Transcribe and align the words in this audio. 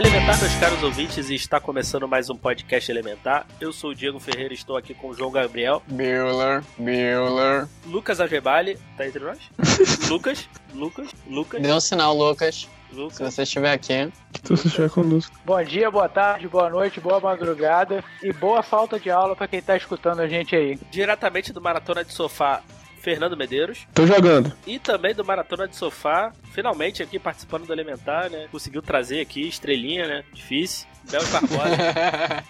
Elementar, 0.00 0.40
meus 0.40 0.54
caros 0.54 0.82
ouvintes, 0.82 1.28
e 1.28 1.34
está 1.34 1.60
começando 1.60 2.08
mais 2.08 2.30
um 2.30 2.34
podcast 2.34 2.90
Elementar. 2.90 3.46
Eu 3.60 3.70
sou 3.70 3.90
o 3.90 3.94
Diego 3.94 4.18
Ferreira 4.18 4.54
e 4.54 4.56
estou 4.56 4.74
aqui 4.74 4.94
com 4.94 5.08
o 5.08 5.14
João 5.14 5.30
Gabriel, 5.30 5.82
Bueller, 5.86 6.62
Bueller. 6.78 7.68
Lucas 7.84 8.18
Algebali, 8.18 8.78
tá 8.96 9.06
entre 9.06 9.22
nós? 9.22 9.38
Lucas, 10.08 10.48
Lucas, 10.72 11.10
Lucas, 11.26 11.60
Dê 11.60 11.70
um 11.70 11.78
sinal, 11.80 12.16
Lucas, 12.16 12.66
se 12.88 12.96
Lucas. 12.96 13.18
você 13.34 13.42
estiver 13.42 13.72
aqui. 13.74 14.10
Se 14.42 14.48
você 14.56 14.68
estiver 14.68 14.88
conosco. 14.88 15.36
Bom 15.44 15.62
dia, 15.62 15.90
boa 15.90 16.08
tarde, 16.08 16.48
boa 16.48 16.70
noite, 16.70 16.98
boa 16.98 17.20
madrugada 17.20 18.02
e 18.22 18.32
boa 18.32 18.62
falta 18.62 18.98
de 18.98 19.10
aula 19.10 19.36
pra 19.36 19.46
quem 19.46 19.60
tá 19.60 19.76
escutando 19.76 20.20
a 20.20 20.26
gente 20.26 20.56
aí. 20.56 20.78
Diretamente 20.90 21.52
do 21.52 21.60
Maratona 21.60 22.02
de 22.06 22.14
Sofá, 22.14 22.62
Fernando 23.00 23.36
Medeiros. 23.36 23.86
Tô 23.94 24.06
jogando. 24.06 24.52
E 24.66 24.78
também 24.78 25.14
do 25.14 25.24
Maratona 25.24 25.66
de 25.66 25.74
Sofá, 25.74 26.32
finalmente 26.52 27.02
aqui 27.02 27.18
participando 27.18 27.66
do 27.66 27.72
Elementar, 27.72 28.30
né? 28.30 28.46
Conseguiu 28.52 28.82
trazer 28.82 29.20
aqui, 29.20 29.48
estrelinha, 29.48 30.06
né? 30.06 30.24
Difícil. 30.32 30.86
Bel 31.10 31.26
Barbosa. 31.28 32.44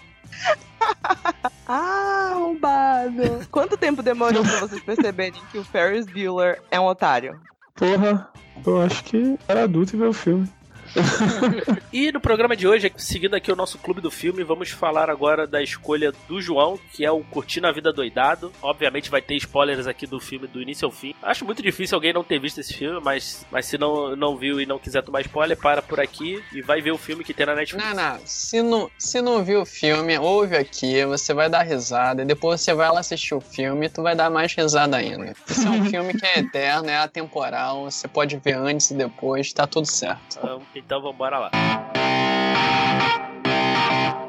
Ah, 1.67 2.31
arrombado. 2.35 3.47
Quanto 3.49 3.77
tempo 3.77 4.03
demorou 4.03 4.43
pra 4.43 4.59
vocês 4.59 4.83
perceberem 4.83 5.41
que 5.51 5.57
o 5.57 5.63
Ferris 5.63 6.05
Bueller 6.05 6.61
é 6.69 6.79
um 6.79 6.85
otário? 6.85 7.39
Porra, 7.75 8.29
eu 8.65 8.81
acho 8.81 9.03
que 9.05 9.37
era 9.47 9.63
adulto 9.63 9.95
e 9.95 9.99
ver 9.99 10.07
o 10.07 10.13
filme. 10.13 10.49
E 11.93 12.09
no 12.09 12.21
programa 12.21 12.55
de 12.55 12.65
hoje, 12.65 12.91
seguindo 12.95 13.35
aqui 13.35 13.51
o 13.51 13.55
nosso 13.55 13.77
clube 13.77 13.99
do 13.99 14.09
filme, 14.09 14.45
vamos 14.45 14.69
falar 14.69 15.09
agora 15.09 15.45
da 15.45 15.61
escolha 15.61 16.13
do 16.25 16.41
João, 16.41 16.79
que 16.93 17.03
é 17.03 17.11
o 17.11 17.21
Curtindo 17.21 17.67
a 17.67 17.71
Vida 17.71 17.91
Doidado. 17.91 18.51
Obviamente 18.61 19.09
vai 19.09 19.21
ter 19.21 19.35
spoilers 19.35 19.87
aqui 19.87 20.07
do 20.07 20.17
filme 20.17 20.47
do 20.47 20.61
início 20.61 20.85
ao 20.85 20.91
fim. 20.91 21.13
Acho 21.21 21.43
muito 21.43 21.61
difícil 21.61 21.95
alguém 21.95 22.13
não 22.13 22.23
ter 22.23 22.39
visto 22.39 22.59
esse 22.59 22.73
filme, 22.73 23.01
mas, 23.03 23.45
mas 23.51 23.65
se 23.65 23.77
não, 23.77 24.15
não 24.15 24.37
viu 24.37 24.61
e 24.61 24.65
não 24.65 24.79
quiser 24.79 25.03
tomar 25.03 25.19
spoiler, 25.19 25.57
para 25.57 25.81
por 25.81 25.99
aqui 25.99 26.41
e 26.53 26.61
vai 26.61 26.81
ver 26.81 26.91
o 26.91 26.97
filme 26.97 27.25
que 27.25 27.33
tem 27.33 27.45
na 27.45 27.55
Netflix. 27.55 27.85
Não, 27.85 27.93
não. 27.93 28.19
Se 28.25 28.61
não, 28.61 28.89
se 28.97 29.21
não 29.21 29.43
viu 29.43 29.61
o 29.63 29.65
filme, 29.65 30.17
ouve 30.17 30.55
aqui, 30.55 31.03
você 31.05 31.33
vai 31.33 31.49
dar 31.49 31.63
risada. 31.63 32.21
E 32.21 32.25
depois 32.25 32.61
você 32.61 32.73
vai 32.73 32.89
lá 32.89 33.01
assistir 33.01 33.35
o 33.35 33.41
filme 33.41 33.87
e 33.87 33.89
tu 33.89 34.01
vai 34.01 34.15
dar 34.15 34.29
mais 34.29 34.53
risada 34.53 34.95
ainda. 34.95 35.33
Esse 35.49 35.67
é 35.67 35.69
um 35.69 35.85
filme 35.85 36.13
que 36.13 36.25
é 36.25 36.39
eterno, 36.39 36.89
é 36.89 36.97
atemporal. 36.97 37.91
Você 37.91 38.07
pode 38.07 38.37
ver 38.37 38.55
antes 38.55 38.91
e 38.91 38.93
depois, 38.93 39.51
tá 39.51 39.67
tudo 39.67 39.85
certo. 39.85 40.39
Então, 40.85 40.99
então 40.99 41.01
vambora 41.01 41.37
lá. 41.37 41.51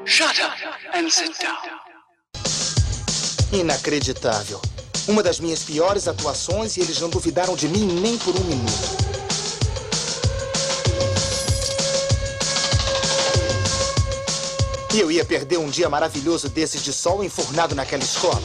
Shut 0.05 0.41
up 0.41 0.57
and 0.95 1.09
sit 1.11 1.33
down. 1.41 1.57
Inacreditável. 3.53 4.61
Uma 5.09 5.23
das 5.23 5.41
minhas 5.41 5.63
piores 5.63 6.07
atuações 6.07 6.77
e 6.77 6.81
eles 6.81 7.01
não 7.01 7.11
duvidaram 7.11 7.57
de 7.57 7.69
mim 7.69 7.87
nem 8.01 8.19
por 8.19 8.37
um 8.37 8.45
minuto. 8.45 8.73
E 14.95 15.01
eu 15.01 15.11
ia 15.11 15.25
perder 15.25 15.59
um 15.59 15.69
dia 15.69 15.89
maravilhoso 15.89 16.49
desses 16.51 16.83
de 16.83 16.93
sol 16.93 17.25
enfurnado 17.25 17.75
naquela 17.75 18.03
escola. 18.03 18.43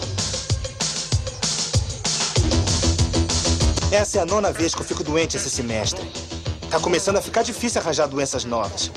Essa 3.91 4.19
é 4.19 4.21
a 4.21 4.25
nona 4.25 4.51
vez 4.51 4.73
que 4.73 4.81
eu 4.81 4.85
fico 4.85 5.03
doente 5.03 5.37
esse 5.37 5.49
semestre. 5.49 6.26
Tá 6.69 6.81
começando 6.81 7.15
a 7.15 7.21
ficar 7.21 7.43
difícil 7.43 7.79
arranjar 7.79 8.07
doenças 8.07 8.43
novas. 8.43 8.91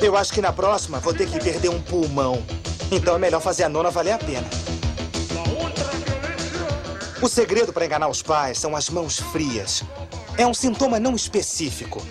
Eu 0.00 0.16
acho 0.16 0.32
que 0.32 0.40
na 0.40 0.50
próxima 0.50 0.98
vou 0.98 1.12
ter 1.12 1.28
que 1.28 1.38
perder 1.38 1.68
um 1.68 1.80
pulmão. 1.80 2.42
Então 2.90 3.14
é 3.14 3.18
melhor 3.18 3.40
fazer 3.40 3.64
a 3.64 3.68
nona 3.68 3.90
valer 3.90 4.12
a 4.12 4.18
pena. 4.18 4.48
O 7.20 7.28
segredo 7.28 7.72
para 7.72 7.84
enganar 7.84 8.08
os 8.08 8.22
pais 8.22 8.58
são 8.58 8.74
as 8.74 8.88
mãos 8.88 9.20
frias. 9.20 9.82
É 10.38 10.46
um 10.46 10.54
sintoma 10.54 10.98
não 10.98 11.14
específico. 11.14 12.02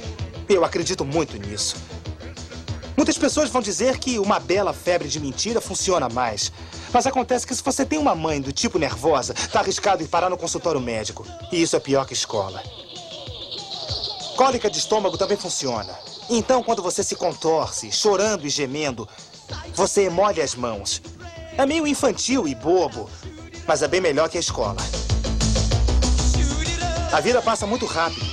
Eu 0.47 0.63
acredito 0.63 1.03
muito 1.03 1.38
nisso. 1.38 1.75
Muitas 2.96 3.17
pessoas 3.17 3.50
vão 3.50 3.62
dizer 3.62 3.97
que 3.97 4.19
uma 4.19 4.40
bela 4.40 4.72
febre 4.72 5.07
de 5.07 5.19
mentira 5.19 5.59
funciona 5.59 6.07
mais. 6.07 6.51
Mas 6.94 7.07
acontece 7.07 7.47
que 7.47 7.56
se 7.56 7.63
você 7.63 7.84
tem 7.84 7.97
uma 7.97 8.13
mãe 8.13 8.40
do 8.40 8.51
tipo 8.51 8.78
nervosa, 8.78 9.34
tá 9.34 9.62
arriscado 9.62 10.03
em 10.03 10.07
parar 10.07 10.29
no 10.29 10.38
consultório 10.38 10.79
médico. 10.79 11.25
E 11.51 11.62
isso 11.62 11.75
é 11.75 11.79
pior 11.79 12.06
que 12.06 12.13
escola. 12.13 12.62
Cólica 14.36 14.69
de 14.69 14.78
estômago 14.78 15.18
também 15.18 15.38
funciona. 15.38 15.94
Então, 16.30 16.64
quando 16.64 16.81
você 16.81 17.03
se 17.03 17.16
contorce, 17.16 17.92
chorando 17.92 18.46
e 18.46 18.50
gemendo, 18.50 19.08
você 19.74 20.09
molha 20.09 20.44
as 20.44 20.56
mãos. 20.56 21.02
É 21.58 21.66
meio 21.66 21.86
infantil 21.86 22.47
e 22.47 22.56
bobo, 22.56 23.09
mas 23.68 23.81
é 23.81 23.88
bem 23.88 24.02
melhor 24.02 24.30
que 24.30 24.38
a 24.38 24.40
escola. 24.40 24.78
A 27.12 27.20
vida 27.20 27.41
passa 27.41 27.68
muito 27.68 27.86
rápido. 27.86 28.25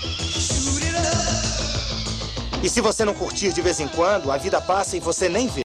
E 2.62 2.68
se 2.68 2.80
você 2.80 3.04
não 3.04 3.14
curtir 3.14 3.52
de 3.52 3.60
vez 3.60 3.80
em 3.80 3.88
quando, 3.88 4.30
a 4.30 4.36
vida 4.36 4.60
passa 4.60 4.96
e 4.96 5.00
você 5.00 5.28
nem 5.28 5.48
vê. 5.48 5.67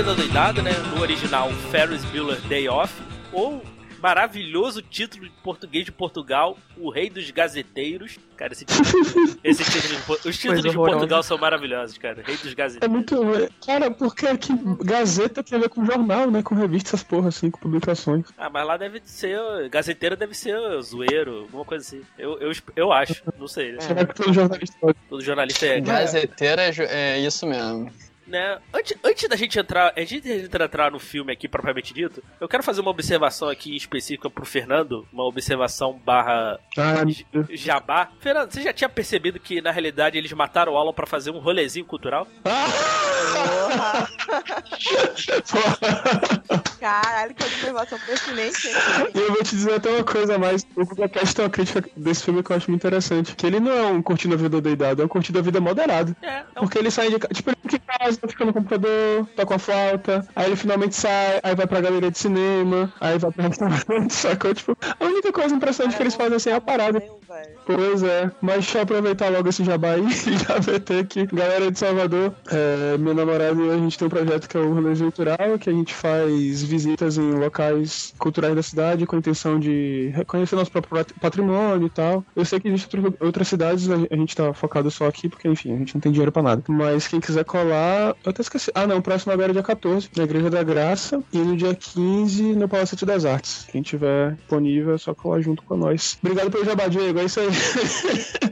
Curtindo 0.00 0.10
a 0.10 0.14
Vida 0.14 0.14
Doidado, 0.14 0.62
né? 0.62 0.70
No 0.94 1.02
original, 1.02 1.50
Ferris 1.70 2.04
Bueller 2.06 2.40
Day 2.42 2.68
Off. 2.68 2.92
Ou 3.32 3.62
maravilhoso 4.00 4.80
título 4.80 5.26
em 5.26 5.30
português 5.42 5.84
de 5.84 5.92
Portugal, 5.92 6.56
O 6.78 6.90
Rei 6.90 7.10
dos 7.10 7.30
Gazeteiros. 7.30 8.18
Cara, 8.34 8.52
esse 8.52 8.64
título, 8.64 9.36
esse 9.44 9.62
título 9.62 10.18
de, 10.22 10.28
os 10.28 10.38
títulos 10.38 10.62
de 10.62 10.68
horrorosa. 10.68 10.90
Portugal 10.96 11.22
são 11.22 11.36
maravilhosos, 11.36 11.98
cara. 11.98 12.22
Rei 12.24 12.36
dos 12.36 12.50
É 12.50 12.54
Gazeteiros. 12.54 12.94
muito. 12.94 13.52
Cara, 13.66 13.90
porque 13.90 14.36
que 14.38 14.52
Gazeta 14.82 15.42
tem 15.42 15.58
a 15.58 15.60
ver 15.62 15.68
com 15.68 15.84
jornal, 15.84 16.30
né? 16.30 16.42
Com 16.42 16.54
revista, 16.54 16.90
essas 16.90 17.02
porra 17.02 17.28
assim, 17.28 17.50
com 17.50 17.58
publicações. 17.60 18.24
Ah, 18.38 18.48
mas 18.48 18.66
lá 18.66 18.78
deve 18.78 19.02
ser. 19.04 19.38
Gazeteiro 19.68 20.16
deve 20.16 20.34
ser 20.34 20.56
zoeiro, 20.80 21.40
alguma 21.40 21.64
coisa 21.64 21.84
assim. 21.84 22.02
Eu, 22.18 22.38
eu, 22.40 22.52
eu 22.74 22.92
acho, 22.92 23.22
não 23.38 23.48
sei. 23.48 23.72
Né? 23.72 23.80
Será 23.80 24.06
que 24.06 24.14
todo 24.14 24.32
jornalista? 24.32 24.96
Todo 25.10 25.22
jornalista 25.22 25.66
é. 25.66 25.80
Gazeteira 25.80 26.62
é, 26.62 26.72
é 26.88 27.18
isso 27.18 27.46
mesmo. 27.46 27.90
Né? 28.30 28.58
Antes, 28.72 28.96
antes 29.04 29.28
da 29.28 29.36
gente 29.36 29.58
entrar, 29.58 29.92
antes 29.96 30.22
da 30.22 30.28
gente 30.30 30.54
entrar 30.56 30.90
no 30.90 30.98
filme 30.98 31.32
aqui 31.32 31.48
propriamente 31.48 31.92
dito, 31.92 32.22
eu 32.40 32.48
quero 32.48 32.62
fazer 32.62 32.80
uma 32.80 32.90
observação 32.90 33.48
aqui 33.48 33.76
específica 33.76 34.30
pro 34.30 34.44
Fernando, 34.46 35.06
uma 35.12 35.24
observação 35.24 36.00
barra 36.04 36.58
Ah, 36.78 37.04
j- 37.06 37.26
jabá. 37.50 38.08
Fernando, 38.20 38.52
você 38.52 38.62
já 38.62 38.72
tinha 38.72 38.88
percebido 38.88 39.38
que 39.40 39.60
na 39.60 39.70
realidade 39.70 40.16
eles 40.16 40.32
mataram 40.32 40.72
o 40.72 40.76
Alan 40.78 40.92
pra 40.92 41.06
fazer 41.06 41.30
um 41.30 41.38
rolezinho 41.38 41.84
cultural? 41.84 42.26
Caralho, 46.80 47.34
que 47.34 47.44
observação 47.44 47.98
pertinente. 47.98 48.68
hein? 48.68 48.74
E 49.14 49.18
eu 49.18 49.28
vou 49.32 49.42
te 49.42 49.50
dizer 49.54 49.74
até 49.74 49.90
uma 49.90 50.04
coisa 50.04 50.36
a 50.36 50.38
mais. 50.38 50.62
Tem 50.62 50.84
uma 50.84 51.50
crítica 51.50 51.84
desse 51.96 52.24
filme 52.24 52.42
que 52.42 52.50
eu 52.52 52.56
acho 52.56 52.70
muito 52.70 52.80
interessante. 52.80 53.34
Que 53.36 53.46
ele 53.46 53.60
não 53.60 53.72
é 53.72 53.86
um 53.86 54.02
curtindo 54.02 54.34
a 54.34 54.38
vida 54.38 54.60
doidado, 54.60 55.02
é 55.02 55.04
um 55.04 55.08
curtindo 55.08 55.38
a 55.38 55.42
vida 55.42 55.60
moderado. 55.60 56.16
É, 56.22 56.28
é 56.28 56.44
um 56.56 56.60
Porque 56.62 56.78
ele 56.78 56.90
sai 56.90 57.10
de 57.10 57.18
casa. 57.18 57.34
Tipo, 57.34 57.50
ele 57.50 57.58
fica 57.62 57.76
em 57.76 57.98
casa, 57.98 58.19
fica 58.28 58.44
no 58.44 58.52
computador, 58.52 59.26
toca 59.36 59.52
uma 59.54 59.58
flauta, 59.58 60.26
aí 60.34 60.46
ele 60.46 60.56
finalmente 60.56 60.94
sai, 60.94 61.40
aí 61.42 61.54
vai 61.54 61.66
pra 61.66 61.80
galeria 61.80 62.10
de 62.10 62.18
cinema, 62.18 62.92
aí 63.00 63.18
vai 63.18 63.30
pra 63.32 63.48
restaurante, 63.48 64.12
sacou? 64.14 64.54
Tipo, 64.54 64.76
a 64.98 65.04
única 65.04 65.32
coisa 65.32 65.54
impressionante 65.54 65.96
que 65.96 66.02
eles 66.02 66.14
fazem 66.14 66.36
assim 66.36 66.50
é 66.50 66.54
a 66.54 66.60
parada. 66.60 67.19
Velho. 67.30 67.50
Pois 67.64 68.02
é, 68.02 68.30
mas 68.40 68.54
deixa 68.56 68.78
eu 68.78 68.82
aproveitar 68.82 69.28
logo 69.30 69.48
esse 69.48 69.62
jabá 69.62 69.92
aí 69.92 70.04
e 70.04 70.10
já 70.38 70.58
meter 70.72 70.98
aqui. 71.04 71.26
Galera 71.32 71.70
de 71.70 71.78
Salvador, 71.78 72.34
é, 72.50 72.98
meu 72.98 73.14
namorado 73.14 73.64
e 73.64 73.70
a 73.70 73.76
gente 73.76 73.96
tem 73.96 74.06
um 74.06 74.10
projeto 74.10 74.48
que 74.48 74.56
é 74.56 74.60
o 74.60 74.74
Rolê 74.74 74.96
Cultural, 74.96 75.58
que 75.60 75.70
a 75.70 75.72
gente 75.72 75.94
faz 75.94 76.62
visitas 76.62 77.16
em 77.18 77.30
locais 77.32 78.12
culturais 78.18 78.54
da 78.56 78.62
cidade 78.62 79.06
com 79.06 79.14
a 79.14 79.18
intenção 79.20 79.60
de 79.60 80.10
reconhecer 80.14 80.56
nosso 80.56 80.72
próprio 80.72 80.96
pat- 80.96 81.12
patrimônio 81.20 81.86
e 81.86 81.90
tal. 81.90 82.24
Eu 82.34 82.44
sei 82.44 82.58
que 82.58 82.66
existem 82.68 83.00
outras 83.20 83.46
cidades, 83.46 83.88
a 83.88 84.16
gente 84.16 84.34
tá 84.34 84.52
focado 84.52 84.90
só 84.90 85.06
aqui, 85.06 85.28
porque 85.28 85.46
enfim, 85.46 85.72
a 85.74 85.78
gente 85.78 85.94
não 85.94 86.00
tem 86.00 86.10
dinheiro 86.10 86.32
pra 86.32 86.42
nada. 86.42 86.64
Mas 86.68 87.06
quem 87.06 87.20
quiser 87.20 87.44
colar, 87.44 88.16
eu 88.24 88.30
até 88.30 88.42
esqueci. 88.42 88.72
Ah, 88.74 88.86
não, 88.88 88.98
o 88.98 89.02
próximo 89.02 89.32
agora 89.32 89.50
é 89.50 89.52
dia 89.52 89.62
14, 89.62 90.08
na 90.16 90.24
Igreja 90.24 90.50
da 90.50 90.62
Graça, 90.64 91.22
e 91.32 91.38
no 91.38 91.56
dia 91.56 91.74
15 91.76 92.54
no 92.54 92.68
Palacete 92.68 93.06
das 93.06 93.24
Artes. 93.24 93.66
Quem 93.70 93.82
tiver 93.82 94.32
disponível 94.34 94.94
é 94.94 94.98
só 94.98 95.14
colar 95.14 95.40
junto 95.40 95.62
com 95.62 95.76
nós. 95.76 96.18
Obrigado 96.22 96.50
pelo 96.50 96.64
jabá, 96.64 96.88
Diego, 96.88 97.19
é 97.20 97.24
isso 97.24 97.40
aí. 97.40 97.48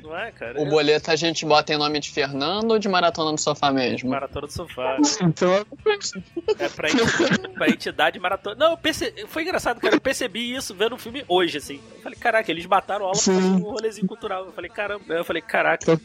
não 0.02 0.16
é, 0.16 0.30
cara? 0.30 0.60
O 0.60 0.66
boleto 0.66 1.10
a 1.10 1.16
gente 1.16 1.44
bota 1.44 1.72
em 1.72 1.78
nome 1.78 2.00
de 2.00 2.10
Fernando 2.10 2.70
ou 2.72 2.78
de 2.78 2.88
Maratona 2.88 3.32
no 3.32 3.38
Sofá 3.38 3.70
mesmo? 3.72 4.10
Maratona 4.10 4.46
do 4.46 4.52
sofá. 4.52 4.96
Então, 5.20 5.66
É 6.58 6.68
pra, 6.68 6.88
pra 7.54 7.68
entidade 7.68 8.18
maratona. 8.18 8.56
Não, 8.56 8.76
perce... 8.76 9.12
foi 9.28 9.42
engraçado, 9.42 9.80
cara. 9.80 9.96
Eu 9.96 10.00
percebi 10.00 10.54
isso 10.54 10.74
vendo 10.74 10.94
o 10.94 10.98
filme 10.98 11.24
hoje, 11.28 11.58
assim. 11.58 11.80
Eu 11.96 12.02
falei, 12.02 12.18
caraca, 12.18 12.50
eles 12.50 12.66
mataram 12.66 13.06
pra 13.06 13.14
Sim. 13.14 13.34
fazer 13.34 13.46
um 13.48 13.70
rolezinho 13.70 14.06
cultural. 14.06 14.46
Eu 14.46 14.52
falei, 14.52 14.70
caramba. 14.70 15.14
Eu 15.14 15.24
falei, 15.24 15.42
caraca. 15.42 16.00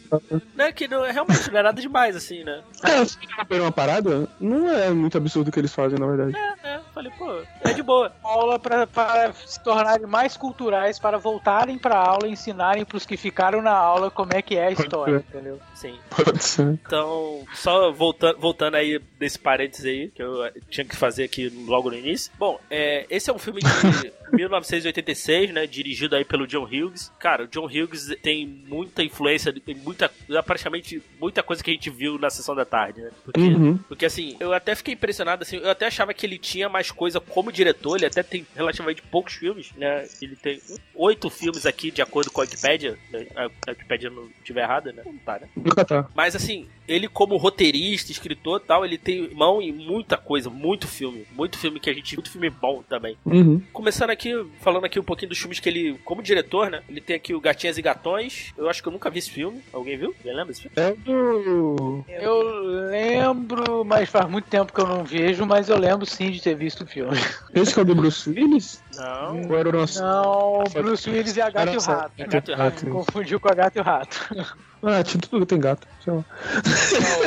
Não 0.54 0.64
é 0.64 0.72
que 0.72 0.88
não, 0.88 1.04
é 1.04 1.12
realmente 1.12 1.50
não 1.50 1.58
é 1.58 1.62
nada 1.62 1.80
demais, 1.80 2.16
assim, 2.16 2.44
né? 2.44 2.62
É, 2.84 3.60
uma 3.60 3.72
parada, 3.72 4.28
não 4.40 4.68
é 4.68 4.90
muito 4.90 5.16
absurdo 5.16 5.48
o 5.48 5.52
que 5.52 5.58
eles 5.58 5.72
fazem, 5.72 5.98
na 5.98 6.06
verdade. 6.06 6.36
É, 6.36 6.74
é. 6.74 6.80
Falei, 6.92 7.12
pô, 7.18 7.42
é 7.62 7.72
de 7.72 7.82
boa. 7.82 8.12
Aula 8.22 8.58
pra, 8.58 8.86
para 8.86 9.32
se 9.32 9.62
tornarem 9.62 10.06
mais 10.06 10.36
culturais, 10.36 10.98
para 10.98 11.18
voltarem 11.18 11.78
pra 11.78 11.96
aula 11.96 12.28
e 12.28 12.36
ensinarem 12.54 12.84
pros 12.84 13.04
que 13.04 13.16
ficaram 13.16 13.60
na 13.60 13.72
aula 13.72 14.10
como 14.10 14.32
é 14.32 14.40
que 14.40 14.56
é 14.56 14.68
a 14.68 14.70
história, 14.70 15.16
entendeu? 15.28 15.60
Sim. 15.74 15.98
Pode 16.10 16.42
ser. 16.42 16.78
Então, 16.86 17.44
só 17.54 17.90
voltando, 17.92 18.38
voltando 18.38 18.76
aí 18.76 18.98
desse 19.18 19.38
parênteses 19.38 19.84
aí, 19.84 20.08
que 20.10 20.22
eu 20.22 20.38
tinha 20.70 20.84
que 20.84 20.96
fazer 20.96 21.24
aqui 21.24 21.48
logo 21.66 21.90
no 21.90 21.96
início. 21.96 22.32
Bom, 22.38 22.58
é, 22.70 23.06
esse 23.10 23.28
é 23.28 23.32
um 23.32 23.38
filme 23.38 23.60
de 23.60 23.66
1986, 24.32 25.52
né? 25.52 25.66
Dirigido 25.66 26.16
aí 26.16 26.24
pelo 26.24 26.46
John 26.46 26.64
Hughes. 26.64 27.10
Cara, 27.18 27.44
o 27.44 27.48
John 27.48 27.66
Hughes 27.66 28.14
tem 28.22 28.46
muita 28.46 29.02
influência, 29.02 29.52
tem 29.52 29.74
muita, 29.74 30.10
praticamente 30.44 31.02
muita 31.20 31.42
coisa 31.42 31.62
que 31.62 31.70
a 31.70 31.74
gente 31.74 31.90
viu 31.90 32.18
na 32.18 32.30
sessão 32.30 32.54
da 32.54 32.64
tarde, 32.64 33.00
né? 33.00 33.10
Porque, 33.24 33.40
Uhum. 33.40 33.76
porque 33.88 34.06
assim, 34.06 34.36
eu 34.40 34.52
até 34.52 34.74
fiquei 34.74 34.94
impressionado, 34.94 35.42
assim, 35.42 35.56
eu 35.58 35.70
até 35.70 35.86
achava 35.86 36.14
que 36.14 36.24
ele 36.24 36.38
tinha 36.38 36.68
mais 36.68 36.90
coisa 36.90 37.20
como 37.20 37.52
diretor, 37.52 37.96
ele 37.96 38.06
até 38.06 38.22
tem 38.22 38.46
relativamente 38.54 39.02
poucos 39.02 39.34
filmes, 39.34 39.70
né? 39.76 40.06
Ele 40.20 40.34
tem 40.36 40.60
oito 40.94 41.28
filmes 41.30 41.66
aqui, 41.66 41.90
de 41.90 42.02
acordo 42.02 42.30
com 42.30 42.40
a 42.40 42.43
Wikipedia. 42.44 42.96
A 43.36 43.70
Wikipedia 43.70 44.10
não 44.10 44.28
estiver 44.38 44.62
errada, 44.62 44.92
né? 44.92 45.02
Não 45.04 45.16
tá, 45.18 45.38
né? 45.40 45.48
Nunca 45.56 45.84
tá. 45.84 46.08
Mas 46.14 46.36
assim, 46.36 46.68
ele 46.86 47.08
como 47.08 47.36
roteirista, 47.36 48.12
escritor 48.12 48.60
e 48.62 48.66
tal, 48.66 48.84
ele 48.84 48.98
tem 48.98 49.30
mão 49.34 49.60
em 49.60 49.72
muita 49.72 50.16
coisa, 50.16 50.50
muito 50.50 50.86
filme. 50.86 51.26
Muito 51.32 51.58
filme 51.58 51.80
que 51.80 51.90
a 51.90 51.92
gente. 51.92 52.14
Muito 52.16 52.30
filme 52.30 52.50
bom 52.50 52.82
também. 52.88 53.16
Uhum. 53.24 53.60
Começando 53.72 54.10
aqui, 54.10 54.32
falando 54.60 54.84
aqui 54.84 54.98
um 54.98 55.04
pouquinho 55.04 55.30
dos 55.30 55.38
filmes 55.38 55.60
que 55.60 55.68
ele, 55.68 55.98
como 56.04 56.22
diretor, 56.22 56.70
né? 56.70 56.82
Ele 56.88 57.00
tem 57.00 57.16
aqui 57.16 57.34
o 57.34 57.40
Gatinhas 57.40 57.78
e 57.78 57.82
Gatões. 57.82 58.52
Eu 58.56 58.68
acho 58.68 58.82
que 58.82 58.88
eu 58.88 58.92
nunca 58.92 59.10
vi 59.10 59.18
esse 59.18 59.30
filme. 59.30 59.62
Alguém 59.72 59.96
viu? 59.96 60.14
Alguém 60.18 60.34
lembra 60.34 60.46
desse 60.46 60.62
filme? 60.62 60.74
É 60.76 60.92
do. 60.92 62.04
Eu 62.08 62.88
lembro, 62.90 63.84
mas 63.84 64.08
faz 64.08 64.28
muito 64.28 64.48
tempo 64.48 64.72
que 64.72 64.80
eu 64.80 64.86
não 64.86 65.04
vejo, 65.04 65.44
mas 65.46 65.68
eu 65.68 65.78
lembro 65.78 66.06
sim 66.06 66.30
de 66.30 66.40
ter 66.40 66.54
visto 66.54 66.84
o 66.84 66.86
filme. 66.86 67.16
Esse 67.54 67.72
que 67.72 67.80
é 67.80 67.82
o 67.82 67.86
do 67.86 67.94
Bruce 67.94 68.28
Willis? 68.28 68.82
Não. 68.96 69.48
Ou 69.48 69.58
era 69.58 69.68
o 69.68 69.72
nosso? 69.72 70.02
Não, 70.02 70.64
Bruce 70.72 71.08
Willis 71.08 71.36
e 71.36 71.40
a 71.40 71.50
Gato 71.50 71.72
e 71.72 71.76
o 71.76 71.80
Rato. 71.80 72.12
Gato 72.16 72.50
e 72.50 72.54
Rato. 72.54 72.86
Confundiu 72.86 73.40
com 73.40 73.48
a 73.48 73.54
Gato 73.54 73.76
e 73.76 73.80
o 73.80 73.84
Rato. 73.84 74.56
Ah, 74.86 75.02
tinha 75.02 75.20
tudo 75.20 75.46
tem 75.46 75.58
gato. 75.58 75.86
Sei 76.02 76.12
lá. 76.12 76.24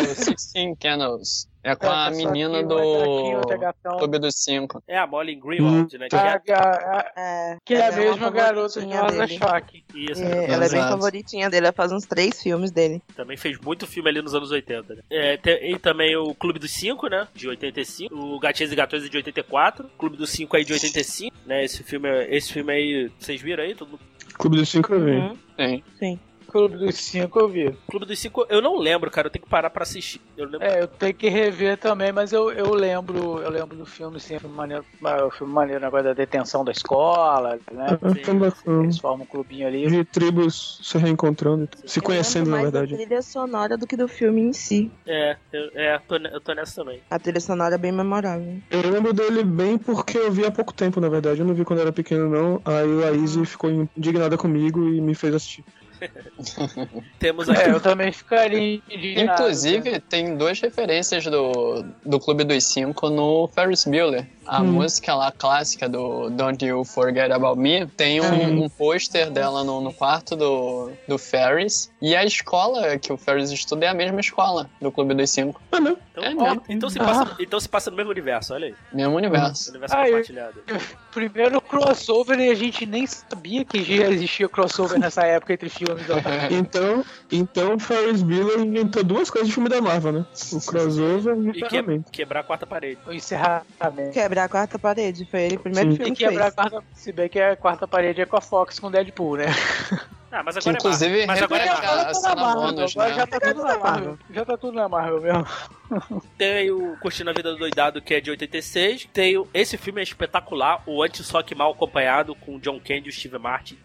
O 0.02 0.16
Sixteen 0.16 0.76
Candles. 0.76 1.48
É 1.64 1.76
com 1.76 1.90
a 1.90 2.08
É, 2.08 2.14
só 2.14 2.32
menina 2.32 2.50
que 2.52 2.56
é 2.56 2.60
é 2.60 2.64
do. 2.64 3.98
Clube 3.98 4.20
dos 4.20 4.36
Cinco. 4.42 4.82
É 4.88 4.98
a 4.98 5.06
Molly 5.06 5.36
Greenwald, 5.36 5.98
né? 5.98 6.08
Que 6.08 6.16
A, 6.16 6.42
é, 6.48 6.54
a- 6.54 6.58
a- 6.64 7.12
É, 7.22 7.58
que 7.66 7.74
é 7.74 7.88
a 7.88 7.92
mesma 7.92 8.30
garota 8.30 8.80
de 8.80 8.96
Rosa 8.96 9.26
dele. 9.26 9.38
Choque. 9.38 9.84
isso, 9.94 10.24
É, 10.24 10.46
ela 10.46 10.66
é 10.66 10.70
bem 10.70 10.80
Exato. 10.80 10.90
favoritinha 10.94 11.50
dele, 11.50 11.66
ela 11.66 11.74
faz 11.74 11.92
uns 11.92 12.06
três 12.06 12.42
filmes 12.42 12.72
dele. 12.72 13.02
Também 13.18 13.36
fez 13.36 13.60
muito 13.60 13.86
filme 13.86 14.08
ali 14.10 14.22
nos 14.22 14.34
anos 14.34 14.50
80, 14.52 14.96
né? 14.96 15.02
É, 15.10 15.36
tem, 15.36 15.74
e 15.74 15.78
também 15.80 16.16
o 16.16 16.34
Clube 16.34 16.58
dos 16.60 16.72
Cinco, 16.72 17.08
né? 17.10 17.28
De 17.34 17.50
85. 17.50 18.16
O 18.16 18.40
Gatinhas 18.40 18.72
e 18.72 18.76
Gatões 18.76 19.04
é 19.04 19.10
de 19.10 19.18
84. 19.18 19.88
O 19.88 19.90
Clube 19.98 20.16
dos 20.16 20.30
Cinco 20.30 20.56
aí 20.56 20.64
de 20.64 20.72
85, 20.72 21.36
né? 21.46 21.66
Esse 21.66 21.84
filme, 21.84 22.08
esse 22.30 22.54
filme 22.54 22.72
aí, 22.72 23.12
vocês 23.20 23.42
viram 23.42 23.64
aí? 23.64 23.76
Todo 23.76 23.90
mundo 23.90 24.00
Clube 24.36 24.56
dos 24.56 24.70
Cinco 24.70 24.94
eu 24.94 25.04
vi. 25.04 25.12
Uhum. 25.12 25.38
Tem. 25.58 25.84
Sim. 26.00 26.18
Clube 26.58 26.78
dos 26.78 26.96
Cinco 26.96 27.40
eu 27.40 27.48
vi. 27.48 27.78
Clube 27.88 28.06
dos 28.08 28.18
Cinco, 28.18 28.46
eu 28.50 28.62
não 28.62 28.78
lembro, 28.78 29.12
cara. 29.12 29.28
Eu 29.28 29.32
tenho 29.32 29.44
que 29.44 29.50
parar 29.50 29.70
pra 29.70 29.84
assistir. 29.84 30.20
Eu 30.36 30.46
lembro. 30.46 30.66
É, 30.66 30.82
eu 30.82 30.88
tenho 30.88 31.14
que 31.14 31.30
rever 31.30 31.78
também, 31.78 32.12
mas 32.12 32.34
eu, 32.34 32.52
eu 32.52 32.74
lembro, 32.74 33.40
eu 33.40 33.50
lembro 33.50 33.78
do 33.78 33.86
filme, 33.86 34.20
sim, 34.20 34.36
é 34.36 34.40
filme 34.40 34.56
maneiro, 34.56 34.84
ah, 35.04 35.26
o 35.26 35.30
filme 35.30 35.54
maneiro, 35.54 35.82
negócio 35.82 36.06
da 36.06 36.14
detenção 36.14 36.66
da 36.66 36.72
escola, 36.72 37.60
né? 37.72 37.86
Ah, 37.90 37.98
bacana. 38.08 38.54
Eles 38.84 38.98
formam 38.98 39.24
um 39.24 39.28
clubinho 39.28 39.68
ali. 39.68 39.88
De 39.88 40.04
tribos 40.04 40.80
se 40.82 40.98
reencontrando, 40.98 41.70
se 41.86 42.02
conhecendo, 42.02 42.50
na 42.50 42.64
verdade. 42.64 42.92
da 42.92 42.98
trilha 42.98 43.22
sonora 43.22 43.78
do 43.78 43.86
que 43.86 43.96
do 43.96 44.08
filme 44.08 44.42
em 44.42 44.54
si. 44.54 44.92
É, 45.06 45.38
eu, 45.54 45.70
é 45.76 46.00
tô, 46.00 46.16
eu 46.16 46.42
tô 46.42 46.54
nessa 46.54 46.84
também. 46.84 47.02
A 47.10 47.20
trilha 47.20 47.40
sonora 47.40 47.76
é 47.76 47.78
bem 47.78 47.92
memorável. 47.92 48.58
Eu 48.72 48.90
lembro 48.90 49.14
dele 49.14 49.44
bem 49.44 49.78
porque 49.78 50.18
eu 50.18 50.32
vi 50.32 50.46
há 50.46 50.52
pouco 50.52 50.74
tempo, 50.74 51.00
na 51.00 51.10
verdade. 51.10 51.40
Eu 51.40 51.46
não 51.46 51.54
vi 51.54 51.64
quando 51.64 51.82
era 51.82 51.92
pequeno, 51.92 52.28
não. 52.28 52.62
Aí 52.66 53.04
a 53.04 53.12
Izzy 53.12 53.46
ficou 53.46 53.70
indignada 53.96 54.38
comigo 54.38 54.88
e 54.90 55.00
me 55.00 55.14
fez 55.14 55.36
assistir. 55.36 55.64
Temos 57.20 57.50
aqui. 57.50 57.62
É, 57.62 57.72
eu 57.72 57.80
também 57.82 58.12
ficaria 58.12 58.82
indignado. 58.90 59.42
Inclusive, 59.42 60.00
tem 60.02 60.36
duas 60.38 60.60
referências 60.60 61.26
do, 61.26 61.84
do 62.06 62.20
Clube 62.20 62.44
dos 62.44 62.64
Cinco 62.66 63.10
no 63.10 63.48
Ferris 63.54 63.86
Bueller. 63.86 64.28
A 64.46 64.62
Hum. 64.62 64.72
música 64.72 65.14
lá 65.14 65.30
clássica 65.32 65.90
do 65.90 66.30
Don't 66.30 66.64
You 66.66 66.86
Forget 66.86 67.32
About 67.32 67.60
Me 67.60 67.86
tem 67.86 68.22
um, 68.22 68.64
um 68.64 68.70
pôster 68.70 69.30
dela 69.30 69.62
no, 69.64 69.82
no 69.82 69.92
quarto 69.94 70.36
do, 70.38 70.92
do 71.08 71.18
Ferris. 71.18 71.92
E 72.02 72.16
a 72.16 72.24
escola 72.24 72.98
que 72.98 73.12
o 73.12 73.18
Ferris 73.18 73.52
estuda 73.52 73.86
é 73.86 73.90
a 73.90 73.94
mesma 73.94 74.22
escola 74.22 74.70
do 74.82 74.90
Clube 74.92 75.14
dos 75.16 75.30
Cinco. 75.32 75.62
Ah, 75.72 75.80
não. 75.82 75.98
Então, 76.12 76.24
É 76.24 76.34
ó, 76.52 76.58
então, 76.70 76.90
se 76.90 76.98
passa, 76.98 77.36
então 77.40 77.60
se 77.60 77.68
passa 77.68 77.92
no 77.92 77.98
mesmo 77.98 78.12
universo, 78.12 78.54
olha 78.54 78.68
aí. 78.68 78.76
Mesmo 78.94 79.16
universo. 79.18 79.70
Universo 79.70 79.96
Ah, 79.96 80.06
eu- 80.08 80.12
compartilhado. 80.14 80.64
Primeiro 81.18 81.60
crossover 81.60 82.40
e 82.40 82.52
a 82.52 82.54
gente 82.54 82.86
nem 82.86 83.08
sabia 83.08 83.66
que 83.66 83.82
já 83.84 84.08
existia 84.08 84.48
crossover 84.48 85.00
nessa 85.00 85.24
época 85.26 85.54
entre 85.54 85.68
filmes. 85.68 86.06
ó. 86.10 86.16
Então, 86.54 87.04
então 87.32 87.80
Ferris 87.80 88.22
Bueller 88.22 88.60
inventou 88.60 89.04
duas 89.04 89.28
coisas 89.32 89.48
de 89.48 89.54
filme 89.56 89.68
da 89.68 89.82
Marvel, 89.82 90.12
né? 90.12 90.26
O 90.54 90.62
crossover 90.62 91.36
e 91.36 91.50
o 91.50 91.56
E 91.56 91.62
que, 91.64 92.12
quebrar 92.12 92.42
a 92.42 92.44
quarta 92.44 92.68
parede. 92.68 93.00
O 93.08 93.12
encerramento. 93.12 94.12
Quebrar 94.14 94.44
a 94.44 94.50
quarta 94.50 94.78
parede, 94.78 95.26
foi 95.26 95.42
ele 95.42 95.56
o 95.56 95.60
primeiro 95.60 95.90
Sim. 95.90 95.98
filme 95.98 96.12
E 96.12 96.16
que 96.16 96.20
fez. 96.20 96.30
quebrar 96.30 96.48
a 96.50 96.52
quarta, 96.52 96.84
se 96.94 97.12
bem 97.12 97.28
que 97.28 97.40
a 97.42 97.56
quarta 97.56 97.88
parede 97.88 98.22
é 98.22 98.26
com 98.28 98.38
a 98.38 98.42
Fox 98.42 98.78
com 98.78 98.92
Deadpool, 98.92 99.38
né? 99.38 99.46
Ah, 100.30 100.44
mas 100.44 100.58
Que 100.58 100.68
agora 100.68 100.78
inclusive 100.78 101.22
é 101.22 101.26
Marvel. 101.26 101.28
Mas 101.28 101.42
agora 101.42 101.64
é 101.64 101.70
replica- 101.70 101.88
Marvel. 101.96 102.44
a 102.44 102.54
bônus, 102.54 102.92
agora 102.98 103.10
né? 103.10 103.16
já 103.16 103.28
tá 103.28 103.40
tudo 103.40 103.64
na 103.64 103.78
Marvel. 103.78 104.18
Já 104.30 104.46
tá 104.46 104.58
tudo 104.58 104.74
na 104.76 104.90
Marvel 104.90 105.22
mesmo. 105.22 105.48
Tem 106.38 106.70
o 106.72 106.98
Curtindo 106.98 107.30
a 107.30 107.34
Vida 107.34 107.52
do 107.52 107.58
Doidado, 107.58 108.02
que 108.02 108.14
é 108.14 108.22
de 108.22 108.30
86. 108.32 109.08
Tem 109.14 109.38
o- 109.38 109.48
esse 109.54 109.78
filme 109.78 110.00
é 110.00 110.04
espetacular, 110.04 110.82
o 110.86 111.02
Anti-Só 111.04 111.42
que 111.42 111.56
Mal 111.56 111.72
Acompanhado, 111.72 112.36
com 112.36 112.56
o 112.56 112.60
John 112.60 112.80
Candy 112.80 113.08
e 113.08 113.10
o 113.10 113.14
Steve 113.14 113.38
Martin. 113.38 113.78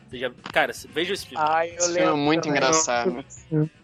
Cara, 0.53 0.73
veja 0.91 1.15
esse 1.15 1.27
filme. 1.27 1.43
Ai, 1.49 1.71
eu 1.71 1.75
Esse 1.77 1.85
filme 1.87 2.01
é 2.01 2.05
lembro. 2.05 2.17
muito 2.19 2.43
também. 2.43 2.59
engraçado. 2.59 3.25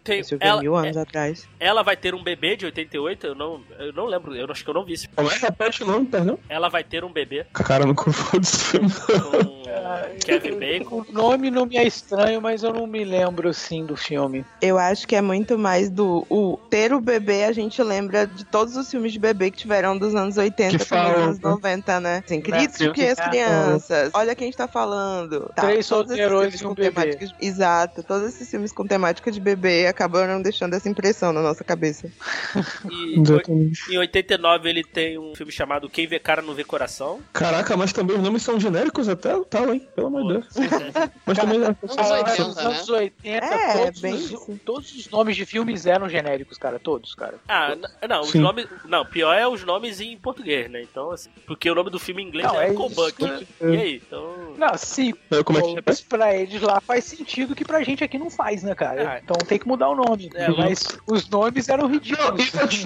Tem, 0.03 0.19
Esse 0.19 0.35
eu 0.35 0.39
vi 0.39 0.45
ela, 0.45 0.61
mil 0.61 0.75
anos 0.75 0.95
atrás. 0.97 1.47
ela 1.59 1.81
vai 1.81 1.97
ter 1.97 2.13
um 2.13 2.21
bebê 2.23 2.55
de 2.55 2.65
88, 2.65 3.27
eu 3.27 3.35
não, 3.35 3.61
eu 3.79 3.91
não 3.93 4.05
lembro, 4.05 4.35
eu 4.35 4.45
acho 4.51 4.63
que 4.63 4.69
eu 4.69 4.73
não 4.75 4.83
vi 4.85 4.93
esse 4.93 5.07
filme. 5.07 5.15
Como 5.15 5.31
é? 5.31 5.35
Repete 5.37 5.83
o 5.83 5.87
nome, 5.87 6.05
perdão? 6.05 6.37
Ela 6.47 6.69
vai 6.69 6.83
ter 6.83 7.03
um 7.03 7.11
bebê 7.11 7.45
Cara, 7.53 7.83
não 7.85 7.95
confundo 7.95 8.41
esse 8.45 8.63
filme. 8.63 8.89
com 8.91 10.19
Kevin 10.25 10.59
Bacon. 10.59 11.05
O 11.07 11.11
nome 11.11 11.49
não 11.49 11.65
me 11.65 11.77
é 11.77 11.85
estranho, 11.85 12.41
mas 12.41 12.63
eu 12.63 12.73
não 12.73 12.85
me 12.85 13.03
lembro 13.03 13.51
sim 13.53 13.85
do 13.85 13.95
filme. 13.97 14.45
Eu 14.61 14.77
acho 14.77 15.07
que 15.07 15.15
é 15.15 15.21
muito 15.21 15.57
mais 15.57 15.89
do. 15.89 16.25
O 16.29 16.57
ter 16.69 16.93
o 16.93 17.01
bebê, 17.01 17.43
a 17.45 17.51
gente 17.51 17.81
lembra 17.81 18.08
de 18.35 18.43
todos 18.45 18.75
os 18.75 18.89
filmes 18.89 19.11
de 19.13 19.19
bebê 19.19 19.51
que 19.51 19.57
tiveram 19.57 19.97
dos 19.97 20.15
anos 20.15 20.37
80 20.37 20.77
Que 20.77 20.85
também, 20.85 21.03
dos 21.03 21.13
falam, 21.13 21.23
anos 21.25 21.39
né? 21.39 21.49
90, 21.49 21.99
né? 21.99 22.23
Assim, 22.25 22.35
Né? 22.37 22.41
critiquem 22.41 23.09
as 23.09 23.19
crianças. 23.19 24.11
Olha 24.13 24.35
quem 24.35 24.49
está 24.49 24.67
falando. 24.67 25.51
Tá, 25.55 25.63
Três 25.63 25.87
todos 25.87 26.11
esses 26.11 26.27
solteiros 26.27 26.39
filmes 26.41 26.61
e 26.61 26.65
um 26.65 26.69
com 26.69 26.75
bebê. 26.75 26.91
temáticas- 26.91 27.33
Exato. 27.41 28.03
Todos 28.03 28.27
esses 28.29 28.49
filmes 28.49 28.71
com 28.71 28.85
temática 28.85 29.31
de 29.31 29.39
bebê 29.39 29.87
acabaram 29.87 30.41
deixando 30.41 30.73
essa 30.75 30.89
impressão 30.89 31.31
na 31.33 31.41
nossa 31.41 31.63
cabeça. 31.63 32.09
E 32.89 33.15
em 33.93 33.97
89 33.97 34.69
ele 34.69 34.83
tem 34.83 35.17
um 35.17 35.35
filme 35.35 35.51
chamado 35.51 35.89
Quem 35.89 36.07
Vê 36.07 36.19
Cara 36.19 36.41
Não 36.41 36.53
Vê 36.53 36.63
Coração. 36.63 37.19
Caraca, 37.33 37.75
mas 37.77 37.91
também 37.93 38.15
os 38.17 38.23
nomes 38.23 38.43
são 38.43 38.59
genéricos 38.59 39.07
até 39.09 39.37
tal, 39.49 39.73
hein? 39.73 39.87
Pelo 39.95 40.07
amor 40.07 40.21
de 40.23 40.33
Deus. 40.33 40.57
É, 40.57 41.09
Mas 41.25 41.37
também. 41.37 41.61
Ah, 41.63 41.75
80, 42.13 42.43
nos 42.47 42.55
né? 42.55 42.63
anos 42.63 42.89
80, 42.89 43.45
É, 43.45 43.77
todos, 43.85 44.01
bem 44.01 44.13
os, 44.15 44.47
todos 44.65 44.95
os 44.95 45.09
nomes 45.09 45.35
de 45.35 45.45
filmes 45.45 45.85
eram 45.85 46.09
genéricos, 46.09 46.57
cara. 46.57 46.79
Todos, 46.79 47.13
cara. 47.15 47.35
Ah, 47.47 47.75
n- 47.75 47.87
não, 48.07 48.21
os 48.21 48.29
Sim. 48.31 48.39
nomes. 48.39 48.67
Não, 48.85 49.05
pior 49.05 49.33
é 49.33 49.47
os 49.47 49.63
nomes 49.63 49.99
em 49.99 50.15
português, 50.17 50.69
né? 50.69 50.81
Então, 50.81 51.11
assim. 51.11 51.29
Porque 51.45 51.69
o 51.69 51.75
nome 51.75 51.89
do 51.89 51.99
filme 51.99 52.23
em 52.23 52.27
inglês 52.27 52.47
Não, 52.47 52.59
é, 52.61 52.69
é 52.69 52.73
Cobuck. 52.73 53.23
isso. 53.23 53.45
E 53.61 53.65
aí? 53.77 54.01
Então. 54.05 54.53
Não, 54.57 54.77
sim, 54.77 55.13
Como 55.45 55.59
é 55.59 55.61
que 55.61 55.77
é? 55.79 55.93
pra 56.07 56.35
eles 56.35 56.61
lá 56.61 56.79
faz 56.81 57.03
sentido 57.05 57.55
que 57.55 57.65
pra 57.65 57.81
gente 57.83 58.03
aqui 58.03 58.17
não 58.17 58.29
faz, 58.29 58.63
né, 58.63 58.73
cara? 58.75 59.13
Ah. 59.15 59.19
Então 59.23 59.37
tem 59.45 59.57
que 59.59 59.67
mudar 59.67 59.89
o 59.89 59.95
nome. 59.95 60.29
É, 60.35 60.49
mas 60.49 60.85
os 61.07 61.29
nomes 61.29 61.67
eram 61.69 61.83
Não, 61.83 61.89
ridículos. 61.93 62.45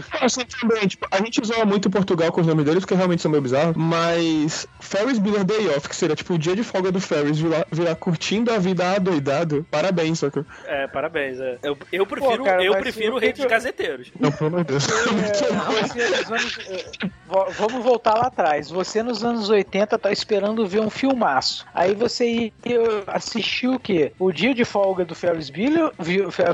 falo 0.09 0.25
assim 0.25 0.41
também, 0.59 0.87
tipo, 0.87 1.07
a 1.11 1.17
gente 1.17 1.41
zoa 1.45 1.65
muito 1.65 1.89
Portugal 1.89 2.31
com 2.31 2.41
os 2.41 2.47
nomes 2.47 2.65
deles, 2.65 2.79
porque 2.81 2.95
realmente 2.95 3.21
são 3.21 3.29
meio 3.31 3.41
bizarros, 3.43 3.75
mas 3.75 4.67
Ferris 4.79 5.19
Bueller 5.19 5.43
Day 5.43 5.67
Off, 5.69 5.87
que 5.89 5.95
seria 5.95 6.15
tipo 6.15 6.33
o 6.33 6.37
dia 6.37 6.55
de 6.55 6.63
folga 6.63 6.91
do 6.91 6.99
Ferris, 6.99 7.39
virar, 7.39 7.65
virar 7.71 7.95
curtindo 7.95 8.51
a 8.51 8.57
vida 8.57 8.91
adoidado, 8.95 9.65
parabéns, 9.69 10.19
sacou? 10.19 10.45
É, 10.65 10.87
parabéns. 10.87 11.39
É. 11.39 11.57
Eu, 11.63 11.77
eu 11.91 12.05
prefiro, 12.05 12.43
cara, 12.43 12.63
eu 12.63 12.75
prefiro 12.77 13.13
o 13.13 13.17
o 13.17 13.19
Rei 13.19 13.29
que 13.31 13.37
dos 13.37 13.41
que 13.41 13.45
eu- 13.45 13.49
Gazeteiros. 13.49 14.11
Não, 14.19 14.31
pelo 14.31 14.47
amor 14.47 14.63
de 14.63 14.71
Deus. 14.71 14.87
É, 15.03 16.33
anos- 16.33 16.57
é, 16.67 16.85
vo- 17.27 17.47
vamos 17.57 17.83
voltar 17.83 18.15
lá 18.15 18.27
atrás. 18.27 18.69
Você 18.69 19.03
nos 19.03 19.23
anos 19.23 19.49
80 19.49 19.97
tá 19.99 20.11
esperando 20.11 20.65
ver 20.67 20.79
um 20.81 20.89
filmaço. 20.89 21.65
Aí 21.73 21.93
você 21.93 22.51
ia 22.65 23.03
assistir 23.07 23.67
o 23.67 23.79
quê? 23.79 24.13
O 24.19 24.31
dia 24.31 24.53
de 24.53 24.63
folga 24.65 25.03
do 25.05 25.13
Ferris 25.15 25.49
Bueller, 25.49 25.91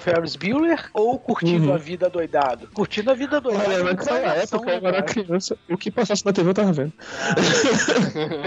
Ferris 0.01 0.35
Bueller 0.35 0.89
ou 0.93 1.17
curtindo 1.19 1.69
Uhum. 1.69 1.73
a 1.75 1.77
vida 1.77 2.09
doidado? 2.09 2.67
Curtindo 2.73 3.11
a 3.11 3.13
vida 3.13 3.39
doidado. 3.39 3.65
Olha, 3.69 3.75
é 3.75 3.83
naquela 3.83 4.19
variação, 4.19 4.59
época 4.59 4.71
eu 4.73 4.87
era 4.87 5.01
criança, 5.03 5.57
o 5.69 5.77
que 5.77 5.91
passasse 5.91 6.25
na 6.25 6.33
TV 6.33 6.49
eu 6.49 6.53
tava 6.53 6.71
vendo. 6.73 6.93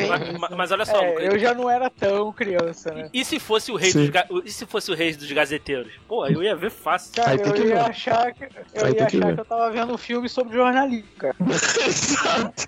Mas, 0.09 0.39
mas- 0.41 0.51
mas 0.57 0.73
olha 0.73 0.85
só, 0.85 0.97
É, 1.03 1.29
eu 1.29 1.39
já 1.39 1.55
não 1.55 1.69
era 1.69 1.89
tão 1.91 2.33
criança, 2.33 2.93
né? 2.93 3.09
E 3.13 3.25
se 3.25 3.39
fosse 3.39 3.71
o 3.73 3.77
rei 3.77 3.91
Sim. 3.91 4.01
dos 4.01 4.11
ga- 4.11 4.27
e 4.45 4.51
se 4.51 4.67
fosse 4.67 4.91
o 4.91 4.95
rei 4.95 5.15
dos 5.15 5.31
gazeteiros? 5.31 5.93
Pô, 6.09 6.27
eu 6.27 6.43
ia 6.43 6.55
ver 6.55 6.71
fácil. 6.71 7.13
Cara, 7.15 7.35
eu 7.35 7.53
que 7.53 7.63
ia 7.63 7.83
achar 7.83 8.33
que. 8.33 8.45
Eu 8.75 8.89
ia 8.89 8.95
que 8.95 9.03
achar 9.17 9.27
ver. 9.27 9.35
que 9.35 9.41
eu 9.41 9.45
tava 9.45 9.71
vendo 9.71 9.92
um 9.93 9.99
filme 9.99 10.29
sobre 10.29 10.55
jornalismo, 10.57 11.09
cara. 11.19 11.37
Exato. 11.87 12.67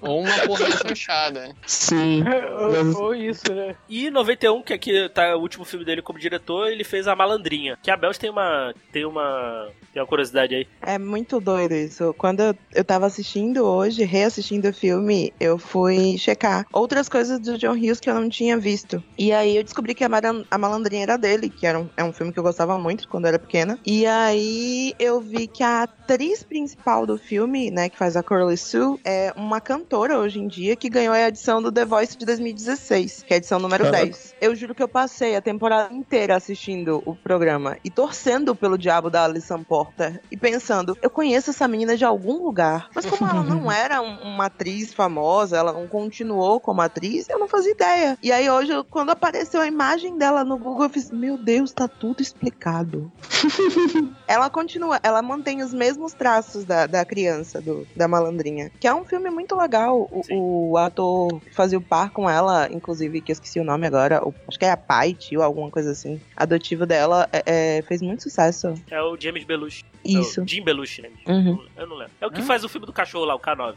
Ou 0.00 0.22
uma 0.22 0.38
porra 0.46 0.70
fechada. 0.70 1.54
Sim. 1.66 2.24
ou, 2.96 3.04
ou 3.04 3.14
isso, 3.14 3.52
né? 3.54 3.76
E 3.88 4.06
em 4.06 4.10
91, 4.10 4.62
que 4.62 4.72
aqui 4.72 5.08
tá 5.10 5.36
o 5.36 5.40
último 5.40 5.64
filme 5.64 5.84
dele 5.84 6.02
como 6.02 6.18
diretor, 6.18 6.68
ele 6.68 6.84
fez 6.84 7.06
A 7.06 7.14
Malandrinha. 7.14 7.78
Que 7.82 7.90
a 7.90 7.96
Bells 7.96 8.18
tem 8.18 8.30
uma. 8.30 8.74
tem 8.92 9.04
uma. 9.04 9.70
tem 9.92 10.02
uma 10.02 10.08
curiosidade 10.08 10.54
aí. 10.54 10.66
É 10.80 10.98
muito 10.98 11.40
doido 11.40 11.74
isso. 11.74 12.14
Quando 12.18 12.40
eu, 12.40 12.54
eu 12.74 12.84
tava 12.84 13.06
assistindo 13.06 13.64
hoje, 13.64 14.04
reassistindo 14.04 14.68
o 14.68 14.72
filme, 14.72 15.32
eu 15.38 15.58
fui 15.58 16.16
checar 16.18 16.66
outras 16.72 17.08
coisas 17.08 17.38
do 17.38 17.56
John 17.58 17.72
Hughes 17.72 18.00
que 18.00 18.10
eu 18.10 18.14
não 18.14 18.28
tinha 18.28 18.58
visto. 18.58 19.02
E 19.16 19.32
aí 19.32 19.56
eu 19.56 19.62
descobri 19.62 19.94
que 19.94 20.04
a, 20.04 20.08
a 20.50 20.58
Malandrinha 20.58 21.02
era 21.02 21.16
dele, 21.16 21.48
que 21.48 21.66
era 21.66 21.78
um, 21.78 21.88
é 21.96 22.04
um 22.04 22.12
filme 22.12 22.32
que 22.32 22.38
eu 22.38 22.42
gostava 22.42 22.78
muito 22.78 23.08
quando 23.08 23.24
eu 23.24 23.28
era 23.28 23.38
pequena. 23.38 23.78
E 23.86 24.06
aí 24.06 24.94
eu 24.98 25.20
vi 25.20 25.46
que 25.46 25.62
a 25.62 25.82
atriz 25.82 26.21
principal 26.30 27.04
do 27.06 27.18
filme, 27.18 27.70
né, 27.70 27.88
que 27.88 27.96
faz 27.98 28.16
a 28.16 28.22
Curly 28.22 28.56
Sue, 28.56 28.98
é 29.04 29.32
uma 29.36 29.60
cantora 29.60 30.18
hoje 30.18 30.38
em 30.38 30.46
dia 30.46 30.76
que 30.76 30.88
ganhou 30.88 31.12
a 31.14 31.28
edição 31.28 31.60
do 31.60 31.72
The 31.72 31.84
Voice 31.84 32.16
de 32.16 32.24
2016, 32.24 33.24
que 33.26 33.32
é 33.32 33.36
a 33.36 33.38
edição 33.38 33.58
número 33.58 33.84
Caraca. 33.84 34.04
10. 34.04 34.34
Eu 34.40 34.54
juro 34.54 34.74
que 34.74 34.82
eu 34.82 34.88
passei 34.88 35.34
a 35.36 35.42
temporada 35.42 35.92
inteira 35.92 36.36
assistindo 36.36 37.02
o 37.04 37.14
programa 37.16 37.76
e 37.84 37.90
torcendo 37.90 38.54
pelo 38.54 38.78
diabo 38.78 39.10
da 39.10 39.24
Alison 39.24 39.62
Porter 39.64 40.20
e 40.30 40.36
pensando, 40.36 40.96
eu 41.02 41.10
conheço 41.10 41.50
essa 41.50 41.66
menina 41.66 41.96
de 41.96 42.04
algum 42.04 42.42
lugar. 42.44 42.88
Mas 42.94 43.04
como 43.06 43.28
ela 43.28 43.42
não 43.42 43.70
era 43.72 44.00
um- 44.00 44.22
uma 44.22 44.46
atriz 44.46 44.92
famosa, 44.94 45.56
ela 45.56 45.72
não 45.72 45.86
continuou 45.88 46.60
como 46.60 46.80
atriz, 46.80 47.28
eu 47.28 47.38
não 47.38 47.48
fazia 47.48 47.72
ideia. 47.72 48.18
E 48.22 48.30
aí 48.30 48.48
hoje, 48.48 48.72
quando 48.90 49.10
apareceu 49.10 49.60
a 49.60 49.66
imagem 49.66 50.16
dela 50.16 50.44
no 50.44 50.56
Google, 50.56 50.84
eu 50.84 50.90
fiz, 50.90 51.10
meu 51.10 51.36
Deus, 51.36 51.72
tá 51.72 51.88
tudo 51.88 52.20
explicado. 52.22 53.10
ela 54.26 54.48
continua, 54.50 54.98
ela 55.02 55.22
mantém 55.22 55.62
os 55.62 55.72
mesmos 55.72 56.11
traços 56.14 56.64
da, 56.64 56.86
da 56.86 57.04
criança, 57.04 57.60
do, 57.60 57.86
da 57.96 58.06
malandrinha. 58.08 58.70
Que 58.80 58.86
é 58.86 58.94
um 58.94 59.04
filme 59.04 59.30
muito 59.30 59.54
legal. 59.56 60.08
O, 60.30 60.70
o 60.72 60.76
ator 60.76 61.40
que 61.40 61.54
fazia 61.54 61.78
o 61.78 61.82
par 61.82 62.10
com 62.10 62.28
ela, 62.28 62.68
inclusive, 62.72 63.20
que 63.20 63.32
eu 63.32 63.34
esqueci 63.34 63.58
o 63.60 63.64
nome 63.64 63.86
agora, 63.86 64.26
o- 64.26 64.34
acho 64.48 64.58
que 64.58 64.64
é 64.64 64.70
a 64.70 64.76
pai, 64.76 65.14
tio, 65.14 65.42
alguma 65.42 65.70
coisa 65.70 65.90
assim. 65.92 66.20
Adotivo 66.36 66.86
dela, 66.86 67.28
é- 67.32 67.78
é, 67.78 67.82
fez 67.82 68.00
muito 68.02 68.22
sucesso. 68.22 68.74
É 68.90 69.00
o 69.02 69.16
James 69.18 69.44
Belushi. 69.44 69.84
Isso. 70.04 70.40
É 70.40 70.42
o 70.42 70.46
Jim 70.48 70.62
Belushi, 70.64 71.02
né? 71.02 71.10
Uhum. 71.28 71.64
Eu 71.76 71.86
não 71.86 71.96
lembro. 71.96 72.12
É 72.20 72.26
o 72.26 72.30
que 72.30 72.42
faz 72.42 72.64
o 72.64 72.68
filme 72.68 72.86
do 72.86 72.92
cachorro 72.92 73.24
lá, 73.24 73.34
o 73.36 73.40
K9. 73.40 73.74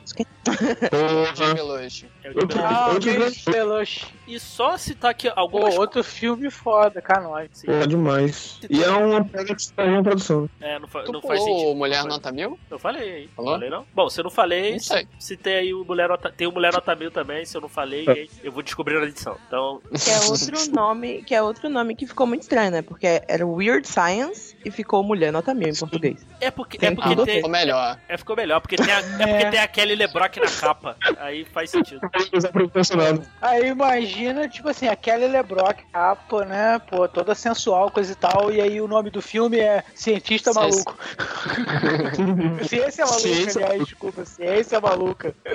Jim 1.36 1.54
Belushi. 1.54 2.08
É 2.24 2.30
o 2.30 2.34
Jim 2.34 2.48
Belushi. 2.48 2.60
Ah, 2.63 2.88
outro 2.88 3.01
James 3.12 3.44
grande- 3.44 3.51
Belushi. 3.60 4.06
E 4.27 4.39
só 4.39 4.77
citar 4.77 5.12
aqui 5.12 5.30
Pô, 5.30 5.39
algumas 5.39 5.77
outro 5.77 6.04
filme 6.04 6.50
foda, 6.50 7.01
K9. 7.01 7.48
Sim. 7.54 7.68
É 7.70 7.86
demais. 7.88 8.60
E 8.70 8.84
é 8.84 8.89
uma 8.89 9.24
pega 9.24 9.54
que 9.56 9.62
está 9.62 9.86
em 9.86 10.01
produção. 10.04 10.50
É, 10.60 10.80
não, 10.80 10.88
fa 10.88 11.04
Tu 11.04 11.12
não 11.12 11.22
faz 11.22 11.39
pulou 11.39 11.60
sentido. 11.60 11.75
Mulher 11.77 12.04
Não 12.06 12.14
Nota 12.15 12.31
Mil? 12.31 12.60
Eu 12.69 12.79
falei 12.79 13.13
aí. 13.13 13.29
Falou? 13.36 13.53
Falei 13.53 13.69
não? 13.69 13.86
Bom, 13.93 14.10
se 14.10 14.19
eu 14.19 14.24
não 14.24 14.31
falei, 14.31 14.74
Não 14.74 14.79
sei. 14.79 15.07
citei 15.19 15.55
aí 15.60 15.74
o 15.74 15.84
Mulher 15.86 16.10
Nota... 16.10 16.31
Tem 16.31 16.48
o 16.48 16.51
Mulher 16.51 16.74
Nota 16.74 16.95
Mil 16.95 17.12
também, 17.12 17.45
se 17.45 17.55
eu 17.55 17.62
não 17.62 17.69
falei, 17.69 18.05
aí 18.07 18.29
eu 18.43 18.51
vou 18.51 18.62
descobrir 18.63 19.00
na 19.00 19.05
edição. 19.05 19.38
Então, 19.48 19.81
Que 19.91 20.10
é 20.12 20.19
outro 20.29 20.72
nome, 20.74 21.24
que 21.24 21.36
é 21.36 21.41
outro 21.41 21.69
nome 21.69 21.95
que 21.95 22.05
ficou 22.07 22.25
muito 22.27 22.41
estranho, 22.43 22.72
né? 22.72 22.81
Porque 22.81 23.22
era 23.27 23.45
Weird 23.45 23.88
Science 23.88 24.55
e 24.65 24.72
ficou 24.72 25.03
Mulher 25.03 25.31
Nota 25.31 25.53
Mil 25.53 25.69
em 25.69 25.75
português. 25.75 26.25
é 26.41 26.50
porque, 26.51 26.84
é 26.86 26.91
porque 26.91 27.10
tudo. 27.10 27.25
tem, 27.25 27.36
Ficou 27.36 27.50
melhor. 27.50 28.00
é, 28.07 28.17
ficou 28.17 28.36
melhor, 28.36 28.60
porque 28.62 28.75
tem 28.75 28.91
a, 28.91 29.00
é 29.00 29.27
porque 29.27 29.51
tem 29.51 29.60
a 29.60 29.67
Kelly 29.67 29.95
LeBrock 29.95 30.39
na 30.39 30.48
capa. 30.48 30.98
Aí 31.17 31.45
faz 31.45 31.69
sentido. 31.69 32.01
Aí 33.41 33.67
imagina, 33.67 34.48
tipo 34.48 34.69
assim, 34.69 34.88
a 34.88 34.95
Kelly 34.95 35.27
LeBrock, 35.27 35.84
capa, 35.91 36.45
né? 36.45 36.79
Pô, 36.89 37.07
toda 37.07 37.36
sensual, 37.36 37.91
coisa 37.91 38.12
e 38.12 38.15
tal. 38.15 38.51
E 38.51 38.62
aí 38.62 38.79
o 38.81 38.88
nome 38.88 39.10
do 39.10 39.22
filme 39.22 39.60
é 39.60 39.84
Cientista 39.93 40.53
Ciência. 40.53 40.84
Maluco. 40.86 40.98
Ciência 42.68 43.06
Maluca, 43.06 43.22
Ciência 43.22 43.66
aliás, 43.66 43.86
desculpa. 43.86 44.26
Ciência 44.26 44.82
Maluca. 44.82 45.36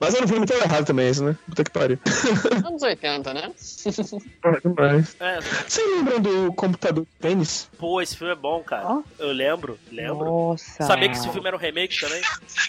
Mas 0.00 0.14
era 0.14 0.24
um 0.24 0.28
filme 0.28 0.46
tão 0.46 0.56
errado 0.56 0.84
também, 0.84 1.08
esse, 1.08 1.22
né? 1.22 1.36
Puta 1.48 1.62
que 1.62 1.70
pariu. 1.70 1.98
Anos 2.66 2.82
80, 2.82 3.34
né? 3.34 3.52
Porra, 4.42 4.60
demais. 4.64 5.16
É, 5.20 5.40
Vocês 5.40 5.86
lembram 5.96 6.20
do 6.20 6.52
computador 6.54 7.04
de 7.04 7.10
tênis? 7.20 7.68
pô, 7.78 8.00
esse 8.00 8.16
filme 8.16 8.32
é 8.32 8.36
bom, 8.36 8.62
cara. 8.62 8.84
Ó. 8.88 9.02
Eu 9.18 9.32
lembro, 9.32 9.78
lembro. 9.92 10.24
Nossa. 10.24 10.84
Sabia 10.84 11.08
que 11.08 11.16
esse 11.16 11.28
filme 11.30 11.46
era 11.46 11.56
um 11.56 11.60
remake 11.60 12.00
também? 12.00 12.20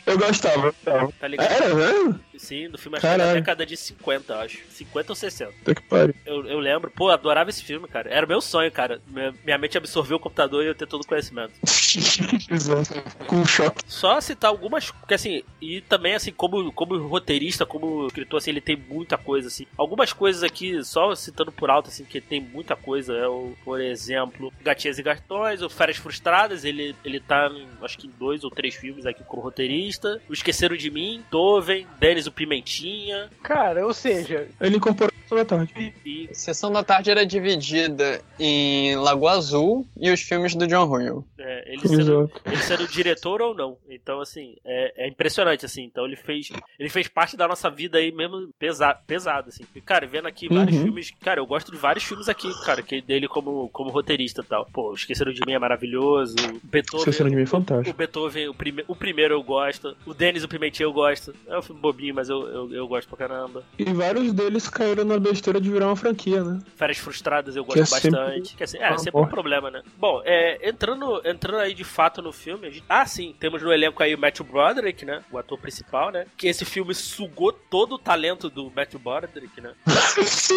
Eu 0.06 0.18
gostava, 0.18 0.68
eu 0.68 0.74
gostava. 0.74 1.14
Tá 1.20 1.28
ligado? 1.28 1.52
Era, 1.52 1.74
né? 1.74 2.20
Sim, 2.42 2.70
do 2.70 2.78
filme 2.78 2.98
acho 2.98 3.06
que 3.06 3.14
é 3.14 3.18
da 3.18 3.34
década 3.34 3.66
de 3.68 3.78
50, 3.78 4.34
eu 4.34 4.40
acho. 4.40 4.58
50 4.72 5.12
ou 5.12 5.16
60. 5.16 5.52
Puta 5.52 5.76
que 5.76 5.82
pariu. 5.84 6.16
Eu, 6.26 6.44
eu 6.48 6.60
lembro, 6.60 6.90
pô, 6.90 7.10
eu 7.10 7.14
adorava 7.14 7.52
esse 7.52 7.64
filme, 7.64 7.88
cara. 7.88 8.10
Era 8.10 8.26
o 8.26 8.30
meu 8.30 8.42
sonho, 8.42 8.72
cara. 8.72 9.00
Minha, 9.08 9.32
minha 9.46 9.58
mente 9.60 9.78
absorveu 9.78 10.18
o 10.18 10.20
computador 10.20 10.64
e 10.64 10.68
eu 10.68 10.74
ter 10.74 10.88
todo 10.88 11.02
o 11.02 11.08
conhecimento. 11.08 11.54
Exato. 12.50 12.96
Com 13.28 13.36
um 13.36 13.46
choque. 13.46 13.84
Só 13.86 14.20
citar 14.20 14.50
algumas, 14.50 14.90
porque 14.90 15.14
assim, 15.14 15.44
e 15.62 15.82
também 15.82 16.16
assim, 16.16 16.32
como, 16.32 16.72
como 16.72 16.98
roteirista, 17.08 17.64
como 17.64 18.08
escritor, 18.08 18.40
assim, 18.40 18.50
ele 18.50 18.60
tem 18.60 18.76
muita 18.76 19.20
coisa, 19.20 19.48
assim. 19.48 19.68
Algumas 19.78 20.12
coisas 20.12 20.42
aqui, 20.42 20.84
só 20.84 21.14
citando 21.14 21.52
por 21.52 21.70
alto, 21.70 21.90
assim, 21.90 22.04
que 22.04 22.20
tem 22.20 22.42
muita 22.42 22.76
coisa, 22.76 23.14
é 23.14 23.28
o, 23.28 23.54
por 23.64 23.80
exemplo, 23.80 24.52
Gatinhas 24.64 24.98
e 24.98 25.04
Gatões, 25.04 25.62
o 25.62 25.70
Férias 25.70 25.98
Frustradas, 25.98 26.66
ele, 26.66 26.96
ele 27.06 27.20
tá, 27.20 27.52
acho 27.84 28.00
que 28.00 28.08
em 28.08 28.14
dois 28.18 28.44
ou 28.44 28.50
três 28.50 28.74
filmes 28.74 29.06
aqui 29.06 29.24
como 29.24 29.44
roteirista. 29.44 30.20
O 30.28 30.34
Esqueceram 30.34 30.76
de 30.76 30.90
Mim, 30.90 31.24
Toven, 31.30 31.86
Denis 32.00 32.31
o 32.32 32.34
Pimentinha. 32.34 33.30
Cara, 33.44 33.86
ou 33.86 33.94
seja, 33.94 34.48
Ele 34.60 34.78
incorporou 34.78 35.12
toda 35.32 35.42
a 35.44 35.46
tarde. 35.46 35.94
e 36.06 36.30
Sessão 36.34 36.72
da 36.72 36.84
Tarde 36.84 37.10
era 37.10 37.26
dividida 37.26 38.22
em 38.40 38.96
Lagoa 38.98 39.32
Azul 39.32 39.88
e 40.00 40.12
os 40.12 40.22
filmes 40.22 40.54
do 40.56 40.68
John 40.68 40.86
Huell. 40.90 41.26
é, 41.40 41.74
ele 41.74 41.88
sendo, 41.88 42.30
ele 42.46 42.58
sendo 42.58 42.88
diretor 42.88 43.42
ou 43.42 43.56
não. 43.56 43.78
Então, 43.90 44.20
assim, 44.20 44.56
é, 44.66 45.06
é 45.06 45.08
impressionante, 45.08 45.66
assim. 45.66 45.84
Então 45.84 46.06
ele 46.06 46.16
fez. 46.16 46.50
Ele 46.78 46.90
fez 46.90 47.08
parte 47.08 47.38
da 47.38 47.48
nossa 47.48 47.70
vida 47.70 47.98
aí 47.98 48.12
mesmo 48.12 48.50
pesa, 48.60 48.94
pesado, 49.08 49.50
assim. 49.50 49.64
E, 49.76 49.80
cara, 49.82 50.06
vendo 50.06 50.28
aqui 50.28 50.48
vários 50.48 50.76
Uhum. 50.78 50.84
filmes. 50.84 51.12
Cara, 51.22 51.40
eu 51.40 51.46
gosto 51.46 51.72
de 51.72 51.78
vários 51.78 52.04
filmes 52.04 52.28
aqui, 52.28 52.50
cara, 52.66 52.82
que 52.82 53.02
dele 53.02 53.28
como, 53.28 53.70
como 53.70 53.90
roteirista 53.90 54.42
e 54.42 54.46
tal. 54.46 54.66
Pô, 54.74 54.94
Esqueceram 54.94 55.32
de 55.32 55.42
Mim 55.48 55.54
é 55.54 55.60
maravilhoso. 55.60 56.36
Beethoven. 56.64 57.00
Esqueceram 57.00 57.30
de 57.30 57.36
mim 57.36 57.42
é 57.44 57.46
O 57.46 57.48
fantástico. 57.48 57.98
Beethoven, 57.98 58.50
o, 58.50 58.54
prime, 58.54 58.84
o 58.88 58.96
primeiro 58.96 59.34
eu 59.34 59.44
gosto. 59.44 59.96
O 60.06 60.14
Denis, 60.14 60.44
o 60.44 60.48
Pimentinha 60.48 60.86
eu 60.86 60.94
gosto. 60.94 61.34
É 61.48 61.58
um 61.58 61.62
filme 61.62 61.80
bobinho, 61.82 62.14
mas 62.16 62.28
eu, 62.30 62.48
eu, 62.48 62.74
eu 62.74 62.88
gosto 62.88 63.08
pra 63.08 63.18
caramba. 63.28 63.64
E 63.78 63.86
vários 63.86 64.34
deles 64.34 64.68
caíram 64.68 65.06
na 65.06 65.18
besteira 65.22 65.60
de 65.62 65.70
virar 65.70 65.88
uma 65.88 65.96
franquia, 65.96 66.44
né? 66.44 66.60
Férias 66.76 66.98
Frustradas 66.98 67.56
eu 67.56 67.64
Que 67.66 67.80
gosto 67.80 67.96
é 67.96 68.00
sempre- 68.00 68.20
bastante. 68.20 68.56
Que 68.56 68.64
é, 68.64 68.68
se- 68.68 68.78
é, 68.78 68.86
Ah, 68.88 68.98
sempre 68.98 69.20
um 69.22 69.28
problema, 69.28 69.72
né? 69.72 69.82
Bom, 69.98 70.22
é, 70.26 70.68
entrando, 70.68 71.22
entrando 71.26 71.60
aí 71.60 71.74
de 71.74 71.84
fato 71.84 72.22
no 72.22 72.32
filme. 72.34 72.68
a 72.68 72.70
gente- 72.72 72.84
Ah, 72.90 73.06
sim, 73.06 73.36
temos 73.40 73.62
no 73.62 73.72
elenco 73.72 74.02
aí 74.04 74.14
o 74.14 74.18
Matthew 74.20 74.46
Broderick, 74.46 75.06
né? 75.06 75.22
O 75.32 75.38
ator 75.38 75.58
principal, 75.60 76.12
né? 76.12 76.26
Que 76.36 76.48
esse 76.48 76.66
filme 76.66 76.94
sugou 76.94 77.52
todo 77.54 77.96
o 77.96 78.00
talento 78.00 78.50
do 78.50 78.72
Matthew 78.76 79.00
Broderick, 79.00 79.62
né? 79.62 79.72
Sim! 80.26 80.56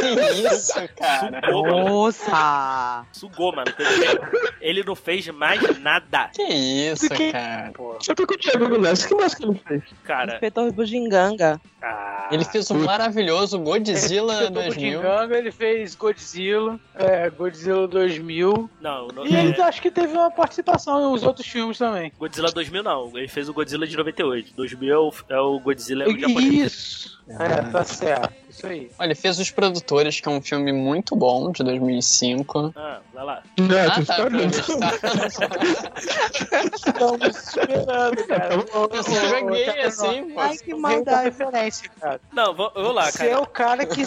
Que 0.00 0.54
isso, 0.54 0.74
cara? 0.96 1.40
Sugou, 1.44 1.62
mano. 1.66 1.84
Nossa! 1.88 3.06
Sugou, 3.12 3.54
mano. 3.54 3.72
Ele- 3.78 4.42
Ele 4.60 4.84
não 4.84 4.94
fez 4.94 5.26
mais 5.28 5.60
nada, 5.80 6.30
Que 6.34 6.42
isso, 6.42 7.08
Que- 7.10 7.32
cara? 7.32 7.72
pô. 7.74 7.96
Só 8.00 8.14
porque 8.14 8.34
o 8.34 8.38
Thiago 8.38 8.66
o 8.66 8.70
que 8.70 8.78
mais 8.78 9.34
que 9.34 9.44
ele 9.44 9.60
fez? 9.66 9.82
cara. 10.04 10.34
Inspetor 10.34 10.72
Bugiganga. 10.72 11.60
Ah, 11.82 12.28
Ele 12.30 12.44
fez 12.44 12.70
um 12.70 12.78
maravilhoso 12.84 13.58
Godzilla 13.58 13.98
Ele 14.10 14.50
2000. 14.50 15.00
Ganga, 15.00 15.36
ele 15.36 15.50
fez 15.50 15.94
Godzilla, 15.94 16.78
é, 16.94 17.30
Godzilla 17.30 17.86
2000. 17.86 18.70
Não, 18.80 19.08
não 19.08 19.26
E 19.26 19.34
ele 19.34 19.52
é, 19.52 19.62
acho 19.62 19.80
que 19.80 19.90
teve 19.90 20.12
uma 20.12 20.30
participação 20.30 21.00
em 21.00 21.14
uns 21.14 21.22
outros 21.22 21.46
filmes 21.46 21.78
também. 21.78 22.12
Godzilla 22.18 22.50
2000 22.50 22.82
não. 22.82 23.10
Ele 23.16 23.28
fez 23.28 23.48
o 23.48 23.54
Godzilla 23.54 23.86
de 23.86 23.96
98. 23.96 24.54
2000 24.54 24.92
é 24.92 24.98
o, 24.98 25.12
é 25.28 25.38
o 25.40 25.60
Godzilla 25.60 26.04
é 26.04 26.08
o 26.08 26.18
japonês. 26.18 26.72
Isso! 26.72 27.21
É, 27.28 27.62
tá 27.70 27.84
certo. 27.84 28.32
Isso 28.50 28.66
aí. 28.66 28.90
Olha, 28.98 29.06
ele 29.06 29.14
fez 29.14 29.38
Os 29.38 29.50
Produtores, 29.50 30.20
que 30.20 30.28
é 30.28 30.30
um 30.30 30.42
filme 30.42 30.72
muito 30.72 31.16
bom, 31.16 31.50
de 31.50 31.62
2005. 31.64 32.72
Ah, 32.76 33.00
vai 33.14 33.24
lá. 33.24 33.42
É, 33.56 33.86
Ah, 33.86 34.04
tá. 34.04 34.16
Estamos 36.74 37.36
esperando, 37.36 38.24
cara. 38.26 38.54
Eu 38.54 39.02
só 39.02 39.28
joguei 39.28 39.80
assim, 39.82 40.30
pô. 40.32 40.40
Ai, 40.40 40.56
que 40.58 40.74
maldade. 40.74 41.24
referência, 41.24 41.90
cara. 42.00 42.20
Não, 42.32 42.54
vou, 42.54 42.70
vou 42.74 42.92
lá, 42.92 43.10
Você 43.10 43.26
é 43.26 43.30
cara. 43.30 43.40
o 43.42 43.46
cara 43.46 43.86
que 43.86 44.02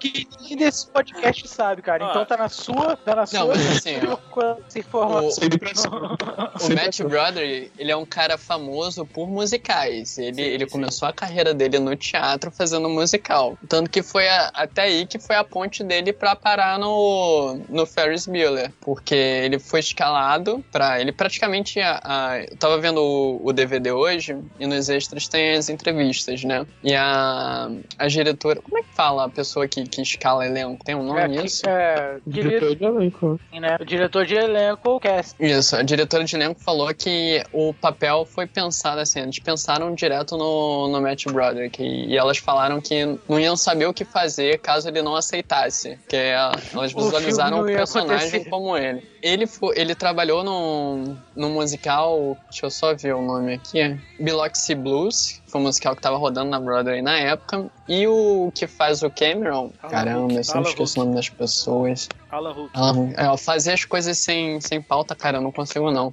que 0.00 0.28
ninguém 0.40 0.56
desse 0.56 0.86
podcast 0.88 1.46
sabe, 1.48 1.82
cara. 1.82 2.04
Ó. 2.06 2.10
Então 2.10 2.24
tá 2.26 2.36
na 2.36 2.48
sua, 2.48 2.96
tá 2.96 3.14
na 3.14 3.26
sua. 3.26 3.38
Não, 3.40 3.48
mas 3.48 3.66
assim, 3.76 3.96
essa 3.96 4.78
informação. 4.78 5.30
Cima. 5.30 6.16
O 6.60 6.74
Matt 6.74 7.00
Brother, 7.02 7.70
ele 7.78 7.90
é 7.92 7.96
um 7.96 8.06
cara 8.06 8.36
famoso 8.38 9.04
por 9.06 9.28
musicais. 9.28 10.18
Ele, 10.18 10.34
Sim, 10.34 10.42
ele 10.42 10.64
sim. 10.64 10.70
começou 10.72 11.08
a 11.08 11.12
carreira 11.12 11.54
dele 11.54 11.78
no 11.78 11.94
teatro 11.96 12.50
fazendo 12.56 12.88
musical. 12.88 13.58
Tanto 13.68 13.90
que 13.90 14.02
foi 14.02 14.28
a- 14.28 14.50
até 14.54 14.82
aí 14.82 15.06
que 15.06 15.18
foi 15.18 15.36
a 15.36 15.44
ponte 15.44 15.82
dele 15.84 16.12
pra 16.12 16.34
parar 16.36 16.78
no, 16.78 17.58
no 17.68 17.86
Ferris 17.86 18.26
Bueller. 18.26 18.70
porque 18.80 19.14
ele 19.14 19.58
foi 19.58 19.80
escalado 19.80 20.64
pra. 20.72 21.00
Ele 21.00 21.12
praticamente. 21.12 21.80
A, 21.80 22.00
a- 22.04 22.38
eu 22.40 22.56
tava 22.56 22.78
vendo 22.78 23.00
o, 23.02 23.40
o 23.44 23.52
DVD 23.52 23.90
hoje 23.92 24.36
e 24.58 24.66
nos 24.66 24.88
extras 24.88 25.28
tem 25.28 25.54
as 25.56 25.68
entrevistas, 25.68 26.42
né? 26.44 26.66
E 26.82 26.94
a, 26.94 27.68
a 27.98 28.06
diretora. 28.08 28.60
Como 28.62 28.78
é 28.78 28.82
que 28.82 28.94
fala 28.94 29.24
a 29.24 29.28
pessoa 29.28 29.66
que, 29.68 29.84
que 29.84 30.00
escala 30.02 30.46
elenco? 30.46 30.84
Tem 30.84 30.94
um 30.94 31.02
nome 31.02 31.20
É, 31.20 31.28
nisso? 31.28 31.62
é, 31.68 32.18
Diretor 32.26 32.74
de 32.76 32.84
elenco. 32.84 33.40
né? 33.52 33.76
O 33.80 33.84
diretor 33.84 34.24
de 34.26 34.34
elenco, 34.34 34.88
o 34.90 35.00
cast. 35.00 35.34
Isso, 35.40 35.76
a 35.76 35.82
diretora 35.82 36.24
de 36.24 36.34
elenco 36.36 36.60
falou 36.60 36.92
que 36.94 37.42
o 37.52 37.72
papel 37.74 38.24
foi 38.26 38.46
pensado 38.46 39.00
assim, 39.00 39.20
eles 39.20 39.38
pensaram 39.38 39.94
direto 39.94 40.36
no, 40.36 40.88
no 40.88 41.00
Matt 41.00 41.24
Broderick 41.26 41.82
e, 41.82 42.06
e 42.06 42.16
elas 42.16 42.38
falaram 42.44 42.80
que 42.80 43.18
não 43.28 43.40
iam 43.40 43.56
saber 43.56 43.86
o 43.86 43.94
que 43.94 44.04
fazer 44.04 44.58
caso 44.58 44.88
ele 44.88 45.00
não 45.02 45.16
aceitasse, 45.16 45.98
que 46.08 46.16
é, 46.16 46.32
elas 46.72 46.92
visualizaram 46.92 47.60
o 47.60 47.64
personagem 47.76 48.28
acontecer. 48.28 48.50
como 48.50 48.76
ele. 48.76 49.02
Ele, 49.22 49.46
fo- 49.46 49.72
ele 49.74 49.94
trabalhou 49.94 50.44
num, 50.44 51.16
num 51.34 51.50
musical, 51.50 52.36
deixa 52.50 52.66
eu 52.66 52.70
só 52.70 52.94
ver 52.94 53.14
o 53.14 53.22
nome 53.22 53.54
aqui, 53.54 53.98
Biloxi 54.20 54.74
Blues, 54.74 55.40
foi 55.54 55.60
um 55.60 55.64
musical 55.64 55.94
que 55.94 56.02
tava 56.02 56.16
rodando 56.16 56.50
na 56.50 56.58
Broadway 56.58 57.00
na 57.00 57.16
época, 57.16 57.66
e 57.88 58.08
o 58.08 58.50
que 58.52 58.66
faz 58.66 59.04
o 59.04 59.10
Cameron, 59.10 59.70
Alan 59.80 59.90
caramba, 59.92 60.20
Hook, 60.24 60.34
eu 60.34 60.42
sempre 60.44 60.58
Alan 60.58 60.68
esqueço 60.70 60.82
o 60.82 61.00
Hook. 61.02 61.06
nome 61.06 61.14
das 61.16 61.28
pessoas. 61.28 62.08
Alan 62.28 62.50
Hook. 62.50 62.70
Alan- 62.74 63.12
é, 63.16 63.36
fazer 63.36 63.72
as 63.72 63.84
coisas 63.84 64.18
sem, 64.18 64.60
sem 64.60 64.82
pauta, 64.82 65.14
cara, 65.14 65.38
eu 65.38 65.42
não 65.42 65.52
consigo 65.52 65.92
não. 65.92 66.12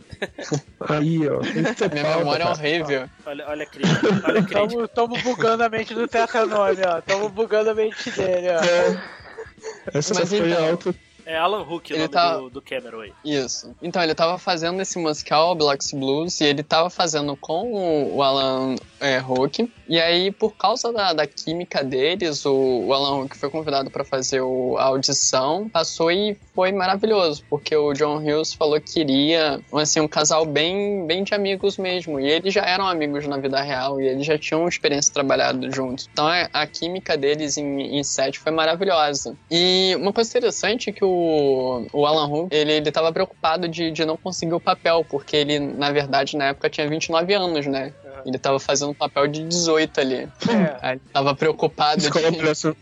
Aí, 0.88 1.28
ó. 1.28 1.40
Tem 1.40 1.64
que 1.64 1.74
ter 1.74 1.90
Minha 1.94 2.18
memória 2.18 2.44
é 2.44 2.50
horrível. 2.52 3.10
Olha, 3.26 3.48
olha 3.50 3.64
a 3.64 3.66
crítica. 3.66 4.08
Olha 4.28 4.40
a 4.40 4.44
crítica. 4.44 4.68
Tamo, 4.68 4.88
tamo 4.88 5.18
bugando 5.24 5.64
a 5.64 5.70
mente 5.70 5.94
do 5.96 6.08
Tetanome, 6.08 6.82
ó. 6.86 7.02
Tamo 7.02 7.28
bugando 7.30 7.72
a 7.72 7.74
mente 7.74 8.12
dele, 8.12 8.48
ó. 8.50 9.92
Essa 9.92 10.14
Mas 10.14 10.30
foi 10.30 10.52
então- 10.52 10.70
alta. 10.70 10.96
É 11.32 11.38
Alan 11.38 11.62
Hook 11.62 11.92
o 11.92 11.94
Ele 11.94 12.00
nome 12.00 12.10
tá- 12.12 12.36
do, 12.36 12.50
do 12.50 12.62
Cameron 12.62 13.00
aí. 13.00 13.14
Isso. 13.24 13.74
Então, 13.82 14.04
ele 14.04 14.14
tava 14.14 14.38
fazendo 14.38 14.82
esse 14.82 15.00
musical, 15.00 15.56
Biloxi 15.56 15.96
Blues, 15.96 16.42
e 16.42 16.44
ele 16.44 16.62
tava 16.62 16.90
fazendo 16.90 17.38
com 17.38 17.72
o, 17.72 18.18
o 18.18 18.22
Alan 18.22 18.76
é, 19.00 19.22
Hook. 19.22 19.72
E 19.92 20.00
aí, 20.00 20.32
por 20.32 20.56
causa 20.56 20.90
da, 20.94 21.12
da 21.12 21.28
química 21.28 21.84
deles, 21.84 22.46
o, 22.46 22.86
o 22.86 22.94
Alan 22.94 23.24
Hook 23.24 23.36
foi 23.36 23.50
convidado 23.50 23.92
para 23.92 24.06
fazer 24.06 24.40
o- 24.40 24.78
a 24.78 24.86
audição, 24.86 25.68
passou 25.68 26.10
e 26.10 26.38
foi 26.56 26.72
maravilhoso, 26.72 27.44
porque 27.50 27.76
o 27.76 27.92
John 27.92 28.20
Hughes 28.20 28.54
falou 28.54 28.80
que 28.80 28.94
queria 28.94 29.60
assim, 29.74 30.00
um 30.00 30.08
casal 30.08 30.46
bem, 30.46 31.06
bem 31.06 31.26
de 31.26 31.34
amigos 31.34 31.78
mesmo. 31.78 32.22
E 32.22 32.26
eles 32.30 32.54
já 32.54 32.62
eram 32.62 32.88
amigos 32.88 33.28
na 33.28 33.36
vida 33.36 33.60
real, 33.62 34.00
e 34.00 34.08
eles 34.08 34.26
já 34.26 34.38
tinham 34.38 34.66
experiência 34.66 35.14
trabalhado 35.14 35.70
juntos. 35.70 36.08
Então, 36.10 36.26
a, 36.26 36.48
a 36.54 36.66
química 36.66 37.18
deles 37.18 37.58
em, 37.58 37.98
em 38.00 38.02
set 38.02 38.40
foi 38.40 38.54
maravilhosa. 38.54 39.36
E 39.52 39.94
uma 39.98 40.14
coisa 40.14 40.30
interessante 40.30 40.90
é 40.90 40.94
que 40.94 41.04
o, 41.04 41.86
o 41.92 42.06
Alan 42.06 42.28
Hook, 42.28 42.48
ele, 42.56 42.72
ele 42.72 42.92
preocupado 43.12 43.68
de, 43.68 43.92
de 43.92 44.06
não 44.06 44.16
conseguir 44.16 44.54
o 44.54 44.60
papel, 44.62 45.06
porque 45.10 45.36
ele, 45.36 45.60
na 45.60 45.92
verdade, 45.92 46.38
na 46.38 46.46
época 46.46 46.70
tinha 46.70 46.88
29 46.88 47.34
anos, 47.34 47.68
né? 47.68 47.92
Ele 48.26 48.38
tava 48.38 48.60
fazendo 48.60 48.92
um 48.92 48.94
papel 48.94 49.28
de 49.28 49.44
18 49.44 50.00
ali. 50.00 50.16
É. 50.16 50.78
Aí 50.82 50.92
ele 50.94 51.02
tava 51.12 51.36
preocupado 51.36 52.02
de, 52.02 52.10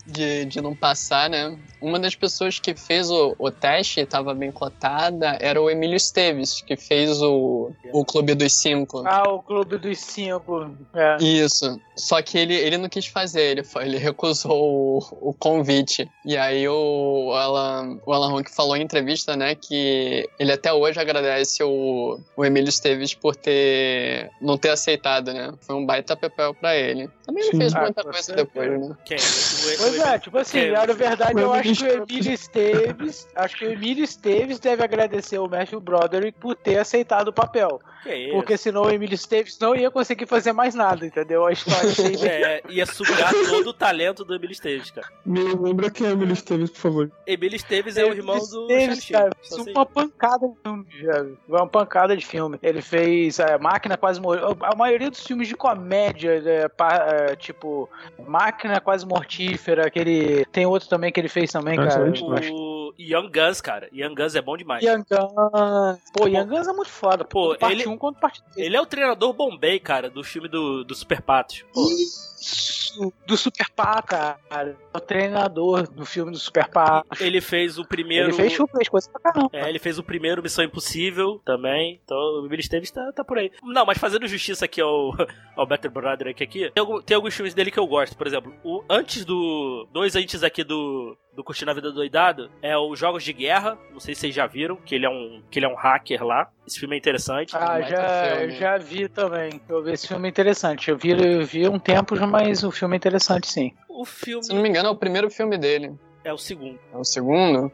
de, 0.05 0.45
de 0.45 0.61
não 0.61 0.75
passar, 0.75 1.29
né? 1.29 1.57
Uma 1.81 1.99
das 1.99 2.15
pessoas 2.15 2.59
que 2.59 2.75
fez 2.75 3.09
o, 3.09 3.35
o 3.39 3.49
teste, 3.51 4.01
estava 4.01 4.33
bem 4.33 4.51
cotada, 4.51 5.37
era 5.39 5.61
o 5.61 5.69
Emílio 5.69 5.95
Esteves, 5.95 6.61
que 6.61 6.75
fez 6.75 7.21
o, 7.21 7.71
o 7.93 8.03
Clube 8.05 8.35
dos 8.35 8.53
Cinco. 8.53 9.03
Ah, 9.05 9.23
o 9.29 9.41
Clube 9.41 9.77
dos 9.77 9.99
Cinco. 9.99 10.69
É. 10.93 11.17
Isso. 11.23 11.79
Só 11.95 12.21
que 12.21 12.37
ele, 12.37 12.53
ele 12.55 12.77
não 12.77 12.87
quis 12.89 13.07
fazer, 13.07 13.41
ele, 13.41 13.63
foi- 13.63 13.83
ele 13.85 13.97
recusou 13.97 14.51
o, 14.51 15.29
o 15.29 15.33
convite. 15.33 16.09
E 16.25 16.37
aí 16.37 16.67
o 16.67 17.33
Alan, 17.33 17.99
o 18.05 18.13
Alan 18.13 18.35
Huck 18.39 18.49
falou 18.53 18.75
em 18.77 18.81
entrevista, 18.83 19.35
né, 19.35 19.55
que 19.55 20.27
ele 20.39 20.51
até 20.51 20.71
hoje 20.71 20.99
agradece 20.99 21.61
o, 21.63 22.19
o 22.37 22.45
Emílio 22.45 22.69
Esteves 22.69 23.13
por 23.13 23.35
ter 23.35 24.29
não 24.41 24.57
ter 24.57 24.69
aceitado, 24.69 25.33
né? 25.33 25.51
Foi 25.61 25.75
um 25.75 25.85
baita 25.85 26.15
papel 26.15 26.53
pra 26.53 26.75
ele. 26.75 27.09
Também 27.25 27.43
ele 27.43 27.51
Sim. 27.51 27.57
fez 27.57 27.75
Ah, 27.75 27.81
muita 27.81 28.03
com 28.03 28.11
coisa 28.11 28.33
depois, 28.35 28.69
né? 28.89 28.95
Quem? 29.05 29.17
O- 29.17 29.19
o- 29.21 29.77
Pois 29.77 29.97
o- 29.99 30.03
é, 30.03 30.19
tipo 30.19 30.37
assim, 30.37 30.71
na 30.71 30.85
verdade 30.85 31.39
eu 31.41 31.49
Foi 31.49 31.59
acho 31.71 31.85
que 31.85 31.91
o 31.91 32.03
Emílio 32.03 32.33
Esteves, 32.33 33.27
acho 33.35 33.57
que 33.57 33.65
o 33.65 33.71
Emílio 33.71 34.03
Esteves 34.03 34.59
deve 34.59 34.83
agradecer 34.83 35.39
o 35.39 35.47
Matthew 35.47 35.79
Broderick 35.79 36.39
por 36.39 36.55
ter 36.55 36.77
aceitado 36.77 37.29
o 37.29 37.33
papel. 37.33 37.79
Que 38.03 38.09
é 38.09 38.17
isso? 38.25 38.33
Porque 38.33 38.57
senão 38.57 38.83
o 38.83 38.89
Emílio 38.89 39.13
Esteves 39.15 39.57
não 39.59 39.75
ia 39.75 39.91
conseguir 39.91 40.25
fazer 40.25 40.53
mais 40.53 40.73
nada, 40.73 41.05
entendeu? 41.05 41.45
A 41.45 41.51
história 41.51 41.89
É, 42.29 42.61
ia 42.69 42.85
sugar 42.85 43.31
todo 43.49 43.67
o 43.67 43.73
talento 43.73 44.23
do 44.23 44.33
Emílio 44.35 44.53
Esteves, 44.53 44.91
cara. 44.91 45.07
Me 45.25 45.41
lembra 45.43 45.89
quem 45.89 46.07
é 46.07 46.11
Emílio 46.11 46.33
Esteves, 46.33 46.69
por 46.69 46.77
favor. 46.79 47.11
Emílio 47.27 47.55
Esteves 47.55 47.97
é 47.97 48.05
o 48.05 48.13
irmão 48.13 48.37
do 48.37 48.71
Esteves, 48.71 49.09
cara, 49.09 49.29
fez 49.41 49.63
sei. 49.63 49.73
uma 49.73 49.85
pancada 49.85 50.47
de 50.47 50.55
filme, 50.63 50.85
velho. 51.01 51.37
Uma 51.47 51.67
pancada 51.67 52.15
de 52.15 52.25
filme. 52.25 52.57
Ele 52.63 52.81
fez 52.81 53.39
é, 53.39 53.57
Máquina 53.57 53.97
Quase 53.97 54.21
Mortífera. 54.21 54.57
A 54.61 54.75
maioria 54.75 55.09
dos 55.09 55.25
filmes 55.25 55.47
de 55.47 55.55
comédia, 55.55 56.41
é, 56.45 56.67
pa- 56.67 57.05
é, 57.09 57.35
tipo, 57.35 57.89
Máquina 58.27 58.79
Quase 58.79 59.05
Mortífera, 59.05 59.87
aquele. 59.87 60.45
Tem 60.51 60.65
outro 60.65 60.87
também 60.87 61.11
que 61.11 61.19
ele 61.19 61.29
fez 61.29 61.51
também, 61.51 61.75
cara. 61.75 61.89
excelente. 61.89 62.23
O 62.53 62.78
Young 62.99 63.29
Guns, 63.31 63.61
cara. 63.61 63.87
Young 63.93 64.13
Guns 64.13 64.35
é 64.35 64.41
bom 64.41 64.57
demais. 64.57 64.83
Young 64.83 65.03
Guns. 65.09 65.99
Pô, 66.13 66.27
Young 66.27 66.47
Guns 66.47 66.67
é 66.67 66.73
muito 66.73 66.89
foda. 66.89 67.23
Pô, 67.23 67.55
parte 67.57 67.75
ele- 67.81 67.87
1 67.87 67.97
quanto 67.97 68.19
parte 68.19 68.41
2. 68.43 68.57
Ele 68.57 68.75
é 68.75 68.81
o 68.81 68.85
treinador 68.85 69.31
Bombay, 69.33 69.79
cara, 69.79 70.09
do 70.09 70.23
filme 70.23 70.47
do, 70.49 70.83
do 70.83 70.93
Super 70.93 71.21
Patos. 71.21 71.63
Isso, 71.75 73.13
do 73.25 73.37
Super 73.37 73.69
Pá, 73.75 74.01
cara. 74.01 74.39
É 74.49 74.97
o 74.97 74.99
treinador 74.99 75.89
do 75.89 76.05
filme 76.05 76.31
do 76.31 76.37
Super 76.37 76.67
Pá. 76.69 77.03
ele 77.19 77.39
fez 77.41 77.77
o 77.77 77.85
primeiro. 77.85 78.29
Ele 78.29 78.33
fez, 78.35 78.55
fez 78.55 78.89
coisa 78.89 79.09
pra 79.11 79.21
caramba. 79.31 79.49
É, 79.53 79.69
ele 79.69 79.79
fez 79.79 79.97
o 79.99 80.03
primeiro 80.03 80.41
Missão 80.41 80.63
Impossível 80.63 81.39
também. 81.45 81.99
Então 82.03 82.17
o 82.17 82.39
Emílio 82.45 82.59
Esteves 82.61 82.91
tá, 82.91 83.11
tá 83.13 83.23
por 83.23 83.37
aí. 83.37 83.51
Não, 83.63 83.85
mas 83.85 83.97
fazendo 83.97 84.27
justiça 84.27 84.65
aqui 84.65 84.81
ao, 84.81 85.11
ao 85.55 85.65
Better 85.65 85.91
Broderick 85.91 86.43
aqui, 86.43 86.69
tem, 86.71 86.81
algum- 86.81 87.01
tem 87.01 87.15
alguns 87.15 87.33
filmes 87.35 87.53
dele 87.53 87.71
que 87.71 87.79
eu 87.79 87.87
gosto. 87.87 88.17
Por 88.17 88.27
exemplo, 88.27 88.53
o, 88.63 88.83
antes 88.89 89.23
do. 89.25 89.87
Dois 89.91 90.15
antes 90.15 90.43
aqui 90.43 90.63
do. 90.63 91.17
Do 91.39 91.43
Curtindo 91.45 91.71
a 91.71 91.73
Vida 91.73 91.89
Doidado 91.89 92.51
é 92.61 92.77
os 92.77 92.99
Jogos 92.99 93.23
de 93.23 93.31
Guerra. 93.31 93.77
Não 93.93 93.99
sei 94.01 94.13
se 94.13 94.19
vocês 94.19 94.35
já 94.35 94.45
viram, 94.45 94.75
que 94.75 94.93
ele 94.93 95.05
é 95.05 95.09
um, 95.09 95.41
que 95.49 95.57
ele 95.57 95.65
é 95.65 95.69
um 95.69 95.73
hacker 95.73 96.21
lá. 96.21 96.51
Esse 96.67 96.77
filme 96.77 96.97
é 96.97 96.99
interessante. 96.99 97.55
Ah, 97.55 97.79
já, 97.79 98.35
filme. 98.35 98.55
já 98.57 98.77
vi 98.77 99.07
também. 99.07 99.61
Eu 99.69 99.81
vi 99.81 99.93
esse 99.93 100.05
filme 100.05 100.27
interessante. 100.27 100.91
Eu 100.91 100.97
vi, 100.97 101.11
eu 101.11 101.45
vi 101.45 101.65
um 101.69 101.79
tempo, 101.79 102.13
mas 102.27 102.61
o 102.65 102.71
filme 102.71 102.93
é 102.93 102.97
interessante, 102.97 103.47
sim. 103.47 103.71
O 103.87 104.03
filme 104.03 104.43
Se 104.43 104.53
não 104.53 104.61
me 104.61 104.67
engano, 104.67 104.89
é 104.89 104.91
o 104.91 104.97
primeiro 104.97 105.29
filme 105.31 105.57
dele. 105.57 105.95
é 106.25 106.33
o 106.33 106.37
segundo. 106.37 106.77
É 106.93 106.97
o 106.97 107.05
segundo? 107.05 107.71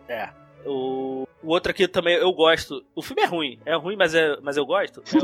O, 0.66 1.28
o 1.44 1.50
outro 1.50 1.70
aqui 1.72 1.88
também 1.88 2.16
eu 2.16 2.32
gosto. 2.34 2.84
O 2.96 3.02
filme 3.02 3.22
é 3.22 3.26
ruim. 3.26 3.60
É 3.66 3.76
ruim, 3.76 3.96
mas, 3.96 4.16
é, 4.16 4.36
mas 4.42 4.58
eu 4.58 4.66
gosto. 4.66 5.04
É 5.14 5.18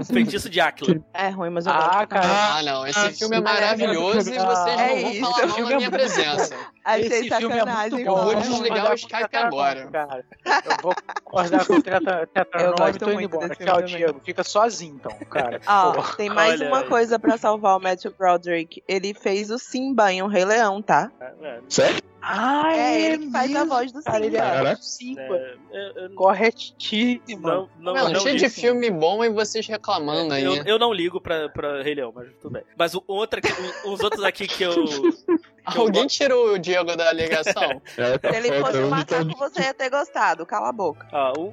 o 0.00 0.04
Feitiço 0.06 0.48
de 0.48 0.60
Áquila. 0.60 1.00
É 1.12 1.28
ruim, 1.30 1.50
mas 1.50 1.66
eu 1.66 1.72
Ah, 1.72 1.96
gosto. 1.96 2.08
cara. 2.08 2.26
Ah, 2.58 2.62
não. 2.62 2.86
Esse 2.86 3.12
filme 3.18 3.36
é 3.36 3.40
maravilhoso 3.40 4.30
e 4.30 4.38
vocês 4.38 4.78
É 4.78 4.94
não 4.94 5.02
vão 5.02 5.10
isso. 5.12 5.20
falar 5.20 5.46
não 5.46 5.54
filme 5.54 5.70
na 5.70 5.74
é 5.74 5.76
minha 5.78 5.90
muito 5.90 6.00
presença. 6.00 6.56
Achei 6.84 7.06
Esse 7.06 7.28
filme 7.28 7.54
é 7.54 7.58
sacanagem. 7.58 7.90
muito 8.04 8.08
Eu 8.08 8.16
vou 8.16 8.34
desligar 8.36 8.90
o 8.90 8.94
Skype 8.94 9.36
agora. 9.36 9.86
Cara. 9.88 10.24
Eu 10.46 10.76
vou 10.82 10.94
concordar 11.24 11.66
com 11.66 11.74
o 11.74 11.82
Tetranome 11.82 12.90
e 12.94 12.98
tô 12.98 13.10
indo 13.10 13.14
muito 13.14 13.34
embora. 13.34 13.54
Tchau. 13.56 13.82
Diego. 13.82 14.20
Fica 14.24 14.42
sozinho, 14.44 14.94
então, 14.94 15.12
cara. 15.28 15.60
Ó, 15.66 15.92
Pô. 15.92 16.02
tem 16.16 16.30
mais 16.30 16.60
Olha 16.60 16.68
uma 16.70 16.78
aí. 16.80 16.88
coisa 16.88 17.18
pra 17.18 17.36
salvar 17.36 17.76
o 17.76 17.80
Matthew 17.80 18.14
Broderick. 18.18 18.82
Ele 18.88 19.12
fez 19.12 19.50
o 19.50 19.58
Simba 19.58 20.12
em 20.12 20.22
O 20.22 20.26
Rei 20.28 20.44
Leão, 20.44 20.80
tá? 20.80 21.10
É, 21.20 21.24
é, 21.42 21.60
Sério? 21.68 22.00
Ah, 22.20 22.72
É 22.74 23.00
ele 23.00 23.26
que 23.26 23.30
faz 23.32 23.54
a 23.54 23.64
voz 23.64 23.92
do 23.92 24.02
Cara, 24.02 24.24
ele 24.24 24.36
Simba. 24.36 24.44
é 24.67 24.67
Caraca. 24.68 24.82
Simba. 24.82 25.22
é, 25.22 25.56
é, 25.72 26.04
é, 26.04 26.08
Corretíssimo. 26.14 27.42
não, 27.48 27.68
não, 27.78 27.94
Mano, 27.94 28.10
não 28.14 28.20
cheio 28.20 28.36
de 28.36 28.48
filme 28.48 28.90
bom 28.90 29.24
e 29.24 29.28
vocês 29.30 29.66
reclamando 29.66 30.34
aí. 30.34 30.44
Eu, 30.44 30.54
eu 30.64 30.78
não 30.78 30.92
ligo 30.92 31.20
pra, 31.20 31.48
pra 31.48 31.82
Rei 31.82 31.94
Leão, 31.94 32.12
mas 32.14 32.28
tudo 32.40 32.52
bem. 32.52 32.62
Mas 32.76 32.94
o 32.94 33.02
outro 33.06 33.38
aqui, 33.38 33.52
um- 33.84 33.92
uns 33.92 34.00
outros 34.00 34.22
aqui 34.24 34.46
que 34.46 34.62
eu. 34.62 34.72
Alguém 35.64 36.06
tirou 36.06 36.54
o 36.54 36.58
Diego 36.58 36.96
da 36.96 37.12
ligação? 37.12 37.82
Tá 38.22 38.30
Se 38.32 38.36
ele 38.38 38.58
fosse 38.60 38.76
eu 38.78 38.86
um 38.86 38.90
não 38.90 38.90
macaco, 38.90 39.36
você 39.38 39.60
ia 39.62 39.74
ter 39.74 39.90
gostado. 39.90 40.46
Cala 40.46 40.70
a 40.70 40.72
boca. 40.72 41.06
Ó, 41.12 41.32
um, 41.38 41.52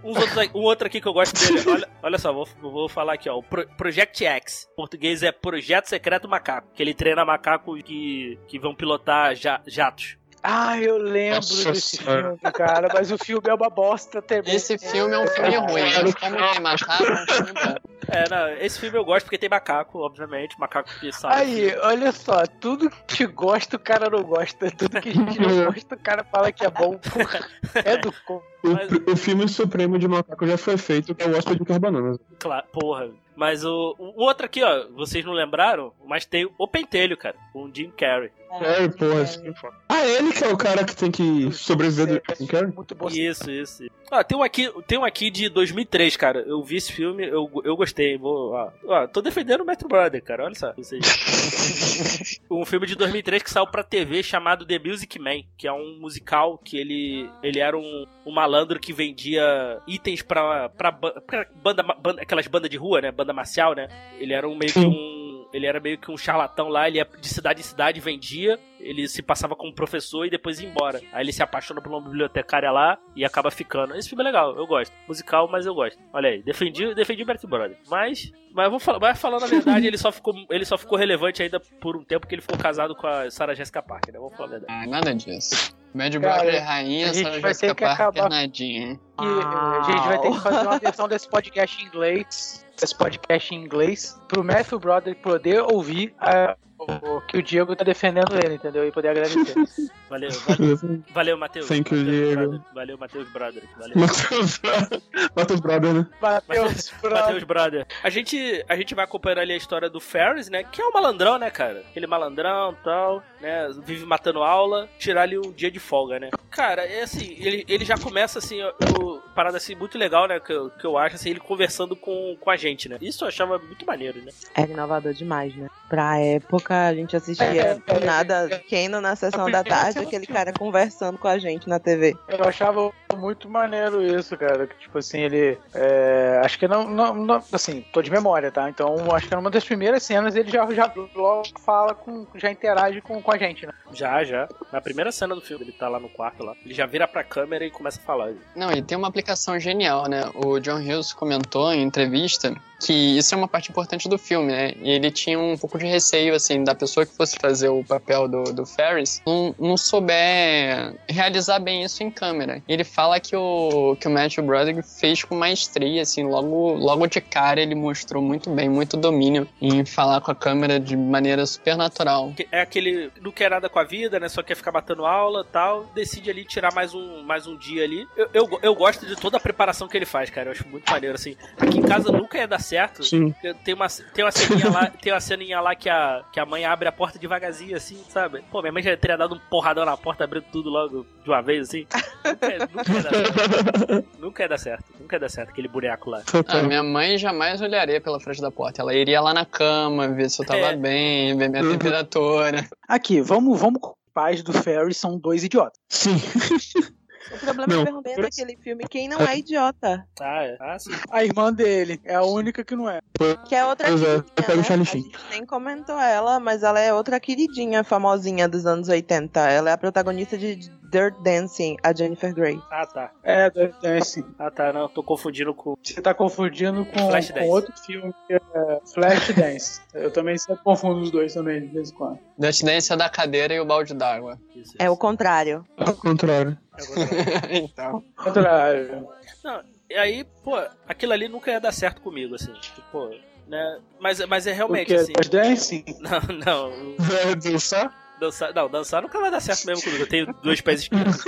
um 0.60 0.62
outro 0.63 0.88
aqui 0.88 1.01
que 1.01 1.08
eu 1.08 1.12
gosto 1.13 1.36
dele. 1.38 1.63
Olha, 1.69 1.89
olha 2.01 2.17
só, 2.17 2.32
vou, 2.32 2.47
vou 2.62 2.88
falar 2.88 3.13
aqui, 3.13 3.30
ó. 3.30 3.38
O 3.38 3.43
Pro- 3.43 3.67
Project 3.75 4.23
X. 4.25 4.69
Em 4.71 4.75
português 4.75 5.21
é 5.21 5.32
Projeto 5.34 5.88
Secreto 5.88 6.30
Macaco. 6.30 6.69
Que 6.73 6.82
ele 6.82 6.93
treina 6.93 7.25
macacos 7.25 7.82
que, 7.82 8.39
que 8.47 8.58
vão 8.58 8.73
pilotar 8.73 9.36
ja- 9.36 9.62
jatos. 9.67 10.17
Ah, 10.47 10.79
eu 10.79 10.97
lembro 10.97 11.36
Nossa 11.38 11.71
desse 11.71 11.97
senhora. 11.97 12.21
filme, 12.38 12.53
cara. 12.53 12.88
Mas 12.93 13.12
o 13.12 13.17
filme 13.17 13.49
é 13.49 13.53
uma 13.53 13.69
bosta 13.69 14.21
também. 14.21 14.53
Esse 14.55 14.77
filme 14.77 15.15
é 15.15 15.17
um 15.17 15.27
filme 15.27 15.55
ruim, 15.55 15.81
mas 16.03 16.13
como 16.15 16.38
tem 16.38 16.60
macaco, 16.62 17.03
é 17.03 17.13
um 17.13 17.25
filme 17.27 17.51
bom. 17.53 17.75
É, 18.08 18.29
não, 18.29 18.49
esse 18.62 18.79
filme 18.79 18.95
eu 18.97 19.03
gosto 19.03 19.25
porque 19.25 19.39
tem 19.39 19.49
macaco, 19.49 19.97
obviamente. 19.99 20.60
Macaco 20.60 20.89
que 20.99 21.12
sabe. 21.12 21.36
Aí, 21.36 21.75
olha 21.79 22.12
só, 22.12 22.45
tudo 22.45 22.91
que 23.08 23.25
gosta 23.25 23.77
o 23.77 23.79
cara 23.79 24.08
não 24.08 24.21
gosta, 24.23 24.69
tudo 24.69 25.01
que 25.01 25.10
a 25.10 25.13
gente 25.13 25.39
não 25.39 25.65
gosta 25.65 25.95
o 25.95 25.99
cara 25.99 26.23
fala 26.23 26.51
que 26.51 26.63
é 26.63 26.69
bom. 26.69 26.97
Porra, 26.99 27.49
é 27.84 27.97
do 27.97 28.13
Mas- 28.63 28.91
o, 28.91 29.12
o 29.12 29.15
filme 29.17 29.47
supremo 29.47 29.97
de 29.97 30.08
macaco 30.08 30.45
já 30.45 30.58
foi 30.58 30.77
feito, 30.77 31.15
que 31.15 31.23
é 31.23 31.27
o 31.27 31.36
Hóspede 31.38 31.63
de 31.65 31.79
Bananas. 31.79 32.17
Claro, 32.39 32.65
porra. 32.71 33.10
Mas 33.36 33.65
o, 33.65 33.95
o 33.99 34.23
outro 34.23 34.45
aqui, 34.45 34.63
ó, 34.63 34.88
vocês 34.95 35.25
não 35.25 35.34
lembraram? 35.34 35.91
Mas 36.05 36.25
tem 36.25 36.49
o 36.58 36.67
Pentelho, 36.67 37.17
cara, 37.17 37.36
com 37.51 37.63
o 37.63 37.71
Jim 37.73 37.91
Carrey. 37.91 38.31
É, 38.62 38.88
porra, 38.88 39.26
que 39.26 39.48
é 39.48 39.54
foda. 39.54 39.76
Ah, 39.89 40.06
ele 40.06 40.32
que 40.32 40.44
é 40.44 40.48
o 40.48 40.58
cara 40.58 40.84
que 40.84 40.96
tem 40.96 41.12
que 41.12 41.52
sobreviver 41.52 42.22
do 42.22 42.36
Jim 42.36 42.48
Carrey? 42.48 42.72
Muito 42.72 42.96
bom. 42.96 43.08
Isso, 43.10 43.50
isso. 43.50 43.84
Ah, 44.12 44.24
tem 44.24 44.38
um 44.38 44.44
aqui, 44.44 44.72
tem 44.88 44.98
um 44.98 45.04
aqui 45.04 45.30
de 45.30 45.50
2003, 45.50 46.15
cara. 46.15 46.39
Eu 46.39 46.63
vi 46.63 46.78
esse 46.78 46.91
filme, 46.91 47.28
eu, 47.28 47.50
eu 47.63 47.76
gostei. 47.76 48.18
Vou, 48.18 48.52
ó, 48.52 48.72
ó, 48.86 49.08
tô 49.08 49.22
defendendo 49.22 49.62
o 49.62 49.65
Metro 49.65 49.88
Brother, 49.88 50.24
cara. 50.24 50.46
Olha 50.46 50.56
só. 50.56 50.74
Vocês. 50.74 52.39
um 52.50 52.65
filme 52.65 52.86
de 52.86 52.96
2003 52.96 53.41
que 53.41 53.50
saiu 53.50 53.68
pra 53.68 53.84
TV 53.84 54.22
chamado 54.22 54.65
The 54.65 54.80
Music 54.80 55.18
Man, 55.20 55.41
que 55.58 55.68
é 55.68 55.74
um 55.74 56.00
musical 56.00 56.58
que 56.58 56.78
ele, 56.78 57.30
ele 57.41 57.60
era 57.60 57.78
um, 57.78 58.06
um 58.26 58.32
malandro 58.32 58.80
que 58.80 58.94
vendia 58.94 59.80
itens 59.88 60.22
pra, 60.22 60.70
pra, 60.70 60.91
pra 60.91 61.48
banda, 61.56 61.84
banda, 61.84 62.22
aquelas 62.22 62.48
bandas 62.48 62.70
de 62.70 62.78
rua, 62.78 63.02
né? 63.02 63.12
Banda 63.12 63.34
marcial, 63.34 63.74
né? 63.74 63.88
Ele 64.20 64.34
era 64.34 64.48
um 64.48 64.56
meio 64.56 64.72
que 64.72 64.80
um. 64.80 65.25
Ele 65.56 65.65
era 65.65 65.80
meio 65.80 65.98
que 65.98 66.12
um 66.12 66.18
charlatão 66.18 66.68
lá, 66.68 66.88
ele 66.88 66.98
ia 66.98 67.08
de 67.20 67.30
cidade 67.30 67.62
em 67.62 67.63
cidade, 67.63 68.02
vendia, 68.02 68.60
ele 68.78 69.08
se 69.08 69.22
passava 69.22 69.56
como 69.56 69.74
professor 69.74 70.26
e 70.26 70.30
depois 70.30 70.60
ia 70.60 70.68
embora. 70.68 71.00
Aí 71.13 71.24
ele 71.24 71.32
se 71.32 71.41
apaixona 71.41 71.80
por 71.82 71.89
uma 71.89 72.02
bibliotecária 72.02 72.70
lá 72.70 73.00
e 73.15 73.24
acaba 73.24 73.50
ficando. 73.50 73.96
Esse 73.96 74.10
filme 74.10 74.22
é 74.22 74.28
legal, 74.28 74.54
eu 74.58 74.68
gosto. 74.68 74.94
Musical, 75.08 75.48
mas 75.50 75.65
eu 75.65 75.74
gosto. 75.74 75.98
Olha 76.12 76.30
aí, 76.30 76.44
defendi, 76.44 76.94
defendi 76.94 77.24
o 77.24 77.26
Bert 77.26 77.41
Brother. 77.48 77.78
Mas, 77.89 78.34
mas 78.54 78.70
vou 78.70 78.80
falar, 78.80 79.00
mas 79.00 79.20
falando 79.20 79.44
a 79.44 79.48
verdade, 79.48 79.88
ele 79.88 79.98
só, 79.98 80.12
ficou, 80.12 80.34
ele 80.50 80.65
só 80.65 80.78
ficou 80.78 80.98
relevante 80.98 81.41
ainda 81.41 81.58
por 81.60 81.96
um 81.96 82.04
tempo 82.04 82.22
porque 82.22 82.36
ele 82.36 82.41
ficou 82.41 82.58
casado 82.58 82.94
com 82.94 83.08
a 83.08 83.32
Sarah 83.32 83.54
Jessica 83.54 83.82
Parker, 83.82 84.13
né? 84.13 84.20
Vamos 84.20 84.36
falar 84.36 84.50
a 84.50 84.52
verdade. 84.52 84.74
Ah, 84.74 84.86
nada 84.86 85.13
disso. 85.15 85.74
Mad 85.95 86.13
Brother 86.17 86.55
é 86.55 86.60
rainha, 86.60 87.10
a 87.10 87.13
gente 87.13 87.39
vai 87.39 87.53
ter 87.55 87.73
que 87.75 87.84
acabar- 87.86 88.29
nadinha. 88.29 88.99
E 89.19 89.23
a 89.23 89.84
gente 89.84 90.08
vai 90.08 90.19
ter 90.19 90.31
que 90.31 90.39
fazer 90.41 90.67
uma 90.67 90.77
versão 90.79 91.08
desse 91.08 91.29
podcast 91.29 91.81
em 91.81 91.88
inglês, 91.88 92.65
desse 92.79 92.95
podcast 92.97 93.55
em 93.55 93.63
inglês, 93.63 94.19
pro 94.27 94.43
Matthew 94.43 94.79
Brother 94.79 95.15
poder 95.15 95.62
ouvir 95.62 96.13
a- 96.19 96.55
o 96.78 97.22
que 97.22 97.38
o 97.38 97.44
Diego 97.44 97.76
tá 97.76 97.84
defendendo 97.84 98.34
ele, 98.36 98.56
entendeu? 98.56 98.86
E 98.88 98.92
poder 98.92 99.10
agradecer. 99.10 99.56
Valeu, 100.08 100.30
valeu, 100.30 100.78
valeu 101.12 101.36
Matheus. 101.38 101.68
Thank 101.68 101.92
you, 101.94 102.04
Diego. 102.04 102.64
Valeu, 102.76 102.96
Matheus 102.96 103.28
Brother. 103.30 103.64
Valeu. 103.76 103.98
Matheus 103.98 104.58
Brother. 104.60 105.02
Matheus 105.36 105.60
Brother, 105.60 105.94
né? 105.96 106.08
Matheus 106.22 106.94
Brother. 107.02 107.22
Matheus 107.22 107.44
Brother. 107.44 107.88
A 108.04 108.10
gente, 108.12 108.64
a 108.70 108.76
gente 108.76 108.94
vai 108.94 109.04
acompanhando 109.04 109.40
ali 109.40 109.54
a 109.54 109.58
história 109.58 109.90
do 109.90 110.00
Ferris, 110.00 110.48
né? 110.48 110.64
Que 110.64 110.80
é 110.80 110.86
um 110.86 110.92
malandrão, 110.92 111.40
né, 111.40 111.50
cara? 111.50 111.80
Aquele 111.90 112.06
malandrão 112.06 112.72
e 112.80 112.84
tal, 112.84 113.24
né? 113.42 113.68
Vive 113.84 114.06
matando 114.06 114.44
aula, 114.44 114.88
tirar 115.00 115.24
ali 115.24 115.40
um 115.40 115.52
dia 115.52 115.72
de 115.72 115.80
folga, 115.80 116.20
né? 116.20 116.30
Cara, 116.52 116.84
é 116.86 117.02
assim, 117.02 117.36
ele, 117.40 117.66
ele 117.68 117.84
já 117.84 117.98
começa 117.98 118.38
assim, 118.38 118.62
o- 118.64 119.20
parada 119.34 119.58
assim, 119.58 119.74
muito 119.74 119.98
legal, 119.98 120.28
né? 120.28 120.40
Que 120.40 120.54
eu, 120.54 120.70
que 120.70 120.86
eu 120.86 120.98
acho, 121.00 121.16
assim, 121.16 121.32
ele 121.32 121.40
conversando 121.40 121.96
com, 121.96 122.38
com 122.40 122.50
a 122.52 122.56
gente, 122.56 122.88
né? 122.88 122.98
Isso 123.02 123.24
eu 123.24 123.28
achava 123.28 123.58
muito 123.58 123.84
maneiro, 123.88 124.22
né? 124.22 124.32
Era 124.54 124.72
inovador 124.72 125.14
demais, 125.14 125.54
né? 125.56 125.68
Pra 125.90 126.20
época, 126.20 126.64
a 126.73 126.93
gente 126.93 127.15
assistia 127.15 127.45
É, 127.45 127.73
do 127.75 128.06
nada, 128.06 128.49
Keno 128.67 128.99
na 129.01 129.15
sessão 129.15 129.49
da 129.49 129.63
tarde, 129.63 129.99
aquele 129.99 130.25
cara 130.25 130.51
conversando 130.54 131.17
com 131.17 131.28
a 131.28 131.38
gente 131.38 131.67
na 131.69 131.80
TV. 131.80 132.15
Eu 132.28 132.43
achava 132.43 132.91
muito 133.15 133.49
maneiro 133.49 134.01
isso, 134.01 134.36
cara. 134.38 134.67
Que, 134.67 134.75
tipo 134.78 134.97
assim, 134.97 135.19
ele. 135.21 135.58
é, 135.73 136.41
acho 136.43 136.58
que 136.60 136.67
não, 136.67 136.88
não, 136.88 137.13
não- 137.13 137.43
Assim, 137.51 137.86
tô 137.93 138.01
de 138.01 138.12
memória, 138.12 138.51
tá? 138.51 138.69
Então, 138.69 138.95
acho 139.13 139.28
que 139.28 139.36
numa 139.36 139.49
das 139.51 139.63
primeiras 139.63 140.04
cenas 140.04 140.36
ele 140.36 140.49
já, 140.51 140.65
já 140.73 140.91
logo 141.15 141.43
fala 141.63 141.93
com. 141.93 142.25
Já 142.36 142.51
interage 142.51 143.01
com, 143.01 143.21
com 143.21 143.32
a 143.32 143.38
gente, 143.38 143.65
né? 143.65 143.73
Já, 143.93 144.23
já. 144.23 144.47
Na 144.71 144.82
primeira 144.82 145.12
cena 145.12 145.34
do 145.36 145.41
filme, 145.41 145.63
ele 145.65 145.71
tá 145.71 145.88
lá 145.88 145.99
no 145.99 146.10
quarto 146.10 146.43
lá. 146.43 146.54
Ele 146.65 146.73
já 146.73 146.86
vira 146.86 147.08
pra 147.08 147.23
câmera 147.23 147.63
e 147.65 147.71
começa 147.71 147.99
a 147.99 148.04
falar. 148.04 148.32
Não, 148.56 148.71
e 148.71 148.82
tem 148.82 148.97
uma 148.97 149.08
aplicação 149.08 149.60
genial, 149.60 150.08
né? 150.10 150.30
O 150.36 150.60
John 150.60 150.80
Hughes 150.80 151.13
comentou 151.13 151.71
em 151.73 151.82
entrevista 151.84 152.54
que 152.86 153.17
isso 153.17 153.34
é 153.34 153.38
uma 153.38 153.47
parte 153.47 153.71
importante 153.71 154.10
do 154.10 154.17
filme, 154.17 154.51
né? 154.51 154.73
E 154.82 154.91
ele 154.91 155.10
tinha 155.10 155.39
um 155.39 155.58
pouco 155.58 155.78
de 155.78 155.86
receio, 155.86 156.36
assim, 156.36 156.55
da 156.63 156.76
pessoa 156.76 157.06
que 157.06 157.13
fosse 157.13 157.38
fazer 157.39 157.70
o 157.70 157.84
papel 157.84 158.28
do, 158.28 158.44
do 158.54 158.65
Ferris 158.65 159.22
não, 159.26 159.56
não 159.60 159.78
souber 159.78 160.96
realizar 161.10 161.60
bem 161.60 161.84
isso 161.84 162.04
em 162.04 162.12
câmera. 162.12 162.62
Ele 162.68 162.84
fala 162.84 163.20
que 163.20 163.36
o, 163.36 163.96
que 164.00 164.08
o 164.08 164.12
Matthew 164.12 164.44
Broderick 164.44 164.82
fez 164.84 165.24
com 165.24 165.36
maestria, 165.36 166.02
assim, 166.02 166.24
logo, 166.24 166.74
logo 166.74 167.08
de 167.08 167.22
cara 167.22 167.62
ele 167.62 167.76
mostrou 167.76 168.22
muito 168.22 168.50
bem, 168.50 168.70
muito 168.70 168.98
domínio 168.98 169.48
em 169.62 169.86
falar 169.86 170.22
com 170.22 170.32
a 170.32 170.36
câmera 170.36 170.80
de 170.80 170.96
maneira 170.96 171.46
super 171.46 171.76
natural. 171.76 172.34
Que 172.36 172.48
É 172.52 172.62
aquele. 172.62 173.12
Não 173.22 173.32
quer 173.32 173.50
nada 173.50 173.70
com 173.70 173.80
a 173.80 173.84
vida, 173.84 174.20
né? 174.20 174.30
Só 174.30 174.41
quer 174.41 174.56
ficar 174.56 174.72
batendo 174.72 175.06
aula 175.06 175.44
tal. 175.44 175.86
Decide 175.94 176.30
ali 176.30 176.46
tirar 176.46 176.74
mais 176.74 176.94
um, 176.94 177.24
mais 177.24 177.48
um 177.48 177.58
dia 177.58 177.84
ali. 177.84 178.08
Eu, 178.15 178.30
eu, 178.34 178.60
eu 178.62 178.76
gosto 178.76 179.06
de 179.06 179.15
toda 179.15 179.38
a 179.38 179.39
preparação 179.39 179.88
que 179.88 179.98
ele 179.98 180.06
faz, 180.06 180.30
cara. 180.30 180.48
Eu 180.50 180.52
acho 180.52 180.68
muito 180.68 180.89
maneiro, 180.91 181.15
assim. 181.15 181.36
Aqui 181.58 181.80
em 181.80 181.82
casa 181.82 182.12
nunca 182.12 182.38
ia 182.38 182.48
dar 182.48 182.60
certo. 182.60 183.04
Sim. 183.04 183.34
Tem 183.63 183.74
uma, 183.74 183.88
tem 184.13 184.24
uma 184.24 184.32
ceninha 184.32 184.70
lá, 184.70 184.88
tem 185.02 185.13
uma 185.13 185.20
ceninha 185.20 185.62
lá 185.62 185.76
que 185.76 185.89
a, 185.89 186.24
que 186.32 186.39
a 186.39 186.44
mãe 186.45 186.65
abre 186.65 186.88
a 186.88 186.91
porta 186.91 187.17
devagarzinho, 187.19 187.75
assim, 187.75 187.97
sabe? 188.10 188.43
Pô, 188.51 188.62
minha 188.62 188.71
mãe 188.71 188.81
já 188.84 188.95
teria 188.95 189.17
dado 189.17 189.36
um 189.36 189.39
porradão 189.49 189.86
na 189.86 189.97
porta, 189.97 190.23
abrindo 190.23 190.45
tudo 190.51 190.69
logo 190.69 191.05
de 191.23 191.29
uma 191.29 191.41
vez, 191.41 191.67
assim. 191.69 191.86
Nunca, 192.25 192.47
ia- 192.47 192.58
ia 192.58 192.67
dar 192.67 192.86
certo. 192.86 194.19
Nunca 194.19 194.43
ia 194.43 194.49
dar 194.49 194.58
certo. 194.58 194.84
Nunca 194.99 195.15
ia 195.15 195.19
dar 195.19 195.29
certo, 195.29 195.49
aquele 195.49 195.67
boneco 195.67 196.10
lá. 196.10 196.21
Ah, 196.47 196.62
minha 196.63 196.84
mãe 196.84 197.17
jamais 197.17 197.62
olharia 197.62 197.99
pela 198.01 198.19
frente 198.19 198.41
da 198.41 198.51
porta. 198.51 198.81
Ela 198.81 198.93
iria 198.93 199.21
lá 199.21 199.34
na 199.34 199.45
cama, 199.45 200.08
ver 200.10 200.29
se 200.29 200.41
eu 200.41 200.45
tava 200.45 200.60
É. 200.60 200.75
bem, 200.75 201.38
ver 201.38 201.49
minha 201.49 201.63
temperatura. 201.63 202.67
Aqui, 202.88 203.21
vamos, 203.21 203.60
vamos. 203.60 203.81
Os 203.84 203.93
pais 204.13 204.41
do 204.41 204.53
Ferry 204.53 204.93
são 204.93 205.17
dois 205.19 205.43
idiotas. 205.43 205.77
Sim. 205.89 206.15
O 207.32 207.38
problema 207.40 207.74
Não. 207.74 207.82
é 207.82 207.86
perguntar 207.86 208.22
daquele 208.22 208.58
filme 208.58 208.84
quem 208.90 209.08
não 209.08 209.20
é 209.22 209.38
idiota. 209.38 210.06
Ah, 210.20 210.44
é. 210.44 210.58
Ah, 210.60 210.78
sim. 210.80 210.92
A 211.10 211.24
irmã 211.24 211.52
dele 211.52 212.00
é 212.04 212.16
a 212.16 212.24
única 212.24 212.64
que 212.64 212.76
não 212.76 212.90
é. 212.90 213.00
Que 213.46 213.56
é 213.56 213.66
outra 213.66 213.88
é, 213.88 213.92
eu 213.92 213.98
queridinha, 213.98 214.24
pego 214.36 214.54
o 214.54 214.58
né? 214.58 214.64
Charlie 214.64 214.88
A 214.88 214.92
Sheen. 214.92 215.04
gente 215.04 215.18
nem 215.32 215.46
comentou 215.46 216.00
ela, 216.00 216.40
mas 216.40 216.64
ela 216.64 216.80
é 216.80 216.94
outra 216.94 217.20
queridinha, 217.20 217.84
famosinha 217.84 218.48
dos 218.48 218.66
anos 218.66 218.88
80. 218.90 219.40
Ela 219.50 219.70
é 219.72 219.74
a 219.74 219.78
protagonista 219.78 220.38
de 220.38 220.70
Dirt 220.95 221.15
Dancing, 221.19 221.75
a 221.84 221.93
Jennifer 221.93 222.34
Grey. 222.34 222.58
Ah, 222.71 222.86
tá. 222.86 223.12
É, 223.21 223.51
é 223.84 223.97
assim. 223.97 224.23
Ah, 224.39 224.49
tá. 224.49 224.71
Não, 224.71 224.88
tô 224.88 225.03
confundindo 225.03 225.53
com. 225.53 225.75
Você 225.84 226.01
tá 226.01 226.13
confundindo 226.13 226.86
com, 226.86 227.10
com 227.34 227.49
outro 227.49 227.73
filme 227.77 228.13
que 228.25 228.34
é 228.34 228.79
Flashdance. 228.93 229.81
Eu 229.93 230.10
também 230.10 230.38
sempre 230.38 230.63
confundo 230.63 231.01
os 231.01 231.12
dois 231.12 231.34
também, 231.34 231.67
de 231.67 231.67
vez 231.67 231.91
em 231.91 231.93
quando. 231.95 232.19
Dutch 232.38 232.62
Dance 232.62 232.93
é 232.93 232.95
da 232.95 233.10
cadeira 233.10 233.53
e 233.53 233.60
o 233.60 233.65
balde 233.65 233.93
d'água. 233.93 234.39
É 234.79 234.89
o 234.89 234.95
contrário. 234.95 235.67
Ao 235.75 235.93
contrário. 235.93 236.58
É 236.77 236.84
o 236.84 236.88
contrário. 236.88 237.49
então. 237.51 238.03
Contrário. 238.15 239.10
Não, 239.43 239.62
e 239.89 239.95
aí, 239.95 240.23
pô, 240.45 240.55
aquilo 240.88 241.12
ali 241.12 241.27
nunca 241.27 241.51
ia 241.51 241.60
dar 241.60 241.73
certo 241.73 241.99
comigo, 242.01 242.36
assim. 242.36 242.53
Tipo, 242.53 243.10
né? 243.49 243.79
Mas, 243.99 244.25
mas 244.27 244.47
é 244.47 244.53
O 244.53 244.55
realmente 244.55 244.95
assim. 244.95 245.12
Flashdance? 245.13 245.86
Não, 245.99 246.21
não. 246.38 246.95
É, 247.29 247.36
dançar? 247.36 248.05
Dançar, 248.19 248.54
não, 248.54 248.69
dançar 248.69 249.01
nunca 249.01 249.19
vai 249.19 249.30
dar 249.30 249.39
certo 249.41 249.65
mesmo 249.65 249.84
comigo. 249.84 250.04
Eu 250.04 250.08
tenho 250.08 250.34
dois 250.41 250.62
pés 250.62 250.82
esquerdos. 250.82 251.23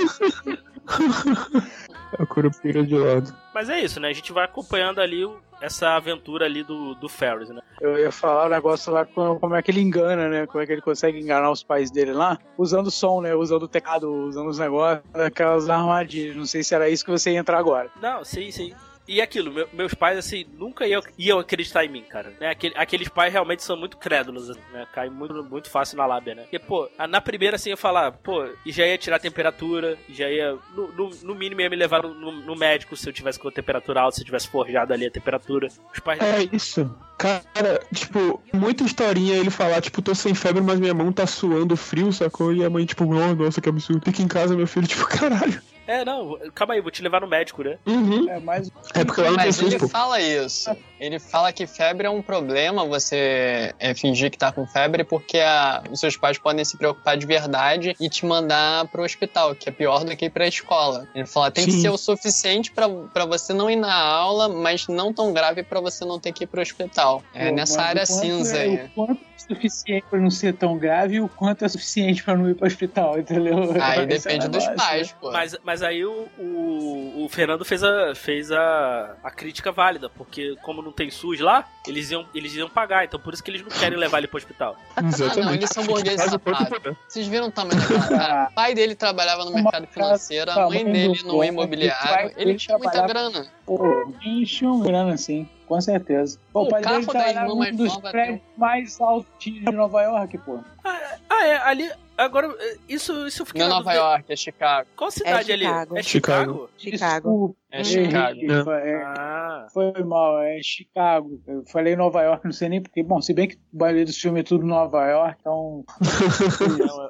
A 2.18 2.24
curupira 2.26 2.82
de 2.84 2.96
lado. 2.96 3.34
Mas 3.54 3.68
é 3.68 3.80
isso, 3.80 4.00
né? 4.00 4.08
A 4.08 4.12
gente 4.12 4.32
vai 4.32 4.44
acompanhando 4.44 5.00
ali 5.00 5.24
o- 5.24 5.38
essa 5.60 5.90
aventura 5.96 6.46
ali 6.46 6.62
do, 6.62 6.94
do 6.94 7.08
Ferris, 7.08 7.48
né? 7.50 7.60
Eu 7.80 7.98
ia 7.98 8.10
falar 8.10 8.46
o 8.46 8.48
negócio 8.48 8.92
lá, 8.92 9.04
como, 9.04 9.38
como 9.38 9.54
é 9.54 9.62
que 9.62 9.70
ele 9.70 9.80
engana, 9.80 10.28
né? 10.28 10.46
Como 10.46 10.62
é 10.62 10.66
que 10.66 10.72
ele 10.72 10.80
consegue 10.80 11.18
enganar 11.20 11.50
os 11.50 11.62
pais 11.62 11.90
dele 11.90 12.12
lá? 12.12 12.38
Usando 12.56 12.90
som, 12.90 13.20
né? 13.20 13.34
Usando 13.34 13.64
o 13.64 13.68
teclado, 13.68 14.10
usando 14.10 14.48
os 14.48 14.58
negócios, 14.58 15.04
aquelas 15.14 15.68
armadilhas. 15.68 16.36
Não 16.36 16.46
sei 16.46 16.62
se 16.62 16.74
era 16.74 16.88
isso 16.88 17.04
que 17.04 17.10
você 17.10 17.32
ia 17.32 17.38
entrar 17.38 17.58
agora. 17.58 17.90
Não, 18.00 18.24
sim, 18.24 18.50
sim. 18.50 18.72
E 19.08 19.22
aquilo, 19.22 19.50
meu- 19.50 19.66
meus 19.72 19.94
pais, 19.94 20.18
assim, 20.18 20.44
nunca 20.58 20.86
iam, 20.86 21.02
iam 21.18 21.38
acreditar 21.38 21.82
em 21.84 21.88
mim, 21.88 22.02
cara. 22.02 22.30
Né? 22.38 22.50
Aquele- 22.50 22.74
aqueles 22.76 23.08
pais 23.08 23.32
realmente 23.32 23.62
são 23.62 23.74
muito 23.76 23.96
crédulos, 23.96 24.48
né? 24.70 24.86
Caem 24.92 25.10
muito, 25.10 25.42
muito 25.42 25.70
fácil 25.70 25.96
na 25.96 26.04
lábia, 26.04 26.34
né? 26.34 26.42
Porque, 26.42 26.58
pô, 26.58 26.88
a- 26.98 27.06
na 27.06 27.18
primeira, 27.20 27.56
assim, 27.56 27.70
eu 27.70 27.76
falar, 27.78 28.12
pô, 28.12 28.46
e 28.66 28.70
já 28.70 28.86
ia 28.86 28.98
tirar 28.98 29.16
a 29.16 29.20
temperatura, 29.20 29.96
já 30.10 30.28
ia, 30.28 30.56
no, 30.76 30.92
no, 30.92 31.10
no 31.22 31.34
mínimo, 31.34 31.62
ia 31.62 31.70
me 31.70 31.76
levar 31.76 32.02
no, 32.02 32.12
no- 32.32 32.54
médico 32.58 32.96
se 32.96 33.08
eu 33.08 33.12
tivesse 33.12 33.38
com 33.38 33.50
temperatura 33.50 34.00
alta, 34.02 34.16
se 34.16 34.20
eu 34.22 34.26
tivesse 34.26 34.48
forjado 34.48 34.92
ali 34.92 35.06
a 35.06 35.10
temperatura. 35.10 35.68
Os 35.92 36.00
pais. 36.00 36.20
É 36.20 36.54
isso. 36.54 36.94
Cara, 37.16 37.80
tipo, 37.94 38.42
muita 38.52 38.84
historinha 38.84 39.36
ele 39.36 39.48
falar, 39.50 39.80
tipo, 39.80 40.02
tô 40.02 40.14
sem 40.14 40.34
febre, 40.34 40.60
mas 40.62 40.78
minha 40.78 40.92
mão 40.92 41.10
tá 41.12 41.26
suando 41.26 41.76
frio, 41.76 42.12
sacou? 42.12 42.52
E 42.52 42.62
a 42.64 42.68
mãe, 42.68 42.84
tipo, 42.84 43.04
oh, 43.04 43.34
nossa, 43.34 43.60
que 43.60 43.68
absurdo. 43.70 44.04
Fica 44.04 44.20
em 44.22 44.28
casa, 44.28 44.54
meu 44.54 44.66
filho, 44.66 44.86
tipo, 44.88 45.06
caralho. 45.06 45.60
É, 45.88 46.04
não, 46.04 46.38
calma 46.54 46.74
aí, 46.74 46.80
vou 46.80 46.90
te 46.90 47.02
levar 47.02 47.20
no 47.20 47.26
médico, 47.26 47.62
né? 47.64 47.78
Uhum. 47.86 48.28
É 48.28 48.38
mais. 48.38 48.70
É 48.94 49.04
porque 49.04 49.20
lá 49.22 49.30
não 49.30 49.36
tem 49.38 49.46
Mas 49.46 49.58
ele 49.60 49.78
fala 49.88 50.20
isso. 50.20 50.70
Ele 51.00 51.18
fala 51.18 51.52
que 51.52 51.66
febre 51.66 52.06
é 52.06 52.10
um 52.10 52.20
problema, 52.22 52.84
você 52.84 53.72
é, 53.78 53.94
fingir 53.94 54.30
que 54.30 54.36
tá 54.38 54.50
com 54.52 54.66
febre, 54.66 55.02
porque 55.04 55.38
a- 55.38 55.82
os 55.90 55.98
seus 56.00 56.16
pais 56.16 56.38
podem 56.38 56.64
se 56.64 56.76
preocupar 56.76 57.16
de 57.16 57.24
verdade 57.26 57.96
e 58.00 58.08
te 58.08 58.26
mandar 58.26 58.86
pro 58.88 59.02
hospital, 59.04 59.54
que 59.54 59.68
é 59.68 59.72
pior 59.72 60.04
do 60.04 60.16
que 60.16 60.26
ir 60.26 60.30
pra 60.30 60.46
escola. 60.46 61.06
Ele 61.14 61.26
fala, 61.26 61.50
tem 61.50 61.64
que 61.64 61.72
Sim. 61.72 61.80
ser 61.82 61.88
o 61.90 61.96
suficiente 61.96 62.70
pra 62.72 62.88
pra 63.12 63.24
você 63.24 63.52
não 63.52 63.70
ir 63.70 63.76
na 63.76 63.94
aula, 63.94 64.48
mas 64.48 64.86
não 64.88 65.12
tão 65.12 65.32
grave 65.32 65.62
pra 65.62 65.80
você 65.80 66.04
não 66.04 66.18
ter 66.20 66.32
que 66.32 66.44
ir 66.44 66.46
pro 66.46 66.60
hospital. 66.60 66.68
hospital. 66.78 67.22
É 67.34 67.48
Pô, 67.48 67.54
nessa 67.54 67.80
área 67.82 68.04
cinza 68.04 68.56
é, 68.58 68.62
aí. 68.62 68.74
O 68.84 68.88
quanto 68.90 69.20
é 69.22 69.38
suficiente 69.54 70.04
pra 70.10 70.18
não 70.20 70.30
ser 70.30 70.52
tão 70.54 70.76
grave 70.76 71.14
e 71.14 71.20
o 71.20 71.28
quanto 71.28 71.64
é 71.64 71.68
suficiente 71.68 72.22
pra 72.22 72.36
não 72.36 72.48
ir 72.50 72.54
pro 72.54 72.66
hospital, 72.66 73.18
entendeu? 73.18 73.56
Aí 73.80 74.00
é 74.02 74.06
depende 74.06 74.48
dos 74.48 74.64
negócio, 74.66 74.74
pais, 74.76 75.08
né? 75.08 75.14
pô. 75.20 75.30
Mas, 75.32 75.56
mas 75.64 75.77
aí 75.82 76.04
o, 76.04 76.28
o, 76.38 77.24
o 77.24 77.28
Fernando 77.28 77.64
fez, 77.64 77.82
a, 77.82 78.14
fez 78.14 78.50
a, 78.50 79.16
a 79.22 79.30
crítica 79.30 79.70
válida, 79.72 80.08
porque 80.10 80.56
como 80.62 80.82
não 80.82 80.92
tem 80.92 81.10
SUS 81.10 81.40
lá, 81.40 81.66
eles 81.86 82.10
iam, 82.10 82.26
eles 82.34 82.54
iam 82.54 82.68
pagar, 82.68 83.04
então 83.04 83.18
por 83.18 83.34
isso 83.34 83.42
que 83.42 83.50
eles 83.50 83.62
não 83.62 83.70
querem 83.70 83.98
levar 83.98 84.18
ele 84.18 84.28
pro 84.28 84.38
hospital. 84.38 84.76
Ah, 84.96 85.00
não, 85.02 85.08
Exatamente. 85.08 85.54
eles 85.56 85.70
são 85.70 85.84
burgueses 85.84 86.30
safados. 86.30 86.96
Vocês 87.08 87.26
viram 87.26 87.48
o 87.48 87.52
tamanho 87.52 87.80
daquela 87.80 88.08
cara? 88.08 88.48
O 88.50 88.54
pai 88.54 88.74
dele 88.74 88.94
trabalhava 88.94 89.44
no 89.44 89.52
mercado 89.52 89.86
financeiro, 89.86 90.50
a 90.50 90.68
mãe 90.68 90.84
dele 90.84 91.22
no 91.24 91.42
imobiliário. 91.44 92.32
Ele 92.36 92.54
tinha 92.56 92.78
muita 92.78 93.06
grana. 93.06 93.46
Pô, 93.64 94.12
enche 94.24 94.66
um 94.66 94.80
grana 94.80 95.14
assim, 95.14 95.48
com 95.66 95.80
certeza. 95.80 96.38
Pô, 96.52 96.62
O 96.62 96.68
pai 96.68 96.82
carro 96.82 96.96
dele 96.96 97.06
da 97.06 97.12
trabalhava 97.12 97.48
num 97.48 97.56
mais 97.56 97.76
dos 97.76 97.96
prédios 97.98 98.40
mais 98.56 99.00
altos 99.00 99.30
de 99.38 99.60
Nova 99.70 100.02
York, 100.02 100.38
pô. 100.38 100.58
Ah, 100.84 101.46
é, 101.46 101.56
ali. 101.58 101.90
Agora, 102.18 102.52
isso, 102.88 103.28
isso 103.28 103.42
eu 103.42 103.46
fiquei 103.46 103.60
Não 103.60 103.68
é 103.68 103.70
Nova 103.70 103.84
dúvida. 103.84 104.00
York, 104.00 104.32
é 104.32 104.36
Chicago. 104.36 104.88
Qual 104.96 105.08
cidade 105.08 105.52
ali? 105.52 105.62
Chicago. 105.62 105.96
É 105.96 106.02
Chicago. 106.02 106.70
Chicago. 106.76 107.56
É 107.70 107.82
Desculpa, 107.82 108.08
Chicago. 108.08 108.38
errei, 108.40 108.64
Foi, 108.64 108.74
é, 108.76 109.02
Ah, 109.04 109.66
foi 109.72 110.02
mal, 110.04 110.40
é 110.42 110.58
Chicago. 110.62 111.40
Eu 111.46 111.64
falei 111.66 111.94
Nova 111.96 112.22
York, 112.22 112.44
não 112.44 112.52
sei 112.52 112.68
nem 112.70 112.80
porque. 112.82 113.02
Bom, 113.02 113.20
se 113.20 113.34
bem 113.34 113.48
que 113.48 113.56
o 113.56 113.78
maioria 113.78 114.04
dos 114.06 114.16
filmes 114.16 114.40
é 114.40 114.42
tudo 114.44 114.64
Nova 114.66 115.04
York, 115.06 115.36
então. 115.40 115.84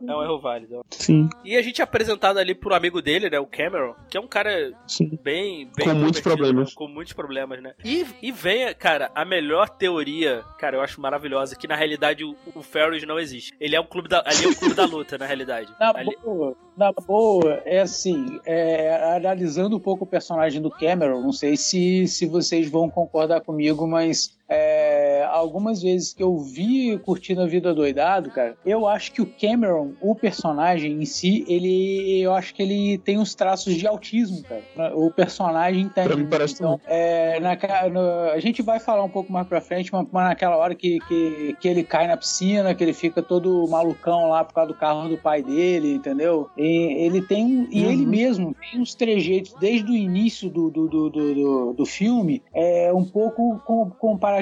é 0.03 0.07
um, 0.09 0.11
é 0.11 0.17
um 0.17 0.23
erro 0.23 0.41
válido. 0.41 0.81
Sim, 0.91 1.29
E 1.45 1.57
a 1.57 1.63
gente 1.63 1.81
é 1.81 1.85
apresentado 1.85 2.39
ali 2.39 2.55
pro 2.55 2.75
amigo 2.75 3.01
dele, 3.01 3.31
né, 3.31 3.39
o 3.39 3.47
Cameron, 3.47 3.95
que 4.11 4.17
é 4.17 4.21
um 4.21 4.27
cara 4.27 4.73
sim. 4.87 5.19
bem... 5.23 5.71
bem 5.77 5.87
Com 5.89 5.95
muitos 5.95 6.21
problemas. 6.21 6.69
né, 6.71 6.75
Com 6.75 6.89
muitos 6.89 7.13
problemas, 7.13 7.63
né? 7.63 7.75
E, 7.85 8.05
e 8.21 8.33
vem, 8.33 8.75
cara, 8.75 9.11
a 9.15 9.25
melhor 9.25 9.69
teoria, 9.69 10.43
cara, 10.59 10.77
eu 10.77 10.81
acho 10.81 11.01
maravilhosa, 11.01 11.57
que 11.57 11.69
na 11.69 11.77
realidade 11.77 12.25
o, 12.25 12.35
o 12.55 12.63
Ferris 12.63 13.07
não 13.07 13.19
existe. 13.19 13.53
Ele 13.61 13.77
é 13.77 13.81
um 13.81 13.87
clube 13.87 14.09
da... 14.09 14.23
Ali 14.27 14.45
é 14.45 14.49
um 14.49 14.55
clube 14.55 14.75
da 14.75 14.85
luta, 14.87 15.17
na 15.17 15.27
realidade. 15.27 15.73
Na 15.79 15.91
Ali- 15.97 16.17
boa, 16.25 16.57
na 16.79 16.93
boa, 16.93 17.61
é 17.65 17.81
assim, 17.81 18.41
é, 18.47 19.17
analisando 19.17 19.77
um 19.77 19.81
pouco 19.81 20.05
o 20.05 20.07
personagem 20.07 20.63
do 20.63 20.71
Cameron, 20.71 21.21
não 21.21 21.33
sei 21.33 21.57
se, 21.57 22.07
se 22.07 22.25
vocês 22.25 22.71
vão 22.71 22.89
concordar 22.89 23.41
comigo, 23.41 23.85
mas 23.87 24.38
é, 24.49 25.27
algumas 25.31 25.83
vezes 25.83 26.13
que 26.15 26.23
eu 26.23 26.39
vi 26.39 26.99
Curtindo 26.99 27.43
a 27.43 27.47
Vida 27.47 27.75
Doidado, 27.75 28.31
cara, 28.31 28.57
eu 28.65 28.87
acho 28.87 29.13
que 29.13 29.21
o 29.23 29.27
Cameron, 29.27 29.93
o 30.01 30.15
personagem 30.15 30.93
em 31.01 31.05
si, 31.05 31.45
ele, 31.49 32.21
eu 32.21 32.33
acho 32.33 32.55
que 32.55 32.63
ele 32.63 32.99
tem 32.99 33.19
uns 33.19 33.35
traços 33.35 33.75
de 33.75 33.87
autismo, 33.87 34.43
cara. 34.45 34.97
O 34.97 35.11
personagem 35.11 35.89
tem. 35.89 36.05
Pra 36.05 36.17
mim 36.17 36.27
parece 36.27 36.55
então, 36.55 36.81
é, 36.87 37.39
na, 37.41 37.57
no- 37.91 38.31
a 38.33 38.39
gente 38.41 38.63
vai 38.63 38.81
falar 38.81 39.05
um 39.05 39.09
pouco 39.09 39.33
mais 39.33 39.47
pra 39.47 39.61
frente, 39.61 39.93
mas, 39.93 40.07
mas 40.11 40.29
naquela 40.29 40.57
hora 40.57 40.75
que, 40.75 40.99
que, 41.01 41.57
que 41.61 41.69
ele 41.69 41.85
cai 41.85 42.07
na 42.07 42.17
piscina, 42.17 42.75
que 42.75 42.83
ele 42.83 42.93
fica 42.95 43.23
todo 43.23 43.67
malucão 43.69 44.29
lá 44.29 44.45
por 44.45 44.55
causa 44.55 44.69
do 44.73 44.79
carro 44.79 45.09
do 45.09 45.19
pai 45.19 45.43
dele, 45.43 45.95
entendeu? 45.95 46.49
E 46.57 47.05
ele 47.05 47.21
tem. 47.23 47.69
E 47.71 47.85
Uhum. 47.85 47.91
ele 47.93 48.07
mesmo 48.07 48.55
tem 48.55 48.81
uns 48.81 48.95
trejeitos 48.95 49.53
desde 49.61 49.91
o 49.91 49.95
início 49.95 50.49
do, 50.51 50.71
do, 50.71 50.89
do, 50.89 51.11
do, 51.11 51.73
do- 51.75 51.87
filme, 51.87 52.43
é 52.55 52.93
um 52.93 53.05
pouco 53.05 53.59
com- 53.65 53.91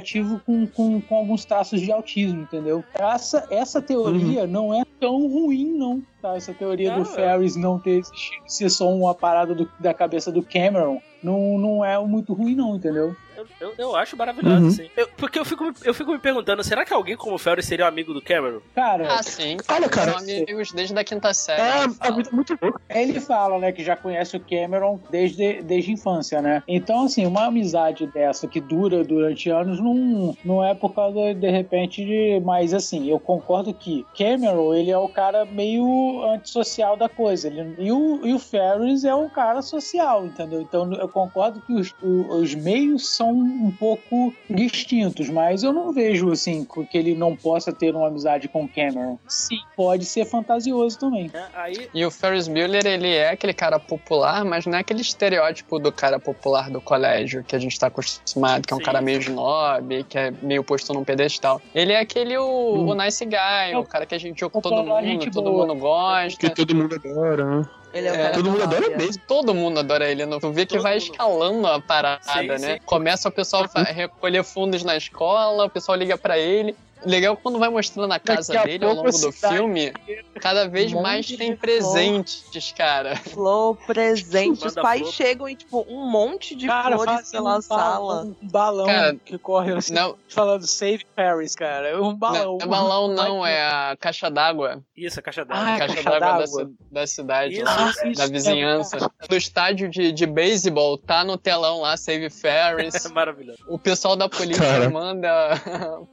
comparativo 0.00 0.40
com, 0.44 0.66
com, 0.66 1.00
com 1.00 1.16
alguns 1.16 1.44
traços 1.44 1.80
de 1.80 1.90
autismo, 1.90 2.42
entendeu? 2.42 2.84
Essa, 2.94 3.46
essa 3.50 3.80
teoria 3.80 4.46
não 4.46 4.72
é 4.74 4.82
tão 5.00 5.26
ruim, 5.28 5.72
não. 5.76 6.02
Tá? 6.20 6.36
Essa 6.36 6.52
teoria 6.54 6.90
Não, 6.96 7.02
do 7.02 7.10
é. 7.10 7.12
Ferris 7.14 7.56
não 7.56 7.78
ter 7.78 7.98
existido 8.00 8.42
ser 8.46 8.70
só 8.70 8.88
uma 8.92 9.14
parada 9.14 9.54
do- 9.54 9.68
da 9.80 9.92
cabeça 9.94 10.30
do 10.32 10.42
Cameron 10.42 11.00
não, 11.22 11.58
não 11.58 11.84
é 11.84 11.98
muito 12.06 12.32
ruim, 12.34 12.54
não, 12.54 12.76
entendeu? 12.76 13.14
Eu, 13.36 13.46
eu, 13.60 13.74
eu 13.78 13.96
acho 13.96 14.16
maravilhoso, 14.16 14.56
Uhum. 14.62 14.68
assim. 14.68 14.90
Eu- 14.96 15.08
porque 15.16 15.38
eu 15.38 15.44
fico, 15.44 15.72
eu 15.84 15.94
fico 15.94 16.12
me 16.12 16.18
perguntando, 16.18 16.62
será 16.64 16.84
que 16.84 16.92
alguém 16.92 17.16
como 17.16 17.34
o 17.34 17.38
Ferris 17.38 17.66
seria 17.66 17.84
um 17.84 17.88
amigo 17.88 18.12
do 18.14 18.22
Cameron? 18.22 18.60
Cara, 18.74 19.06
Ah, 19.14 19.22
sim. 19.22 19.56
Olha, 19.68 19.88
cara, 19.88 20.12
São 20.12 20.20
amigos 20.20 20.72
desde 20.72 20.98
a 20.98 21.04
quinta 21.04 21.32
série. 21.34 21.60
É, 21.60 21.84
ele 21.84 21.84
a 21.84 21.90
fala. 21.90 22.16
vida 22.16 22.28
é 22.30 22.34
muito 22.34 22.58
louca. 22.60 22.80
ele 22.90 23.20
fala, 23.20 23.58
né, 23.58 23.72
que 23.72 23.84
já 23.84 23.96
conhece 23.96 24.36
o 24.36 24.40
Cameron 24.40 24.98
desde, 25.10 25.62
desde 25.62 25.90
a 25.90 25.94
infância, 25.94 26.42
né? 26.42 26.62
Então, 26.66 27.04
assim, 27.04 27.26
uma 27.26 27.46
amizade 27.46 28.06
dessa 28.08 28.46
que 28.46 28.60
dura 28.60 29.02
durante 29.04 29.50
anos 29.50 29.80
não, 29.80 30.36
não 30.44 30.64
é 30.64 30.74
por 30.74 30.94
causa, 30.94 31.34
de 31.34 31.50
repente, 31.50 32.04
de... 32.04 32.40
Mas, 32.44 32.72
assim, 32.74 33.08
eu 33.08 33.18
concordo 33.20 33.72
que 33.74 34.04
Cameron, 34.16 34.74
ele 34.74 34.90
é 34.90 34.98
o 34.98 35.08
cara 35.08 35.44
meio 35.44 36.22
antissocial 36.24 36.96
da 36.96 37.08
coisa. 37.08 37.48
Ele, 37.48 37.74
e, 37.78 37.92
o, 37.92 38.26
e 38.26 38.32
o 38.34 38.38
Ferris 38.38 39.04
é 39.04 39.14
um 39.14 39.28
cara 39.28 39.62
social, 39.62 40.24
entendeu? 40.26 40.60
Então, 40.60 40.92
eu 40.94 41.08
concordo 41.08 41.60
que 41.60 41.72
os, 41.72 41.94
os 42.02 42.54
meios 42.54 43.16
são 43.16 43.25
um 43.26 43.70
pouco 43.70 44.34
distintos, 44.48 45.28
mas 45.28 45.62
eu 45.62 45.72
não 45.72 45.92
vejo, 45.92 46.30
assim, 46.30 46.66
que 46.90 46.96
ele 46.98 47.14
não 47.14 47.36
possa 47.36 47.72
ter 47.72 47.94
uma 47.94 48.08
amizade 48.08 48.48
com 48.48 48.64
o 48.64 48.68
Cameron. 48.68 49.18
Sim, 49.28 49.58
pode 49.76 50.04
ser 50.04 50.24
fantasioso 50.24 50.98
também. 50.98 51.30
né? 51.32 51.46
Aí, 51.54 51.88
E 51.94 52.04
o 52.04 52.10
Ferris 52.10 52.48
Bueller, 52.48 52.86
ele 52.86 53.14
é 53.14 53.30
aquele 53.30 53.52
cara 53.54 53.78
popular, 53.78 54.44
mas 54.44 54.66
não 54.66 54.76
é 54.76 54.80
aquele 54.80 55.00
estereótipo 55.00 55.78
do 55.78 55.92
cara 55.92 56.18
popular 56.18 56.70
do 56.70 56.80
colégio 56.80 57.44
que 57.44 57.54
a 57.54 57.58
gente 57.58 57.78
tá 57.78 57.88
acostumado, 57.88 58.66
que 58.66 58.72
é 58.72 58.76
um 58.76 58.80
Sim. 58.80 58.84
cara 58.84 59.00
meio 59.00 59.18
snob, 59.20 60.04
que 60.04 60.18
é 60.18 60.32
meio 60.42 60.64
posto 60.64 60.92
num 60.92 61.04
pedestal. 61.04 61.60
Ele 61.74 61.92
é 61.92 62.00
aquele 62.00 62.36
o, 62.38 62.86
o 62.88 62.94
nice 62.94 63.24
guy, 63.24 63.74
o 63.76 63.84
cara 63.84 64.06
que 64.06 64.14
a 64.14 64.18
gente 64.18 64.46
com 64.48 64.60
todo 64.60 64.76
mundo, 64.84 65.30
todo 65.32 65.50
boa. 65.50 65.66
mundo 65.66 65.80
gosta. 65.80 66.38
Que 66.38 66.54
todo 66.54 66.74
mundo 66.74 66.94
adora, 66.94 67.44
né? 67.44 67.68
Ele 67.94 68.08
é 68.08 68.12
o 68.12 68.14
É, 68.14 68.18
cara 68.24 68.34
Todo 68.34 68.50
mundo 68.50 68.62
adora 68.62 68.80
máfia. 68.82 68.96
mesmo. 68.96 69.22
Todo 69.26 69.54
mundo 69.54 69.78
adora 69.80 70.10
ele. 70.10 70.26
Não? 70.26 70.38
Tu 70.38 70.50
vê 70.52 70.66
que 70.66 70.74
Todo 70.74 70.82
vai 70.82 70.94
mundo. 70.94 71.02
escalando 71.02 71.66
a 71.66 71.80
parada, 71.80 72.20
Sim, 72.22 72.46
né? 72.48 72.58
sim. 72.58 72.78
Começa 72.84 73.28
o 73.28 73.32
pessoal 73.32 73.68
fa- 73.68 73.82
recolher 73.84 74.44
fundos 74.44 74.82
na 74.84 74.96
escola, 74.96 75.64
o 75.64 75.70
pessoal 75.70 75.96
liga 75.96 76.18
pra 76.18 76.38
ele. 76.38 76.76
Legal 77.04 77.36
quando 77.36 77.58
vai 77.58 77.68
mostrando 77.68 78.10
a 78.12 78.18
casa 78.18 78.52
Daqui 78.52 78.64
a 78.64 78.70
dele 78.70 78.84
ao 78.84 78.94
longo 78.94 79.08
a 79.08 79.10
do 79.12 79.30
filme, 79.32 79.92
cada 80.40 80.66
vez 80.68 80.92
Um 80.92 81.02
mais 81.02 81.26
tem 81.26 81.48
flor. 81.48 81.58
presentes, 81.58 82.72
cara. 82.76 83.16
Flor, 83.16 83.76
presente. 83.86 84.66
Os 84.66 84.74
pais 84.74 85.02
flor. 85.02 85.12
chegam 85.12 85.48
e, 85.48 85.54
tipo, 85.56 85.84
um 85.88 86.10
monte 86.10 86.54
de 86.54 86.66
Cara, 86.66 86.96
flores 86.96 87.30
pela 87.30 87.58
um 87.58 87.60
sala. 87.62 87.82
balão, 88.24 88.36
um 88.42 88.48
balão 88.48 88.86
Cara, 88.86 89.16
que 89.24 89.38
corre 89.38 89.72
assim, 89.74 89.94
Não, 89.94 90.16
falando 90.28 90.66
Save 90.66 91.04
Paris, 91.14 91.54
cara. 91.54 92.02
Um 92.02 92.14
balão. 92.14 92.58
não 92.58 92.66
é 92.66 92.66
balão 92.68 93.08
não, 93.08 93.46
é 93.46 93.62
a 93.62 93.96
caixa 94.00 94.30
d'água. 94.30 94.82
isso, 94.96 95.20
a 95.20 95.22
caixa 95.22 95.44
d'água. 95.44 95.64
Ah, 95.64 95.74
A 95.74 95.78
caixa 95.78 95.94
caixa 96.02 96.20
d'água 96.20 96.46
da, 96.90 97.00
da 97.00 97.06
cidade, 97.06 97.54
Isso, 97.54 97.64
lá, 97.64 97.90
isso, 98.06 98.18
da 98.18 98.26
vizinhança. 98.26 99.10
Do 99.28 99.36
estádio 99.36 99.88
de, 99.88 100.12
de 100.12 100.26
beisebol, 100.26 100.98
tá 100.98 101.24
no 101.24 101.36
telão 101.36 101.80
lá, 101.82 101.96
Save 101.96 102.30
Ferris. 102.30 103.04
É 103.04 103.08
maravilhoso. 103.10 103.58
o 103.68 103.78
pessoal 103.78 104.16
da 104.16 104.28
polícia 104.28 104.64
Cara. 104.64 104.90
manda 104.90 105.28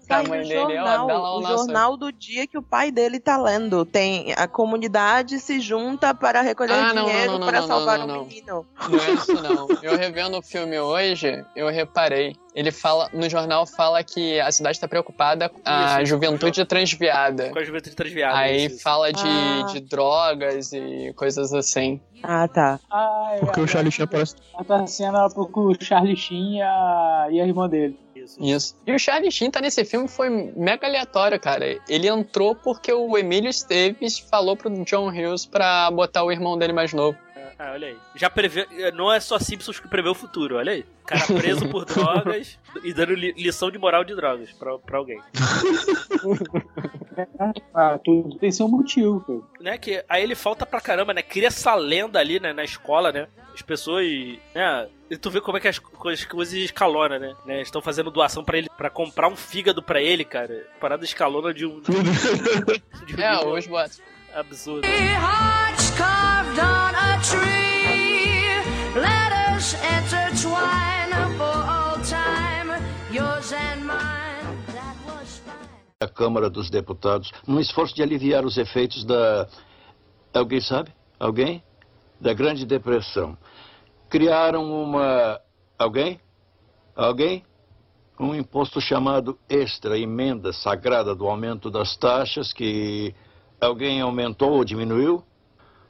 pra 0.07 0.23
Sai 0.23 0.27
mãe 0.27 0.47
dele, 0.47 0.72
jornal, 0.75 1.07
dá 1.07 1.17
lá 1.17 1.35
o 1.35 1.39
o 1.39 1.41
jornal 1.47 1.97
do 1.97 2.11
dia 2.11 2.47
que 2.47 2.57
o 2.57 2.61
pai 2.63 2.91
dele 2.91 3.19
tá 3.19 3.37
lendo. 3.37 3.85
Tem 3.85 4.33
a 4.37 4.47
comunidade 4.47 5.39
se 5.39 5.59
junta 5.59 6.13
para 6.13 6.41
recolher 6.41 6.73
Ah, 6.73 6.93
não, 6.93 7.05
dinheiro 7.05 7.31
não, 7.33 7.39
não, 7.39 7.47
para 7.47 7.61
não, 7.61 7.67
salvar 7.67 7.97
não, 7.99 8.05
um 8.05 8.07
não. 8.07 8.25
menino. 8.25 8.65
Não 8.89 8.99
é 8.99 9.11
isso 9.11 9.33
não. 9.41 9.67
Eu 9.81 9.97
revendo 9.97 10.37
o 10.37 10.41
filme 10.41 10.79
hoje, 10.79 11.43
eu 11.55 11.69
reparei. 11.69 12.35
Ele 12.55 12.71
fala, 12.71 13.09
no 13.11 13.27
jornal 13.27 13.65
fala 13.65 14.03
que 14.03 14.39
a 14.39 14.51
cidade 14.51 14.79
tá 14.79 14.87
preocupada 14.87 15.49
com 15.49 15.59
a 15.65 16.03
Isso, 16.03 16.05
juventude 16.11 16.63
transviada. 16.65 17.49
Com 17.49 17.57
a 17.57 17.63
juventude 17.63 17.95
transviada. 17.95 18.37
Aí 18.37 18.65
isso, 18.65 18.81
fala 18.83 19.11
de, 19.11 19.23
Ah. 19.25 19.65
de 19.71 19.79
drogas 19.79 20.71
e 20.71 21.11
coisas 21.15 21.51
assim. 21.51 21.99
Ah, 22.21 22.47
tá. 22.47 22.79
Ai, 22.91 23.39
Porque 23.39 23.59
o 23.59 23.63
ai, 23.63 23.67
Charlie 23.67 23.91
Sheen 23.91 24.03
aparece. 24.05 24.35
Tá 24.67 24.85
cena 24.87 25.27
pro 25.29 25.49
o 25.51 25.75
Charlie 25.83 26.15
Sheen 26.15 26.57
e 26.57 26.61
a, 26.61 27.27
e 27.31 27.41
a 27.41 27.45
irmã 27.47 27.67
dele. 27.67 27.99
Isso. 28.23 28.37
Isso. 28.43 28.75
E 28.87 28.93
o 28.93 28.99
Charlie 28.99 29.31
Sheen 29.31 29.51
tá 29.51 29.59
nesse 29.61 29.83
filme 29.85 30.07
foi 30.07 30.29
mega 30.55 30.87
aleatório, 30.87 31.39
cara. 31.39 31.79
Ele 31.89 32.07
entrou 32.07 32.55
porque 32.55 32.91
o 32.93 33.17
Emílio 33.17 33.49
Esteves 33.49 34.19
falou 34.19 34.55
pro 34.55 34.69
John 34.85 35.09
Hughes 35.09 35.45
pra 35.45 35.89
botar 35.91 36.23
o 36.23 36.31
irmão 36.31 36.57
dele 36.57 36.73
mais 36.73 36.93
novo. 36.93 37.17
Ah, 37.59 37.71
olha 37.73 37.89
aí. 37.89 37.97
Já 38.15 38.29
prevê. 38.31 38.67
Não 38.93 39.13
é 39.13 39.19
só 39.19 39.37
Simpsons 39.37 39.79
que 39.79 39.87
prevê 39.87 40.09
o 40.09 40.15
futuro, 40.15 40.57
olha 40.57 40.71
aí. 40.73 40.81
O 41.03 41.05
cara 41.05 41.25
preso 41.27 41.69
por 41.69 41.85
drogas 41.85 42.57
e 42.83 42.93
dando 42.93 43.13
li- 43.13 43.33
lição 43.37 43.69
de 43.69 43.77
moral 43.77 44.03
de 44.03 44.15
drogas 44.15 44.51
pra, 44.53 44.77
pra 44.79 44.97
alguém. 44.97 45.19
Ah, 47.73 47.99
tudo 48.03 48.37
tem 48.39 48.51
seu 48.51 48.67
motivo, 48.67 49.21
cara. 49.21 49.39
Né, 49.61 49.77
que 49.77 50.03
aí 50.09 50.23
ele 50.23 50.33
falta 50.35 50.65
pra 50.65 50.81
caramba, 50.81 51.13
né? 51.13 51.21
Cria 51.21 51.47
essa 51.47 51.75
lenda 51.75 52.19
ali, 52.19 52.39
né, 52.39 52.53
na 52.53 52.63
escola, 52.63 53.11
né? 53.11 53.27
As 53.53 53.61
pessoas, 53.61 54.05
né? 54.53 54.87
E 55.13 55.17
tu 55.17 55.29
vê 55.29 55.39
como 55.39 55.57
é 55.57 55.59
que 55.61 55.67
as 55.67 55.77
coisas, 55.77 56.25
coisas 56.25 56.55
escalona, 56.55 57.19
né? 57.19 57.35
né? 57.45 57.61
Estão 57.61 57.83
fazendo 57.83 58.09
doação 58.09 58.43
pra 58.43 58.57
ele, 58.57 58.67
pra 58.75 58.89
comprar 58.89 59.27
um 59.27 59.35
fígado 59.35 59.83
pra 59.83 60.01
ele, 60.01 60.25
cara. 60.25 60.65
Parada 60.81 61.05
escalona 61.05 61.53
de 61.53 61.67
um, 61.67 61.79
de 63.05 63.15
um 63.15 63.21
É, 63.21 63.45
os 63.45 63.67
boatos. 63.67 64.01
absurdo. 64.33 64.87
A 75.99 76.07
Câmara 76.07 76.49
dos 76.49 76.71
Deputados 76.71 77.31
num 77.47 77.59
esforço 77.59 77.93
de 77.93 78.01
aliviar 78.01 78.43
os 78.43 78.57
efeitos 78.57 79.05
da. 79.05 79.47
Alguém 80.33 80.59
sabe? 80.59 80.91
Alguém? 81.19 81.63
Da 82.19 82.33
Grande 82.33 82.65
Depressão. 82.65 83.37
Criaram 84.13 84.71
uma. 84.71 85.41
Alguém? 85.75 86.19
Alguém? 86.95 87.43
Um 88.19 88.35
imposto 88.35 88.79
chamado 88.79 89.39
extra, 89.49 89.97
emenda 89.97 90.53
sagrada 90.53 91.15
do 91.15 91.27
aumento 91.27 91.71
das 91.71 91.97
taxas, 91.97 92.53
que 92.53 93.15
alguém 93.59 94.01
aumentou 94.01 94.51
ou 94.51 94.63
diminuiu? 94.63 95.23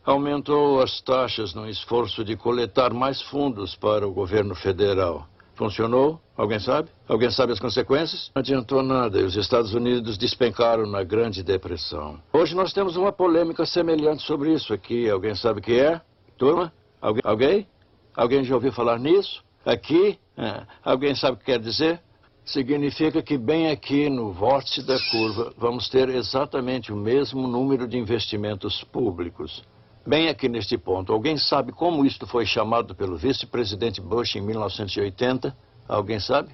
Aumentou 0.05 0.81
as 0.81 1.01
taxas 1.01 1.53
no 1.53 1.67
esforço 1.67 2.23
de 2.23 2.37
coletar 2.37 2.93
mais 2.93 3.21
fundos 3.23 3.75
para 3.75 4.07
o 4.07 4.13
governo 4.13 4.55
federal. 4.55 5.27
Funcionou? 5.55 6.17
Alguém 6.37 6.61
sabe? 6.61 6.87
Alguém 7.09 7.29
sabe 7.29 7.51
as 7.51 7.59
consequências? 7.59 8.31
Não 8.33 8.39
adiantou 8.39 8.81
nada 8.81 9.19
e 9.19 9.23
os 9.25 9.35
Estados 9.35 9.73
Unidos 9.73 10.17
despencaram 10.17 10.85
na 10.85 11.03
Grande 11.03 11.43
Depressão. 11.43 12.21
Hoje 12.31 12.55
nós 12.55 12.71
temos 12.71 12.95
uma 12.95 13.11
polêmica 13.11 13.65
semelhante 13.65 14.23
sobre 14.23 14.53
isso 14.53 14.73
aqui. 14.73 15.09
Alguém 15.09 15.35
sabe 15.35 15.59
o 15.59 15.61
que 15.61 15.77
é? 15.77 15.99
Turma? 16.37 16.71
Alguém? 17.01 17.21
Alguém? 17.25 17.67
Alguém 18.15 18.43
já 18.43 18.55
ouviu 18.55 18.71
falar 18.71 18.99
nisso? 18.99 19.43
Aqui? 19.65 20.19
É. 20.37 20.63
Alguém 20.83 21.15
sabe 21.15 21.35
o 21.35 21.39
que 21.39 21.45
quer 21.45 21.59
dizer? 21.59 21.99
Significa 22.45 23.21
que 23.21 23.37
bem 23.37 23.69
aqui 23.69 24.09
no 24.09 24.33
vórtice 24.33 24.85
da 24.85 24.97
curva 25.11 25.53
vamos 25.57 25.87
ter 25.87 26.09
exatamente 26.09 26.91
o 26.91 26.95
mesmo 26.95 27.47
número 27.47 27.87
de 27.87 27.97
investimentos 27.97 28.83
públicos. 28.83 29.63
Bem 30.05 30.27
aqui 30.27 30.49
neste 30.49 30.77
ponto, 30.77 31.13
alguém 31.13 31.37
sabe 31.37 31.71
como 31.71 32.05
isto 32.05 32.27
foi 32.27 32.45
chamado 32.45 32.93
pelo 32.93 33.15
vice-presidente 33.15 34.01
Bush 34.01 34.35
em 34.35 34.41
1980? 34.41 35.55
Alguém 35.87 36.19
sabe? 36.19 36.49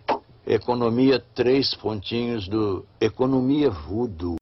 Economia 0.45 1.19
três 1.33 1.73
pontinhos 1.73 2.47
do 2.47 2.85
economia 3.01 3.71
voodoo. 3.71 4.35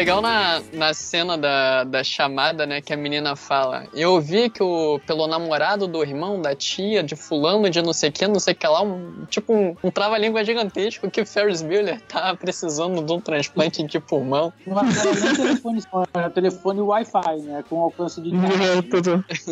Legal 0.00 0.22
na, 0.22 0.62
na 0.72 0.94
cena 0.94 1.36
da, 1.36 1.84
da 1.84 2.02
chamada, 2.02 2.64
né, 2.66 2.80
que 2.80 2.92
a 2.92 2.96
menina 2.96 3.36
fala. 3.36 3.86
Eu 3.94 4.12
ouvi 4.14 4.48
que 4.48 4.62
o, 4.62 4.98
pelo 5.06 5.26
namorado 5.26 5.86
do 5.86 6.02
irmão, 6.02 6.40
da 6.40 6.54
tia, 6.54 7.02
de 7.02 7.14
fulano, 7.14 7.68
de 7.68 7.82
não 7.82 7.92
sei 7.92 8.08
o 8.08 8.12
que, 8.12 8.26
não 8.26 8.40
sei 8.40 8.54
o 8.54 8.56
que 8.56 8.66
lá, 8.66 8.82
um, 8.82 9.26
tipo 9.28 9.52
um, 9.54 9.76
um 9.84 9.90
trava-língua 9.90 10.42
gigantesco 10.42 11.10
que 11.10 11.24
Ferris 11.24 11.60
Bueller 11.60 12.00
tá 12.08 12.34
precisando 12.34 13.02
de 13.02 13.12
um 13.12 13.20
transplante 13.20 13.82
de 13.82 14.00
pulmão. 14.00 14.52
Não 14.66 14.78
era 14.78 14.88
nem 15.20 15.34
telefone 15.36 15.82
só, 15.82 16.04
era 16.14 16.30
telefone 16.30 16.80
Wi-Fi, 16.80 17.36
né? 17.42 17.62
Com 17.68 17.80
alcance 17.80 18.20
de 18.22 18.34
internet. 18.34 18.88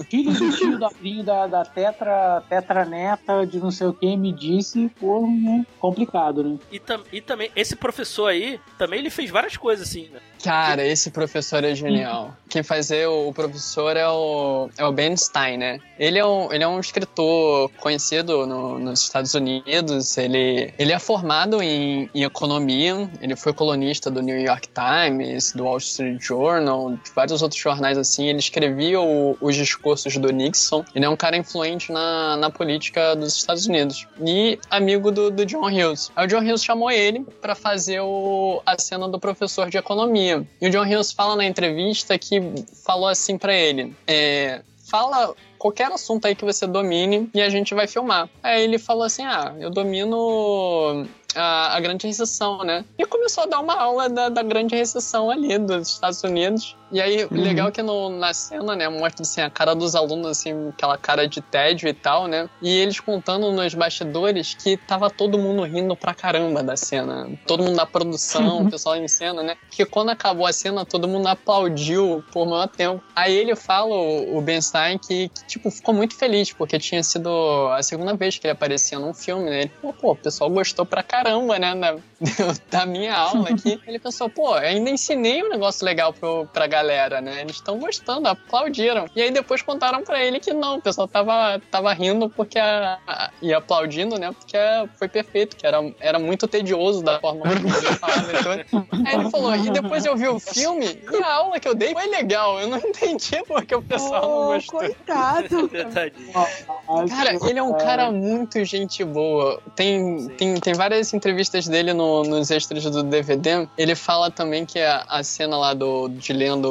Filho 0.09 0.33
do 0.33 0.57
tio 0.57 0.79
da 0.79 0.91
filho 0.91 1.23
da, 1.23 1.47
da 1.47 1.65
tetra, 1.65 2.43
tetra 2.49 2.85
neta 2.87 3.47
de 3.47 3.59
não 3.59 3.71
sei 3.71 3.87
o 3.89 3.93
que 3.93 4.17
me 4.17 4.33
disse, 4.33 4.91
pô, 4.99 5.21
né? 5.27 5.67
Complicado, 5.79 6.43
né? 6.43 6.57
E, 6.73 6.79
tam- 6.81 7.05
e 7.13 7.21
também, 7.21 7.51
esse 7.55 7.77
professor 7.77 8.29
aí, 8.29 8.59
também 8.79 9.01
ele 9.01 9.11
fez 9.11 9.29
várias 9.31 9.57
coisas 9.57 9.87
assim, 9.89 10.09
né? 10.13 10.21
Cara, 10.43 10.85
esse 10.87 11.11
professor 11.11 11.65
é 11.65 11.75
genial. 11.75 12.35
Quem 12.49 12.63
fazer 12.63 13.07
o 13.07 13.33
professor 13.33 13.97
é 13.97 14.09
o, 14.09 14.71
é 14.79 14.85
o 14.85 14.93
Ben 14.93 15.15
Stein, 15.17 15.59
né? 15.59 15.79
Ele 15.99 16.19
é 16.19 16.25
um, 16.25 16.51
ele 16.53 16.65
é 16.65 16.69
um 16.69 16.81
escritor 16.81 17.71
conhecido 17.79 18.47
no- 18.47 18.79
nos 18.79 19.03
Estados 19.03 19.35
Unidos. 19.35 20.17
Ele, 20.17 20.73
ele 20.79 20.93
é 20.93 20.99
formado 20.99 21.63
em, 21.63 22.09
em 22.15 22.23
economia. 22.23 23.11
Ele 23.21 23.37
foi 23.37 23.53
colunista 23.53 24.11
do 24.11 24.23
New 24.23 24.39
York 24.41 24.69
Times, 24.69 25.53
do 25.53 25.65
Wall 25.65 25.79
Street 25.79 26.23
Journal, 26.23 26.93
de 26.93 27.11
vários 27.15 27.43
outros 27.43 27.61
jornais 27.61 27.99
assim. 27.99 28.29
Ele 28.29 28.39
escrevia 28.39 29.01
o- 29.01 29.37
os 29.41 29.55
discursos 29.57 30.17
do 30.17 30.31
Nixon. 30.33 30.85
Ele 30.95 31.05
é 31.05 31.09
um 31.09 31.17
cara 31.17 31.37
influente 31.37 31.93
na, 31.93 32.37
na 32.37 32.49
política 32.51 33.15
dos 33.15 33.37
Estados 33.37 33.67
Unidos. 33.67 34.07
E 34.25 34.59
amigo 34.71 35.11
do, 35.11 35.31
do 35.31 35.45
John 35.45 35.67
Hughes. 35.67 36.11
Aí 36.17 36.25
o 36.25 36.29
John 36.29 36.41
Hughes 36.41 36.65
chamou 36.65 36.91
ele 36.91 37.27
para 37.43 37.55
fazer 37.55 38.01
o, 38.01 38.63
a 38.65 38.79
cena 38.79 39.09
do 39.09 39.19
professor 39.19 39.69
de 39.69 39.77
economia. 39.77 40.28
E 40.31 40.67
o 40.67 40.71
John 40.71 40.85
Hughes 40.85 41.13
fala 41.13 41.37
na 41.37 41.45
entrevista 41.45 42.19
que 42.19 42.41
falou 42.85 43.09
assim 43.09 43.39
para 43.39 43.55
ele: 43.55 43.95
é, 44.07 44.63
fala 44.89 45.35
qualquer 45.59 45.91
assunto 45.93 46.27
aí 46.27 46.35
que 46.35 46.45
você 46.45 46.67
domine 46.67 47.29
e 47.35 47.43
a 47.43 47.51
gente 47.51 47.75
vai 47.75 47.87
filmar. 47.87 48.29
Aí 48.43 48.63
ele 48.63 48.79
falou 48.79 49.05
assim: 49.05 49.25
ah, 49.25 49.55
eu 49.59 49.71
domino 49.71 51.07
a, 51.35 51.77
a 51.77 51.81
grande 51.81 52.07
recessão, 52.07 52.65
né? 52.65 52.85
E 52.97 53.05
começou 53.05 53.45
a 53.45 53.47
dar 53.47 53.61
uma 53.61 53.75
aula 53.75 54.09
da, 54.09 54.29
da 54.29 54.43
grande 54.43 54.75
recessão 54.75 55.31
ali 55.31 55.59
dos 55.59 55.89
Estados 55.89 56.23
Unidos. 56.23 56.77
E 56.91 57.01
aí, 57.01 57.25
Uhum. 57.25 57.29
legal 57.43 57.71
que 57.73 57.83
no, 57.83 58.09
na 58.11 58.33
cena, 58.33 58.75
né, 58.75 58.89
mostra 58.89 59.23
assim, 59.23 59.41
a 59.41 59.51
cara 59.51 59.75
dos 59.75 59.95
alunos, 59.95 60.27
assim, 60.27 60.71
aquela 60.71 60.97
cara 60.97 61.27
de 61.29 61.41
tédio 61.41 61.89
e 61.89 61.93
tal, 61.95 62.27
né? 62.27 62.49
E 62.63 62.69
eles 62.79 62.99
contando 63.01 63.51
nos 63.53 63.75
bastidores 63.75 64.55
que 64.55 64.77
tava 64.77 65.11
todo 65.11 65.39
mundo 65.39 65.63
rindo 65.65 65.95
pra 65.97 66.15
caramba 66.15 66.63
da 66.63 66.77
cena. 66.77 67.29
Todo 67.47 67.63
mundo 67.65 67.77
da 67.77 67.87
produção, 67.87 68.63
o 68.63 68.71
pessoal 68.71 68.97
em 68.97 69.09
cena, 69.09 69.43
né? 69.43 69.57
Que 69.71 69.85
quando 69.85 70.11
acabou 70.11 70.47
a 70.47 70.53
cena, 70.53 70.85
todo 70.85 71.07
mundo 71.09 71.27
aplaudiu 71.27 72.25
por 72.33 72.47
maior 72.47 72.69
tempo. 72.69 73.03
Aí 73.15 73.35
ele 73.37 73.55
fala, 73.57 73.95
o 73.95 74.39
o 74.39 74.41
Ben 74.41 74.61
Stein, 74.61 74.99
que, 74.99 75.29
que, 75.29 75.47
tipo, 75.47 75.71
ficou 75.71 75.95
muito 75.95 76.15
feliz, 76.17 76.53
porque 76.53 76.79
tinha 76.79 77.03
sido 77.03 77.29
a 77.73 77.83
segunda 77.83 78.15
vez 78.15 78.39
que 78.39 78.47
ele 78.47 78.53
aparecia 78.53 78.99
num 78.99 79.13
filme, 79.15 79.51
né? 79.51 79.63
Ele 79.63 79.73
falou, 79.81 79.95
pô, 79.95 80.13
o 80.13 80.17
pessoal 80.17 80.49
gostou 80.51 80.87
pra 80.87 81.03
caramba, 81.03 81.59
né? 81.59 81.75
Da, 81.75 81.97
da 82.71 82.87
minha 82.87 83.15
aula 83.17 83.49
aqui. 83.51 83.81
Ele 83.87 83.99
pensou, 83.99 84.29
pô, 84.29 84.53
ainda 84.55 84.91
ensinei 84.91 85.43
um 85.43 85.49
negócio 85.49 85.85
legal 85.85 86.13
pro, 86.13 86.47
pra 86.53 86.67
galera, 86.67 86.78
né? 86.83 87.41
Eles 87.41 87.57
estão 87.57 87.79
gostando, 87.79 88.29
aplaudiram. 88.29 89.07
E 89.15 89.23
aí 89.23 89.31
depois 89.31 89.63
contaram 89.63 90.03
pra 90.03 90.23
ele 90.25 90.41
que 90.41 90.53
não, 90.53 90.77
o 90.77 90.83
pessoal 90.83 91.07
tava, 91.09 91.61
tava 91.71 91.93
rindo 91.93 92.29
porque 92.31 92.59
a, 92.59 92.99
a- 93.07 93.31
e 93.43 93.53
aplaudindo, 93.53 94.19
né? 94.19 94.33
Porque 94.33 94.57
foi 94.99 95.09
perfeito, 95.09 95.57
que 95.57 95.67
era, 95.67 95.79
era 96.01 96.19
muito 96.19 96.47
tedioso 96.49 97.03
da 97.03 97.19
forma 97.21 97.41
como 97.41 97.53
ele 97.57 97.71
falava. 97.97 98.33
e 98.33 98.65
tudo. 98.65 98.87
Aí 99.07 99.15
ele 99.15 99.31
falou, 99.31 99.55
e 99.55 99.71
depois 99.71 100.05
eu 100.05 100.17
vi 100.17 100.29
o 100.29 100.39
filme 100.39 100.87
e 101.13 101.17
a 101.23 101.35
aula 101.35 101.59
que 101.61 101.69
eu 101.69 101.75
dei 101.75 101.93
foi 101.93 102.07
legal. 102.09 102.59
Eu 102.61 102.69
não 102.69 102.79
entendi 102.85 103.43
porque 103.47 103.75
o 103.75 103.83
pessoal 103.83 104.23
não 104.23 104.39
Oh, 104.49 104.53
gostou. 104.55 104.81
coitado. 104.81 105.69
Cara, 107.09 107.37
ele 107.49 107.59
é 107.59 107.63
um 107.63 107.73
cara 107.75 108.11
muito 108.11 108.65
gente 108.65 109.05
boa. 109.05 109.61
Tem, 109.75 110.27
tem, 110.37 110.55
tem 110.61 110.75
várias 110.75 111.13
entrevistas 111.13 111.67
dele 111.67 111.93
no- 111.93 112.23
nos 112.25 112.51
extras 112.51 112.85
do 112.85 113.03
DVD. 113.03 113.69
Ele 113.77 113.95
fala 113.95 114.31
também 114.31 114.65
que 114.65 114.79
a, 114.79 115.05
a 115.09 115.23
cena 115.23 115.57
lá 115.57 115.75
do, 115.75 116.09
de 116.09 116.33
lendo. 116.33 116.68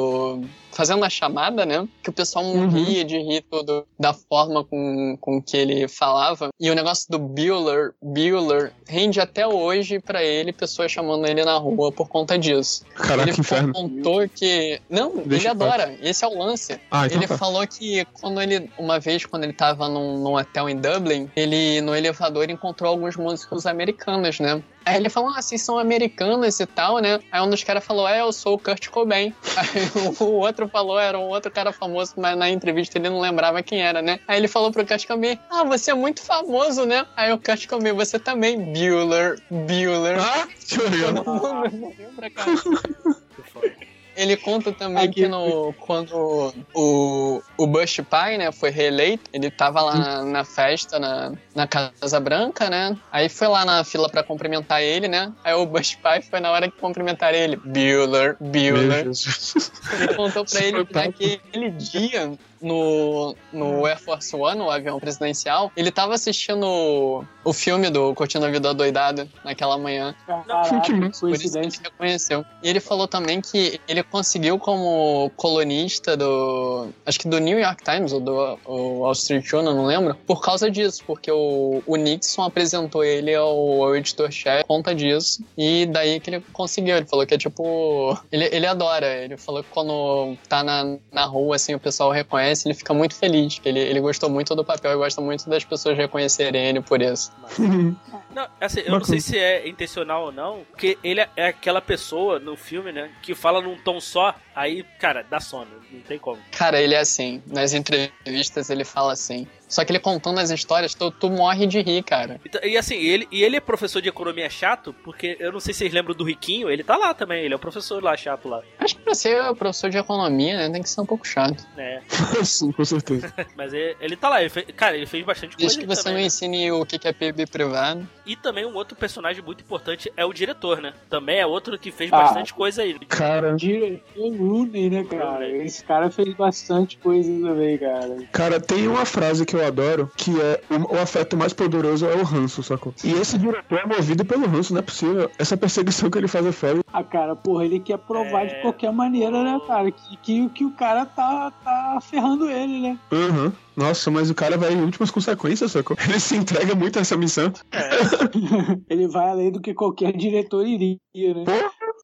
Fazendo 0.70 1.04
a 1.04 1.10
chamada, 1.10 1.66
né? 1.66 1.88
Que 2.02 2.10
o 2.10 2.12
pessoal 2.12 2.44
morria 2.44 3.04
de 3.04 3.18
rir 3.18 3.42
tudo 3.50 3.84
da 3.98 4.12
forma 4.12 4.62
com, 4.62 5.16
com 5.20 5.42
que 5.42 5.56
ele 5.56 5.88
falava. 5.88 6.50
E 6.60 6.70
o 6.70 6.74
negócio 6.74 7.06
do 7.10 7.18
Bueller, 7.18 7.94
Bueller 8.00 8.72
rende 8.86 9.20
até 9.20 9.46
hoje 9.46 9.98
pra 9.98 10.22
ele 10.22 10.52
pessoas 10.52 10.92
chamando 10.92 11.26
ele 11.26 11.44
na 11.44 11.56
rua 11.56 11.90
por 11.90 12.08
conta 12.08 12.38
disso. 12.38 12.84
Caraca, 12.94 13.22
ele 13.22 13.32
que 13.32 13.40
inferno. 13.40 13.72
contou 13.72 14.28
que. 14.28 14.80
Não, 14.88 15.16
Deixa 15.16 15.48
ele 15.48 15.48
adora. 15.48 15.98
Esse 16.00 16.24
é 16.24 16.28
o 16.28 16.38
lance. 16.38 16.78
Ah, 16.90 17.06
então 17.06 17.18
ele 17.18 17.26
tá. 17.26 17.36
falou 17.36 17.66
que 17.66 18.04
quando 18.20 18.40
ele, 18.40 18.70
uma 18.78 19.00
vez, 19.00 19.26
quando 19.26 19.44
ele 19.44 19.52
tava 19.52 19.88
num, 19.88 20.18
num 20.18 20.36
hotel 20.36 20.68
em 20.68 20.76
Dublin, 20.76 21.28
ele, 21.34 21.80
no 21.80 21.94
elevador, 21.94 22.50
encontrou 22.50 22.90
alguns 22.90 23.16
músicos 23.16 23.66
americanos, 23.66 24.38
né? 24.38 24.62
Aí 24.84 24.96
ele 24.96 25.08
falou, 25.08 25.30
ah, 25.30 25.42
vocês 25.42 25.60
são 25.62 25.78
americanos 25.78 26.58
e 26.60 26.66
tal, 26.66 26.98
né? 26.98 27.20
Aí 27.30 27.40
um 27.40 27.50
dos 27.50 27.62
caras 27.62 27.84
falou, 27.84 28.08
é, 28.08 28.20
eu 28.20 28.32
sou 28.32 28.54
o 28.54 28.58
Kurt 28.58 28.88
Cobain. 28.88 29.34
Aí 29.56 29.90
o 30.20 30.32
outro 30.32 30.68
falou, 30.68 30.98
era 30.98 31.18
um 31.18 31.28
outro 31.28 31.50
cara 31.50 31.72
famoso, 31.72 32.14
mas 32.16 32.36
na 32.36 32.48
entrevista 32.48 32.98
ele 32.98 33.10
não 33.10 33.20
lembrava 33.20 33.62
quem 33.62 33.82
era, 33.82 34.00
né? 34.00 34.20
Aí 34.26 34.38
ele 34.38 34.48
falou 34.48 34.72
pro 34.72 34.86
Kurt 34.86 35.06
Cobain, 35.06 35.38
ah, 35.50 35.64
você 35.64 35.90
é 35.90 35.94
muito 35.94 36.22
famoso, 36.22 36.86
né? 36.86 37.06
Aí 37.16 37.32
o 37.32 37.38
Kurt 37.38 37.66
Cobain, 37.66 37.92
você 37.92 38.18
também, 38.18 38.72
Bueller, 38.72 39.40
Bueller. 39.50 40.18
Ah, 40.20 40.46
deixa 40.46 40.82
eu 40.82 40.90
ver. 40.90 41.14
Todo 41.22 41.70
mundo 41.72 41.94
lembra, 41.98 42.30
cara. 42.30 42.50
Ele 44.18 44.36
conta 44.36 44.72
também 44.72 45.04
Aqui- 45.04 45.22
que 45.22 45.28
no, 45.28 45.72
quando 45.74 46.52
o, 46.74 47.40
o 47.56 47.66
Bush 47.68 48.00
pai, 48.10 48.36
né, 48.36 48.50
foi 48.50 48.68
reeleito, 48.70 49.30
ele 49.32 49.48
tava 49.48 49.80
lá 49.80 49.94
na, 49.96 50.24
na 50.24 50.44
festa, 50.44 50.98
na, 50.98 51.32
na 51.54 51.68
Casa 51.68 52.18
Branca, 52.18 52.68
né? 52.68 52.96
Aí 53.12 53.28
foi 53.28 53.46
lá 53.46 53.64
na 53.64 53.84
fila 53.84 54.08
pra 54.08 54.24
cumprimentar 54.24 54.82
ele, 54.82 55.06
né? 55.06 55.32
Aí 55.44 55.54
o 55.54 55.64
Bush 55.64 55.94
pai 56.02 56.20
foi 56.20 56.40
na 56.40 56.50
hora 56.50 56.68
que 56.68 56.76
cumprimentaram 56.76 57.38
ele. 57.38 57.54
Bueller, 57.56 58.36
Bueller. 58.40 59.06
Ele 59.06 60.14
contou 60.16 60.44
pra 60.44 60.64
ele 60.64 60.84
que 60.84 60.94
naquele 60.94 61.70
dia, 61.70 62.32
no, 62.60 63.34
no 63.52 63.86
Air 63.86 63.98
Force 63.98 64.34
One, 64.34 64.60
o 64.60 64.70
avião 64.70 64.98
presidencial, 64.98 65.72
ele 65.76 65.90
tava 65.90 66.14
assistindo 66.14 66.64
o, 66.66 67.24
o 67.44 67.52
filme 67.52 67.90
do 67.90 68.14
Curtindo 68.14 68.46
a 68.46 68.50
Vida 68.50 68.74
Doidada 68.74 69.28
naquela 69.44 69.78
manhã. 69.78 70.14
Caraca, 70.26 70.80
Por 71.20 71.34
isso 71.34 71.52
que 71.52 71.58
ele 71.58 71.68
reconheceu. 71.82 72.44
E 72.62 72.68
ele 72.68 72.80
falou 72.80 73.06
também 73.06 73.40
que 73.40 73.80
ele 73.88 74.02
conseguiu 74.02 74.58
como 74.58 75.30
colunista 75.36 76.16
do. 76.16 76.88
Acho 77.06 77.20
que 77.20 77.28
do 77.28 77.38
New 77.38 77.58
York 77.58 77.82
Times 77.82 78.12
ou 78.12 78.20
do 78.20 78.58
o 78.64 79.00
Wall 79.00 79.12
Street 79.12 79.44
Journal, 79.44 79.74
não 79.74 79.86
lembro. 79.86 80.14
Por 80.26 80.40
causa 80.40 80.70
disso, 80.70 81.02
porque 81.06 81.30
o, 81.30 81.82
o 81.86 81.96
Nixon 81.96 82.42
apresentou 82.42 83.04
ele 83.04 83.34
ao, 83.34 83.82
ao 83.82 83.96
editor-chefe 83.96 84.62
por 84.62 84.68
conta 84.68 84.94
disso. 84.94 85.42
E 85.56 85.86
daí 85.86 86.20
que 86.20 86.30
ele 86.30 86.44
conseguiu. 86.52 86.96
Ele 86.96 87.06
falou 87.06 87.26
que 87.26 87.34
é 87.34 87.38
tipo. 87.38 88.18
Ele, 88.30 88.44
ele 88.52 88.66
adora. 88.66 89.06
Ele 89.06 89.36
falou 89.36 89.62
que 89.62 89.70
quando 89.70 90.36
tá 90.48 90.62
na, 90.62 90.96
na 91.12 91.24
rua, 91.24 91.56
assim, 91.56 91.74
o 91.74 91.80
pessoal 91.80 92.10
reconhece 92.10 92.47
reconhece, 92.48 92.68
ele 92.68 92.74
fica 92.74 92.94
muito 92.94 93.14
feliz. 93.14 93.60
Ele, 93.64 93.78
ele 93.78 94.00
gostou 94.00 94.28
muito 94.30 94.54
do 94.54 94.64
papel 94.64 94.92
e 94.92 94.96
gosta 94.96 95.20
muito 95.20 95.48
das 95.48 95.64
pessoas 95.64 95.96
reconhecerem 95.96 96.66
ele 96.66 96.80
por 96.80 97.00
isso. 97.00 97.32
Não, 98.34 98.46
assim, 98.60 98.80
eu 98.80 98.92
não 98.92 99.04
sei 99.04 99.20
se 99.20 99.36
é 99.36 99.66
intencional 99.66 100.26
ou 100.26 100.32
não, 100.32 100.64
porque 100.70 100.96
ele 101.02 101.20
é 101.34 101.46
aquela 101.46 101.80
pessoa 101.80 102.38
no 102.38 102.56
filme, 102.56 102.92
né, 102.92 103.10
que 103.20 103.34
fala 103.34 103.60
num 103.60 103.76
tom 103.78 104.00
só, 104.00 104.32
aí, 104.58 104.84
cara, 104.98 105.24
dá 105.28 105.40
sono, 105.40 105.66
não 105.90 106.00
tem 106.00 106.18
como. 106.18 106.38
Cara, 106.52 106.80
ele 106.80 106.94
é 106.94 106.98
assim. 106.98 107.42
Nas 107.46 107.72
entrevistas 107.72 108.70
ele 108.70 108.84
fala 108.84 109.12
assim. 109.12 109.46
Só 109.68 109.84
que 109.84 109.92
ele 109.92 109.98
contando 110.00 110.40
as 110.40 110.48
histórias, 110.50 110.94
tu, 110.94 111.10
tu 111.10 111.28
morre 111.28 111.66
de 111.66 111.80
rir, 111.82 112.02
cara. 112.02 112.40
Então, 112.44 112.58
E, 112.64 112.74
assim, 112.78 112.96
ele, 112.96 113.28
e 113.30 113.42
ele 113.44 113.56
é 113.56 113.60
professor 113.60 114.00
de 114.00 114.08
economia 114.08 114.48
chato, 114.48 114.94
porque 115.04 115.36
eu 115.38 115.52
não 115.52 115.60
sei 115.60 115.74
se 115.74 115.80
vocês 115.80 115.92
lembram 115.92 116.14
do 116.14 116.24
Riquinho, 116.24 116.70
ele 116.70 116.82
tá 116.82 116.96
lá 116.96 117.12
também, 117.12 117.44
ele 117.44 117.52
é 117.52 117.56
o 117.56 117.60
professor 117.60 118.02
lá 118.02 118.16
chato 118.16 118.48
lá, 118.48 118.62
Acho 118.78 118.96
que 118.96 119.02
pra 119.02 119.14
ser 119.14 119.42
professor 119.56 119.90
de 119.90 119.98
economia, 119.98 120.56
né, 120.56 120.70
tem 120.70 120.82
que 120.82 120.88
ser 120.88 121.02
um 121.02 121.06
pouco 121.06 121.26
chato. 121.26 121.62
né? 121.76 122.02
Sim, 122.42 122.72
com 122.72 122.82
certeza. 122.82 123.30
Mas 123.54 123.74
ele, 123.74 123.94
ele 124.00 124.16
tá 124.16 124.30
lá, 124.30 124.40
ele 124.40 124.48
fez, 124.48 124.66
cara, 124.74 124.96
ele 124.96 125.04
fez 125.04 125.22
bastante 125.26 125.50
coisa 125.54 125.66
Desde 125.66 125.80
que 125.80 125.86
você 125.86 126.02
também, 126.02 126.14
não 126.14 126.20
né? 126.22 126.26
ensine 126.26 126.72
o 126.72 126.86
que 126.86 126.98
que 126.98 127.06
é 127.06 127.12
PIB 127.12 127.44
privado. 127.46 128.08
E 128.24 128.36
também 128.36 128.64
um 128.64 128.74
outro 128.74 128.96
personagem 128.96 129.42
muito 129.42 129.62
importante 129.62 130.10
é 130.16 130.24
o 130.24 130.32
diretor, 130.32 130.80
né? 130.80 130.94
Também 131.10 131.40
é 131.40 131.46
outro 131.46 131.78
que 131.78 131.90
fez 131.90 132.10
Ah. 132.10 132.16
bastante 132.22 132.54
coisa 132.54 132.82
aí. 132.82 132.98
Cara, 133.00 133.54
Diretor 133.54 134.02
Rooney, 134.48 134.90
né, 134.90 135.04
cara? 135.04 135.48
Esse 135.48 135.84
cara 135.84 136.10
fez 136.10 136.34
bastante 136.34 136.98
coisa 136.98 137.30
também, 137.30 137.78
cara. 137.78 138.16
Cara, 138.32 138.60
tem 138.60 138.88
uma 138.88 139.04
frase 139.04 139.44
que 139.44 139.54
eu 139.54 139.64
adoro, 139.66 140.10
que 140.16 140.30
é 140.40 140.60
o, 140.70 140.94
o 140.94 140.98
afeto 140.98 141.36
mais 141.36 141.52
poderoso 141.52 142.06
é 142.06 142.14
o 142.14 142.22
ranço, 142.24 142.62
sacou? 142.62 142.94
E 143.04 143.12
esse 143.12 143.38
diretor 143.38 143.78
é 143.78 143.86
movido 143.86 144.24
pelo 144.24 144.46
ranço, 144.46 144.72
não 144.72 144.80
é 144.80 144.82
possível. 144.82 145.30
Essa 145.38 145.56
perseguição 145.56 146.10
que 146.10 146.18
ele 146.18 146.28
faz 146.28 146.44
é 146.46 146.52
foda. 146.52 146.80
Ah, 146.92 147.04
cara, 147.04 147.36
porra, 147.36 147.64
ele 147.64 147.80
quer 147.80 147.98
provar 147.98 148.44
É. 148.44 148.46
de 148.46 148.62
qualquer 148.62 148.92
maneira, 148.92 149.42
né, 149.42 149.60
cara? 149.66 149.90
Que, 149.90 150.16
que, 150.22 150.48
que 150.50 150.64
o 150.64 150.70
cara 150.72 151.04
tá, 151.06 151.50
tá 151.64 151.98
ferrando 152.00 152.48
ele, 152.50 152.80
né? 152.80 152.98
Aham. 153.12 153.52
Nossa, 153.76 154.10
mas 154.10 154.28
o 154.28 154.34
cara 154.34 154.58
vai 154.58 154.72
em 154.72 154.82
últimas 154.82 155.08
consequências, 155.08 155.70
sacou? 155.70 155.96
Ele 156.02 156.18
se 156.18 156.36
entrega 156.36 156.74
muito 156.74 156.98
a 156.98 157.02
essa 157.02 157.16
missão. 157.16 157.52
ele 158.90 159.06
vai 159.06 159.28
além 159.28 159.52
do 159.52 159.60
que 159.60 159.72
qualquer 159.72 160.12
diretor 160.16 160.66
iria, 160.66 160.98
né? 161.14 161.44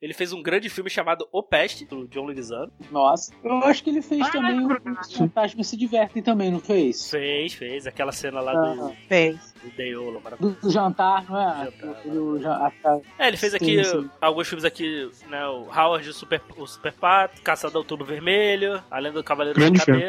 Ele 0.04 0.12
fez 0.12 0.34
um 0.34 0.42
grande 0.42 0.68
filme 0.68 0.90
chamado 0.90 1.26
O 1.32 1.42
Peste, 1.42 1.86
do 1.86 2.06
John 2.08 2.26
Leguizamo. 2.26 2.70
Nossa. 2.90 3.32
Eu 3.42 3.56
acho 3.64 3.82
que 3.82 3.88
ele 3.88 4.02
fez 4.02 4.28
também 4.28 4.60
o 4.60 4.68
Os 5.00 5.14
Fantasmas 5.16 5.66
se 5.66 5.78
divertem 5.78 6.22
também, 6.22 6.50
não 6.50 6.60
fez? 6.60 7.08
Fez, 7.10 7.54
fez. 7.54 7.86
Aquela 7.86 8.12
cena 8.12 8.38
lá 8.42 8.52
Ah. 8.52 8.74
do, 8.74 8.92
Fez. 9.08 9.53
Do 9.64 9.76
Deolo, 9.76 10.20
maravilhoso. 10.22 10.56
Do, 10.60 10.68
do 10.68 10.70
jantar, 10.70 11.24
não 11.28 11.40
é? 11.40 11.64
Jantar, 11.64 11.94
Do, 12.04 12.40
ah, 12.46 13.00
É, 13.18 13.28
ele 13.28 13.36
fez 13.36 13.52
Sim, 13.52 13.56
aqui 13.56 13.84
sim. 13.84 14.10
alguns 14.20 14.48
filmes 14.48 14.64
aqui, 14.64 15.10
né? 15.28 15.46
O 15.46 15.66
Howard, 15.74 16.08
o 16.08 16.14
Super, 16.14 16.40
o 16.56 16.66
Super 16.66 16.92
Pato, 16.92 17.42
Caçador 17.42 17.72
do 17.72 17.78
Outubro 17.78 18.04
Vermelho, 18.04 18.82
A 18.90 18.98
Lenda 18.98 19.18
do 19.18 19.24
Cavaleiro 19.24 19.58
Grande 19.58 19.78
da 19.78 19.84
filme. 19.84 20.02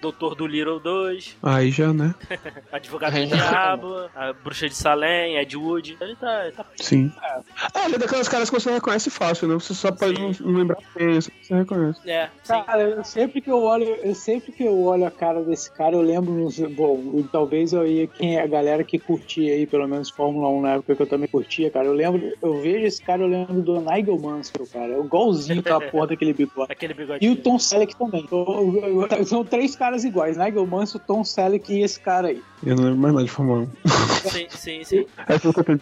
Doutor 0.00 0.28
Doutor 0.28 0.34
do 0.34 0.46
Little 0.46 0.80
2, 0.80 1.36
Aí 1.42 1.70
já, 1.70 1.92
né? 1.92 2.14
Advogado 2.72 3.14
do. 3.14 3.26
Diabo, 3.26 4.10
A 4.14 4.32
Bruxa 4.32 4.68
de 4.68 4.74
Salem, 4.74 5.36
Ed 5.36 5.56
Wood. 5.56 5.96
Ele 6.00 6.16
tá, 6.16 6.44
ele 6.44 6.52
tá 6.52 6.66
Sim. 6.76 7.12
É, 7.74 7.84
ele 7.84 7.94
é 7.94 7.98
daquelas 7.98 8.28
caras 8.28 8.50
que 8.50 8.58
você 8.58 8.70
reconhece 8.70 9.10
fácil, 9.10 9.48
né? 9.48 9.54
Você 9.54 9.74
só 9.74 9.90
pode 9.92 10.20
não, 10.20 10.30
não 10.40 10.58
lembrar 10.58 10.76
quem 10.96 11.16
é, 11.16 11.20
você 11.20 11.32
reconhece. 11.54 12.00
É, 12.08 12.28
sim. 12.42 12.62
Cara, 12.64 12.82
eu, 12.82 13.04
sempre 13.04 13.40
que 13.40 13.50
eu 13.50 13.62
olho, 13.62 13.84
eu 14.02 14.14
sempre 14.14 14.52
que 14.52 14.64
eu 14.64 14.82
olho 14.82 15.06
a 15.06 15.10
cara 15.10 15.42
desse 15.42 15.70
cara, 15.70 15.94
eu 15.94 16.02
lembro, 16.02 16.48
bom, 16.70 17.14
e 17.18 17.22
talvez 17.24 17.72
eu 17.72 17.86
ia 17.86 18.06
quem 18.06 18.36
é 18.36 18.42
a 18.42 18.46
galera 18.46 18.84
que 18.84 18.97
curtia 19.00 19.52
aí, 19.54 19.66
pelo 19.66 19.86
menos 19.88 20.10
Fórmula 20.10 20.48
1 20.48 20.60
na 20.60 20.74
época 20.74 20.94
que 20.96 21.02
eu 21.02 21.06
também 21.06 21.28
curtia, 21.28 21.70
cara. 21.70 21.86
Eu 21.86 21.92
lembro, 21.92 22.32
eu 22.42 22.60
vejo 22.60 22.86
esse 22.86 23.02
cara, 23.02 23.22
eu 23.22 23.26
lembro 23.28 23.60
do 23.62 23.80
Nigel 23.80 24.18
Mansell, 24.18 24.66
cara. 24.66 24.92
É 24.94 24.98
igualzinho 25.00 25.60
aquela 25.60 25.80
porra 25.80 26.08
daquele 26.08 26.32
bigode. 26.32 26.70
Aquele 26.72 26.92
E 26.92 26.96
bigodinho. 26.96 27.32
o 27.32 27.36
Tom 27.36 27.58
Selleck 27.58 27.96
também. 27.96 28.26
Eu- 28.30 29.06
eu- 29.10 29.24
São 29.26 29.44
três 29.44 29.74
caras 29.76 30.04
iguais: 30.04 30.36
Nigel 30.36 30.66
Mansell, 30.66 31.00
Tom 31.06 31.24
Selleck 31.24 31.72
e 31.72 31.82
esse 31.82 31.98
cara 32.00 32.28
aí. 32.28 32.42
Eu 32.64 32.76
não 32.76 32.84
lembro 32.84 32.98
mais 32.98 33.14
nada 33.14 33.24
de 33.26 33.30
Fórmula 33.30 33.60
1. 33.62 33.88
Sim, 34.30 34.46
sim, 34.50 34.84
sim. 34.84 35.06
É 35.28 35.38
tudo 35.38 35.62
que 35.64 35.70
eu 35.70 35.78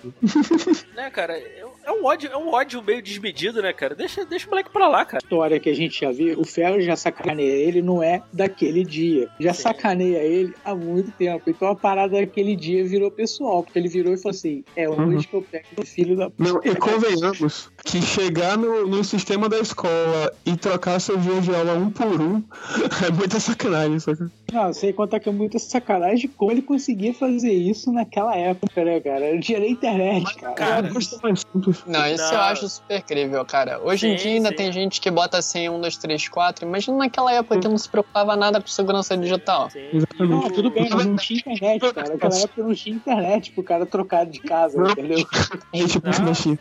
né, 0.95 1.11
cara? 1.11 1.39
É 1.39 1.65
é 1.87 1.93
um 1.93 2.05
ódio, 2.05 2.31
é 2.33 2.37
um 2.37 2.49
ódio 2.53 2.83
meio 2.83 3.01
desmedido, 3.01 3.63
né, 3.63 3.73
cara? 3.73 3.95
Deixa, 3.95 4.25
deixa 4.25 4.47
o 4.47 4.51
moleque 4.51 4.71
pra 4.71 4.89
lá, 4.89 5.05
cara. 5.05 5.23
História 5.23 5.61
que 5.61 5.71
a 5.71 5.75
gente 5.75 6.01
já 6.01 6.11
viu, 6.11 6.39
o 6.41 6.45
Ferro 6.45 6.81
já 6.81 6.97
sacaneia 6.97 7.53
ele, 7.53 7.81
não 7.81 8.03
é 8.03 8.23
daquele 8.33 8.85
dia. 8.85 9.29
Já 9.39 9.55
Sim. 9.55 9.63
sacaneia 9.63 10.19
ele 10.19 10.53
há 10.65 10.75
muito 10.75 11.11
tempo. 11.13 11.49
Então 11.49 11.69
a 11.69 11.77
parada 11.77 12.19
daquele 12.19 12.57
dia 12.57 12.85
virou 12.85 13.11
pessoal, 13.11 13.63
porque 13.63 13.79
ele 13.79 13.89
virou 13.89 14.13
e 14.13 14.17
falou 14.17 14.35
assim: 14.35 14.65
é 14.75 14.89
hoje 14.89 15.01
Uhum. 15.01 15.23
que 15.23 15.35
eu 15.35 15.43
pego 15.43 15.67
o 15.81 15.87
filho 15.87 16.17
da. 16.17 16.31
Não, 16.39 16.61
e 16.65 16.75
convenhamos 16.75 17.71
que 17.85 18.03
chegar 18.03 18.59
no, 18.59 18.87
no 18.87 19.05
sistema 19.05 19.49
da 19.49 19.59
escola 19.59 20.33
e 20.45 20.57
trocar 20.57 21.01
seus 21.01 21.23
dias 21.23 21.45
de 21.45 21.55
aula 21.55 21.75
um 21.75 21.91
por 21.91 22.21
um 22.21 22.43
é 23.07 23.11
muita 23.13 23.39
sacanagem, 23.39 23.99
saca? 24.01 24.31
Não, 24.53 24.73
sei 24.73 24.93
contar 24.93 25.21
que 25.21 25.29
é 25.29 25.33
muita 25.33 25.59
sacanagem 25.59 26.31
como 26.37 26.51
ele 26.51 26.63
conseguia 26.63 27.15
fazer 27.15 27.53
isso 27.53 27.93
naquela 27.93 28.37
época, 28.37 28.85
né, 28.85 29.01
cara? 29.01 29.27
Ele 29.27 29.41
tinha 29.41 29.61
nem 29.61 29.73
internet, 29.73 30.35
cara. 30.37 30.55
Cara, 30.55 30.91
simples. 31.01 31.76
Não, 31.87 32.07
isso 32.07 32.25
Não. 32.25 32.33
eu 32.35 32.41
acho 32.41 32.69
super 32.69 32.99
incrível, 32.99 33.45
cara. 33.45 33.81
Hoje 33.83 34.09
em 34.09 34.17
Sim, 34.19 34.23
dia 34.25 34.33
ainda 34.37 34.49
sim. 34.51 34.55
tem 34.57 34.73
gente 34.73 35.01
que 35.01 35.11
bota 35.11 35.39
assim, 35.39 35.69
um, 35.69 35.81
dois, 35.81 35.97
três, 35.97 36.29
quatro. 36.29 36.67
Imagina 36.67 36.97
naquela 36.97 37.33
época 37.33 37.59
que 37.59 37.69
não 37.69 37.77
se 37.79 37.89
preocupava 37.89 38.37
nada 38.37 38.61
com 38.61 38.67
segurança 38.69 39.17
digital. 39.17 39.71
Sim. 39.71 39.89
Exatamente. 39.93 40.31
Não, 40.45 40.51
tudo 40.51 40.71
bem, 40.71 40.89
mas 40.91 41.05
não 41.07 41.17
tinha 41.17 41.39
internet, 41.41 41.93
cara. 41.95 42.09
Naquela 42.11 42.37
época 42.39 42.63
não 42.63 42.75
tinha 42.75 42.97
internet 42.97 43.53
pro 43.53 43.63
cara 43.63 43.87
trocar 43.87 44.27
de 44.27 44.41
casa, 44.41 44.81
entendeu? 44.91 45.27
A 45.73 45.77
gente 45.77 46.01
puxa 46.01 46.23
Não. 46.23 46.35
China. 46.35 46.59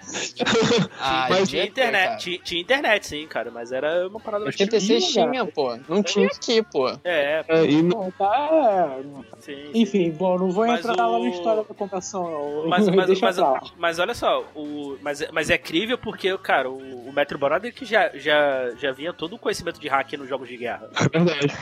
Ah, 0.99 1.27
Mas 1.29 1.49
tinha 1.49 1.63
ter, 1.63 1.69
internet, 1.69 2.05
cara. 2.07 2.17
tinha, 2.17 2.39
tinha 2.39 2.61
internet, 2.61 3.07
sim, 3.07 3.27
cara, 3.27 3.51
mas 3.51 3.71
era 3.71 4.07
uma 4.07 4.19
parada 4.19 4.43
mais 4.45 4.55
86 4.55 5.13
cara. 5.13 5.31
tinha, 5.31 5.45
pô. 5.45 5.77
Não 5.87 6.01
tinha 6.03 6.27
aqui, 6.27 6.61
pô. 6.63 6.89
É, 7.03 7.43
É, 7.47 7.65
e 7.65 7.81
não- 7.81 8.11
tá, 8.11 8.49
é, 8.51 9.01
sim. 9.39 9.53
sim. 9.55 9.71
Enfim, 9.73 10.11
bom, 10.11 10.37
não 10.37 10.49
vou 10.51 10.65
Mas 10.67 10.79
entrar 10.79 10.95
lá 10.95 11.17
o- 11.17 11.23
na 11.23 11.29
história 11.29 11.61
da 11.63 11.67
computação, 11.67 12.23
não. 12.29 12.67
Mas, 12.69 12.87
mas, 12.89 13.19
mas, 13.21 13.35
pra 13.37 13.49
lá. 13.51 13.61
mas 13.77 13.99
olha 13.99 14.13
só, 14.13 14.43
o, 14.55 14.97
mas, 15.05 15.21
é- 15.21 15.29
mas 15.31 15.49
é 15.51 15.57
crível 15.59 15.97
porque, 15.99 16.35
cara, 16.39 16.67
o, 16.69 17.07
o 17.09 17.13
Metro 17.13 17.37
Brother 17.37 17.71
que 17.71 17.85
já, 17.85 18.09
já, 18.15 18.71
já 18.81 18.91
vinha 18.91 19.13
todo 19.13 19.35
o 19.35 19.37
conhecimento 19.39 19.79
de 19.79 19.87
hack 19.87 20.13
nos 20.13 20.27
jogos 20.27 20.49
de 20.49 20.57
guerra. 20.57 20.89
é 21.13 21.19
verdade. 21.19 21.53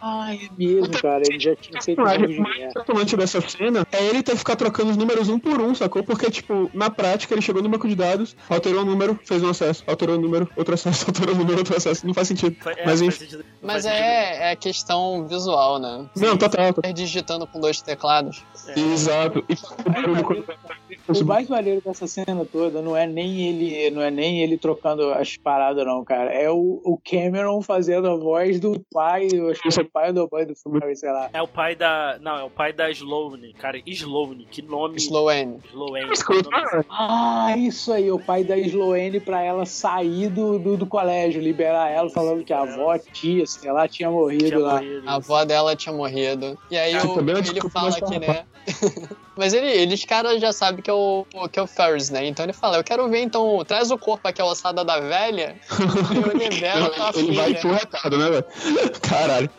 Ah, 0.00 0.28
é 0.34 0.48
mesmo, 0.56 0.90
cara. 1.00 1.22
Ele 1.28 1.40
já 1.40 1.56
tinha 1.56 1.82
feito 1.82 2.00
Mas 2.00 2.14
jogo 2.14 2.28
de 2.28 2.38
o 2.38 2.42
mais 2.42 2.56
guerra. 2.56 2.70
impressionante 2.70 3.16
dessa 3.16 3.40
cena 3.40 3.86
é 3.90 4.04
ele 4.06 4.22
ter 4.22 4.32
que 4.32 4.38
ficar 4.38 4.54
trocando 4.56 4.90
os 4.92 4.96
números 4.96 5.28
um 5.28 5.38
por 5.38 5.60
um, 5.60 5.74
sacou? 5.74 6.02
Porque, 6.04 6.30
tipo, 6.30 6.70
na 6.72 6.88
prática, 6.88 7.34
ele 7.34 7.42
chegou 7.42 7.62
no 7.62 7.68
banco 7.68 7.88
de 7.88 7.94
dados, 7.96 8.36
alterou 8.48 8.82
o 8.82 8.84
número, 8.84 9.18
fez 9.24 9.42
um 9.42 9.48
acesso, 9.50 9.82
alterou 9.86 10.16
o 10.16 10.20
número, 10.20 10.48
outro 10.56 10.74
acesso, 10.74 11.06
alterou 11.10 11.34
o 11.34 11.38
número, 11.38 11.58
outro 11.58 11.76
acesso. 11.76 12.06
Não 12.06 12.14
faz 12.14 12.28
sentido. 12.28 12.56
É, 12.76 12.86
Mas 12.86 13.00
enfim. 13.02 13.18
sentido- 13.24 13.44
Mas 13.60 13.84
é, 13.84 14.52
é 14.52 14.56
questão 14.56 15.26
visual, 15.26 15.78
né? 15.80 16.06
Não, 16.16 16.36
total. 16.36 16.72
total. 16.72 16.90
É 16.90 16.92
digitando 16.92 17.46
com 17.46 17.58
dois 17.60 17.80
teclados. 17.82 18.44
É. 18.68 18.78
Exato. 18.78 19.44
E 19.48 21.12
o 21.12 21.20
O 21.22 21.24
mais 21.24 21.48
maneiro 21.48 21.80
dessa 21.84 22.06
cena 22.06 22.19
toda 22.52 22.80
não 22.82 22.96
é 22.96 23.06
nem 23.06 23.48
ele, 23.48 23.90
não 23.90 24.02
é 24.02 24.10
nem 24.10 24.40
ele 24.42 24.56
trocando 24.58 25.10
as 25.12 25.36
paradas, 25.36 25.84
não, 25.84 26.04
cara. 26.04 26.32
É 26.32 26.50
o, 26.50 26.80
o 26.84 26.98
Cameron 27.04 27.60
fazendo 27.62 28.08
a 28.08 28.16
voz 28.16 28.58
do 28.60 28.80
pai, 28.92 29.28
eu 29.32 29.48
acho 29.50 29.60
que 29.62 29.68
é 29.68 29.82
o 29.82 29.90
pai 29.90 30.12
do 30.12 30.28
pai 30.28 30.46
do 30.46 30.54
Ferrari, 30.56 30.96
sei 30.96 31.10
lá. 31.10 31.30
É 31.32 31.42
o 31.42 31.48
pai 31.48 31.74
da. 31.74 32.18
Não, 32.20 32.38
é 32.38 32.44
o 32.44 32.50
pai 32.50 32.72
da 32.72 32.90
Sloane. 32.90 33.52
Cara, 33.54 33.80
Sloane, 33.86 34.46
que 34.50 34.62
nome. 34.62 34.96
Sloane. 34.98 35.58
Sloane. 35.70 36.10
Cara, 36.50 36.84
Ah, 36.90 37.54
isso 37.56 37.92
aí, 37.92 38.10
o 38.10 38.18
pai 38.18 38.44
da 38.44 38.56
Sloane 38.58 39.20
pra 39.20 39.42
ela 39.42 39.64
sair 39.66 40.28
do, 40.28 40.58
do, 40.58 40.76
do 40.76 40.86
colégio, 40.86 41.40
liberar 41.40 41.90
ela, 41.90 42.08
falando 42.10 42.44
que 42.44 42.52
a 42.52 42.60
avó, 42.62 42.96
tia, 42.98 43.46
sei 43.46 43.70
lá, 43.72 43.86
tinha 43.88 44.10
morrido 44.10 44.46
tinha 44.46 44.58
lá. 44.58 44.74
morrido. 44.74 45.08
A 45.08 45.14
avó 45.16 45.44
dela 45.44 45.76
tinha 45.76 45.94
morrido. 45.94 46.58
E 46.70 46.76
aí 46.76 46.94
Ah, 46.94 47.04
o- 47.06 47.18
é 47.20 47.38
ele 47.50 47.60
fala 47.70 47.92
que, 48.00 48.18
né? 48.18 48.44
Mas 49.40 49.54
ele, 49.54 49.68
eles 49.68 50.04
caras 50.04 50.38
já 50.38 50.52
sabem 50.52 50.82
que 50.82 50.90
é 50.90 50.92
o 50.92 51.24
que 51.50 51.58
é 51.58 51.62
o 51.62 51.66
Ferris, 51.66 52.10
né? 52.10 52.26
Então 52.26 52.44
ele 52.44 52.52
fala, 52.52 52.76
eu 52.76 52.84
quero 52.84 53.08
ver, 53.08 53.22
então, 53.22 53.64
traz 53.66 53.90
o 53.90 53.96
corpo 53.96 54.28
aqui, 54.28 54.42
a 54.42 54.44
ossada 54.44 54.84
da 54.84 55.00
velha, 55.00 55.56
e 56.12 56.16
eu 56.16 56.36
libero 56.36 56.90
tua 56.90 57.10
ele 57.14 57.34
vai 57.34 57.46
filha. 57.46 57.60
pro 57.60 57.72
retado, 57.72 58.18
né, 58.18 58.28
velho? 58.28 58.44
Caralho. 59.00 59.50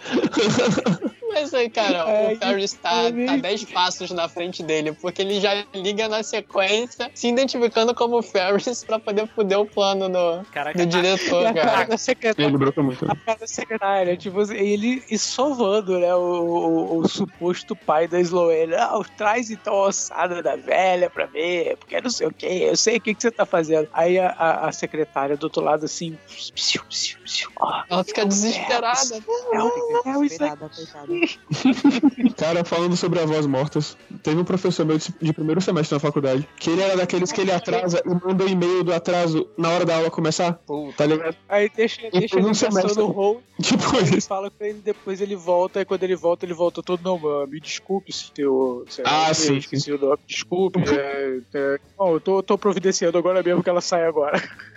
Mas 1.33 1.53
aí, 1.53 1.69
cara, 1.69 1.97
É, 2.09 2.33
o 2.33 2.37
Ferris 2.37 2.73
tá, 2.73 3.03
eu 3.05 3.13
vi. 3.13 3.25
tá 3.25 3.35
10 3.37 3.63
passos 3.65 4.11
na 4.11 4.27
frente 4.27 4.61
dele, 4.63 4.91
porque 4.93 5.21
ele 5.21 5.39
já 5.39 5.65
liga 5.73 6.07
na 6.07 6.23
sequência, 6.23 7.09
se 7.13 7.27
identificando 7.27 7.93
como 7.95 8.21
Ferris 8.21 8.83
pra 8.83 8.99
poder 8.99 9.27
foder 9.27 9.59
o 9.59 9.65
plano 9.65 10.09
do, 10.09 10.45
Caraca, 10.51 10.77
do 10.77 10.83
E 10.83 10.85
diretor, 10.85 11.45
a 11.47 11.53
cara 11.53 11.71
cara. 11.71 11.85
da 11.87 11.97
secretária. 11.97 12.47
Ele 12.47 12.57
brotou 12.57 12.83
muito. 12.83 13.05
né? 13.05 13.13
A 13.13 13.25
cara 13.25 13.39
da 13.39 13.47
secretária, 13.47 14.17
tipo, 14.17 14.39
assim, 14.39 14.55
ele 14.55 15.03
sovando, 15.17 15.99
né, 15.99 16.13
o, 16.15 16.19
o, 16.19 16.97
o 16.97 17.07
suposto 17.07 17.75
pai 17.75 18.07
da 18.07 18.19
Sloane. 18.19 18.75
Ah, 18.75 18.99
traz 19.17 19.49
então 19.49 19.73
a 19.73 19.87
ossada 19.87 20.41
da 20.43 20.55
velha 20.55 21.09
pra 21.09 21.25
ver, 21.25 21.77
porque 21.77 21.99
não 22.01 22.09
sei 22.09 22.27
o 22.27 22.33
que, 22.33 22.45
eu 22.45 22.75
sei 22.75 22.97
o 22.97 23.01
que, 23.01 23.13
que 23.15 23.21
você 23.21 23.31
tá 23.31 23.45
fazendo. 23.45 23.87
Aí 23.93 24.19
a, 24.19 24.29
a, 24.31 24.67
a 24.67 24.71
secretária 24.71 25.37
do 25.37 25.43
outro 25.45 25.61
lado, 25.63 25.85
assim, 25.85 26.17
psiu, 26.55 26.83
psiu, 26.85 27.17
psiu, 27.23 27.49
ó, 27.59 27.83
Ela 27.89 28.03
fica 28.03 28.25
desesperada. 28.25 29.15
é 29.53 29.59
o, 29.61 29.67
é 30.05 30.11
isso 30.11 30.21
Desesperada, 30.21 30.69
coitada. 30.69 31.20
Cara, 32.37 32.63
falando 32.63 32.95
sobre 32.95 33.19
avós 33.19 33.45
mortas, 33.45 33.97
teve 34.23 34.39
um 34.39 34.43
professor 34.43 34.85
meu 34.85 34.97
de 34.97 35.33
primeiro 35.33 35.61
semestre 35.61 35.95
na 35.95 35.99
faculdade, 35.99 36.47
que 36.57 36.69
ele 36.69 36.81
era 36.81 36.97
daqueles 36.97 37.31
que 37.31 37.41
ele 37.41 37.51
atrasa 37.51 38.01
e 38.05 38.09
manda 38.27 38.43
o 38.43 38.49
e-mail 38.49 38.83
do 38.83 38.93
atraso 38.93 39.47
na 39.57 39.69
hora 39.69 39.85
da 39.85 39.95
aula 39.97 40.09
começar. 40.11 40.59
Tá 40.97 41.05
ligado? 41.05 41.35
Aí 41.47 41.69
deixa, 41.75 42.01
deixa 42.11 42.37
ele 42.37 42.47
um 42.47 42.53
semestre- 42.53 42.83
passando 42.89 43.05
o 43.07 43.11
rol, 43.11 43.41
Tipo 43.61 43.83
isso. 44.17 44.27
fala 44.27 44.49
com 44.49 44.63
ele, 44.63 44.79
depois 44.83 45.21
ele 45.21 45.35
volta, 45.35 45.81
e 45.81 45.85
quando 45.85 46.03
ele 46.03 46.15
volta, 46.15 46.45
ele 46.45 46.53
volta 46.53 46.81
todo, 46.81 47.01
não, 47.03 47.17
mano, 47.19 47.47
me 47.47 47.59
desculpe 47.59 48.11
se 48.11 48.31
teu... 48.31 48.85
lá, 48.99 49.25
Ah, 49.25 49.29
eu 49.29 49.35
sim. 49.35 49.57
Esqueci 49.57 49.91
o 49.91 49.99
nome, 49.99 50.17
desculpe, 50.27 50.79
é, 50.89 51.39
é, 51.53 51.79
não, 51.99 52.13
eu 52.13 52.19
tô, 52.19 52.41
tô 52.41 52.57
providenciando 52.57 53.17
agora 53.17 53.43
mesmo 53.43 53.61
que 53.63 53.69
ela 53.69 53.81
sai 53.81 54.05
agora. 54.05 54.41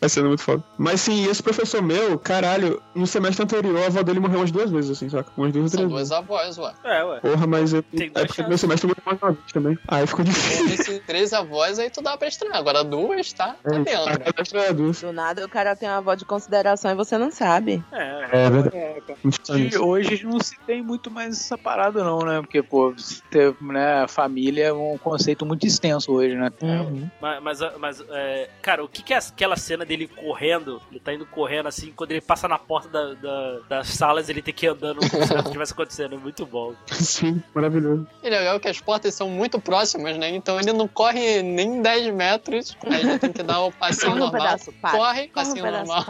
Vai 0.00 0.08
sendo 0.08 0.28
muito 0.28 0.42
foda. 0.42 0.62
Mas 0.78 1.00
sim, 1.00 1.28
esse 1.28 1.42
professor 1.42 1.82
meu, 1.82 2.18
caralho, 2.18 2.82
no 2.94 3.06
semestre 3.06 3.42
anterior 3.44 3.82
a 3.82 3.86
avó 3.86 4.02
dele 4.02 4.20
morreu 4.20 4.40
umas 4.40 4.50
duas 4.50 4.70
vezes, 4.70 4.90
assim, 4.90 5.08
saca? 5.08 5.30
Umas 5.36 5.52
duas 5.52 5.64
ou 5.64 5.68
São 5.70 5.78
três 5.78 5.90
duas 5.90 6.00
vezes. 6.00 6.12
avós, 6.12 6.58
ué. 6.58 6.72
É, 6.84 7.04
ué. 7.04 7.20
Porra, 7.20 7.46
mas 7.46 7.72
eu, 7.72 7.82
Tem 7.82 8.06
é 8.06 8.10
porque 8.10 8.26
chances. 8.34 8.48
meu 8.48 8.58
semestre 8.58 8.86
morreu 8.88 9.02
mais 9.06 9.22
uma 9.22 9.32
vez 9.32 9.52
também. 9.52 9.78
Aí 9.88 10.06
ficou 10.06 10.24
difícil. 10.24 10.66
Esses 10.66 11.06
três 11.06 11.32
avós 11.32 11.78
aí 11.78 11.90
tu 11.90 12.02
dá 12.02 12.16
pra 12.16 12.28
estranhar. 12.28 12.58
Agora 12.58 12.82
duas, 12.84 13.32
tá? 13.32 13.56
Tá 13.62 13.70
dentro. 13.70 14.58
É, 14.58 14.72
duas. 14.72 15.00
Do 15.00 15.12
nada 15.12 15.44
o 15.44 15.48
cara 15.48 15.74
tem 15.76 15.88
uma 15.88 15.98
avó 15.98 16.14
de 16.14 16.24
consideração 16.24 16.90
e 16.90 16.94
você 16.94 17.16
não 17.18 17.30
sabe. 17.30 17.82
É. 17.92 18.22
É 18.32 18.50
verdade. 18.50 18.76
É, 18.76 19.00
cara. 19.06 19.18
Muito 19.22 19.40
estranho 19.40 19.68
E 19.72 19.78
hoje 19.78 20.24
não 20.24 20.40
se 20.40 20.56
tem 20.66 20.82
muito 20.82 21.10
mais 21.10 21.38
essa 21.38 21.56
parada, 21.58 22.02
não, 22.02 22.20
né? 22.20 22.40
Porque, 22.40 22.62
pô, 22.62 22.92
se 22.96 23.22
ter, 23.24 23.54
né, 23.60 24.06
família 24.08 24.66
é 24.66 24.72
um 24.72 24.96
conceito 24.98 25.44
muito 25.46 25.66
extenso 25.66 26.12
hoje, 26.12 26.34
né? 26.34 26.50
Mas, 27.20 27.42
mas, 27.42 27.78
mas, 27.78 28.04
é, 28.10 28.48
cara, 28.60 28.84
o 28.84 28.88
que, 28.88 29.01
que 29.02 29.12
é 29.14 29.18
aquela 29.18 29.56
cena 29.56 29.84
dele 29.84 30.06
correndo? 30.08 30.80
Ele 30.90 31.00
tá 31.00 31.12
indo 31.12 31.26
correndo 31.26 31.66
assim, 31.68 31.92
quando 31.92 32.10
ele 32.12 32.20
passa 32.20 32.46
na 32.48 32.58
porta 32.58 32.88
da, 32.88 33.14
da- 33.14 33.58
das 33.68 33.88
salas, 33.88 34.28
ele 34.28 34.42
tem 34.42 34.52
que 34.54 34.66
ir 34.66 34.70
andando 34.70 34.98
como 35.08 35.26
se 35.26 35.34
nada 35.34 35.50
tivesse 35.50 35.72
acontecendo. 35.72 36.14
É 36.14 36.18
muito 36.18 36.44
bom. 36.46 36.74
Sim, 36.92 37.42
maravilhoso. 37.54 38.06
E 38.22 38.30
legal 38.30 38.58
que 38.60 38.68
as 38.68 38.80
portas 38.80 39.14
são 39.14 39.28
muito 39.28 39.60
próximas, 39.60 40.16
né? 40.16 40.30
Então 40.30 40.58
ele 40.60 40.72
não 40.72 40.86
corre 40.88 41.42
nem 41.42 41.80
10 41.82 42.14
metros. 42.14 42.76
Aí 42.86 43.02
já 43.02 43.18
tem 43.18 43.32
que 43.32 43.42
dar 43.42 43.60
o 43.60 43.72
passinho 43.72 44.12
um 44.12 44.16
normal. 44.18 44.42
pedaço, 44.42 44.72
para. 44.80 44.90
Corre, 44.98 45.22
um 45.24 45.28
passinho 45.30 45.62
pedaço, 45.64 45.86
normal. 45.86 46.04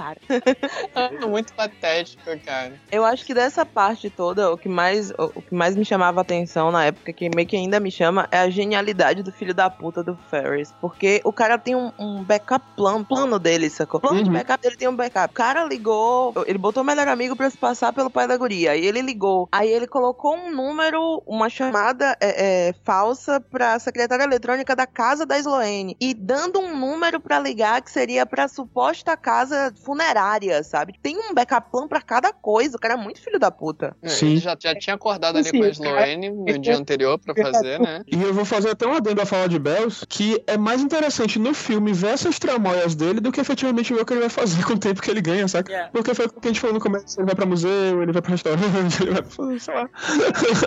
para. 0.95 1.13
Muito 1.29 1.53
patético, 1.55 2.23
cara. 2.45 2.73
Eu 2.91 3.05
acho 3.05 3.25
que 3.25 3.33
dessa 3.35 3.65
parte 3.65 4.11
toda, 4.11 4.51
o 4.53 4.59
que 4.59 4.69
mais, 4.69 5.11
o, 5.13 5.33
o 5.37 5.43
que 5.43 5.55
mais 5.55 5.75
me 5.77 5.85
chamava 5.85 6.21
a 6.21 6.23
atenção 6.23 6.71
na 6.71 6.85
época, 6.87 7.13
que 7.13 7.29
meio 7.35 7.47
que 7.49 7.57
ainda 7.57 7.81
me 7.81 7.91
chama, 7.91 8.29
é 8.31 8.39
a 8.41 8.51
genialidade 8.51 9.23
do 9.23 9.33
filho 9.33 9.55
da 9.55 9.71
puta 9.71 10.03
do 10.03 10.17
Ferris. 10.31 10.73
Porque 10.81 11.21
o 11.25 11.33
cara 11.33 11.59
tem 11.59 11.75
um, 11.75 11.93
um 11.99 12.23
backup 12.23 12.65
plano, 12.77 13.05
plano 13.05 13.39
dele, 13.39 13.69
sacou? 13.71 14.01
Plano 14.01 14.23
de 14.23 14.29
Uhum. 14.29 14.37
backup 14.37 14.63
dele 14.63 14.77
tem 14.77 14.89
um 14.89 14.97
backup. 14.97 15.31
O 15.33 15.35
cara 15.37 15.65
ligou, 15.65 16.33
ele 16.47 16.59
botou 16.59 16.83
o 16.83 16.87
melhor 16.87 17.07
amigo 17.09 17.37
pra 17.37 17.49
se 17.51 17.57
passar 17.59 17.93
pelo 17.93 18.11
pai 18.11 18.27
da 18.27 18.37
guria. 18.37 18.73
Aí 18.73 18.85
ele 18.87 19.01
ligou. 19.03 19.49
Aí 19.53 19.69
ele 19.71 19.87
colocou 19.87 20.35
um 20.35 20.51
número, 20.55 21.23
uma 21.27 21.49
chamada 21.49 22.17
é, 22.21 22.69
é, 22.69 22.75
falsa 22.85 23.41
pra 23.41 23.79
secretária 23.79 24.25
eletrônica 24.25 24.75
da 24.75 24.87
casa 24.87 25.25
da 25.27 25.39
Sloane. 25.39 25.97
E 26.01 26.15
dando 26.15 26.59
um 26.61 26.77
número 26.77 27.21
pra 27.21 27.39
ligar 27.39 27.81
que 27.83 27.91
seria 27.91 28.25
pra 28.27 28.49
suposta 28.49 29.17
casa 29.17 29.73
funerária, 29.85 30.63
sabe? 30.63 30.95
Tem 31.03 31.17
um 31.19 31.35
backup 31.35 31.71
plan 31.71 31.87
pra 31.89 32.01
cada 32.01 32.33
coisa. 32.33 32.77
O 32.77 32.81
cara 32.81 32.95
é 32.95 32.97
muito 32.97 33.21
filho 33.21 33.39
da 33.39 33.51
puta. 33.51 33.95
É, 34.03 34.09
Sim. 34.09 34.33
Ele 34.33 34.37
já, 34.39 34.57
já 34.59 34.75
tinha 34.75 34.95
acordado 34.97 35.37
ali 35.39 35.49
Assim, 35.49 35.59
com 35.59 35.65
a 35.65 35.71
cara, 35.71 35.73
Sloane 36.11 36.31
no 36.31 36.49
ele- 36.49 36.59
dia 36.59 36.77
anterior 36.77 37.19
pra 37.19 37.35
fazer, 37.35 37.79
né? 37.81 38.03
E 38.07 38.21
eu 38.23 38.33
vou 38.35 38.45
fazer 38.45 38.71
até 38.71 38.87
um 38.87 38.95
adendo 38.95 39.21
a 39.21 39.27
fala 39.27 39.49
de 39.49 39.59
Bells, 39.59 40.05
que 40.09 40.43
é 40.47 40.57
mais 40.57 40.81
interessante 40.81 41.39
no 41.39 41.55
filme 41.55 41.93
ver 41.93 42.09
essas 42.15 42.39
tramóias 42.63 42.95
dele 42.95 43.21
do 43.21 43.33
que 43.33 43.41
efetivamente 43.41 43.93
ver 43.93 44.01
o 44.03 44.07
que 44.07 44.13
ele 44.13 44.21
vai 44.21 44.29
fazer 44.29 44.63
com 44.65 44.75
o 44.75 44.79
tempo 44.79 45.03
que 45.03 45.11
ele 45.11 45.21
ganha, 45.21 45.47
saca? 45.49 45.73
É. 45.73 45.89
Porque 45.89 46.15
foi 46.15 46.27
o 46.27 46.29
que 46.31 46.49
a 46.49 46.49
gente 46.49 46.61
falou 46.61 46.75
no 46.75 46.81
começo, 46.81 47.19
ele 47.19 47.27
vai 47.27 47.35
pra 47.35 47.47
museu, 47.47 48.03
ele 48.03 48.13
vai 48.13 48.23
pra 48.23 48.31
restaurante, 48.31 49.03
ele 49.03 49.11
vai 49.13 49.23
pra, 49.23 49.59
sei 49.59 49.75
lá. 49.75 49.89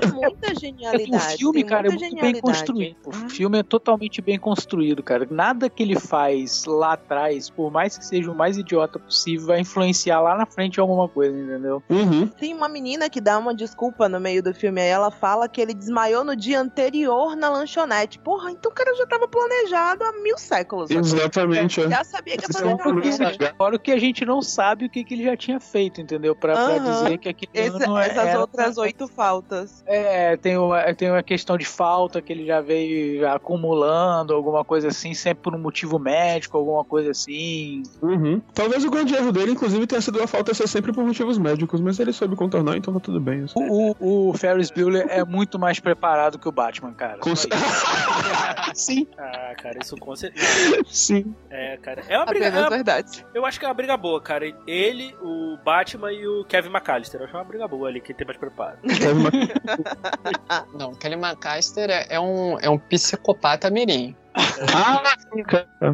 Tem 0.01 0.11
muita 0.11 0.51
É, 0.51 0.55
genialidade. 0.55 1.33
o 1.35 1.37
filme, 1.37 1.63
cara, 1.63 1.87
é 1.87 1.91
muito 1.91 2.15
bem 2.15 2.39
construído. 2.41 2.95
O 3.05 3.13
filme 3.29 3.59
é 3.59 3.63
totalmente 3.63 4.21
bem 4.21 4.37
construído, 4.37 5.01
cara. 5.01 5.27
Nada 5.29 5.69
que 5.69 5.81
ele 5.83 5.99
faz 5.99 6.65
lá 6.65 6.93
atrás, 6.93 7.49
por 7.49 7.71
mais 7.71 7.97
que 7.97 8.05
seja 8.05 8.31
o 8.31 8.35
mais 8.35 8.57
idiota 8.57 8.99
possível, 8.99 9.47
vai 9.47 9.59
influenciar 9.61 10.21
lá 10.21 10.35
na 10.37 10.45
frente 10.45 10.79
alguma 10.79 11.07
coisa, 11.07 11.37
entendeu? 11.37 11.81
Uhum. 11.89 12.27
Tem 12.27 12.53
uma 12.53 12.67
menina 12.69 13.09
que 13.09 13.19
dá 13.21 13.37
uma 13.37 13.53
desculpa 13.53 14.07
no 14.09 14.19
meio 14.19 14.43
do 14.43 14.53
filme, 14.53 14.81
aí 14.81 14.87
ela 14.89 15.11
fala 15.11 15.47
que 15.47 15.59
ele 15.61 15.73
desmaiou 15.73 16.23
no 16.23 16.35
dia 16.35 16.59
anterior 16.59 17.35
na 17.35 17.49
lanchonete. 17.49 18.19
Porra, 18.19 18.51
então 18.51 18.71
o 18.71 18.75
cara 18.75 18.93
já 18.95 19.05
tava 19.05 19.27
planejado 19.27 20.03
há 20.03 20.11
mil 20.21 20.37
séculos. 20.37 20.89
né? 20.89 20.97
Exatamente, 20.97 21.81
é. 21.81 21.84
Já 21.89 22.03
sabia 22.03 22.37
que 22.37 22.43
ia 22.43 22.47
Isso 22.49 22.53
fazer 22.59 22.71
aquela 22.73 22.91
uma 22.93 23.01
merda. 23.01 23.25
coisa. 23.37 23.53
Fora 23.57 23.75
o 23.75 23.79
que 23.79 23.91
a 23.91 23.99
gente 23.99 24.25
não 24.25 24.41
sabe 24.41 24.85
o 24.85 24.89
que, 24.89 25.03
que 25.03 25.13
ele 25.13 25.23
já 25.23 25.35
tinha 25.37 25.59
feito, 25.59 26.01
entendeu? 26.01 26.35
Pra, 26.35 26.53
pra 26.53 26.61
Aham. 26.75 27.03
dizer 27.03 27.17
que 27.17 27.29
aquele 27.29 27.51
Esse- 27.53 27.83
ano 27.83 27.97
é- 27.97 28.07
essas 28.07 28.25
era- 28.27 28.39
outras 28.39 28.77
oito 28.77 29.07
faltas. 29.07 29.83
É, 29.87 30.37
tem 30.37 30.57
uma, 30.57 30.93
tem 30.93 31.09
uma 31.11 31.23
questão 31.23 31.57
de 31.57 31.65
falta 31.65 32.21
que 32.21 32.31
ele 32.33 32.45
já 32.45 32.61
veio 32.61 33.27
acumulando, 33.29 34.33
alguma 34.33 34.63
coisa 34.63 34.87
assim, 34.89 35.13
sempre 35.13 35.43
por 35.43 35.55
um 35.55 35.59
motivo 35.59 35.97
médico, 35.99 36.57
alguma 36.57 36.83
coisa 36.83 37.11
assim. 37.11 37.83
Uhum. 38.01 38.41
Talvez 38.53 38.83
o 38.83 38.89
grande 38.91 39.13
erro 39.15 39.31
dele, 39.31 39.51
inclusive, 39.51 39.85
tenha 39.87 40.01
sido 40.01 40.21
a 40.21 40.27
falta 40.27 40.53
ser 40.53 40.67
sempre 40.67 40.91
por 40.93 41.03
motivos 41.03 41.37
médicos, 41.37 41.79
mas 41.81 41.99
ele 41.99 42.11
soube 42.13 42.35
contornar, 42.35 42.77
então 42.77 42.93
tá 42.93 42.99
tudo 42.99 43.19
bem. 43.19 43.43
assim. 43.43 43.53
O, 43.55 43.95
o, 43.99 44.29
o 44.29 44.33
Ferris 44.33 44.69
Bueller 44.71 45.05
é 45.09 45.23
muito 45.23 45.57
mais 45.59 45.79
preparado 45.79 46.37
que 46.39 46.47
o 46.47 46.51
Batman, 46.51 46.93
cara. 46.93 47.17
Com 47.19 47.33
Sim, 48.73 49.07
Ah, 49.17 49.53
cara, 49.61 49.79
isso 49.81 49.95
com 49.97 50.15
certeza. 50.15 50.45
sim. 50.85 51.33
É, 51.49 51.74
cara. 51.77 52.03
É 52.07 52.17
uma 52.17 52.25
briga. 52.25 52.45
é 52.45 52.47
Apenas 52.49 52.63
uma- 52.65 52.69
verdade. 52.75 53.25
eu 53.33 53.45
acho 53.45 53.59
que 53.59 53.65
é 53.65 53.67
uma 53.67 53.73
briga 53.73 53.95
boa, 53.97 54.21
cara. 54.21 54.45
Ele, 54.67 55.15
o 55.21 55.57
Batman 55.63 56.11
e 56.11 56.27
o 56.27 56.43
Kevin 56.45 56.69
McAllister. 56.69 57.19
Eu 57.21 57.25
acho 57.25 57.35
uma 57.35 57.43
briga 57.43 57.67
boa 57.67 57.87
ali, 57.89 58.01
quem 58.01 58.15
tem 58.15 58.25
mais 58.25 58.37
preparo. 58.39 58.77
Não, 60.77 60.93
Kelly 60.95 61.15
McAllister 61.15 61.89
é, 61.89 62.07
é 62.15 62.19
um, 62.19 62.59
é 62.59 62.69
um 62.69 62.77
psicopata 62.77 63.69
mirim. 63.69 64.15
Ah. 64.73 65.01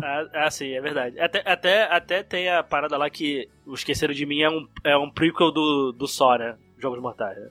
Ah, 0.03 0.45
ah, 0.45 0.51
sim, 0.51 0.71
é 0.73 0.81
verdade. 0.81 1.19
Até, 1.19 1.41
até, 1.45 1.83
até 1.83 2.23
tem 2.23 2.49
a 2.49 2.61
parada 2.63 2.95
lá 2.97 3.09
que 3.09 3.47
o 3.65 3.73
Esqueceram 3.73 4.13
de 4.13 4.25
Mim 4.25 4.41
é 4.41 4.49
um, 4.49 4.67
é 4.83 4.97
um 4.97 5.09
prequel 5.09 5.51
do, 5.51 5.91
do 5.91 6.05
né? 6.37 6.55
Jogos 6.79 6.99
Mortais. 6.99 7.37
né? 7.37 7.49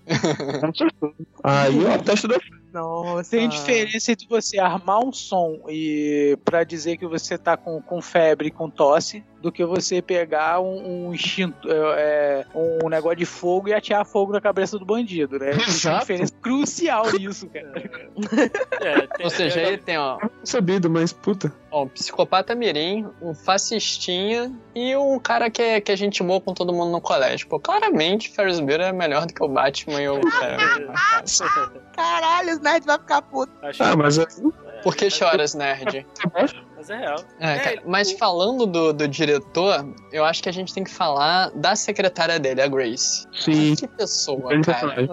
Aí, 1.44 1.74
ó, 1.86 1.98
teste 2.02 2.26
da 2.28 2.38
Nossa. 2.72 3.30
Tem 3.30 3.48
diferença 3.48 4.12
entre 4.12 4.26
você 4.28 4.58
armar 4.58 5.00
um 5.04 5.12
som 5.12 5.60
e 5.68 6.38
para 6.44 6.62
dizer 6.64 6.96
que 6.96 7.06
você 7.06 7.36
tá 7.38 7.56
com, 7.56 7.80
com 7.82 8.00
febre, 8.02 8.50
com 8.50 8.70
tosse, 8.70 9.24
do 9.40 9.50
que 9.50 9.64
você 9.64 10.02
pegar 10.02 10.60
um, 10.60 11.06
um 11.08 11.14
instinto, 11.14 11.66
é, 11.70 12.44
é, 12.44 12.46
um 12.54 12.88
negócio 12.90 13.16
de 13.16 13.24
fogo 13.24 13.68
e 13.68 13.72
atear 13.74 14.04
fogo 14.04 14.32
na 14.32 14.40
cabeça 14.40 14.78
do 14.78 14.84
bandido, 14.84 15.38
né? 15.38 15.52
Tem 15.52 15.64
Exato. 15.66 16.00
diferença 16.00 16.34
crucial 16.42 17.10
nisso, 17.12 17.48
cara. 17.48 17.72
É, 18.80 19.06
tem- 19.06 19.24
Ou 19.24 19.30
seja, 19.30 19.54
tem- 19.54 19.66
ele 19.66 19.78
tem, 19.78 19.96
ó, 19.98 20.18
sabido, 20.44 20.90
mas 20.90 21.10
puta. 21.12 21.50
ó, 21.70 21.84
um 21.84 21.88
psicopata 21.88 22.54
mirim, 22.54 23.06
um 23.22 23.32
fascistinha 23.34 24.52
e 24.74 24.94
um 24.94 25.18
cara 25.18 25.48
que 25.50 25.62
é, 25.62 25.80
que 25.80 25.90
é 25.90 25.96
gente 25.96 26.22
boa 26.22 26.40
com 26.40 26.52
todo 26.52 26.70
mundo 26.72 26.90
no 26.92 27.00
colégio. 27.00 27.48
Pô, 27.48 27.58
claramente, 27.58 28.28
Ferris 28.30 28.60
Bueller 28.60 28.88
é 28.88 28.92
melhor 28.92 29.24
do 29.24 29.32
que 29.32 29.42
o 29.42 29.48
Batman 29.48 30.02
e 30.02 30.08
o. 30.10 30.20
Caralho, 31.96 32.59
os 32.60 32.64
nerds 32.64 32.86
vão 32.86 32.98
ficar 32.98 33.22
putos. 33.22 33.54
Acho- 33.62 33.82
Ah, 33.82 33.96
mas 33.96 34.18
é. 34.18 34.26
Por 34.82 34.96
que 34.96 35.10
choras, 35.10 35.54
nerd? 35.54 36.06
Mas 36.76 36.88
é 36.88 36.96
real. 36.96 37.18
É, 37.38 37.52
É, 37.54 37.58
cara, 37.58 37.82
mas 37.84 38.12
falando 38.12 38.64
do, 38.66 38.92
do 38.94 39.06
diretor, 39.06 39.86
eu 40.10 40.24
acho 40.24 40.42
que 40.42 40.48
a 40.48 40.52
gente 40.52 40.72
tem 40.72 40.82
que 40.82 40.90
falar 40.90 41.50
da 41.50 41.76
secretária 41.76 42.38
dele, 42.38 42.62
a 42.62 42.66
Grace. 42.66 43.26
Sim. 43.38 43.74
Que 43.76 43.86
pessoa, 43.86 44.50
cara. 44.62 45.06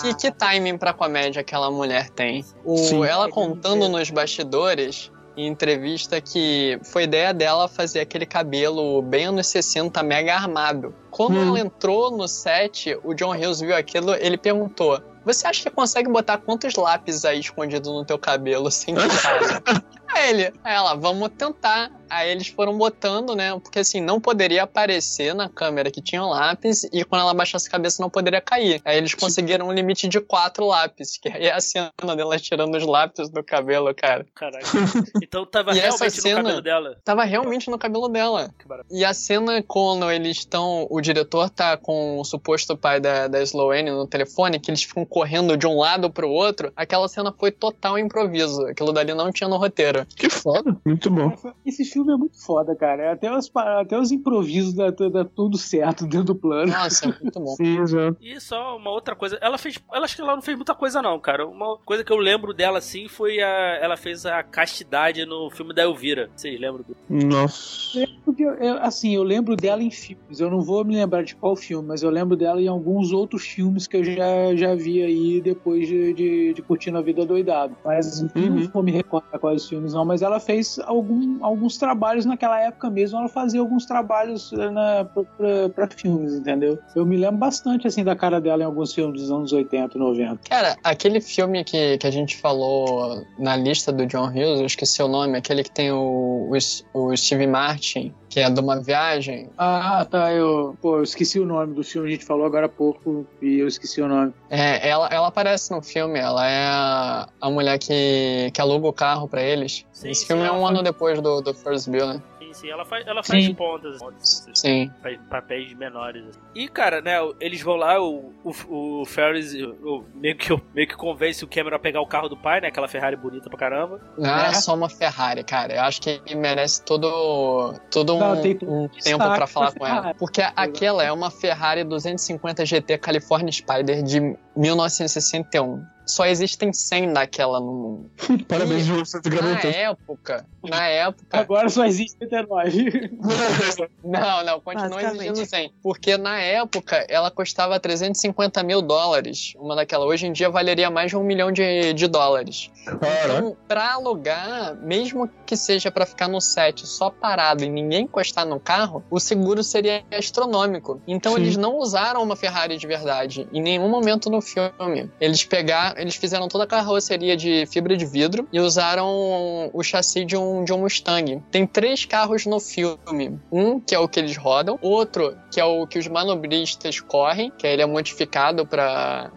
Que, 0.00 0.14
que 0.14 0.30
timing 0.32 0.76
pra 0.76 0.92
comédia 0.92 1.40
aquela 1.40 1.70
mulher 1.70 2.10
tem? 2.10 2.44
O, 2.64 2.76
Sim. 2.76 3.04
ela 3.04 3.28
contando 3.28 3.88
nos 3.88 4.10
bastidores, 4.10 5.12
em 5.36 5.46
entrevista, 5.46 6.20
que 6.20 6.78
foi 6.82 7.04
ideia 7.04 7.32
dela 7.32 7.68
fazer 7.68 8.00
aquele 8.00 8.26
cabelo 8.26 9.00
bem 9.02 9.26
anos 9.26 9.46
60, 9.46 10.02
mega 10.02 10.34
armado. 10.34 10.92
Quando 11.10 11.36
Hum. 11.38 11.48
ela 11.48 11.60
entrou 11.60 12.10
no 12.10 12.26
set, 12.26 12.98
o 13.04 13.14
John 13.14 13.34
Hughes 13.36 13.60
viu 13.60 13.74
aquilo, 13.76 14.14
ele 14.16 14.36
perguntou: 14.36 15.00
Você 15.24 15.46
acha 15.46 15.62
que 15.62 15.70
consegue 15.70 16.08
botar 16.10 16.38
quantos 16.38 16.74
lápis 16.74 17.24
aí 17.24 17.40
escondidos 17.40 17.90
no 17.90 18.04
teu 18.04 18.18
cabelo 18.18 18.70
sem 18.70 18.94
tirar? 18.96 19.82
Aí 20.14 20.30
ele, 20.30 20.52
ela, 20.64 20.94
vamos 20.94 21.30
tentar. 21.36 21.90
Aí 22.08 22.30
eles 22.30 22.48
foram 22.48 22.76
botando, 22.76 23.34
né? 23.34 23.58
Porque 23.58 23.78
assim, 23.78 24.00
não 24.00 24.20
poderia 24.20 24.64
aparecer 24.64 25.34
na 25.34 25.48
câmera 25.48 25.90
que 25.90 26.02
tinha 26.02 26.22
um 26.22 26.28
lápis 26.28 26.84
e 26.92 27.04
quando 27.04 27.22
ela 27.22 27.32
baixasse 27.32 27.68
a 27.68 27.70
cabeça 27.70 28.02
não 28.02 28.10
poderia 28.10 28.40
cair. 28.40 28.82
Aí 28.84 28.98
eles 28.98 29.14
conseguiram 29.14 29.68
um 29.68 29.72
limite 29.72 30.06
de 30.06 30.20
quatro 30.20 30.66
lápis, 30.66 31.16
que 31.16 31.30
aí 31.30 31.46
é 31.46 31.52
a 31.52 31.60
cena 31.60 31.90
dela 32.14 32.38
tirando 32.38 32.76
os 32.76 32.84
lápis 32.84 33.30
do 33.30 33.42
cabelo, 33.42 33.94
cara. 33.94 34.26
Caraca. 34.34 34.66
Então 35.22 35.46
tava 35.46 35.72
realmente 35.72 36.18
no 36.18 36.34
cabelo 36.34 36.60
dela. 36.60 36.96
Tava 37.04 37.24
realmente 37.24 37.70
no 37.70 37.78
cabelo 37.78 38.08
dela. 38.08 38.54
E 38.90 39.04
a 39.04 39.14
cena 39.14 39.62
quando 39.62 40.10
eles 40.10 40.38
estão. 40.38 40.86
O 40.90 41.00
diretor 41.00 41.48
tá 41.48 41.76
com 41.76 42.18
o 42.20 42.24
suposto 42.24 42.76
pai 42.76 43.00
da, 43.00 43.28
da 43.28 43.42
Sloane 43.42 43.90
no 43.90 44.06
telefone, 44.06 44.58
que 44.58 44.70
eles 44.70 44.82
ficam 44.82 45.04
correndo 45.04 45.56
de 45.56 45.66
um 45.66 45.78
lado 45.78 46.10
pro 46.10 46.28
outro, 46.28 46.72
aquela 46.76 47.08
cena 47.08 47.32
foi 47.32 47.50
total 47.50 47.98
improviso. 47.98 48.66
Aquilo 48.66 48.92
dali 48.92 49.14
não 49.14 49.32
tinha 49.32 49.48
no 49.48 49.56
roteiro. 49.56 50.01
Que 50.16 50.28
foda. 50.30 50.76
Muito 50.84 51.10
bom. 51.10 51.30
Filmes 51.36 51.92
filme 51.92 52.12
é 52.12 52.16
muito 52.16 52.42
foda, 52.44 52.74
cara. 52.74 53.12
Até 53.12 53.34
os, 53.36 53.50
até 53.54 53.98
os 53.98 54.10
improvisos 54.12 54.74
dá, 54.74 54.90
dá 54.90 55.24
tudo 55.24 55.56
certo 55.58 56.04
dentro 56.06 56.26
do 56.26 56.34
plano. 56.34 56.72
Nossa, 56.72 57.06
é 57.06 57.08
muito 57.22 57.38
bom. 57.40 57.54
Sim, 57.56 57.80
exato. 57.80 58.16
E 58.20 58.40
só 58.40 58.76
uma 58.76 58.90
outra 58.90 59.14
coisa, 59.14 59.38
ela 59.40 59.58
fez. 59.58 59.78
Ela 59.92 60.04
acho 60.04 60.16
que 60.16 60.22
ela 60.22 60.34
não 60.34 60.42
fez 60.42 60.56
muita 60.56 60.74
coisa, 60.74 61.02
não, 61.02 61.18
cara. 61.18 61.46
Uma 61.46 61.76
coisa 61.78 62.02
que 62.04 62.12
eu 62.12 62.16
lembro 62.16 62.52
dela 62.54 62.78
assim 62.78 63.08
foi 63.08 63.40
a. 63.42 63.78
Ela 63.82 63.96
fez 63.96 64.24
a 64.26 64.42
castidade 64.42 65.24
no 65.26 65.50
filme 65.50 65.74
da 65.74 65.82
Elvira. 65.82 66.30
Vocês 66.34 66.58
lembram 66.60 66.84
do. 66.84 66.96
Nossa. 67.26 68.06
Porque, 68.24 68.42
eu- 68.44 68.78
assim, 68.82 69.14
eu 69.14 69.22
lembro 69.22 69.56
dela 69.56 69.82
em 69.82 69.90
filmes. 69.90 70.40
Eu 70.40 70.50
não 70.50 70.60
vou 70.60 70.84
me 70.84 70.94
lembrar 70.94 71.22
de 71.22 71.34
qual 71.36 71.54
filme, 71.56 71.86
mas 71.88 72.02
eu 72.02 72.10
lembro 72.10 72.36
dela 72.36 72.60
em 72.60 72.68
alguns 72.68 73.12
outros 73.12 73.44
filmes 73.44 73.86
que 73.86 73.96
eu 73.96 74.04
já, 74.04 74.54
já 74.54 74.74
vi 74.74 75.02
aí 75.02 75.40
depois 75.40 75.86
de, 75.88 76.14
de, 76.14 76.54
de 76.54 76.62
Curtindo 76.62 76.98
a 76.98 77.02
Vida 77.02 77.24
Doidado. 77.26 77.76
Mas 77.84 78.22
Uhum. 78.22 78.28
não 78.60 78.68
vou 78.68 78.82
me 78.82 78.92
recordar 78.92 79.38
quais 79.40 79.68
filmes, 79.68 79.91
não. 79.94 80.04
Mas 80.04 80.22
ela 80.22 80.40
fez 80.40 80.78
algum, 80.84 81.44
alguns 81.44 81.76
trabalhos 81.76 82.24
naquela 82.24 82.58
época 82.60 82.90
mesmo. 82.90 83.18
Ela 83.18 83.28
fazia 83.28 83.60
alguns 83.60 83.86
trabalhos 83.86 84.52
eh, 84.52 85.68
pra 85.68 85.88
filmes, 85.88 86.34
entendeu? 86.34 86.78
Eu 86.94 87.04
me 87.06 87.16
lembro 87.16 87.38
bastante, 87.38 87.86
assim, 87.86 88.04
da 88.04 88.16
cara 88.16 88.40
dela 88.40 88.62
em 88.62 88.66
alguns 88.66 88.92
filmes 88.94 89.20
dos 89.20 89.30
anos 89.30 89.52
80 89.52 89.96
e 89.96 90.00
90. 90.00 90.40
Cara, 90.48 90.76
aquele 90.82 91.20
filme 91.20 91.64
que, 91.64 91.98
que 91.98 92.06
a 92.06 92.10
gente 92.10 92.36
falou 92.36 93.22
na 93.38 93.56
lista 93.56 93.92
do 93.92 94.06
John 94.06 94.28
Hughes, 94.28 94.60
eu 94.60 94.66
esqueci 94.66 95.02
o 95.02 95.08
nome, 95.08 95.38
aquele 95.38 95.62
que 95.62 95.70
tem 95.70 95.90
o, 95.90 96.50
o, 96.50 96.98
o 96.98 97.16
Steve 97.16 97.46
Martin, 97.46 98.14
que 98.28 98.40
é 98.40 98.48
de 98.48 98.60
uma 98.60 98.80
viagem. 98.80 99.50
Ah, 99.58 100.06
tá. 100.10 100.32
Eu, 100.32 100.74
pô, 100.80 100.96
eu 100.96 101.02
esqueci 101.02 101.38
o 101.38 101.44
nome 101.44 101.74
do 101.74 101.84
filme, 101.84 102.08
a 102.08 102.10
gente 102.12 102.24
falou 102.24 102.46
agora 102.46 102.66
há 102.66 102.68
pouco 102.68 103.26
e 103.42 103.58
eu 103.58 103.68
esqueci 103.68 104.00
o 104.00 104.08
nome. 104.08 104.32
É, 104.48 104.88
ela, 104.88 105.06
ela 105.08 105.26
aparece 105.28 105.70
no 105.70 105.82
filme, 105.82 106.18
ela 106.18 106.48
é 106.48 106.64
a, 106.66 107.28
a 107.40 107.50
mulher 107.50 107.78
que, 107.78 108.50
que 108.52 108.60
aluga 108.60 108.88
o 108.88 108.92
carro 108.92 109.28
pra 109.28 109.42
eles. 109.42 109.81
Sim, 109.90 110.10
Esse 110.10 110.20
sim, 110.22 110.26
filme 110.28 110.44
é 110.44 110.52
um 110.52 110.60
faz- 110.62 110.70
ano 110.70 110.82
depois 110.82 111.20
do, 111.20 111.40
do 111.40 111.54
First 111.54 111.88
Bill, 111.88 112.06
né? 112.06 112.22
Sim, 112.38 112.52
sim, 112.54 112.70
ela 112.70 112.84
faz, 112.84 113.06
ela 113.06 113.22
faz 113.22 113.44
Sim. 113.44 113.54
pontas, 113.54 113.98
pontas 113.98 114.46
Sim. 114.54 114.90
faz 115.02 115.18
papéis 115.30 115.72
menores. 115.74 116.24
assim. 116.28 116.38
E, 116.54 116.68
cara, 116.68 117.00
né, 117.00 117.16
eles 117.40 117.62
vão 117.62 117.76
lá, 117.76 118.00
o, 118.02 118.32
o, 118.44 119.00
o 119.00 119.04
Ferris 119.06 119.54
o- 119.54 120.04
meio, 120.14 120.36
que, 120.36 120.48
meio 120.74 120.86
que 120.88 120.96
convence 120.96 121.42
o 121.44 121.48
Cameron 121.48 121.76
a 121.76 121.78
pegar 121.78 122.00
o 122.00 122.06
carro 122.06 122.28
do 122.28 122.36
pai, 122.36 122.60
né? 122.60 122.68
Aquela 122.68 122.88
Ferrari 122.88 123.16
bonita 123.16 123.48
pra 123.48 123.58
caramba. 123.58 124.00
Não 124.18 124.28
é 124.38 124.48
É. 124.48 124.52
só 124.54 124.74
uma 124.74 124.88
Ferrari, 124.90 125.42
cara. 125.44 125.74
Eu 125.74 125.80
acho 125.82 126.00
que 126.02 126.20
ele 126.26 126.34
merece 126.34 126.82
todo, 126.84 127.74
todo 127.90 128.14
um, 128.14 128.40
tem 128.40 128.58
um 128.62 128.88
tempo 128.88 129.18
pra 129.18 129.34
pra 129.36 129.46
falar 129.46 129.72
com 129.72 129.86
ela. 129.86 130.14
Porque 130.14 130.42
aquela 130.54 131.02
é 131.04 131.10
uma 131.12 131.30
Ferrari 131.30 131.84
250 131.84 132.64
GT 132.66 132.98
California 132.98 133.50
Spider 133.52 134.02
de 134.02 134.36
1961. 134.56 135.84
Só 136.04 136.26
existem 136.26 136.72
100 136.72 137.12
daquela 137.12 137.60
no 137.60 137.72
mundo. 137.72 138.10
Parabéns, 138.48 138.84
João, 138.84 139.04
você 139.04 139.20
gravou 139.20 139.52
Na 139.52 139.60
época, 139.60 140.46
na 140.62 140.86
época, 140.88 141.38
Agora 141.38 141.68
só 141.68 141.84
existe 141.84 142.16
79. 142.18 143.10
Não, 144.04 144.44
não, 144.44 144.60
continua 144.60 145.02
exigindo 145.02 145.46
100. 145.46 145.72
Porque 145.82 146.16
na 146.16 146.38
época 146.38 147.06
ela 147.08 147.30
custava 147.30 147.78
350 147.78 148.62
mil 148.62 148.82
dólares, 148.82 149.54
uma 149.56 149.74
daquela. 149.76 150.04
Hoje 150.04 150.26
em 150.26 150.32
dia 150.32 150.50
valeria 150.50 150.90
mais 150.90 151.10
de 151.10 151.16
um 151.16 151.22
milhão 151.22 151.50
de, 151.50 151.92
de 151.94 152.06
dólares. 152.08 152.70
Caraca. 152.84 153.38
Então, 153.38 153.56
pra 153.66 153.92
alugar, 153.92 154.74
mesmo 154.76 155.30
que 155.46 155.56
seja 155.56 155.90
pra 155.90 156.04
ficar 156.04 156.28
no 156.28 156.40
set 156.40 156.86
só 156.86 157.10
parado 157.10 157.64
e 157.64 157.68
ninguém 157.68 158.02
encostar 158.02 158.44
no 158.44 158.58
carro, 158.58 159.04
o 159.10 159.20
seguro 159.20 159.62
seria 159.62 160.02
astronômico. 160.12 161.00
Então 161.06 161.34
Sim. 161.34 161.42
eles 161.42 161.56
não 161.56 161.78
usaram 161.78 162.22
uma 162.22 162.36
Ferrari 162.36 162.76
de 162.76 162.86
verdade 162.86 163.48
em 163.52 163.62
nenhum 163.62 163.88
momento 163.88 164.28
no 164.28 164.41
filme. 164.42 165.10
Eles 165.20 165.44
pegaram, 165.44 166.00
eles 166.00 166.16
fizeram 166.16 166.48
toda 166.48 166.64
a 166.64 166.66
carroceria 166.66 167.36
de 167.36 167.66
fibra 167.66 167.96
de 167.96 168.04
vidro 168.04 168.46
e 168.52 168.60
usaram 168.60 169.70
o 169.72 169.82
chassi 169.82 170.24
de 170.24 170.36
um, 170.36 170.64
de 170.64 170.72
um 170.72 170.78
Mustang. 170.78 171.42
Tem 171.50 171.66
três 171.66 172.04
carros 172.04 172.46
no 172.46 172.60
filme. 172.60 173.38
Um 173.50 173.80
que 173.80 173.94
é 173.94 173.98
o 173.98 174.08
que 174.08 174.20
eles 174.20 174.36
rodam, 174.36 174.78
outro 174.82 175.36
que 175.50 175.60
é 175.60 175.64
o 175.64 175.86
que 175.86 175.98
os 175.98 176.08
manobristas 176.08 177.00
correm, 177.00 177.52
que 177.56 177.66
ele 177.66 177.82
é 177.82 177.86
modificado 177.86 178.66
pra 178.66 179.30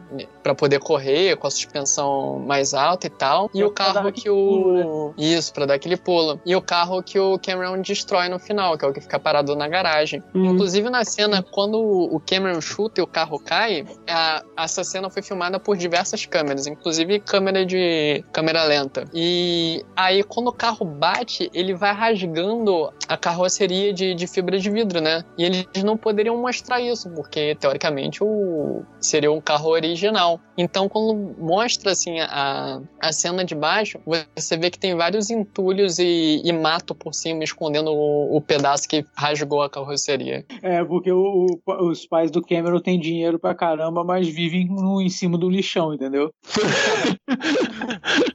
para 0.45 0.53
poder 0.53 0.79
correr 0.79 1.35
com 1.37 1.47
a 1.47 1.49
suspensão 1.49 2.37
mais 2.37 2.75
alta 2.75 3.07
e 3.07 3.09
tal. 3.09 3.49
E 3.51 3.63
o 3.63 3.71
carro 3.71 4.11
que 4.11 4.29
o. 4.29 5.11
Isso, 5.17 5.51
pra 5.51 5.65
dar 5.65 5.73
aquele 5.73 5.97
pulo. 5.97 6.39
E 6.45 6.55
o 6.55 6.61
carro 6.61 7.01
que 7.01 7.17
o 7.19 7.39
Cameron 7.39 7.81
destrói 7.81 8.29
no 8.29 8.37
final, 8.37 8.77
que 8.77 8.85
é 8.85 8.87
o 8.87 8.93
que 8.93 9.01
fica 9.01 9.19
parado 9.19 9.55
na 9.55 9.67
garagem. 9.67 10.21
Uhum. 10.35 10.53
Inclusive 10.53 10.87
na 10.91 11.03
cena, 11.03 11.41
quando 11.41 11.79
o 11.81 12.19
Cameron 12.19 12.61
chuta 12.61 13.01
e 13.01 13.03
o 13.03 13.07
carro 13.07 13.39
cai, 13.39 13.87
a- 14.07 14.43
essa 14.55 14.83
cena 14.83 15.09
foi 15.09 15.23
filmada 15.23 15.59
por 15.59 15.75
diversas 15.75 16.27
câmeras, 16.27 16.67
inclusive 16.67 17.19
câmera 17.21 17.65
de 17.65 18.23
câmera 18.31 18.63
lenta. 18.65 19.05
E 19.15 19.83
aí, 19.95 20.21
quando 20.21 20.49
o 20.49 20.53
carro 20.53 20.85
bate, 20.85 21.49
ele 21.55 21.73
vai 21.73 21.91
rasgando 21.91 22.93
a 23.07 23.17
carroceria 23.17 23.91
de, 23.91 24.13
de 24.13 24.27
fibra 24.27 24.59
de 24.59 24.69
vidro, 24.69 25.01
né? 25.01 25.23
E 25.39 25.43
eles 25.43 25.83
não 25.83 25.97
poderiam 25.97 26.37
mostrar 26.37 26.79
isso, 26.79 27.09
porque 27.09 27.55
teoricamente 27.55 28.23
o 28.23 28.83
seria 28.99 29.31
um 29.31 29.41
carro 29.41 29.69
original. 29.71 30.34
Então, 30.57 30.87
quando 30.87 31.35
mostra 31.37 31.91
assim 31.91 32.19
a, 32.21 32.81
a 32.99 33.11
cena 33.11 33.43
de 33.43 33.53
baixo, 33.55 33.99
você 34.35 34.57
vê 34.57 34.69
que 34.69 34.79
tem 34.79 34.95
vários 34.95 35.29
entulhos 35.29 35.99
e, 35.99 36.41
e 36.43 36.51
mato 36.53 36.93
por 36.95 37.13
cima, 37.13 37.43
escondendo 37.43 37.91
o, 37.91 38.37
o 38.37 38.41
pedaço 38.41 38.87
que 38.87 39.05
rasgou 39.15 39.61
a 39.61 39.69
carroceria. 39.69 40.45
É, 40.61 40.83
porque 40.83 41.11
o- 41.11 41.45
o- 41.65 41.89
os 41.89 42.05
pais 42.05 42.31
do 42.31 42.41
Cameron 42.41 42.79
têm 42.79 42.99
dinheiro 42.99 43.37
pra 43.39 43.53
caramba, 43.55 44.03
mas 44.03 44.27
vivem 44.27 44.67
no, 44.67 45.01
em 45.01 45.09
cima 45.09 45.37
do 45.37 45.49
lixão, 45.49 45.93
entendeu? 45.93 46.31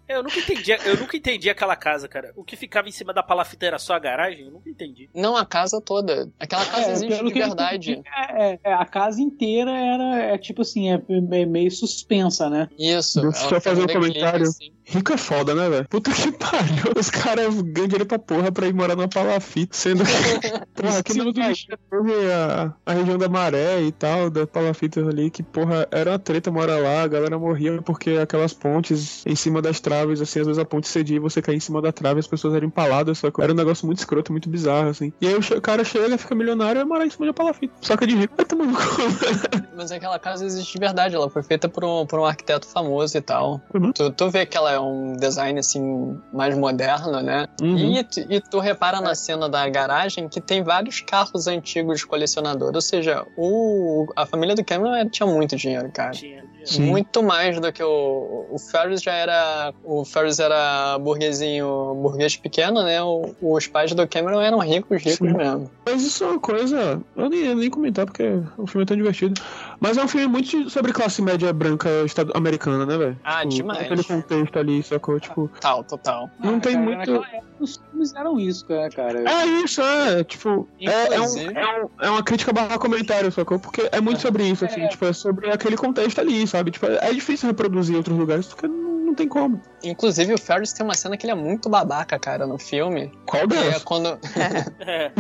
Eu 0.09 0.25
nunca 0.25 0.39
entendi, 0.41 0.73
eu 0.85 0.99
nunca 0.99 1.17
entendi 1.17 1.49
aquela 1.49 1.77
casa, 1.77 2.09
cara. 2.09 2.33
O 2.37 2.43
que 2.43 2.57
ficava 2.57 2.89
em 2.89 2.93
cima 2.93 3.15
da 3.15 3.23
palafita 3.23 3.65
era 3.67 3.79
só 3.79 3.95
a 3.95 3.99
garagem? 3.99 4.45
Eu 4.47 4.51
nunca 4.51 4.69
entendi. 4.69 5.09
Não 5.15 5.37
a 5.37 5.47
casa 5.47 5.81
toda. 5.81 6.29
Aquela 6.39 6.67
casa 6.67 6.89
É, 6.91 6.93
existe 6.93 7.25
de 7.25 7.33
verdade. 7.33 7.93
entendi, 7.93 8.09
É, 8.37 8.59
é, 8.65 8.73
a 8.75 8.85
casa 8.85 9.21
inteira 9.23 9.71
era, 9.71 10.17
é 10.35 10.37
tipo 10.39 10.63
assim, 10.63 10.91
é, 10.93 11.01
é 11.09 11.47
meio 11.47 11.71
suspensa, 11.91 12.49
né? 12.49 12.69
Isso. 12.79 13.21
Deixa 13.21 13.55
eu 13.55 13.61
fazer 13.61 13.83
um 13.83 13.87
comentário. 13.87 14.47
assim. 14.47 14.73
Rico 14.91 15.13
é 15.13 15.17
foda, 15.17 15.55
né, 15.55 15.69
velho? 15.69 15.89
Puta 15.89 16.11
que 16.11 16.33
pariu. 16.37 16.93
Os 16.99 17.11
caras 17.11 17.55
ganham 17.63 17.87
dinheiro 17.87 18.07
pra 18.07 18.19
porra 18.19 18.51
pra 18.51 18.67
ir 18.67 18.75
morar 18.75 18.97
numa 18.97 19.09
palafita. 19.09 19.77
Sendo 19.77 20.03
que. 20.05 20.11
porra, 20.75 20.99
aqui 20.99 21.15
no 21.15 21.25
do 21.27 21.33
teve 21.33 22.33
a, 22.33 22.75
a 22.85 22.93
região 22.93 23.17
da 23.17 23.29
maré 23.29 23.81
e 23.83 23.93
tal, 23.93 24.29
da 24.29 24.47
palafita 24.47 25.01
ali, 25.01 25.31
que, 25.31 25.45
porra, 25.45 25.87
era 25.93 26.11
uma 26.11 26.19
treta 26.19 26.51
morar 26.51 26.81
lá, 26.81 27.03
a 27.03 27.07
galera 27.07 27.39
morria 27.39 27.81
porque 27.83 28.11
aquelas 28.11 28.53
pontes 28.53 29.25
em 29.25 29.37
cima 29.37 29.63
das 29.63 29.79
traves, 29.79 30.21
assim, 30.21 30.41
às 30.41 30.47
vezes 30.47 30.59
a 30.61 30.65
ponte 30.65 30.89
cedia 30.89 31.17
e 31.17 31.21
você 31.21 31.41
caía 31.41 31.57
em 31.57 31.61
cima 31.61 31.81
da 31.81 31.93
trave 31.93 32.19
as 32.19 32.27
pessoas 32.27 32.55
eram 32.55 32.67
empaladas, 32.67 33.19
só 33.19 33.31
que 33.31 33.41
era 33.41 33.53
um 33.53 33.57
negócio 33.57 33.87
muito 33.87 33.99
escroto, 33.99 34.33
muito 34.33 34.49
bizarro, 34.49 34.89
assim. 34.89 35.13
E 35.21 35.29
aí 35.29 35.35
o 35.35 35.61
cara 35.61 35.85
chega, 35.85 36.19
fica 36.19 36.35
milionário 36.35 36.79
e 36.79 36.81
vai 36.81 36.85
morar 36.85 37.07
em 37.07 37.11
cima 37.11 37.27
de 37.27 37.33
palafita. 37.33 37.75
Só 37.81 37.97
que 37.97 38.07
de 38.07 38.17
rico 38.17 38.35
vai 38.37 38.45
tomando 38.45 38.77
cu. 38.77 39.71
Mas 39.77 39.93
aquela 39.93 40.19
casa 40.19 40.45
existe 40.45 40.73
de 40.73 40.79
verdade. 40.79 41.15
Ela 41.15 41.31
foi 41.31 41.43
feita 41.43 41.69
por 41.69 41.85
um, 41.85 42.05
por 42.07 42.19
um 42.19 42.25
arquiteto 42.25 42.67
famoso 42.67 43.17
e 43.17 43.21
tal. 43.21 43.61
Uhum. 43.73 43.93
Tu, 43.93 44.11
tu 44.11 44.31
vê 44.31 44.45
que 44.45 44.57
ela 44.57 44.73
é 44.73 44.80
um 44.81 45.17
design 45.17 45.59
assim 45.59 46.19
mais 46.33 46.57
moderno, 46.57 47.21
né? 47.21 47.47
Uhum. 47.61 47.77
E, 47.77 48.05
tu- 48.05 48.27
e 48.29 48.41
tu 48.41 48.59
repara 48.59 49.01
na 49.01 49.15
cena 49.15 49.49
da 49.49 49.69
garagem 49.69 50.29
que 50.29 50.41
tem 50.41 50.63
vários 50.63 51.01
carros 51.01 51.47
antigos 51.47 52.05
colecionadores. 52.05 52.75
Ou 52.75 52.81
seja, 52.81 53.27
o, 53.37 54.07
a 54.17 54.27
família 54.27 54.55
do 54.55 54.65
Cameron 54.65 55.09
tinha 55.09 55.27
muito 55.27 55.57
dinheiro, 55.57 55.91
cara. 55.93 56.11
Tinha. 56.13 56.41
Sim. 56.63 56.83
Muito 56.83 57.23
mais 57.23 57.59
do 57.59 57.73
que 57.73 57.83
o. 57.83 58.47
O 58.51 58.59
Ferris 58.59 59.01
já 59.03 59.13
era. 59.15 59.73
O 59.83 60.05
Ferris 60.05 60.39
era 60.39 60.99
burguesinho, 60.99 61.95
burguês 62.03 62.37
pequeno, 62.37 62.83
né? 62.83 63.03
O- 63.03 63.35
os 63.41 63.67
pais 63.67 63.93
do 63.95 64.07
Cameron 64.07 64.41
eram 64.43 64.59
ricos, 64.59 65.03
ricos 65.03 65.17
Sim. 65.27 65.33
mesmo. 65.37 65.71
Mas 65.87 66.03
isso 66.03 66.23
é 66.23 66.27
uma 66.29 66.39
coisa. 66.39 67.01
Eu 67.17 67.31
nem, 67.31 67.47
eu 67.47 67.57
nem 67.57 67.71
comentar 67.71 68.05
porque 68.05 68.25
o 68.59 68.67
filme 68.67 68.83
é 68.83 68.87
tão 68.87 68.97
divertido. 68.97 69.41
Mas 69.81 69.97
é 69.97 70.05
um 70.05 70.09
filme 70.09 70.27
muito 70.27 70.69
sobre 70.69 70.93
classe 70.93 71.23
média 71.23 71.53
branca 71.53 71.89
americana, 72.35 72.85
né, 72.85 72.99
velho? 72.99 73.19
Ah, 73.25 73.41
Tipo, 73.41 73.55
demais. 73.55 73.81
Aquele 73.81 74.05
contexto 74.05 74.59
ali, 74.59 74.83
sacou? 74.83 75.19
Tipo. 75.19 75.49
Total, 75.49 75.83
total. 75.85 76.31
Não 76.39 76.57
Ah, 76.57 76.61
tem 76.61 76.73
cara, 76.75 76.85
muito- 76.85 76.99
Naquela 77.13 77.37
época 77.37 77.51
os 77.61 77.77
filmes 77.91 78.15
eram 78.15 78.39
isso, 78.41 78.65
né, 78.69 78.89
cara? 78.91 79.23
É 79.31 79.47
isso, 79.47 79.81
é. 79.83 80.25
Tipo, 80.25 80.69
é, 80.81 81.15
é, 81.15 81.21
um- 81.21 81.25
é, 81.51 81.83
um- 81.85 81.89
é 82.01 82.11
uma 82.11 82.23
crítica 82.23 82.53
barra 82.53 82.79
comentário, 82.79 83.31
sacou? 83.33 83.59
Porque 83.59 83.89
é 83.91 84.01
muito 84.01 84.21
sobre 84.21 84.45
isso, 84.49 84.65
assim. 84.65 84.83
É. 84.83 84.89
Tipo, 84.89 85.05
é 85.07 85.13
sobre 85.13 85.51
aquele 85.51 85.77
contexto 85.77 86.21
ali, 86.21 86.47
sabe? 86.47 86.71
Tipo, 86.71 86.87
é 86.87 87.13
difícil 87.13 87.49
reproduzir 87.49 87.95
em 87.95 87.99
outros 87.99 88.17
lugares 88.19 88.47
porque 88.47 88.67
não, 88.67 88.91
não 89.07 89.15
tem 89.15 89.29
como. 89.29 89.61
Inclusive, 89.83 90.35
o 90.35 90.39
Ferris 90.39 90.73
tem 90.73 90.85
uma 90.85 90.95
cena 90.95 91.17
que 91.17 91.25
ele 91.27 91.33
é 91.33 91.35
muito 91.35 91.69
babaca, 91.69 92.19
cara, 92.19 92.47
no 92.47 92.59
filme. 92.59 93.11
Qual 93.27 93.47
Que 93.49 93.55
é 93.57 93.61
delas? 93.63 93.85
quando. 93.85 94.19
É. 94.81 95.13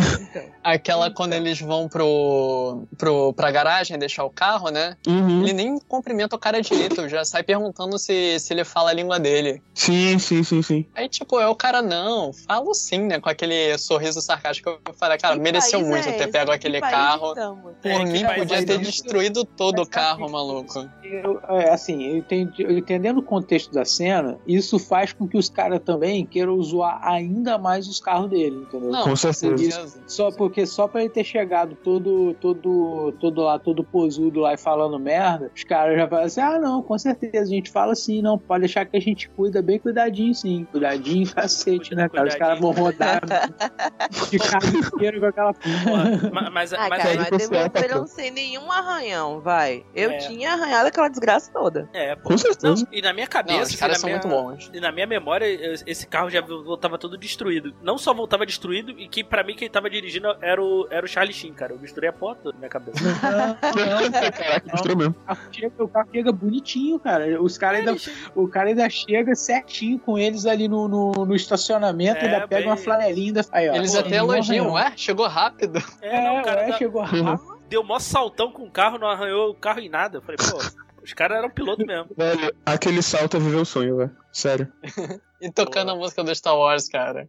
Aquela 0.62 1.10
quando 1.10 1.32
eles 1.34 1.60
vão 1.60 1.88
pro, 1.88 2.84
pro, 2.96 3.32
pra 3.34 3.50
garagem 3.50 3.98
deixar 3.98 4.24
o 4.24 4.30
carro, 4.30 4.49
né? 4.70 4.96
Uhum. 5.06 5.42
Ele 5.42 5.52
nem 5.52 5.78
cumprimenta 5.88 6.36
o 6.36 6.38
cara 6.38 6.60
direito, 6.62 7.08
já 7.08 7.24
sai 7.24 7.42
perguntando 7.42 7.98
se, 7.98 8.38
se 8.38 8.52
ele 8.52 8.64
fala 8.64 8.90
a 8.90 8.92
língua 8.94 9.18
dele. 9.18 9.62
Sim, 9.74 10.18
sim, 10.18 10.42
sim, 10.42 10.62
sim. 10.62 10.86
Aí, 10.94 11.08
tipo, 11.08 11.38
é 11.40 11.46
o 11.48 11.54
cara, 11.54 11.82
não, 11.82 12.32
falo 12.32 12.72
sim, 12.74 13.00
né? 13.06 13.20
Com 13.20 13.28
aquele 13.28 13.76
sorriso 13.78 14.20
sarcástico. 14.20 14.70
Eu 14.70 14.94
falei, 14.94 15.18
cara, 15.18 15.34
Que 15.34 15.40
mereceu 15.42 15.80
muito 15.80 16.08
é 16.08 16.12
ter 16.12 16.22
esse? 16.24 16.32
pego 16.32 16.50
Que 16.50 16.56
aquele 16.56 16.80
carro. 16.80 17.34
Por 17.34 17.88
É, 17.90 18.04
mim, 18.04 18.22
país 18.24 18.38
podia 18.38 18.58
é 18.58 18.64
ter 18.64 18.78
destruído 18.78 19.44
todo 19.44 19.82
o 19.82 19.86
carro, 19.86 20.20
sabe, 20.20 20.32
maluco. 20.32 20.88
Eu, 21.02 21.40
é, 21.48 21.70
assim, 21.70 22.04
eu 22.04 22.16
entendi- 22.18 22.62
eu 22.62 22.78
entendendo 22.78 23.18
o 23.18 23.22
contexto 23.22 23.72
da 23.72 23.80
da 23.80 23.84
cena, 23.86 24.38
isso 24.46 24.78
faz 24.78 25.10
com 25.14 25.26
que 25.26 25.38
os 25.38 25.48
caras 25.48 25.80
também 25.82 26.26
queiram 26.26 26.62
zoar 26.62 27.00
ainda 27.02 27.56
mais 27.56 27.88
os 27.88 27.98
carros 27.98 28.28
dele, 28.28 28.56
entendeu? 28.56 28.90
Não, 28.90 29.04
Com 29.04 29.16
certeza. 29.16 29.54
Isso. 29.86 30.02
Só 30.06 30.30
porque 30.30 30.66
só 30.66 30.86
pra 30.86 31.00
ele 31.00 31.08
ter 31.08 31.24
chegado 31.24 31.74
todo, 31.82 32.34
todo, 32.34 33.10
todo 33.18 33.40
lá, 33.40 33.58
todo 33.58 33.82
posudo 33.82 34.39
lá 34.40 34.54
e 34.54 34.56
falando 34.56 34.98
merda, 34.98 35.50
os 35.54 35.62
caras 35.64 35.96
já 35.96 36.08
falam 36.08 36.24
assim: 36.24 36.40
ah, 36.40 36.58
não, 36.58 36.82
com 36.82 36.98
certeza, 36.98 37.42
a 37.44 37.54
gente 37.54 37.70
fala 37.70 37.92
assim, 37.92 38.20
não, 38.22 38.38
pode 38.38 38.60
deixar 38.60 38.84
que 38.86 38.96
a 38.96 39.00
gente 39.00 39.28
cuida 39.30 39.62
bem 39.62 39.78
cuidadinho, 39.78 40.34
sim. 40.34 40.66
Cuidadinho, 40.70 41.28
cacete, 41.34 41.94
né, 41.94 42.08
cara? 42.08 42.28
Os 42.28 42.34
caras 42.34 42.58
vão 42.60 42.70
rodar 42.72 43.20
de 44.30 44.38
carro 44.38 44.76
inteiro 44.78 45.20
com 45.20 45.26
aquela 45.26 45.54
Porra, 45.54 46.50
mas, 46.50 46.72
Ah, 46.72 46.88
mas 46.88 47.02
cara, 47.02 47.28
mas 47.30 47.48
devolveram 47.48 48.06
sem 48.06 48.30
nenhum 48.30 48.70
arranhão, 48.72 49.40
vai. 49.40 49.84
Eu 49.94 50.10
É. 50.10 50.16
tinha 50.18 50.52
arranhado 50.52 50.88
aquela 50.88 51.08
desgraça 51.08 51.50
toda. 51.52 51.88
é, 51.92 52.16
pô. 52.16 52.30
Com 52.30 52.38
certeza. 52.38 52.84
Não, 52.84 52.92
e 52.92 53.02
na 53.02 53.12
minha 53.12 53.26
Não, 53.26 53.30
cabeça, 53.30 53.62
os 53.62 53.68
assim, 53.68 53.76
caras 53.78 53.98
são 53.98 54.08
minha- 54.08 54.20
muito 54.20 54.28
bons. 54.34 54.70
E 54.72 54.80
na 54.80 54.90
minha 54.92 55.06
memória, 55.06 55.44
esse 55.86 56.06
carro 56.06 56.30
já 56.30 56.40
voltava 56.40 56.96
todo 56.98 57.16
destruído. 57.18 57.74
Não 57.82 57.98
só 57.98 58.14
voltava 58.14 58.46
destruído, 58.46 58.92
e 58.92 59.08
que 59.08 59.22
pra 59.22 59.42
mim 59.44 59.54
quem 59.54 59.68
tava 59.68 59.90
dirigindo 59.90 60.28
era 60.40 60.62
o, 60.62 60.86
era 60.90 61.04
o 61.04 61.08
Charlie 61.08 61.34
Sheen, 61.34 61.52
cara. 61.52 61.72
Eu 61.72 61.78
misturei 61.78 62.08
a 62.08 62.12
porta 62.12 62.42
toda 62.44 62.54
na 62.54 62.58
minha 62.60 62.70
cabeça. 62.70 62.98
Caraca, 64.32 64.70
misturou 64.72 64.96
mesmo. 64.96 65.14
O 65.20 65.24
carro 65.26 65.40
chega, 65.52 65.84
o 65.84 65.88
carro 65.88 66.08
chega 66.12 66.32
bonitinho, 66.32 66.98
cara. 66.98 67.42
Os 67.42 67.58
caras 67.58 67.80
ainda, 67.80 67.96
o 68.34 68.48
cara 68.48 68.68
ainda 68.68 68.88
chega 68.90 69.34
certinho 69.34 69.98
com 69.98 70.18
eles 70.18 70.46
ali 70.46 70.68
no, 70.68 70.88
no, 70.88 71.12
no 71.26 71.34
estacionamento, 71.34 72.18
É, 72.20 72.24
ainda 72.26 72.48
pega 72.48 72.62
bem- 72.62 72.66
uma 72.70 72.76
flanelinha. 72.76 73.42
Aí, 73.52 73.68
ó, 73.68 73.74
Eles 73.74 73.92
pô, 73.92 73.98
até 74.00 74.16
elogiam, 74.16 74.72
ué, 74.72 74.92
chegou 74.96 75.26
rápido. 75.28 75.78
É, 76.02 76.16
É, 76.16 76.24
não, 76.24 76.40
o 76.40 76.44
cara 76.44 76.60
ué, 76.62 76.68
da- 76.70 76.78
chegou 76.78 77.02
rápido. 77.02 77.60
deu 77.68 77.84
mó 77.84 77.98
saltão 77.98 78.50
com 78.52 78.64
o 78.64 78.70
carro, 78.70 78.98
não 78.98 79.08
arranhou 79.08 79.50
o 79.50 79.54
carro 79.54 79.80
em 79.80 79.88
nada. 79.88 80.18
Eu 80.18 80.22
falei, 80.22 80.36
pô, 80.38 80.58
os 81.02 81.12
caras 81.14 81.38
eram 81.38 81.48
piloto 81.50 81.84
mesmo. 81.86 82.10
Velho, 82.16 82.52
aquele 82.66 83.02
salto 83.02 83.36
é 83.36 83.40
viver 83.40 83.56
o 83.56 83.64
sonho, 83.64 83.96
velho. 83.96 84.16
Sério. 84.32 84.72
E 85.42 85.50
tocando 85.50 85.90
a 85.90 85.96
música 85.96 86.22
do 86.22 86.34
Star 86.34 86.54
Wars, 86.54 86.86
cara. 86.86 87.26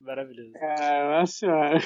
Maravilhoso. 0.00 0.50
É, 0.60 1.20
nossa 1.20 1.32
senhora. 1.32 1.78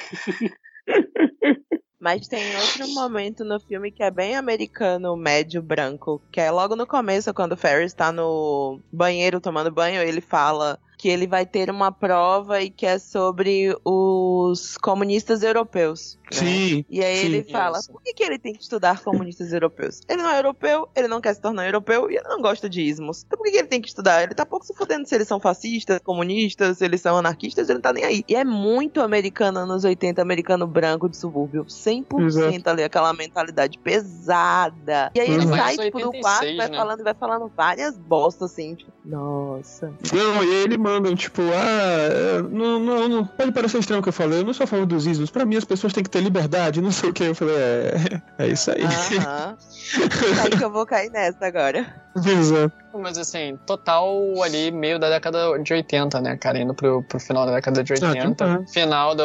Mas 2.01 2.27
tem 2.27 2.55
outro 2.57 2.87
momento 2.95 3.45
no 3.45 3.59
filme 3.59 3.91
que 3.91 4.01
é 4.01 4.09
bem 4.09 4.35
americano, 4.35 5.15
médio, 5.15 5.61
branco. 5.61 6.19
Que 6.31 6.41
é 6.41 6.49
logo 6.49 6.75
no 6.75 6.87
começo, 6.87 7.31
quando 7.31 7.51
o 7.51 7.57
Ferris 7.57 7.93
tá 7.93 8.11
no 8.11 8.79
banheiro 8.91 9.39
tomando 9.39 9.69
banho, 9.69 10.01
ele 10.01 10.19
fala 10.19 10.79
que 11.01 11.09
ele 11.09 11.25
vai 11.25 11.47
ter 11.47 11.71
uma 11.71 11.91
prova 11.91 12.61
e 12.61 12.69
que 12.69 12.85
é 12.85 12.99
sobre 12.99 13.75
os 13.83 14.77
comunistas 14.77 15.41
europeus. 15.41 16.19
né? 16.31 16.37
Sim. 16.37 16.85
E 16.87 17.03
aí 17.03 17.17
Sim, 17.17 17.25
ele 17.25 17.43
fala, 17.51 17.79
isso. 17.79 17.91
por 17.91 18.03
que, 18.03 18.13
que 18.13 18.23
ele 18.23 18.37
tem 18.37 18.53
que 18.53 18.61
estudar 18.61 19.01
comunistas 19.03 19.51
europeus? 19.51 20.01
Ele 20.07 20.21
não 20.21 20.29
é 20.29 20.37
europeu, 20.37 20.87
ele 20.95 21.07
não 21.07 21.19
quer 21.19 21.33
se 21.33 21.41
tornar 21.41 21.65
europeu 21.65 22.09
e 22.11 22.17
ele 22.17 22.27
não 22.27 22.39
gosta 22.39 22.69
de 22.69 22.83
ismos. 22.83 23.23
Então 23.25 23.35
por 23.35 23.45
que, 23.45 23.51
que 23.51 23.57
ele 23.57 23.67
tem 23.67 23.81
que 23.81 23.87
estudar? 23.87 24.21
Ele 24.21 24.35
tá 24.35 24.45
pouco 24.45 24.63
se 24.63 24.75
fudendo 24.75 25.07
se 25.07 25.15
eles 25.15 25.27
são 25.27 25.39
fascistas, 25.39 25.99
comunistas, 26.03 26.77
se 26.77 26.85
eles 26.85 27.01
são 27.01 27.17
anarquistas, 27.17 27.67
ele 27.67 27.77
não 27.77 27.81
tá 27.81 27.91
nem 27.93 28.03
aí. 28.03 28.23
E 28.27 28.35
é 28.35 28.43
muito 28.45 29.01
americano 29.01 29.57
anos 29.57 29.83
80, 29.83 30.21
americano 30.21 30.67
branco 30.67 31.09
de 31.09 31.17
subúrbio. 31.17 31.65
100% 31.65 32.25
Exato. 32.27 32.69
ali, 32.69 32.83
aquela 32.83 33.11
mentalidade 33.11 33.79
pesada. 33.79 35.11
E 35.15 35.19
aí 35.19 35.31
ele 35.31 35.45
Uhum. 35.45 35.55
sai, 35.57 35.77
tipo, 35.77 35.99
do 35.99 36.05
86, 36.09 36.21
quarto, 36.21 36.57
vai 36.57 36.69
né? 36.69 36.77
falando, 36.77 37.03
vai 37.03 37.13
falando 37.15 37.51
várias 37.57 37.97
bostas, 37.97 38.51
assim, 38.51 38.75
tipo, 38.75 38.91
nossa. 39.03 39.91
Não, 40.13 40.43
e 40.43 40.53
ele 40.63 40.77
tipo, 41.15 41.41
ah, 41.41 42.09
é, 42.11 42.41
não, 42.41 42.79
não, 42.79 43.07
não, 43.07 43.25
pode 43.25 43.51
parecer 43.51 43.79
estranho 43.79 43.99
o 43.99 44.03
que 44.03 44.09
eu 44.09 44.13
falei, 44.13 44.39
eu 44.39 44.45
não 44.45 44.53
sou 44.53 44.63
a 44.63 44.67
favor 44.67 44.85
dos 44.85 45.05
ismos, 45.05 45.29
pra 45.29 45.45
mim 45.45 45.55
as 45.55 45.65
pessoas 45.65 45.93
têm 45.93 46.03
que 46.03 46.09
ter 46.09 46.21
liberdade, 46.21 46.81
não 46.81 46.91
sei 46.91 47.09
o 47.09 47.13
que, 47.13 47.23
eu 47.23 47.35
falei, 47.35 47.55
é, 47.55 48.21
é 48.37 48.47
isso 48.47 48.71
aí. 48.71 48.83
Aham. 48.83 49.57
Aí 50.43 50.57
que 50.57 50.63
eu 50.63 50.71
vou 50.71 50.85
cair 50.85 51.11
nessa 51.11 51.45
agora. 51.45 51.85
Exato. 52.15 52.80
Mas 52.93 53.17
assim, 53.17 53.57
total 53.65 54.19
ali, 54.43 54.71
meio 54.71 54.99
da 54.99 55.09
década 55.09 55.57
de 55.59 55.73
80, 55.73 56.21
né, 56.21 56.37
cara? 56.37 56.59
Indo 56.59 56.73
pro, 56.73 57.03
pro 57.03 57.19
final 57.19 57.45
da 57.45 57.53
década 57.55 57.83
de 57.83 57.93
80. 57.93 58.45
Ah, 58.45 58.65
Final 58.71 59.15
do, 59.15 59.23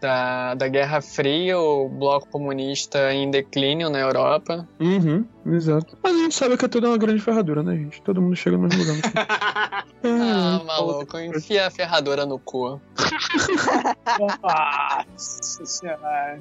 da, 0.00 0.54
da 0.54 0.68
Guerra 0.68 1.00
Fria, 1.00 1.58
o 1.58 1.88
bloco 1.88 2.28
comunista 2.28 3.12
em 3.12 3.30
declínio 3.30 3.88
na 3.90 3.98
Europa. 4.00 4.66
Uhum, 4.80 5.24
exato. 5.46 5.96
Mas 6.02 6.14
a 6.14 6.18
gente 6.18 6.34
sabe 6.34 6.56
que 6.56 6.64
é 6.64 6.68
tudo 6.68 6.88
uma 6.88 6.98
grande 6.98 7.20
ferradura, 7.20 7.62
né, 7.62 7.76
gente? 7.76 8.02
Todo 8.02 8.20
mundo 8.20 8.36
chega 8.36 8.56
no 8.56 8.64
mesmo 8.64 8.82
lugar. 8.82 8.96
fim. 8.96 9.10
Ah, 10.02 10.62
maluco, 10.64 11.18
enfia 11.18 11.66
a 11.66 11.70
ferradura 11.70 12.24
no 12.24 12.38
cu. 12.38 12.80
Nossa 14.42 15.64
senhora. 15.66 16.40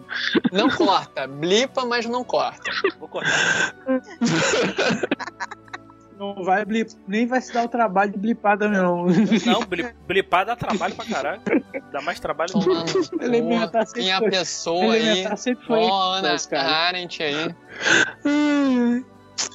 Não 0.51 0.69
corta, 0.69 1.27
blipa, 1.27 1.85
mas 1.85 2.05
não 2.05 2.23
corta. 2.23 2.71
Vou 2.97 3.09
cortar. 3.09 3.75
Não 6.20 6.43
vai 6.43 6.65
blip, 6.65 6.91
nem 7.07 7.26
vai 7.26 7.39
se 7.39 7.53
dar 7.53 7.63
o 7.63 7.70
trabalho 7.70 8.11
de 8.11 8.17
blipar 8.17 8.57
também, 8.57 8.78
não. 8.82 9.05
Não, 9.05 9.63
bli- 9.65 9.95
blipar 10.05 10.45
dá 10.45 10.53
trabalho 10.53 10.93
pra 10.93 11.05
caralho. 11.05 11.41
Dá 11.93 12.01
mais 12.01 12.20
trabalho 12.20 12.51
do 12.51 12.59
que 12.59 12.70
Elementar 13.24 13.86
sempre 13.88 14.01
Tem 14.03 14.11
a 14.11 14.17
foi- 14.20 14.30
pessoa 14.30 14.93
aí, 14.95 15.01
Elementar 15.07 15.38
sempre 15.38 15.65
foi 15.65 15.80
ó, 15.80 16.13
Ana. 16.15 16.36
Arendt 16.51 17.24
aí. 17.24 17.55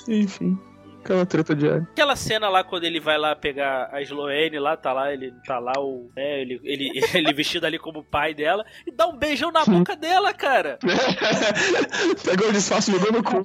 Enfim, 0.09 0.59
aquela 1.03 1.27
treta 1.27 1.55
diária. 1.55 1.87
Aquela 1.93 2.17
cena 2.17 2.49
lá 2.49 2.65
quando 2.65 2.85
ele 2.85 2.99
vai 2.99 3.19
lá 3.19 3.37
pegar 3.37 3.91
a 3.93 4.01
Sloane 4.01 4.59
lá, 4.59 4.75
tá 4.77 4.93
lá, 4.93 5.13
ele 5.13 5.33
tá 5.47 5.59
lá, 5.59 5.73
o, 5.79 6.11
né, 6.17 6.41
ele, 6.41 6.59
ele, 6.65 6.91
ele 7.15 7.33
vestido 7.35 7.67
ali 7.67 7.79
como 7.79 8.03
pai 8.03 8.33
dela 8.33 8.65
e 8.87 8.91
dá 8.91 9.07
um 9.07 9.17
beijão 9.17 9.53
na 9.53 9.65
boca 9.67 9.95
dela, 9.95 10.33
cara. 10.33 10.79
Pegou 12.25 12.49
o 12.49 12.53
disfarce 12.53 12.91
jogou 12.91 13.13
no 13.13 13.23
cu. 13.23 13.43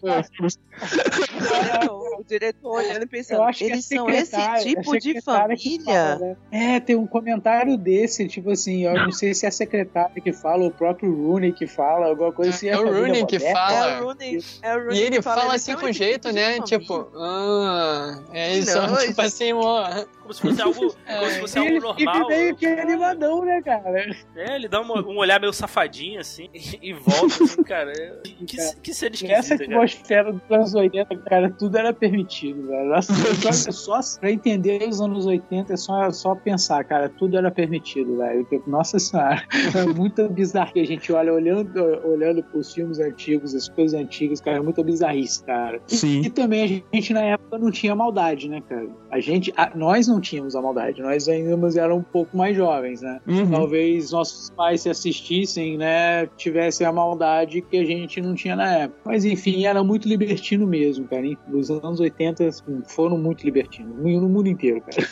O 2.20 2.24
diretor 2.24 2.72
olhando 2.78 3.03
e 3.03 3.07
pensando, 3.07 3.38
Eu 3.38 3.43
acho 3.43 3.59
que 3.59 3.65
eles 3.65 3.91
a 3.91 3.95
são 3.95 4.09
esse 4.09 4.65
tipo 4.65 4.99
de 4.99 5.13
que 5.13 5.22
família. 5.22 5.86
fala, 5.86 6.15
né? 6.20 6.36
É, 6.51 6.80
tem 6.80 6.95
um 6.95 7.07
comentário 7.07 7.78
desse, 7.78 8.28
tipo 8.28 8.51
assim, 8.51 8.84
eu 8.86 8.93
não 8.95 9.11
sei 9.11 9.34
se 9.34 9.45
é 9.45 9.49
a 9.49 9.51
secretária 9.51 10.22
que 10.22 10.34
fala, 10.34 10.63
ou 10.63 10.70
o 10.70 10.74
próprio 10.74 11.13
Rooney 11.13 11.51
que 11.53 11.65
fala, 11.67 12.07
alguma 12.07 12.32
coisa 12.32 12.51
assim. 12.51 12.67
É 12.70 12.78
o 12.78 12.84
Rooney 12.86 13.26
que 13.26 13.38
moderna. 13.39 13.53
fala. 13.59 13.89
É 13.91 13.99
o 14.01 14.03
Rooney, 14.03 14.39
é 14.61 14.76
o 14.76 14.80
Rooney 14.80 14.97
E 14.97 15.01
ele 15.03 15.15
que 15.17 15.22
fala, 15.22 15.41
eles 15.43 15.53
assim 15.55 15.76
com 15.76 15.91
jeito, 15.91 16.30
tipo 16.30 16.34
de 16.34 16.39
né? 16.39 16.59
Tipo, 16.61 17.09
ah, 17.15 18.24
é 18.34 18.57
isso, 18.57 18.76
Não, 18.78 18.95
tipo 18.97 19.22
assim, 19.22 19.53
ó. 19.53 20.05
Como 20.22 20.34
se 20.34 20.41
fosse 20.41 20.61
algo, 20.61 20.80
como 21.07 21.30
se 21.32 21.39
fosse 21.39 21.57
E 21.57 21.59
algo 21.59 21.72
ele 21.72 21.80
normal. 21.80 21.95
fica 21.95 22.28
meio 22.28 22.55
que 22.55 22.65
animadão, 22.67 23.45
né, 23.45 23.61
cara? 23.63 24.05
É, 24.36 24.55
ele 24.55 24.67
dá 24.67 24.82
uma- 24.82 25.01
um 25.07 25.17
olhar 25.17 25.39
meio 25.39 25.51
safadinho 25.53 26.20
assim 26.20 26.49
e, 26.53 26.59
e 26.89 26.93
volta, 26.93 27.43
assim, 27.43 27.63
cara. 27.63 27.91
É- 27.91 28.20
Que, 28.45 28.57
que 28.82 28.93
cena 28.93 29.15
E 29.22 29.26
essa 29.32 29.53
esquisita, 29.53 29.57
cara. 29.57 29.63
atmosfera 29.84 30.34
dos 30.34 30.41
anos 30.51 30.74
80, 30.76 31.17
cara, 31.17 31.49
tudo 31.57 31.78
era 31.78 31.93
permitido, 32.10 32.68
velho. 32.68 32.91
Só, 33.01 33.72
só 33.99 34.20
pra 34.20 34.32
entender 34.32 34.88
os 34.88 34.99
anos 35.01 35.26
80 35.26 35.74
é 35.74 35.78
só, 35.78 36.12
só 36.12 36.36
pensar, 36.36 36.84
cara, 36.84 37.10
tudo 37.10 37.38
era 37.38 37.51
permitido, 37.51 38.18
velho. 38.18 38.47
Nossa 38.68 38.99
senhora, 38.99 39.41
é 39.76 39.86
muito 39.93 40.28
bizarro 40.30 40.74
que 40.74 40.80
a 40.80 40.86
gente 40.86 41.12
olha 41.12 41.34
olhando, 41.34 41.78
olhando 42.05 42.43
pros 42.43 42.74
filmes 42.74 42.99
antigos, 42.99 43.53
as 43.55 43.70
coisas 43.70 43.99
antigas, 43.99 44.41
cara, 44.41 44.57
é 44.57 44.62
muita 44.62 44.84
bizarrice, 44.84 45.43
cara. 45.43 45.80
E, 45.89 45.95
Sim. 45.95 46.22
e 46.22 46.30
também 46.30 46.84
a 46.91 46.95
gente 46.95 47.14
na 47.14 47.22
época 47.22 47.57
não 47.57 47.72
tinha 47.72 47.95
maldade, 47.95 48.49
né, 48.49 48.62
cara? 48.68 48.88
A 49.12 49.20
gente, 49.20 49.53
a- 49.57 49.72
nós 49.76 50.07
não 50.07 50.20
tínhamos 50.20 50.55
a 50.55 50.62
maldade, 50.62 51.01
nós 51.01 51.28
ainda 51.28 51.49
éramos 51.80 51.99
um 51.99 52.12
pouco 52.12 52.36
mais 52.36 52.55
jovens, 52.55 53.01
né? 53.01 53.20
Uhum. 53.28 53.51
Talvez 53.51 54.12
nossos 54.12 54.49
pais 54.51 54.82
se 54.82 54.89
assistissem, 54.89 55.78
né, 55.78 56.28
tivessem 56.38 56.86
a 56.86 56.91
maldade 56.91 57.62
que 57.62 57.78
a 57.78 57.86
gente 57.86 58.22
não 58.22 58.34
tinha 58.36 58.55
na 58.55 58.72
época. 58.78 58.99
Mas 59.05 59.26
enfim, 59.26 59.66
era 59.66 59.84
muito 59.84 60.07
libertino 60.07 60.66
mesmo, 60.66 61.07
cara. 61.07 61.26
hein? 61.26 61.38
Os 61.51 61.70
anos 61.99 62.11
80 62.11 62.47
assim, 62.47 62.81
foram 62.87 63.17
muito 63.17 63.43
libertinos, 63.43 63.95
no 63.97 64.29
mundo 64.29 64.47
inteiro, 64.47 64.81
cara. 64.81 65.07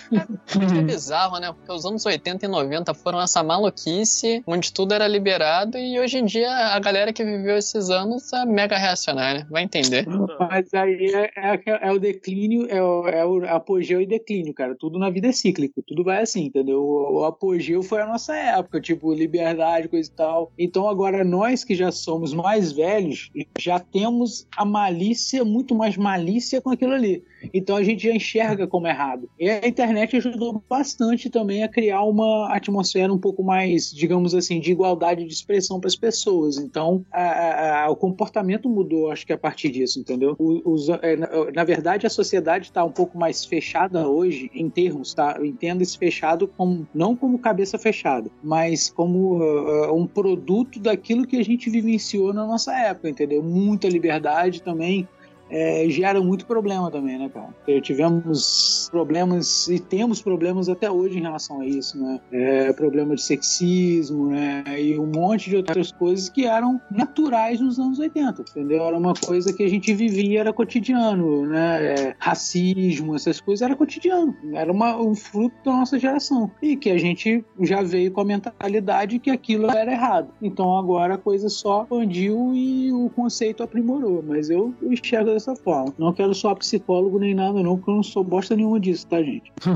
É 0.77 0.81
bizarro, 0.81 1.39
né? 1.39 1.51
Porque 1.51 1.71
os 1.71 1.85
anos 1.85 2.05
80 2.05 2.45
e 2.45 2.49
90 2.49 2.93
foram 2.93 3.21
essa 3.21 3.43
maluquice, 3.43 4.41
onde 4.47 4.71
tudo 4.71 4.93
era 4.93 5.07
liberado, 5.07 5.77
e 5.77 5.99
hoje 5.99 6.17
em 6.17 6.25
dia 6.25 6.49
a 6.49 6.79
galera 6.79 7.11
que 7.11 7.23
viveu 7.23 7.57
esses 7.57 7.89
anos 7.89 8.31
é 8.33 8.45
mega 8.45 8.77
reacionária. 8.77 9.45
Vai 9.49 9.63
entender. 9.63 10.05
Mas 10.39 10.73
aí 10.73 11.11
é, 11.13 11.31
é- 11.35 11.87
é 11.89 11.91
o 11.91 11.99
declínio, 11.99 12.67
é 12.69 12.81
o, 12.81 13.07
é 13.07 13.25
o 13.25 13.45
apogeu 13.47 14.01
e 14.01 14.05
declínio, 14.05 14.53
cara. 14.53 14.75
Tudo 14.75 14.97
na 14.97 15.09
vida 15.09 15.27
é 15.27 15.31
cíclico, 15.31 15.81
tudo 15.85 16.03
vai 16.03 16.21
assim, 16.21 16.45
entendeu? 16.45 16.81
O, 16.81 17.19
o 17.19 17.25
apogeu 17.25 17.83
foi 17.83 18.01
a 18.01 18.07
nossa 18.07 18.35
época, 18.35 18.79
tipo, 18.79 19.13
liberdade, 19.13 19.87
coisa 19.87 20.09
e 20.09 20.13
tal. 20.13 20.51
Então 20.57 20.87
agora 20.87 21.23
nós 21.23 21.63
que 21.63 21.75
já 21.75 21.91
somos 21.91 22.33
mais 22.33 22.71
velhos, 22.71 23.29
já 23.59 23.79
temos 23.79 24.47
a 24.55 24.63
malícia, 24.65 25.43
muito 25.43 25.75
mais 25.75 25.97
malícia 25.97 26.61
com 26.61 26.71
aquilo 26.77 26.93
ali. 26.93 27.23
Então 27.53 27.75
a 27.75 27.83
gente 27.83 28.03
já 28.03 28.11
enxerga 28.13 28.65
como 28.67 28.87
errado. 28.87 29.29
E 29.39 29.49
a 29.49 29.67
internet 29.67 30.15
ajudou 30.17 30.63
bastante 30.69 31.29
também 31.29 31.63
a 31.63 31.67
criar 31.67 32.03
uma 32.03 32.53
atmosfera 32.55 33.11
um 33.13 33.17
pouco 33.17 33.43
mais, 33.43 33.91
digamos 33.91 34.33
assim, 34.33 34.59
de 34.59 34.71
igualdade 34.71 35.25
de 35.25 35.33
expressão 35.33 35.79
para 35.79 35.87
as 35.87 35.95
pessoas. 35.95 36.57
Então 36.57 37.05
a- 37.11 37.83
a- 37.85 37.89
o 37.89 37.95
comportamento 37.95 38.69
mudou, 38.69 39.11
acho 39.11 39.25
que 39.25 39.33
a 39.33 39.37
partir 39.37 39.69
disso, 39.69 39.99
entendeu? 39.99 40.35
Os- 40.39 40.89
é, 40.89 41.15
na, 41.15 41.27
na 41.53 41.63
verdade, 41.63 42.05
a 42.07 42.09
sociedade 42.09 42.65
está 42.65 42.83
um 42.83 42.91
pouco 42.91 43.17
mais 43.17 43.43
fechada 43.45 44.07
hoje, 44.07 44.49
em 44.53 44.69
termos, 44.69 45.13
tá? 45.13 45.35
Eu 45.37 45.45
entendo 45.45 45.81
esse 45.81 45.97
fechado 45.97 46.47
como, 46.47 46.87
não 46.93 47.15
como 47.15 47.39
cabeça 47.39 47.77
fechada, 47.77 48.29
mas 48.43 48.89
como 48.89 49.37
uh, 49.37 49.91
uh, 49.91 49.95
um 49.95 50.05
produto 50.07 50.79
daquilo 50.79 51.25
que 51.25 51.37
a 51.37 51.43
gente 51.43 51.69
vivenciou 51.69 52.33
na 52.33 52.45
nossa 52.45 52.73
época, 52.77 53.09
entendeu? 53.09 53.41
Muita 53.43 53.87
liberdade 53.87 54.61
também 54.61 55.07
é, 55.49 55.85
gera 55.89 56.21
muito 56.21 56.45
problema 56.45 56.91
também, 56.91 57.17
né, 57.17 57.29
cara? 57.29 57.47
Porque 57.47 57.81
tivemos 57.81 58.87
problemas 58.91 59.67
e 59.67 59.79
temos 59.79 60.21
problemas 60.21 60.69
até 60.69 60.89
hoje 60.89 61.17
em 61.17 61.21
relação 61.21 61.61
a 61.61 61.65
isso, 61.65 61.97
né? 62.01 62.19
É, 62.31 62.73
problema 62.73 63.15
de 63.15 63.21
sexismo, 63.21 64.29
né? 64.29 64.63
E 64.79 64.97
um 64.97 65.07
monte 65.07 65.49
de 65.49 65.57
outras 65.57 65.91
coisas 65.91 66.29
que 66.29 66.45
eram 66.45 66.81
naturais 66.91 67.59
nos 67.59 67.79
anos 67.79 67.99
80, 67.99 68.41
entendeu? 68.41 68.83
Era 68.83 68.97
uma 68.97 69.13
coisa 69.13 69.53
que 69.53 69.63
a 69.63 69.69
gente 69.69 69.93
vivia, 69.93 70.41
era 70.41 70.53
cotidiano, 70.53 71.45
né? 71.45 71.93
É, 71.93 72.15
racismo, 72.19 73.15
essas 73.15 73.39
coisas 73.39 73.61
era 73.61 73.75
cotidiano. 73.75 74.35
Era 74.53 74.71
uma, 74.71 74.97
um 74.97 75.15
fruto 75.15 75.55
da 75.63 75.71
nossa 75.71 75.99
geração. 75.99 76.51
E 76.61 76.75
que 76.75 76.89
a 76.89 76.97
gente 76.97 77.43
já 77.61 77.81
veio 77.81 78.11
com 78.11 78.21
a 78.21 78.25
mentalidade 78.25 79.19
que 79.19 79.29
aquilo 79.29 79.69
era 79.69 79.91
errado. 79.91 80.29
Então 80.41 80.77
agora 80.77 81.15
a 81.15 81.17
coisa 81.17 81.49
só 81.49 81.83
expandiu 81.83 82.53
e 82.53 82.91
o 82.91 83.09
conceito 83.09 83.63
aprimorou. 83.63 84.23
Mas 84.25 84.49
eu 84.49 84.73
enxergo 84.81 85.36
dessa 85.37 85.55
forma. 85.55 85.93
Não 85.97 86.11
quero 86.11 86.33
só 86.33 86.53
psicólogo 86.55 87.19
nem 87.19 87.33
nada, 87.33 87.61
não, 87.61 87.77
porque 87.77 87.91
eu 87.91 87.95
não 87.95 88.03
sou 88.03 88.23
bosta 88.23 88.55
nenhuma 88.55 88.79
disso, 88.79 89.07
tá, 89.07 89.21
gente? 89.21 89.51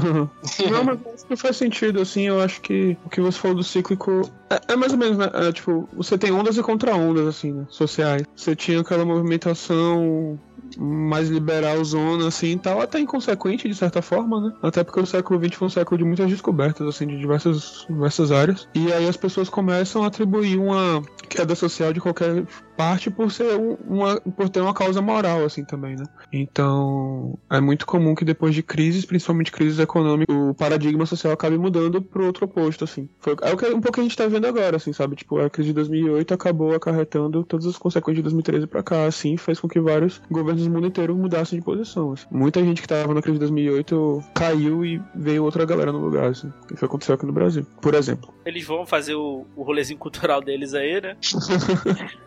Não, 0.71 0.83
mas 0.83 0.99
acho 1.13 1.25
que 1.25 1.35
faz 1.35 1.57
sentido, 1.57 2.01
assim, 2.01 2.23
eu 2.23 2.41
acho 2.41 2.61
que 2.61 2.97
o 3.05 3.09
que 3.09 3.21
você 3.21 3.37
falou 3.37 3.57
do 3.57 3.63
cíclico 3.63 4.21
é, 4.49 4.73
é 4.73 4.75
mais 4.75 4.91
ou 4.91 4.97
menos, 4.97 5.17
né? 5.17 5.29
É, 5.33 5.51
tipo, 5.51 5.87
você 5.93 6.17
tem 6.17 6.31
ondas 6.31 6.57
e 6.57 6.63
contra-ondas, 6.63 7.27
assim, 7.27 7.51
né? 7.51 7.65
Sociais. 7.69 8.23
Você 8.35 8.55
tinha 8.55 8.81
aquela 8.81 9.05
movimentação 9.05 10.39
mais 10.77 11.29
liberal 11.29 11.83
zona, 11.83 12.27
assim, 12.27 12.57
tal, 12.57 12.81
até 12.81 12.99
inconsequente, 12.99 13.67
de 13.67 13.75
certa 13.75 14.01
forma, 14.01 14.39
né? 14.41 14.53
Até 14.61 14.83
porque 14.83 14.99
o 14.99 15.05
século 15.05 15.39
XX 15.39 15.55
foi 15.55 15.67
um 15.67 15.71
século 15.71 15.97
de 15.97 16.03
muitas 16.03 16.29
descobertas, 16.29 16.87
assim, 16.87 17.07
de 17.07 17.17
diversas, 17.17 17.85
diversas 17.89 18.31
áreas. 18.31 18.67
E 18.73 18.91
aí 18.91 19.07
as 19.07 19.17
pessoas 19.17 19.49
começam 19.49 20.03
a 20.03 20.07
atribuir 20.07 20.57
uma 20.57 21.01
queda 21.29 21.55
social 21.55 21.93
de 21.93 22.01
qualquer 22.01 22.45
parte 22.75 23.09
por 23.09 23.31
ser 23.31 23.55
um- 23.57 23.77
uma 23.87 24.19
por 24.19 24.49
ter 24.49 24.59
uma 24.59 24.73
causa 24.73 25.01
moral 25.01 25.45
assim 25.45 25.63
também, 25.63 25.95
né? 25.95 26.03
Então, 26.33 27.37
é 27.49 27.59
muito 27.61 27.85
comum 27.85 28.13
que 28.15 28.25
depois 28.25 28.53
de 28.53 28.61
crises, 28.63 29.05
principalmente 29.05 29.51
crises 29.51 29.79
econômicas, 29.79 30.35
o 30.35 30.53
paradigma 30.53 31.05
social 31.05 31.31
acabe 31.33 31.57
mudando 31.57 32.01
pro 32.01 32.25
outro 32.25 32.45
oposto 32.45 32.83
assim. 32.83 33.07
Foi, 33.19 33.35
é 33.41 33.53
o 33.53 33.57
que 33.57 33.65
um 33.67 33.81
pouco 33.81 33.99
a 33.99 34.03
gente 34.03 34.17
tá 34.17 34.27
vendo 34.27 34.45
agora, 34.47 34.77
assim, 34.77 34.91
sabe? 34.93 35.15
Tipo, 35.15 35.39
a 35.39 35.49
crise 35.49 35.69
de 35.69 35.73
2008 35.75 36.33
acabou 36.33 36.73
acarretando 36.75 37.43
todas 37.43 37.65
as 37.65 37.77
consequências 37.77 38.17
de 38.17 38.23
2013 38.23 38.67
pra 38.67 38.83
cá, 38.83 39.05
assim, 39.05 39.37
fez 39.37 39.59
com 39.59 39.67
que 39.67 39.79
vários 39.79 40.21
governos 40.29 40.60
do 40.65 40.71
mundo 40.71 40.87
inteiro 40.87 41.15
mudassem 41.15 41.59
de 41.59 41.65
posição. 41.65 42.13
assim. 42.13 42.25
Muita 42.31 42.63
gente 42.63 42.81
que 42.81 42.87
tava 42.87 43.13
na 43.13 43.21
crise 43.21 43.35
de 43.37 43.39
2008 43.39 44.23
caiu 44.33 44.85
e 44.85 45.01
veio 45.15 45.43
outra 45.43 45.65
galera 45.65 45.91
no 45.91 45.99
lugar, 45.99 46.29
assim. 46.31 46.51
Isso 46.69 46.77
que 46.77 46.85
aconteceu 46.85 47.15
aqui 47.15 47.25
no 47.25 47.33
Brasil, 47.33 47.65
por 47.81 47.93
exemplo. 47.93 48.33
Eles 48.45 48.65
vão 48.65 48.85
fazer 48.85 49.15
o, 49.15 49.45
o 49.55 49.63
rolezinho 49.63 49.99
cultural 49.99 50.41
deles 50.41 50.73
aí, 50.73 51.01
né? 51.01 51.17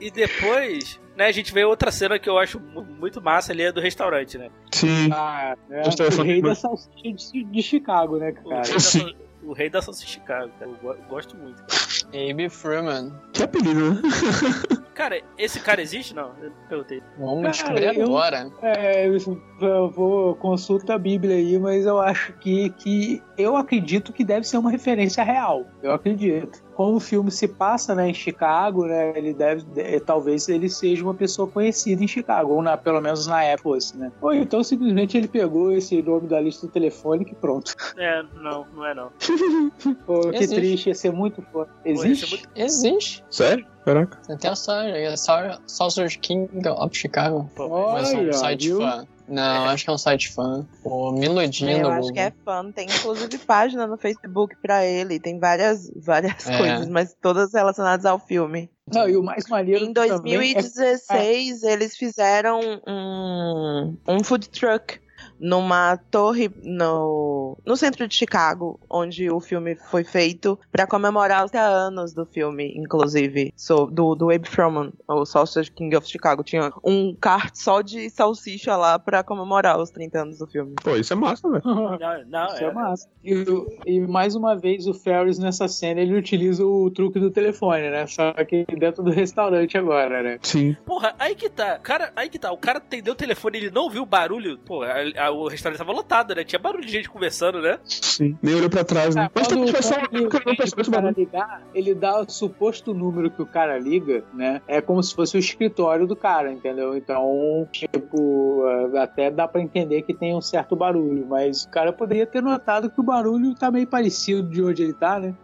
E 0.00 0.10
depois, 0.10 1.00
né, 1.16 1.26
a 1.26 1.32
gente 1.32 1.52
vê 1.52 1.64
outra 1.64 1.90
cena 1.90 2.18
que 2.18 2.28
eu 2.28 2.38
acho 2.38 2.60
mu- 2.60 2.84
muito 2.98 3.20
massa 3.22 3.52
ali, 3.52 3.62
é 3.62 3.72
do 3.72 3.80
restaurante, 3.80 4.36
né? 4.36 4.50
Sim. 4.72 5.10
Ah, 5.12 5.56
é, 5.70 5.82
dessa 5.88 6.20
o 6.20 6.24
rei 6.24 6.42
da 6.42 6.54
salsicha 6.54 7.32
de, 7.32 7.44
de 7.44 7.62
Chicago, 7.62 8.18
né, 8.18 8.34
O 8.44 8.50
rei, 8.50 8.58
cara? 8.60 8.72
da, 8.74 8.80
sal- 8.80 9.12
o 9.42 9.52
rei 9.52 9.70
da 9.70 9.80
salsicha 9.82 10.12
Chicago, 10.12 10.50
cara. 10.58 10.70
Eu 10.70 10.76
go- 10.82 10.96
gosto 11.08 11.36
muito. 11.36 11.62
Abe 12.08 12.48
Freeman. 12.50 13.12
Que 13.32 13.42
apelido, 13.42 13.94
né? 13.94 14.02
Cara, 14.96 15.20
esse 15.36 15.60
cara 15.60 15.82
existe? 15.82 16.14
Não, 16.14 16.30
eu 16.42 16.50
perguntei. 16.70 17.02
Vamos 17.18 17.42
Cara, 17.42 17.50
descobrir 17.50 17.98
eu- 17.98 18.06
agora. 18.06 18.50
É, 18.62 19.06
eu 19.06 19.16
eu 19.60 19.90
vou 19.90 20.34
consulta 20.36 20.94
a 20.94 20.98
Bíblia 20.98 21.36
aí, 21.36 21.58
mas 21.58 21.84
eu 21.84 21.98
acho 22.00 22.32
que, 22.38 22.70
que 22.70 23.22
eu 23.36 23.56
acredito 23.56 24.10
que 24.12 24.24
deve 24.24 24.46
ser 24.48 24.56
uma 24.56 24.70
referência 24.70 25.22
real. 25.22 25.66
Eu 25.82 25.92
acredito. 25.92 26.62
Como 26.74 26.96
o 26.96 27.00
filme 27.00 27.30
se 27.30 27.46
passa 27.46 27.94
né, 27.94 28.08
em 28.08 28.14
Chicago, 28.14 28.86
né, 28.86 29.12
ele 29.16 29.34
deve, 29.34 29.62
de- 29.64 30.00
talvez 30.00 30.48
ele 30.48 30.68
seja 30.70 31.02
uma 31.02 31.14
pessoa 31.14 31.46
conhecida 31.46 32.02
em 32.02 32.08
Chicago, 32.08 32.54
ou 32.54 32.62
na, 32.62 32.76
pelo 32.78 33.00
menos 33.00 33.26
na 33.26 33.42
época, 33.44 33.66
fosse, 33.66 33.96
né? 33.98 34.10
Ou 34.20 34.32
então 34.34 34.62
simplesmente 34.62 35.16
ele 35.16 35.26
pegou 35.28 35.72
esse 35.72 36.00
nome 36.02 36.26
da 36.28 36.40
lista 36.40 36.68
telefônica 36.68 37.32
e 37.32 37.34
pronto. 37.34 37.74
É, 37.98 38.22
não, 38.34 38.66
não 38.74 38.86
é 38.86 38.94
não. 38.94 39.10
Pô, 40.06 40.30
que 40.30 40.46
triste, 40.46 40.88
ia 40.88 40.94
ser 40.94 41.10
muito 41.12 41.42
foda. 41.52 41.70
Pô, 41.82 41.88
Existe? 41.90 42.30
muito- 42.30 42.48
Existe. 42.54 43.24
Sério? 43.30 43.66
Caraca. 43.86 44.18
Tem 44.36 44.50
a 44.50 44.56
Saucer, 44.56 45.16
Sau- 45.16 45.60
Saucer 45.66 46.18
King 46.18 46.50
of 46.68 46.94
Chicago. 46.98 47.48
Pô, 47.54 47.92
Mas 47.92 48.12
é 48.12 48.16
um 48.18 48.32
site 48.32 48.66
viu? 48.68 48.80
fã. 48.80 49.06
Não, 49.28 49.64
acho 49.66 49.84
que 49.84 49.90
é 49.90 49.92
um 49.92 49.98
site 49.98 50.28
fã. 50.32 50.66
Pô, 50.82 51.12
me 51.12 51.24
iludindo. 51.26 51.70
Eu 51.70 51.88
acho 51.90 52.00
Google. 52.08 52.14
que 52.14 52.20
é 52.20 52.32
fã. 52.44 52.70
Tem 52.72 52.86
inclusive 52.86 53.38
página 53.38 53.86
no 53.86 53.96
Facebook 53.96 54.56
pra 54.60 54.84
ele. 54.84 55.18
Tem 55.20 55.38
várias, 55.38 55.88
várias 55.96 56.48
É. 56.48 56.58
coisas, 56.58 56.88
mas 56.88 57.14
todas 57.22 57.52
relacionadas 57.52 58.04
ao 58.06 58.18
filme. 58.18 58.68
Não, 58.92 59.08
e 59.08 59.16
o 59.16 59.22
mais 59.22 59.46
maneiro 59.48 59.84
Em 59.84 59.92
também 59.92 60.34
é 60.34 60.36
2016, 60.36 61.62
eles 61.62 61.96
fizeram 61.96 62.60
um, 62.86 63.96
um 64.08 64.22
food 64.24 64.48
truck 64.48 65.00
numa 65.38 65.96
torre 66.10 66.50
no, 66.62 67.56
no 67.64 67.76
centro 67.76 68.06
de 68.08 68.14
Chicago, 68.14 68.78
onde 68.88 69.30
o 69.30 69.40
filme 69.40 69.74
foi 69.74 70.04
feito 70.04 70.58
para 70.72 70.86
comemorar 70.86 71.44
os 71.44 71.50
30 71.50 71.66
anos 71.66 72.12
do 72.12 72.24
filme, 72.26 72.72
inclusive, 72.76 73.52
so, 73.56 73.86
do, 73.86 74.14
do 74.14 74.30
Abe 74.30 74.48
Froman, 74.48 74.92
o 75.08 75.24
Sausage 75.24 75.70
King 75.70 75.94
of 75.96 76.08
Chicago. 76.08 76.42
Tinha 76.42 76.72
um 76.84 77.14
kart 77.14 77.54
só 77.54 77.80
de 77.82 78.08
salsicha 78.10 78.76
lá 78.76 78.98
para 78.98 79.22
comemorar 79.22 79.78
os 79.80 79.90
30 79.90 80.20
anos 80.22 80.38
do 80.38 80.46
filme. 80.46 80.74
Pô, 80.82 80.96
isso 80.96 81.12
é 81.12 81.16
massa, 81.16 81.48
velho. 81.48 81.62
Não, 81.64 81.98
não, 82.26 82.46
Isso 82.46 82.64
é 82.64 82.64
é, 82.64 82.72
massa. 82.72 83.08
E, 83.24 83.44
e 83.86 84.00
mais 84.00 84.34
uma 84.34 84.56
vez 84.56 84.86
o 84.86 84.94
Ferris 84.94 85.38
nessa 85.38 85.68
cena 85.68 86.00
ele 86.00 86.14
utiliza 86.16 86.64
o 86.64 86.90
truque 86.90 87.18
do 87.18 87.30
telefone, 87.30 87.90
né? 87.90 88.06
Só 88.06 88.32
que 88.44 88.64
dentro 88.78 89.02
do 89.02 89.10
restaurante 89.10 89.76
agora, 89.76 90.22
né? 90.22 90.38
Sim. 90.42 90.76
Porra, 90.84 91.14
aí 91.18 91.34
que 91.34 91.48
tá. 91.48 91.78
Cara, 91.78 92.12
aí 92.16 92.28
que 92.28 92.38
tá. 92.38 92.52
O 92.52 92.58
cara 92.58 92.78
atendeu 92.78 93.12
o 93.12 93.16
telefone, 93.16 93.58
ele 93.58 93.70
não 93.70 93.90
viu 93.90 94.02
o 94.02 94.06
barulho. 94.06 94.58
Porra, 94.58 94.88
a- 95.16 95.25
a- 95.25 95.25
o 95.30 95.48
restaurante 95.48 95.78
tava 95.78 95.92
lotado, 95.92 96.34
né? 96.34 96.44
Tinha 96.44 96.58
barulho 96.58 96.84
de 96.84 96.92
gente 96.92 97.08
conversando, 97.08 97.60
né? 97.60 97.78
Sim. 97.84 98.36
Nem 98.42 98.54
olhou 98.54 98.70
pra 98.70 98.84
trás, 98.84 99.14
né? 99.14 99.28
Mas 99.34 99.48
não 99.48 99.60
pede 99.60 99.72
percebi 99.72 100.26
esse 100.62 100.74
pro 100.74 100.90
cara 100.90 101.02
barulho. 101.02 101.14
ligar, 101.16 101.62
ele 101.74 101.94
dá 101.94 102.20
o 102.20 102.28
suposto 102.28 102.94
número 102.94 103.30
que 103.30 103.42
o 103.42 103.46
cara 103.46 103.78
liga, 103.78 104.24
né? 104.32 104.60
É 104.66 104.80
como 104.80 105.02
se 105.02 105.14
fosse 105.14 105.36
o 105.36 105.38
escritório 105.38 106.06
do 106.06 106.16
cara, 106.16 106.52
entendeu? 106.52 106.96
Então, 106.96 107.68
tipo, 107.70 108.64
eh, 108.94 108.98
até 108.98 109.30
dá 109.30 109.46
pra 109.46 109.60
entender 109.60 110.02
que 110.02 110.14
tem 110.14 110.34
um 110.34 110.40
certo 110.40 110.74
barulho, 110.76 111.26
mas 111.28 111.64
o 111.64 111.68
cara 111.68 111.92
poderia 111.92 112.26
ter 112.26 112.42
notado 112.42 112.90
que 112.90 113.00
o 113.00 113.04
barulho 113.04 113.54
tá 113.54 113.70
meio 113.70 113.86
parecido 113.86 114.48
de 114.48 114.62
onde 114.62 114.82
ele 114.82 114.92
tá, 114.92 115.18
né? 115.18 115.34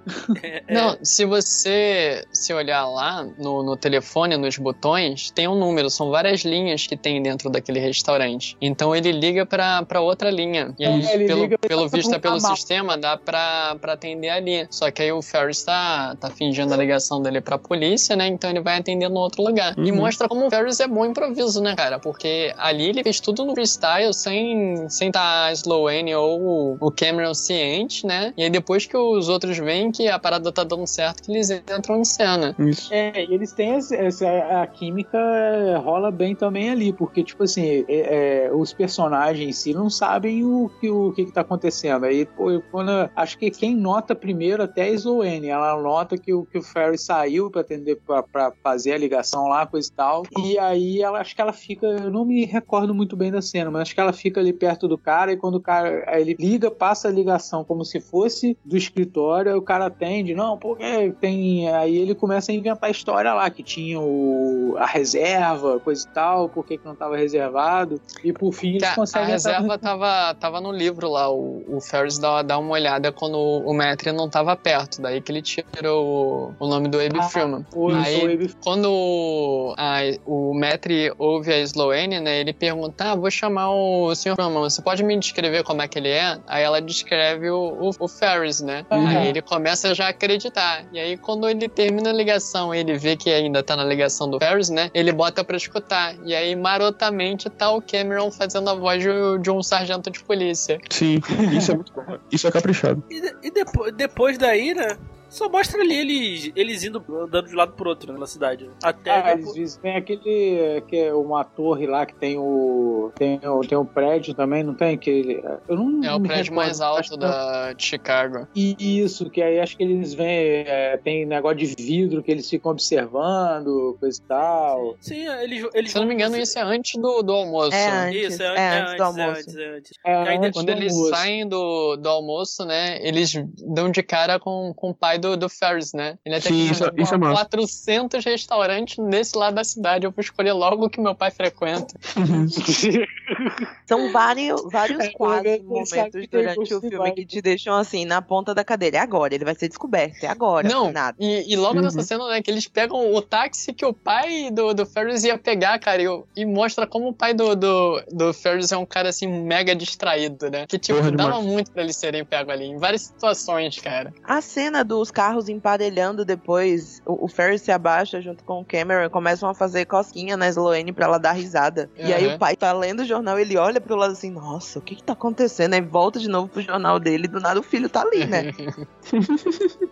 É, 0.43 0.63
Não, 0.73 0.97
se 1.03 1.25
você 1.25 2.25
se 2.33 2.53
olhar 2.53 2.87
lá 2.87 3.25
no, 3.39 3.63
no 3.63 3.77
telefone, 3.77 4.37
nos 4.37 4.57
botões, 4.57 5.31
tem 5.31 5.49
um 5.49 5.59
número, 5.59 5.91
são 5.91 6.11
várias 6.11 6.43
linhas 6.43 6.87
que 6.87 6.97
tem 6.97 7.23
dentro 7.23 7.51
daquele 7.51 7.81
restaurante. 7.81 8.57
Então 8.61 8.95
ele 8.95 9.13
liga 9.13 9.45
pra, 9.79 9.85
pra 9.87 10.01
outra 10.01 10.31
linha. 10.31 10.75
E 10.79 10.85
aí, 10.85 11.05
É, 11.05 11.27
pelo, 11.27 11.49
pelo 11.59 11.89
visto, 11.89 12.15
um 12.15 12.21
pelo 12.21 12.37
ramal. 12.37 12.57
sistema, 12.57 12.97
dá 12.99 13.17
pra, 13.17 13.77
pra 13.81 13.93
atender 13.95 14.31
ali. 14.31 14.67
Só 14.71 14.91
que 14.91 15.03
aí 15.03 15.13
o 15.13 15.23
Ferris 15.23 15.63
tá, 15.63 16.17
tá 16.21 16.31
fingindo 16.31 16.73
a 16.73 16.77
ligação 16.77 17.23
dele 17.23 17.41
pra 17.41 17.59
polícia, 17.59 18.17
né? 18.17 18.27
Então 18.27 18.51
ele 18.51 18.61
vai 18.61 18.79
atender 18.79 19.09
no 19.09 19.21
outro 19.21 19.43
lugar. 19.43 19.75
E 19.79 19.91
Uhum. 19.91 19.97
mostra 19.99 20.29
como 20.29 20.47
o 20.47 20.51
Ferris 20.51 20.81
é 20.81 20.87
bom 20.89 21.05
improviso, 21.05 21.63
né, 21.63 21.75
cara? 21.77 21.99
Porque 21.99 22.53
ali 22.59 22.89
ele 22.89 23.03
fez 23.03 23.21
tudo 23.21 23.45
no 23.45 23.53
freestyle, 23.55 24.13
sem 24.13 24.89
sem 24.89 25.11
tá 25.11 25.47
a 25.47 25.53
Sloane 25.53 26.15
ou 26.15 26.77
o 26.81 26.91
Cameron 26.91 27.35
ciente, 27.35 28.07
né? 28.07 28.33
E 28.37 28.43
aí 28.45 28.51
depois 28.51 28.87
que 28.87 28.97
os 28.97 29.29
outros 29.29 29.59
veem 29.59 29.91
que 29.93 30.09
a 30.09 30.19
parada 30.19 30.51
tá 30.53 30.65
dando 30.65 30.87
certo, 30.87 31.23
que 31.23 31.31
eles 31.33 31.51
entram 31.51 32.01
em 32.01 32.05
cena. 32.05 32.55
Isso. 32.59 32.93
É, 32.93 33.25
e 33.25 33.35
eles 33.35 33.53
têm 33.53 33.73
essa, 33.75 33.95
essa- 33.97 34.29
a 34.63 34.67
química 34.67 35.19
é, 35.19 35.77
rola 35.77 36.11
bem 36.11 36.35
também 36.35 36.71
ali, 36.71 36.93
porque 36.93 37.23
tipo 37.23 37.43
assim, 37.45 37.85
é, 37.89 38.47
é, 38.47 38.53
os 38.53 38.73
personagens 38.73 39.62
si 39.63 39.75
não 39.75 39.89
sabem 39.89 40.45
o 40.45 40.71
que 40.81 40.91
o 40.91 41.13
que, 41.13 41.25
que 41.25 41.33
tá 41.33 41.43
acontecendo. 41.43 42.05
Aí, 42.05 42.27
pô, 42.27 42.61
quando 42.71 42.91
acho 43.15 43.39
que 43.39 43.51
quem 43.51 43.77
nota 43.77 44.15
primeiro 44.15 44.63
até 44.63 44.89
é 44.89 44.91
a 44.91 44.95
Sloane, 44.95 45.49
ela 45.49 45.81
nota 45.81 46.19
que 46.19 46.33
o 46.33 46.45
que 46.45 46.59
o 46.59 46.63
Ferry 46.63 46.99
saiu 46.99 47.51
para 47.51 47.61
atender 47.61 48.01
para 48.33 48.53
fazer 48.63 48.93
a 48.93 48.99
ligação 48.99 49.49
lá, 49.49 49.67
coisa 49.67 49.89
e 49.89 49.93
tal. 49.93 50.23
E 50.39 50.59
aí 50.59 51.03
ela 51.03 51.21
acho 51.21 51.35
que 51.35 51.41
ela 51.41 51.53
fica, 51.53 51.87
eu 51.87 52.11
não 52.11 52.25
me 52.25 52.45
recordo 52.45 52.95
muito 52.95 53.17
bem 53.17 53.31
da 53.31 53.41
cena, 53.41 53.71
mas 53.71 53.83
acho 53.83 53.95
que 53.95 54.01
ela 54.01 54.13
fica 54.13 54.41
ali 54.41 54.53
perto 54.53 54.89
do 54.89 54.99
cara 54.99 55.33
e 55.33 55.37
quando 55.37 55.57
o 55.57 55.61
cara 55.61 56.05
ele 56.19 56.37
liga, 56.39 56.71
passa 56.71 57.09
a 57.09 57.11
ligação 57.11 57.65
como 57.65 57.85
se 57.85 58.01
fosse 58.01 58.57
do 58.65 58.77
escritório, 58.77 59.53
aí 59.53 59.59
o 59.59 59.63
cara 59.63 59.87
atende, 59.87 60.35
não, 60.35 60.59
porque 60.59 61.15
tem 61.21 61.69
aí 61.71 61.97
ele 61.97 62.15
começa 62.15 62.51
a 62.51 62.55
inventar 62.55 62.89
a 62.89 62.91
história 62.91 63.33
lá 63.33 63.49
que 63.51 63.63
tinha 63.63 64.01
o, 64.01 64.75
a 64.79 64.87
reserva, 64.87 65.79
coisa 65.81 66.07
e 66.07 66.13
tal, 66.13 66.49
por 66.49 66.67
que 66.67 66.81
não 66.85 66.93
estava 66.93 67.17
reservado 67.17 68.01
e 68.25 68.33
por 68.33 68.53
fim 68.53 68.71
eles 68.71 68.83
Que 68.83 68.87
a, 68.87 68.93
a 68.93 68.97
conseguem 68.97 69.35
reserva 69.53 69.79
tava, 69.79 70.35
tava 70.35 70.61
no 70.61 70.73
livro 70.73 71.09
lá. 71.11 71.31
O, 71.31 71.65
o 71.77 71.81
Ferris 71.81 72.19
dá, 72.19 72.43
dá 72.43 72.59
uma 72.59 72.73
olhada 72.73 73.13
quando 73.13 73.39
o 73.39 73.73
Metri 73.73 74.13
não 74.13 74.29
tava 74.29 74.57
perto. 74.57 75.01
Daí 75.01 75.21
que 75.21 75.31
ele 75.33 75.43
tira 75.43 75.93
o, 75.93 76.53
o 76.59 76.67
nome 76.67 76.89
do 76.89 76.99
Abe 77.01 77.19
Ah, 77.19 77.23
Freeman. 77.23 77.67
Aí, 78.03 78.35
Abe- 78.35 78.55
quando 78.63 78.87
o, 78.91 79.75
a, 79.77 80.01
o 80.27 80.55
Metri 80.55 81.13
ouve 81.19 81.53
a 81.53 81.59
Sloane, 81.61 82.21
né? 82.21 82.41
Ele 82.41 82.53
pergunta: 82.53 83.13
Ah, 83.13 83.15
vou 83.15 83.31
chamar 83.31 83.71
o 83.71 84.15
Sr. 84.15 84.35
Freeman, 84.35 84.61
você 84.63 84.83
pode 84.83 85.03
me 85.03 85.17
descrever 85.19 85.63
como 85.65 85.83
é 85.83 85.89
que 85.89 85.99
ele 85.99 86.09
é? 86.11 86.39
Aí 86.47 86.63
ela 86.63 86.81
descreve 86.81 87.51
o, 87.51 87.59
o, 87.59 87.91
o 87.99 88.09
Ferris, 88.09 88.61
né? 88.61 88.85
Uhum. 88.91 89.07
Aí 89.07 89.29
ele 89.29 89.43
começa 89.43 89.95
já 89.95 90.07
a 90.07 90.11
acreditar. 90.11 90.85
E 90.93 90.99
aí, 90.99 91.17
quando 91.17 91.49
ele 91.49 91.69
termina 91.69 92.11
a 92.11 92.13
ligação 92.13 92.75
ele 92.75 92.97
vê 92.97 93.17
que 93.17 93.31
ainda 93.31 93.63
tá 93.63 93.77
na 93.77 93.85
ligação 93.85 94.29
do 94.29 94.39
Ferris, 94.39 94.69
né? 94.71 94.91
Ele 94.95 95.13
bota 95.13 95.43
pra 95.45 95.57
escutar. 95.57 96.15
E 96.25 96.35
aí, 96.35 96.55
marotamente, 96.55 97.49
tá 97.51 97.71
o 97.71 97.81
Cameron 97.83 98.31
fazendo 98.31 98.69
a 98.71 98.75
voz 98.75 99.03
de, 99.03 99.09
de 99.43 99.51
um 99.51 99.63
sargento 99.63 100.11
de 100.11 100.23
polícia. 100.25 100.81
Sim, 100.89 101.21
isso 101.57 101.73
é 101.73 101.75
muito 101.75 101.93
bom. 101.93 102.19
Isso 102.31 102.47
é 102.47 102.51
caprichado. 102.51 103.03
E, 103.11 103.21
de- 103.21 103.37
e 103.43 103.51
depo- 103.51 103.91
depois 103.91 104.39
daí, 104.39 104.73
né? 104.75 104.97
Só 105.33 105.49
mostra 105.49 105.81
ali 105.81 105.95
eles, 105.95 106.53
eles 106.55 106.85
indo 106.85 107.03
andando 107.23 107.47
de 107.49 107.55
um 107.55 107.57
lado 107.57 107.73
pro 107.73 107.89
outro 107.89 108.13
né, 108.13 108.19
na 108.19 108.27
cidade. 108.27 108.69
Até 108.83 109.11
Ah, 109.11 109.35
depois- 109.35 109.41
eles 109.41 109.55
dizem, 109.55 109.83
tem 109.83 109.97
aquele 109.97 110.81
que 110.89 110.97
é 110.97 111.15
uma 111.15 111.43
torre 111.45 111.87
lá 111.87 112.05
que 112.07 112.15
tem 112.15 112.37
o 112.39 113.11
tem 113.17 113.41
o, 113.45 113.61
tem 113.61 113.77
o 113.79 113.85
prédio 113.85 114.35
também, 114.35 114.63
não 114.63 114.75
tem 114.75 114.95
aquele 114.95 115.43
eu 115.69 115.77
não 115.77 116.05
É 116.05 116.15
o 116.15 116.21
prédio 116.21 116.45
recordo, 116.53 116.55
mais 116.57 116.81
alto 116.81 117.11
que- 117.13 117.17
da, 117.19 117.73
de 117.73 117.83
Chicago. 117.85 118.47
Isso, 118.55 119.31
que 119.31 119.43
aí 119.43 119.59
acho 119.59 119.77
que 119.77 119.83
eles 119.83 120.13
vêm, 120.15 120.65
é, 120.67 120.97
tem 121.03 121.25
negócio 121.27 121.57
de 121.59 121.67
vidro 121.83 122.23
que 122.23 122.31
eles 122.31 122.49
ficam 122.49 122.71
observando, 122.73 123.97
coisa 123.99 124.21
e 124.21 124.27
tal. 124.27 124.97
Sim, 125.01 125.27
eles, 125.43 125.67
eles 125.75 125.91
Se 125.93 125.97
eu 125.99 126.03
não 126.03 126.09
me 126.09 126.15
engano, 126.15 126.37
isso 126.37 126.59
é 126.59 126.63
antes 126.63 127.01
do, 127.01 127.23
do 127.23 127.33
almoço. 127.33 127.75
É 127.75 127.89
antes, 127.91 128.33
Isso, 128.35 128.43
é, 128.43 128.47
é, 128.57 128.81
antes 128.81 128.97
do 128.97 129.03
é 129.03 129.07
almoço. 129.07 129.41
antes, 129.41 129.57
é 129.57 129.77
antes. 129.77 129.91
É, 130.05 130.15
aí 130.15 130.37
antes 130.39 130.53
Quando 130.53 130.67
do 130.67 130.73
eles 130.73 130.93
almoço. 130.93 131.11
saem 131.11 131.49
do, 131.49 131.97
do 131.97 132.09
almoço, 132.09 132.65
né? 132.65 132.99
Eles 133.07 133.33
dão 133.75 133.91
de 133.91 134.03
cara 134.03 134.39
com, 134.39 134.73
com 134.75 134.91
o 134.91 134.95
pai 134.95 135.19
do, 135.23 135.37
do 135.37 135.49
Ferris, 135.49 135.93
né? 135.95 136.19
Ele 136.25 136.35
até 136.35 136.49
Sim, 136.51 136.67
que 136.67 136.73
isso- 136.73 136.85
isso 136.99 137.15
é 137.15 137.19
massa. 137.19 137.35
400 137.45 138.25
restaurantes 138.25 138.99
nesse 138.99 139.37
lado 139.39 139.55
da 139.55 139.65
cidade. 139.65 140.05
Eu 140.05 140.11
vou 140.11 140.21
escolher 140.21 140.53
logo 140.53 140.85
o 140.87 140.91
que 140.91 141.01
meu 141.01 141.15
pai 141.15 141.31
frequenta. 141.31 141.95
São 143.87 144.11
vários, 144.13 144.63
vários 144.71 144.99
É, 145.01 145.11
sabe 145.11 145.63
momentos 145.63 146.27
durante 146.31 146.75
o 146.75 146.81
filme 146.81 147.13
que 147.13 147.25
te 147.27 147.41
deixam 147.43 147.75
assim, 147.75 148.05
na 148.05 148.21
ponta 148.23 148.55
da 148.55 148.65
cadeira. 148.65 148.97
É 148.99 149.01
agora, 149.01 149.35
ele 149.35 149.45
vai 149.45 149.55
ser 149.55 149.69
descoberto, 149.69 150.23
é 150.25 150.27
agora. 150.29 150.69
Não, 150.69 150.91
nada. 150.93 151.17
E, 151.21 151.53
e 151.53 151.57
logo 151.57 151.77
Uhum. 151.77 151.83
nessa 151.85 152.03
cena, 152.03 152.29
né, 152.29 152.43
que 152.43 152.51
eles 152.51 152.67
pegam 152.69 153.15
o 153.15 153.23
táxi 153.23 153.73
que 153.73 153.85
o 153.85 153.93
pai 153.93 154.51
do, 154.51 154.75
do 154.75 154.85
Ferris 154.87 155.25
ia 155.25 155.39
pegar, 155.39 155.79
cara, 155.79 156.03
e, 156.03 156.07
e 156.37 156.45
mostra 156.45 156.87
como 156.87 157.09
o 157.09 157.13
pai 157.15 157.33
do, 157.35 157.55
do, 157.55 158.03
do 158.11 158.33
Ferris 158.35 158.73
é 158.73 158.77
um 158.77 158.85
cara, 158.87 159.09
assim, 159.09 159.27
mega 159.27 159.75
distraído, 159.75 160.51
né? 160.51 160.67
Que, 160.67 160.79
tipo, 160.79 160.99
Porra, 160.99 161.11
dava 161.13 161.31
demais. 161.33 161.47
muito 161.47 161.71
pra 161.71 161.83
eles 161.83 161.97
serem 161.97 162.25
pegos 162.25 162.53
ali, 162.53 162.65
em 162.67 162.77
várias 162.79 163.03
situações, 163.03 163.79
cara. 163.79 164.13
A 164.25 164.41
cena 164.41 164.85
dos 164.85 165.11
carros 165.13 165.49
emparelhando 165.49 166.25
depois, 166.25 167.01
o, 167.07 167.27
o 167.27 167.29
Ferris 167.29 167.63
se 167.63 167.71
abaixa 167.71 168.21
junto 168.21 168.43
com 168.45 168.61
o 168.61 168.65
Cameron 168.65 169.05
e 169.05 169.11
começam 169.11 169.49
a 169.49 169.55
fazer 169.55 169.85
cosquinha 169.85 170.37
na 170.37 170.49
Sloane 170.49 170.93
pra 170.93 171.05
ela 171.07 171.19
dar 171.19 171.33
risada. 171.33 171.91
E 171.97 172.13
aí 172.13 172.27
Uhum. 172.27 172.35
o 172.35 172.39
pai 172.39 172.57
tá 172.57 172.73
lendo 172.73 173.01
o 173.01 173.05
jornal, 173.05 173.39
ele 173.39 173.57
olha 173.57 173.81
pro 173.81 173.95
lado 173.97 174.13
assim, 174.13 174.31
nossa, 174.31 174.79
o 174.79 174.83
que 174.83 174.97
que 174.97 175.03
tá 175.03 175.13
acontecendo? 175.13 175.75
Aí 175.75 175.81
volta 175.81 176.19
de 176.19 176.29
novo 176.29 176.49
pro 176.49 176.61
jornal 176.63 176.99
dele, 176.99 177.29
do 177.29 177.39
nada 177.41 177.61
o 177.61 177.63
filho 177.63 177.89
tá 177.89 178.03
ali, 178.03 178.25
né? 178.27 178.53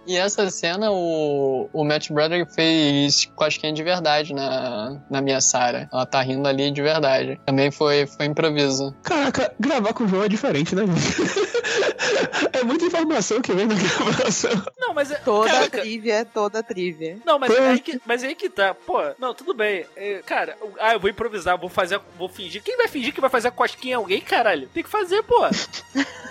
E 0.07 0.16
essa 0.16 0.51
cena, 0.51 0.91
o, 0.91 1.68
o 1.73 1.85
Matt 1.85 2.11
Broderick 2.11 2.53
fez 2.53 3.27
cosquinha 3.37 3.73
de 3.73 3.83
verdade 3.83 4.35
na, 4.35 5.01
na 5.09 5.21
minha 5.21 5.41
Sarah. 5.41 5.89
Ela 5.93 6.05
tá 6.05 6.21
rindo 6.21 6.49
ali 6.49 6.71
de 6.73 6.83
verdade. 6.83 7.39
Também 7.47 7.71
foi, 7.71 8.07
foi 8.07 8.27
improviso. 8.27 8.93
Caraca, 9.05 9.53
gravar 9.61 9.93
com 9.93 10.05
o 10.05 10.09
João 10.09 10.25
é 10.25 10.29
diferente, 10.29 10.75
né? 10.75 10.83
É 12.53 12.64
muita 12.64 12.85
informação 12.87 13.41
que 13.41 13.53
vem 13.53 13.66
na 13.66 13.75
gravação. 13.75 14.51
Não, 14.79 14.93
mas 14.95 15.10
é. 15.11 15.17
Toda 15.17 15.51
caraca, 15.51 15.81
trivia, 15.81 16.25
toda 16.25 16.63
trivia. 16.63 17.19
Não, 17.25 17.39
mas 17.39 17.53
Foi. 17.53 17.67
aí, 17.67 17.81
que, 17.81 18.01
mas 18.05 18.23
aí 18.23 18.35
que 18.35 18.49
tá. 18.49 18.75
Pô, 18.75 18.99
não, 19.19 19.35
tudo 19.35 19.55
bem. 19.55 19.87
É, 19.97 20.23
cara, 20.25 20.57
ah, 20.79 20.93
eu 20.95 21.01
vou 21.01 21.11
improvisar, 21.11 21.59
vou 21.59 21.69
fazer, 21.69 22.01
vou 22.17 22.29
fingir. 22.29 22.63
Quem 22.63 22.77
vai 22.77 22.89
fingir 22.89 23.13
que 23.13 23.21
vai 23.21 23.31
fazer 23.31 23.49
a 23.49 23.53
cosquinha 23.53 23.93
em 23.93 23.97
alguém, 23.97 24.21
caralho? 24.21 24.69
Tem 24.69 24.83
que 24.83 24.89
fazer, 24.89 25.23
pô. 25.23 25.41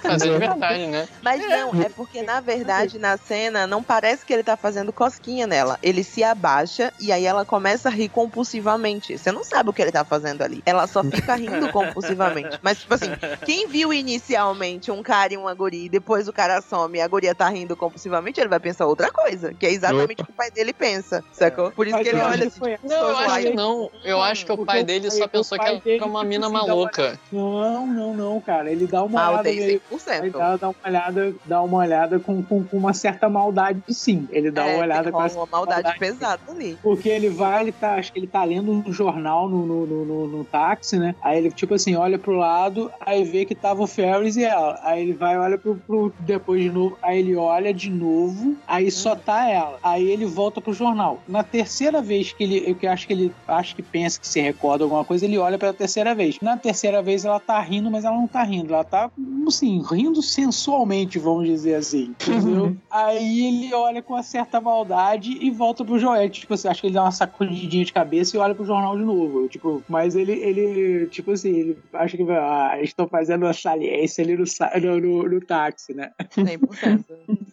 Fazer 0.02 0.32
de 0.32 0.38
verdade, 0.38 0.88
né? 0.88 1.08
Mas 1.22 1.46
não, 1.48 1.82
é 1.82 1.90
porque 1.90 2.22
na 2.22 2.40
verdade 2.40 2.98
na 2.98 3.18
cena 3.18 3.68
não 3.68 3.84
parece 3.84 4.26
que 4.26 4.34
ele 4.34 4.44
tá 4.44 4.56
fazendo 4.56 4.94
cosquinha 4.94 5.46
nela. 5.46 5.78
Ele 5.84 6.04
se 6.04 6.24
abaixa 6.24 6.94
e 7.00 7.12
aí 7.12 7.26
ela 7.26 7.46
começa 7.46 7.90
a 7.90 7.92
rir 7.92 8.10
compulsivamente. 8.10 9.18
Você 9.18 9.32
não 9.32 9.44
sabe 9.44 9.70
o 9.70 9.74
que 9.74 9.82
ele 9.82 9.92
tá 9.92 10.06
fazendo 10.06 10.42
ali. 10.42 10.64
Ela 10.66 10.88
só 10.88 11.04
fica 11.04 11.36
rindo 11.36 11.70
compulsivamente. 11.74 12.60
Mas, 12.62 12.80
tipo 12.80 12.94
assim, 12.94 13.12
quem 13.46 13.68
viu 13.68 13.94
inicialmente 13.94 14.92
um 14.92 15.04
cara 15.04 15.34
e 15.34 15.38
uma 15.38 15.54
guria 15.54 15.86
e 15.86 15.90
depois 15.90 16.28
o 16.28 16.34
cara 16.34 16.62
some 16.62 16.98
e 16.98 17.02
a 17.02 17.08
guria 17.08 17.36
tá 17.36 17.50
rindo 17.50 17.76
compulsivamente, 17.76 18.40
ele 18.40 18.50
vai 18.50 18.60
pensar 18.60 18.69
outra 18.86 19.12
coisa. 19.12 19.54
Que 19.54 19.66
é 19.68 19.72
exatamente 19.72 20.22
o 20.22 20.26
que 20.26 20.32
o 20.32 20.36
pai 20.36 20.50
dele 20.52 20.74
pensa, 20.74 21.24
sacou? 21.32 21.72
Por 21.72 21.88
isso 21.88 21.98
que 22.00 22.08
ele 22.10 22.20
olha 22.22 22.48
assim, 22.48 22.60
tipo, 22.60 22.66
Não, 22.88 22.96
eu 22.98 23.08
"Sou 23.08 23.18
acho 23.18 23.26
pai". 23.30 23.44
que 23.44 23.50
não. 23.56 23.90
Eu 24.04 24.22
acho 24.22 24.46
que 24.46 24.52
o 24.52 24.66
pai 24.66 24.84
dele 24.84 25.10
só 25.12 25.28
pensou 25.28 25.58
que 25.58 25.66
era 25.66 26.06
uma 26.06 26.20
tipo 26.20 26.26
mina 26.26 26.50
maluca. 26.50 27.20
Não, 27.32 27.88
não, 27.88 28.14
não, 28.14 28.42
cara. 28.42 28.72
Ele 28.72 28.88
dá 28.88 29.04
uma 29.04 29.22
Ah, 29.22 29.30
olhada 29.32 29.44
meio. 29.50 29.64
Ele 29.64 29.82
100%. 29.90 30.32
dá, 30.32 30.58
dá 30.58 30.68
uma 30.70 30.76
olhada, 30.86 31.36
dá 31.46 31.62
uma 31.64 31.78
olhada 31.78 32.20
com, 32.20 32.44
com, 32.44 32.64
com 32.64 32.78
uma 32.78 32.94
certa 32.94 33.30
maldade, 33.30 33.82
sim. 33.90 34.28
Ele 34.32 34.52
dá 34.52 34.66
É, 34.68 34.74
uma 34.76 34.84
olhada 34.84 35.12
com 35.12 35.18
uma 35.18 35.48
maldade 35.52 35.98
pesada 36.00 36.42
ali. 36.48 36.78
Porque 36.82 37.10
ele 37.10 37.30
vai, 37.30 37.62
ele 37.64 37.72
tá, 37.72 37.96
acho 37.96 38.12
que 38.12 38.20
ele 38.20 38.28
tá 38.28 38.44
lendo 38.44 38.72
um 38.72 38.92
jornal 38.92 39.50
no, 39.50 39.66
no, 39.66 39.86
no, 39.86 40.06
no- 40.06 40.28
no 40.28 40.46
táxi, 40.46 40.98
né? 40.98 41.16
Aí 41.22 41.38
ele, 41.38 41.52
tipo 41.52 41.74
assim, 41.74 41.96
olha 41.96 42.18
pro 42.18 42.34
lado, 42.36 42.90
aí 43.06 43.24
vê 43.24 43.46
que 43.46 43.56
tava 43.56 43.82
o 43.84 43.88
Ferris 43.88 44.36
e 44.36 44.44
ela. 44.44 44.80
Aí 44.84 45.02
ele 45.02 45.14
vai, 45.14 45.38
olha 45.38 45.58
pro, 45.58 45.78
pro 45.86 46.14
depois 46.20 46.62
de 46.62 46.70
novo, 46.70 46.98
aí 47.04 47.20
ele 47.20 47.36
olha 47.36 47.74
de 47.74 47.90
novo, 47.90 48.49
aí 48.68 48.91
só 48.91 49.16
tá 49.16 49.47
ela. 49.50 49.80
Aí 49.84 50.10
ele 50.10 50.26
volta 50.26 50.62
pro 50.62 50.74
jornal. 50.74 51.22
Na 51.28 51.43
terceira 51.43 52.02
vez 52.02 52.32
que 52.32 52.43
ele, 52.43 52.64
eu 52.68 52.76
que 52.76 52.88
acho 52.88 53.08
que 53.08 53.14
ele, 53.14 53.34
acho 53.47 53.76
que 53.76 53.82
pensa 53.82 54.20
que 54.20 54.28
se 54.28 54.39
recorda 54.39 54.84
alguma 54.84 55.04
coisa, 55.04 55.26
ele 55.26 55.38
olha 55.38 55.58
pela 55.58 55.74
terceira 55.74 56.14
vez. 56.16 56.38
Na 56.41 56.58
terceira 56.58 57.02
vez 57.02 57.26
ela 57.26 57.39
tá 57.39 57.60
rindo, 57.60 57.89
mas 57.89 58.06
ela 58.06 58.16
não 58.16 58.28
tá 58.28 58.43
rindo, 58.43 58.74
ela 58.74 58.84
tá, 58.84 59.12
assim, 59.47 59.82
rindo 59.89 60.22
sensualmente, 60.22 61.20
vamos 61.20 61.47
dizer 61.47 61.76
assim, 61.76 62.14
entendeu? 62.22 62.76
aí 62.89 63.47
ele 63.47 63.74
olha 63.74 64.02
com 64.02 64.14
uma 64.14 64.24
certa 64.24 64.62
maldade 64.62 65.38
e 65.41 65.50
volta 65.52 65.84
pro 65.84 66.00
Joel. 66.00 66.30
Tipo 66.30 66.54
assim, 66.54 66.68
acho 66.68 66.82
que 66.82 66.88
ele 66.88 66.93
dá 66.93 67.04
uma 67.04 67.12
sacudidinha 67.12 67.86
de 67.86 67.93
cabeça 67.93 68.36
e 68.36 68.39
olha 68.39 68.56
pro 68.56 68.66
jornal 68.66 68.97
de 68.97 69.04
novo. 69.04 69.47
Tipo, 69.47 69.84
mas 69.88 70.16
ele, 70.16 70.34
ele 70.34 71.08
tipo 71.08 71.32
assim, 71.32 71.50
ele 71.50 71.78
acha 71.93 72.16
que 72.16 72.24
ah, 72.30 72.78
estão 72.82 73.08
fazendo 73.08 73.43
uma 73.43 73.54
saliência 73.54 74.24
ali 74.24 74.36
no, 74.38 74.43
no, 74.82 75.00
no, 75.00 75.30
no 75.30 75.41
táxi, 75.41 75.93
né? 75.93 76.12
100%. 76.20 77.06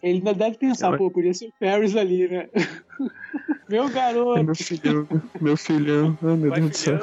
Ele 0.03 0.17
ainda 0.19 0.33
deve 0.33 0.57
pensar, 0.57 0.86
pô, 0.95 1.11
podia 1.11 1.33
ser 1.33 1.47
o 1.47 1.53
Ferris 1.57 1.95
ali, 1.95 2.27
né? 2.27 2.49
Meu 3.69 3.89
garoto. 3.89 4.41
meu 4.45 4.55
filhão, 4.55 5.07
meu 5.41 5.57
filhão. 5.57 6.17
Ai, 6.23 6.35
meu 6.37 6.49
Vai 6.51 6.59
Deus 6.61 6.71
do 6.71 6.77
céu. 6.77 6.99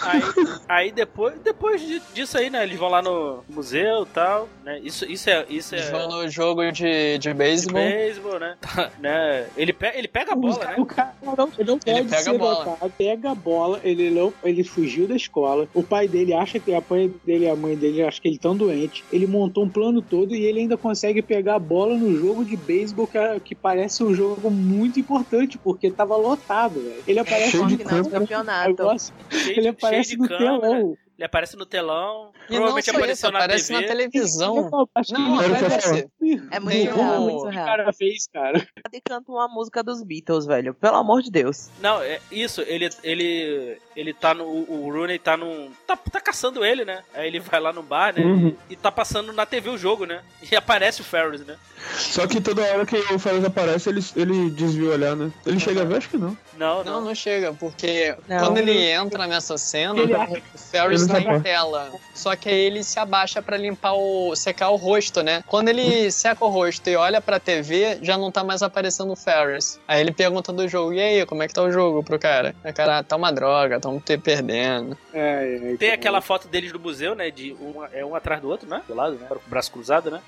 Aí, 0.00 0.22
aí 0.66 0.90
depois, 0.92 1.34
depois 1.44 1.82
de- 1.82 2.00
disso 2.14 2.38
aí, 2.38 2.48
né? 2.48 2.62
Eles 2.62 2.78
vão 2.78 2.88
lá 2.88 3.02
no 3.02 3.44
museu 3.46 4.04
e 4.04 4.06
tal, 4.06 4.48
né? 4.64 4.80
Isso, 4.82 5.04
isso 5.04 5.28
é. 5.28 5.44
Isso 5.50 5.74
Eles 5.74 5.86
é 5.88 5.90
vão 5.90 6.08
no 6.08 6.26
jogo 6.30 6.62
de, 6.72 7.18
de 7.18 7.18
de 7.18 7.34
beisebol. 7.34 7.74
beisebol, 7.82 8.38
né? 8.40 8.56
Tá, 8.58 8.90
né? 8.98 9.48
Ele, 9.54 9.70
pe 9.70 9.86
ele 9.94 10.08
pega 10.08 10.32
a 10.32 10.34
bola, 10.34 10.64
né? 10.64 10.74
O 10.78 10.86
cara 10.86 11.14
não, 11.22 11.50
ele 11.58 11.70
não 11.70 11.78
pode 11.78 11.84
pega 12.04 12.16
a 12.16 12.18
ser 12.20 12.38
bola. 12.38 12.64
notado, 12.64 12.92
pega 12.96 13.30
a 13.30 13.34
bola, 13.34 13.78
ele 13.84 14.10
não, 14.10 14.32
ele 14.42 14.64
fugiu 14.64 15.06
da 15.06 15.14
escola. 15.14 15.68
O 15.74 15.82
pai 15.82 16.08
dele 16.08 16.32
acha 16.32 16.58
que 16.58 16.72
a 16.72 16.80
pai 16.80 17.10
dele 17.26 17.44
e 17.44 17.50
a 17.50 17.54
mãe 17.56 17.76
dele 17.76 18.02
acha 18.02 18.18
que 18.18 18.28
ele 18.28 18.38
tão 18.38 18.56
doente. 18.56 19.04
Ele 19.12 19.26
montou 19.26 19.62
um 19.62 19.68
plano 19.68 20.00
todo 20.00 20.34
e 20.34 20.42
ele 20.42 20.60
ainda 20.60 20.78
consegue 20.78 21.20
pegar 21.20 21.56
a 21.56 21.58
bola 21.58 21.94
no 21.98 22.16
jogo 22.18 22.46
de 22.46 22.56
beisebol 22.56 23.06
que, 23.06 23.18
é- 23.18 23.38
que 23.38 23.54
parece 23.54 24.02
um 24.02 24.14
jogo 24.14 24.50
muito 24.50 24.98
importante 24.98 25.27
porque 25.58 25.90
tava 25.90 26.16
lotado, 26.16 26.80
velho. 26.80 27.02
Ele 27.06 27.18
aparece 27.18 27.50
Cheio 27.52 27.62
no 27.64 27.68
de 27.70 27.76
Final 27.78 27.90
do 28.02 28.04
câmera. 28.10 28.20
campeonato. 28.20 28.68
negócio, 28.70 29.14
ele 29.32 29.60
de- 29.62 29.68
aparece 29.68 30.16
no 30.16 30.28
câmera. 30.28 30.60
telão. 30.60 30.96
Ele 31.18 31.24
aparece 31.24 31.56
no 31.56 31.66
telão. 31.66 32.30
E 32.48 32.52
não 32.52 32.58
provavelmente 32.58 32.90
apareceu 32.90 33.12
isso, 33.28 33.32
na 33.32 33.38
aparece 33.40 33.66
TV. 33.68 33.80
na 33.80 33.86
televisão. 33.88 34.88
Acho 34.94 35.14
que 35.14 35.20
Não, 35.20 35.42
ele 35.42 35.44
Era 35.44 35.52
o 35.52 35.56
que 35.56 35.62
ia 35.62 35.66
aparece. 35.76 36.10
É 36.52 36.60
muito 36.60 36.76
surreal, 36.90 37.20
o- 37.20 37.24
muito 37.24 37.36
o 37.36 37.40
surreal. 37.40 37.66
cara 37.66 37.92
fez, 37.92 38.26
cara. 38.32 38.68
E 38.92 39.00
canta 39.00 39.32
uma 39.32 39.48
música 39.48 39.82
dos 39.82 40.02
Beatles, 40.04 40.46
velho. 40.46 40.74
Pelo 40.74 40.96
amor 40.96 41.20
de 41.22 41.30
Deus. 41.32 41.70
Não, 41.80 42.00
é 42.00 42.20
isso, 42.30 42.60
ele 42.62 42.88
ele 43.02 43.78
ele 43.98 44.12
tá 44.14 44.32
no 44.34 44.44
o 44.44 44.90
Rooney 44.92 45.18
tá 45.18 45.36
num 45.36 45.70
tá, 45.86 45.96
tá 45.96 46.20
caçando 46.20 46.64
ele, 46.64 46.84
né? 46.84 47.02
Aí 47.14 47.26
ele 47.26 47.40
vai 47.40 47.60
lá 47.60 47.72
no 47.72 47.82
bar, 47.82 48.14
né? 48.14 48.22
Uhum. 48.24 48.54
E 48.70 48.76
tá 48.76 48.90
passando 48.92 49.32
na 49.32 49.44
TV 49.44 49.70
o 49.70 49.78
jogo, 49.78 50.04
né? 50.06 50.20
E 50.50 50.54
aparece 50.56 51.00
o 51.00 51.04
Ferris, 51.04 51.44
né? 51.44 51.56
Só 51.96 52.26
que 52.26 52.40
toda 52.40 52.62
hora 52.62 52.84
que 52.84 52.96
o 53.12 53.18
Ferris 53.18 53.44
aparece, 53.44 53.88
ele, 53.88 54.04
ele 54.16 54.50
desvia 54.50 54.88
o 54.88 54.92
olhar, 54.92 55.14
né? 55.16 55.30
Ele 55.46 55.58
chega 55.60 55.82
a 55.82 55.84
ver? 55.84 55.96
Acho 55.98 56.08
que 56.10 56.16
não. 56.16 56.36
Não, 56.56 56.82
Não, 56.84 56.84
não. 56.84 57.00
não 57.06 57.14
chega, 57.14 57.52
porque 57.54 58.14
Não. 58.28 58.38
quando 58.38 58.58
ele 58.58 58.76
entra 58.90 59.26
nessa 59.26 59.56
cena, 59.56 60.00
Ele 60.00 60.14
o 60.14 60.58
Ferris 60.58 61.06
na 61.06 61.20
parte. 61.20 61.42
tela. 61.42 61.92
Só 62.14 62.34
que 62.36 62.48
aí 62.48 62.58
ele 62.58 62.82
se 62.82 62.98
abaixa 62.98 63.40
pra 63.40 63.56
limpar 63.56 63.94
o. 63.94 64.34
secar 64.34 64.70
o 64.70 64.76
rosto, 64.76 65.22
né? 65.22 65.42
Quando 65.46 65.68
ele 65.68 66.10
seca 66.10 66.44
o 66.44 66.48
rosto 66.48 66.88
e 66.90 66.96
olha 66.96 67.20
pra 67.20 67.38
TV, 67.38 67.98
já 68.02 68.16
não 68.18 68.30
tá 68.32 68.42
mais 68.42 68.62
aparecendo 68.62 69.12
o 69.12 69.16
Ferris. 69.16 69.78
Aí 69.86 70.00
ele 70.00 70.12
pergunta 70.12 70.52
do 70.52 70.66
jogo: 70.68 70.92
e 70.92 71.00
aí, 71.00 71.26
como 71.26 71.42
é 71.42 71.48
que 71.48 71.54
tá 71.54 71.62
o 71.62 71.70
jogo 71.70 72.02
pro 72.02 72.18
cara? 72.18 72.54
Aí 72.64 72.72
o 72.72 72.74
cara, 72.74 72.98
"Ah, 72.98 73.02
tá 73.04 73.14
uma 73.16 73.32
droga, 73.32 73.78
tamo 73.88 74.00
te 74.00 74.18
perdendo. 74.18 74.96
É, 75.12 75.72
é, 75.72 75.76
Tem 75.76 75.90
aquela 75.90 76.20
foto 76.20 76.48
deles 76.48 76.72
no 76.72 76.78
museu, 76.78 77.14
né? 77.14 77.30
De 77.30 77.52
um, 77.54 77.84
é 77.92 78.04
um 78.04 78.14
atrás 78.14 78.40
do 78.40 78.48
outro, 78.48 78.68
né? 78.68 78.82
Do 78.86 78.94
lado, 78.94 79.16
né? 79.16 79.26
Com 79.28 79.34
o 79.34 79.40
braço 79.46 79.72
cruzado, 79.72 80.10
né? 80.10 80.20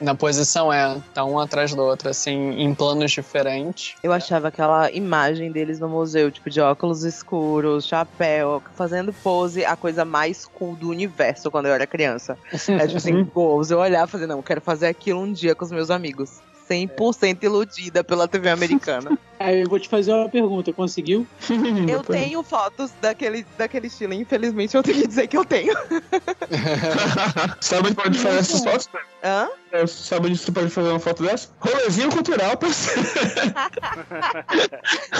Na 0.00 0.14
posição 0.14 0.72
é, 0.72 1.00
tá 1.14 1.24
um 1.24 1.38
atrás 1.38 1.74
do 1.74 1.82
outro, 1.82 2.08
assim, 2.08 2.50
em 2.60 2.74
planos 2.74 3.10
diferentes. 3.12 3.96
Eu 4.02 4.12
achava 4.12 4.48
aquela 4.48 4.90
imagem 4.90 5.50
deles 5.50 5.80
no 5.80 5.88
museu, 5.88 6.30
tipo, 6.30 6.50
de 6.50 6.60
óculos 6.60 7.02
escuros, 7.02 7.86
chapéu, 7.86 8.62
fazendo 8.74 9.12
pose, 9.12 9.64
a 9.64 9.74
coisa 9.74 10.04
mais 10.04 10.44
cool 10.44 10.76
do 10.76 10.90
universo 10.90 11.50
quando 11.50 11.66
eu 11.66 11.72
era 11.72 11.86
criança. 11.86 12.36
É 12.52 12.86
tipo 12.86 12.98
assim, 12.98 13.24
goals. 13.32 13.70
Eu 13.70 13.78
olhava 13.78 14.06
e 14.06 14.10
falei, 14.10 14.26
não, 14.26 14.36
eu 14.36 14.42
quero 14.42 14.60
fazer 14.60 14.86
aquilo 14.86 15.20
um 15.20 15.32
dia 15.32 15.54
com 15.54 15.64
os 15.64 15.70
meus 15.70 15.90
amigos. 15.90 16.42
100% 16.68 17.42
iludida 17.42 18.02
pela 18.02 18.26
TV 18.26 18.48
americana. 18.50 19.18
Aí 19.38 19.62
eu 19.62 19.68
vou 19.68 19.78
te 19.78 19.88
fazer 19.88 20.12
uma 20.12 20.28
pergunta, 20.28 20.72
conseguiu? 20.72 21.26
Eu 21.88 22.02
tenho 22.02 22.42
fotos 22.42 22.92
daquele, 23.00 23.44
daquele 23.58 23.88
estilo, 23.88 24.14
infelizmente 24.14 24.76
eu 24.76 24.82
tenho 24.82 25.02
que 25.02 25.08
dizer 25.08 25.26
que 25.26 25.36
eu 25.36 25.44
tenho. 25.44 25.74
Sabe 27.60 27.88
onde 27.88 27.94
pode 27.94 28.18
fazer 28.18 28.38
essas 28.38 28.64
fotos? 28.64 28.88
Hã? 29.22 29.48
É, 29.72 29.86
Sabe 29.86 30.28
onde 30.28 30.38
você 30.38 30.52
pode 30.52 30.70
fazer 30.70 30.88
uma 30.88 31.00
foto 31.00 31.22
dessa? 31.22 31.48
Rolezinho 31.60 32.10
cultural, 32.10 32.56
parceiro. 32.56 33.02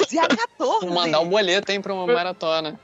Dia 0.09 0.29
14. 0.29 0.87
Mandar 0.87 1.21
um 1.21 1.29
boleto, 1.29 1.73
hein, 1.73 1.81
pra 1.81 1.93
uma 1.93 2.07
maratona. 2.07 2.79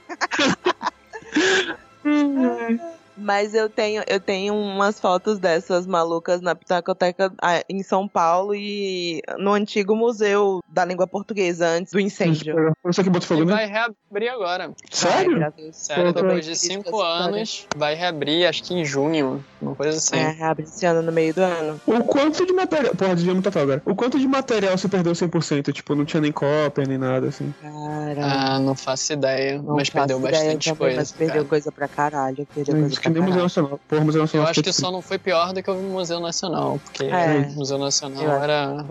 Mas 3.21 3.55
eu 3.55 3.69
tenho, 3.69 4.03
eu 4.07 4.19
tenho 4.19 4.55
umas 4.55 4.99
fotos 4.99 5.39
dessas 5.39 5.87
malucas 5.87 6.41
na 6.41 6.55
Pitacoteca 6.55 7.33
ah, 7.43 7.63
em 7.69 7.83
São 7.83 8.09
Paulo 8.09 8.55
e 8.55 9.21
no 9.39 9.53
antigo 9.53 9.95
museu 9.95 10.61
da 10.69 10.85
língua 10.85 11.07
portuguesa, 11.07 11.67
antes 11.69 11.93
do 11.93 12.01
incêndio. 12.01 12.73
Isso 12.89 13.01
aqui 13.01 13.11
bota 13.11 13.27
fogo, 13.27 13.43
E 13.43 13.45
né? 13.45 13.53
vai 13.53 13.67
reabrir 13.67 14.29
agora. 14.31 14.73
Sério? 14.91 15.37
graças 15.37 15.55
a 15.55 15.63
Deus. 15.63 15.77
Sério, 15.77 16.13
depois 16.13 16.45
de 16.45 16.57
cinco 16.57 17.01
anos, 17.03 17.67
vai 17.77 17.95
reabrir, 17.95 18.47
acho 18.47 18.63
que 18.65 18.75
em 18.75 18.85
junho, 18.85 19.45
uma 19.61 19.75
coisa 19.75 19.97
assim. 19.99 20.17
É, 20.17 20.31
reabre 20.31 20.65
esse 20.65 20.85
ano 20.87 21.03
no 21.03 21.13
meio 21.13 21.35
do 21.35 21.41
ano. 21.43 21.81
O 21.87 22.03
quanto 22.05 22.47
de 22.47 22.53
material. 22.53 22.95
Porra, 22.95 23.15
devia 23.15 23.33
muito 23.33 23.45
total 23.45 23.63
agora. 23.63 23.83
O 23.85 23.95
quanto 23.95 24.19
de 24.19 24.27
material 24.27 24.77
você 24.77 24.89
perdeu 24.89 25.13
100%? 25.13 25.73
Tipo, 25.73 25.95
não 25.95 26.05
tinha 26.05 26.21
nem 26.21 26.33
cópia, 26.33 26.85
nem 26.87 26.99
nada, 26.99 27.29
assim. 27.29 27.53
Cara, 27.63 28.21
Ah, 28.25 28.59
não 28.59 28.75
faço 28.75 29.13
ideia, 29.13 29.61
não 29.61 29.77
mas 29.77 29.91
perdeu 29.91 30.19
faço 30.19 30.29
ideia 30.29 30.45
bastante 30.45 30.65
também, 30.71 30.79
coisa. 30.79 30.97
Mas 30.97 31.13
perdeu 31.13 31.35
cara. 31.37 31.49
coisa 31.49 31.73
pra 31.73 31.89
caralho. 31.89 32.47
Perdeu 32.55 32.75
coisa 32.77 32.97
que 32.97 33.01
pra 33.03 33.11
nem 33.11 33.21
o 33.21 33.25
Museu 33.25 33.33
caralho. 33.33 33.43
Nacional. 33.43 33.81
Porra, 33.89 34.01
o 34.03 34.05
Museu 34.05 34.21
Nacional. 34.23 34.47
Eu 34.47 34.51
acho 34.51 34.63
que 34.63 34.73
só 34.73 34.91
não 34.91 35.03
foi 35.03 35.19
pior 35.19 35.53
do 35.53 35.63
que 35.63 35.71
o 35.71 35.75
Museu 35.75 36.21
Nacional, 36.21 36.81
porque 36.85 37.05
É. 37.05 37.49
o 37.51 37.53
Museu 37.57 37.79
Nacional 37.79 38.23
Eu 38.23 38.31
era. 38.43 38.85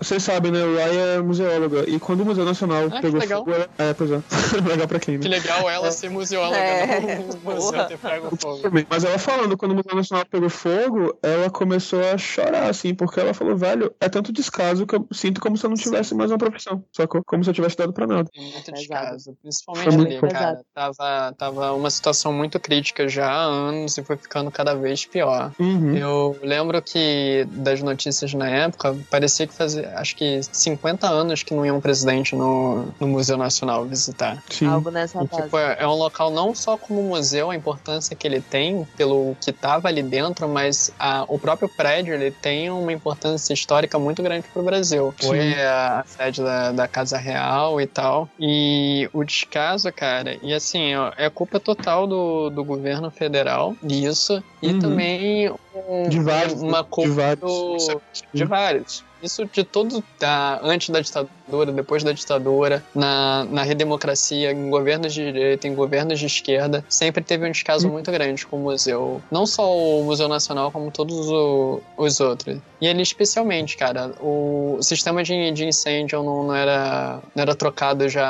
Vocês 0.00 0.22
sabem, 0.22 0.50
né? 0.52 0.62
O 0.64 0.76
Rai 0.76 0.96
é 0.96 1.18
museóloga. 1.20 1.84
E 1.88 1.98
quando 1.98 2.20
o 2.20 2.24
Museu 2.26 2.44
Nacional 2.44 2.84
Ah, 2.86 2.90
que 2.90 3.00
pegou 3.02 3.20
legal. 3.20 3.44
fogo. 3.44 3.52
ela- 3.56 3.68
É, 3.78 3.92
pois 3.94 4.10
é. 4.10 4.20
legal 4.68 4.88
pra 4.88 4.98
quem, 4.98 5.18
Que 5.18 5.28
né? 5.28 5.36
legal 5.36 5.68
ela 5.68 5.90
ser 5.90 6.10
museóloga, 6.10 6.56
É, 6.56 7.00
não 7.18 7.26
o 7.52 7.54
museu 7.56 7.84
ter 7.86 7.98
pego 7.98 8.36
fogo. 8.36 8.58
Também. 8.62 8.86
Mas 8.88 9.04
ela 9.04 9.18
falando, 9.18 9.56
quando 9.56 9.72
o 9.72 9.74
Museu 9.76 9.94
Nacional 9.94 10.05
pegou 10.30 10.50
fogo, 10.50 11.16
ela 11.22 11.48
começou 11.50 12.00
a 12.00 12.18
chorar, 12.18 12.68
assim, 12.68 12.94
porque 12.94 13.20
ela 13.20 13.32
falou, 13.32 13.56
velho, 13.56 13.94
é 14.00 14.08
tanto 14.08 14.32
descaso 14.32 14.86
que 14.86 14.96
eu 14.96 15.06
sinto 15.12 15.40
como 15.40 15.56
se 15.56 15.64
eu 15.64 15.70
não 15.70 15.76
tivesse 15.76 16.14
mais 16.14 16.30
uma 16.30 16.38
profissão. 16.38 16.84
Sacou? 16.92 17.22
Como 17.24 17.42
se 17.44 17.50
eu 17.50 17.54
tivesse 17.54 17.76
dado 17.76 17.92
pra 17.92 18.06
nada. 18.06 18.28
Tem 18.32 18.52
muito 18.52 18.72
descaso. 18.72 19.36
Principalmente 19.40 19.94
Foi 19.94 20.04
ali, 20.04 20.20
pesado. 20.20 20.32
cara. 20.32 20.62
Tava, 20.74 21.34
tava 21.38 21.72
uma 21.72 21.90
situação 21.90 22.32
muito 22.32 22.58
crítica 22.60 23.08
já 23.08 23.30
há 23.30 23.42
anos 23.44 23.96
e 23.96 24.02
foi 24.02 24.16
ficando 24.16 24.50
cada 24.50 24.74
vez 24.74 25.06
pior. 25.06 25.52
Uhum. 25.58 25.96
Eu 25.96 26.38
lembro 26.42 26.80
que 26.82 27.46
das 27.50 27.80
notícias 27.82 28.34
na 28.34 28.48
época, 28.48 28.96
parecia 29.10 29.46
que 29.46 29.54
fazia, 29.54 29.92
acho 29.96 30.16
que 30.16 30.40
50 30.42 31.08
anos 31.08 31.42
que 31.42 31.54
não 31.54 31.64
ia 31.64 31.72
um 31.72 31.80
presidente 31.80 32.34
no, 32.34 32.86
no 32.98 33.06
Museu 33.06 33.36
Nacional 33.36 33.84
visitar. 33.84 34.42
Sim. 34.50 34.66
Algo 34.66 34.90
nessa 34.90 35.22
E, 35.22 35.28
tipo, 35.28 35.56
é 35.56 35.76
é 35.78 35.86
um 35.88 35.94
local 35.94 36.30
não 36.30 36.54
só 36.54 36.76
como 36.76 37.02
museu, 37.02 37.50
a 37.50 37.56
importância 37.56 38.14
que 38.16 38.26
ele 38.26 38.40
tem 38.40 38.86
pelo 38.96 39.36
que 39.40 39.52
tava 39.52 39.88
ali 39.88 39.95
dentro, 40.02 40.48
mas 40.48 40.92
a- 40.98 41.24
o 41.28 41.38
próprio 41.38 41.68
prédio 41.68 42.14
ele 42.14 42.30
tem 42.30 42.70
uma 42.70 42.92
importância 42.92 43.52
histórica 43.52 43.98
muito 43.98 44.22
grande 44.22 44.46
pro 44.48 44.62
Brasil. 44.62 45.14
Sim. 45.20 45.26
Foi 45.28 45.54
a 45.62 46.04
sede 46.06 46.42
da, 46.42 46.72
da 46.72 46.88
Casa 46.88 47.16
Real 47.18 47.80
e 47.80 47.86
tal. 47.86 48.28
E 48.38 49.08
o 49.12 49.24
descaso, 49.24 49.92
cara, 49.92 50.38
e 50.42 50.52
assim, 50.54 50.94
ó, 50.94 51.12
é 51.16 51.28
culpa 51.30 51.58
total 51.60 52.06
do, 52.06 52.50
do 52.50 52.64
governo 52.64 53.10
federal 53.10 53.74
disso. 53.82 54.42
E 54.62 54.68
Uhum. 54.72 54.78
também 54.78 55.50
um- 55.74 56.08
De 56.08 56.18
vários. 56.20 56.60
uma 56.62 56.82
de 56.82 56.88
culpa 56.88 57.10
vários. 57.12 57.40
do, 57.88 58.02
de 58.32 58.44
vários. 58.44 59.04
Isso 59.22 59.44
de 59.46 59.64
todo, 59.64 60.04
da, 60.20 60.60
antes 60.62 60.90
da 60.90 61.00
ditadura, 61.00 61.32
depois 61.74 62.02
da 62.02 62.12
ditadura, 62.12 62.82
na, 62.94 63.44
na 63.50 63.62
redemocracia, 63.62 64.52
em 64.52 64.68
governos 64.70 65.14
de 65.14 65.24
direita, 65.32 65.68
em 65.68 65.74
governos 65.74 66.18
de 66.18 66.26
esquerda, 66.26 66.84
sempre 66.88 67.22
teve 67.22 67.46
um 67.46 67.50
descaso 67.52 67.88
muito 67.88 68.10
grande 68.10 68.46
com 68.46 68.56
o 68.56 68.60
museu. 68.60 69.22
Não 69.30 69.46
só 69.46 69.74
o 69.76 70.04
Museu 70.04 70.28
Nacional, 70.28 70.70
como 70.72 70.90
todos 70.90 71.28
o- 71.28 71.80
os 71.96 72.20
outros. 72.20 72.58
E 72.80 72.86
ele 72.86 73.00
especialmente, 73.02 73.76
cara, 73.76 74.12
o 74.20 74.78
sistema 74.82 75.22
de, 75.22 75.50
de 75.52 75.64
incêndio 75.64 76.22
não, 76.22 76.42
não 76.44 76.54
era, 76.54 77.20
não 77.34 77.42
era 77.42 77.54
trocado 77.54 78.06
já 78.08 78.26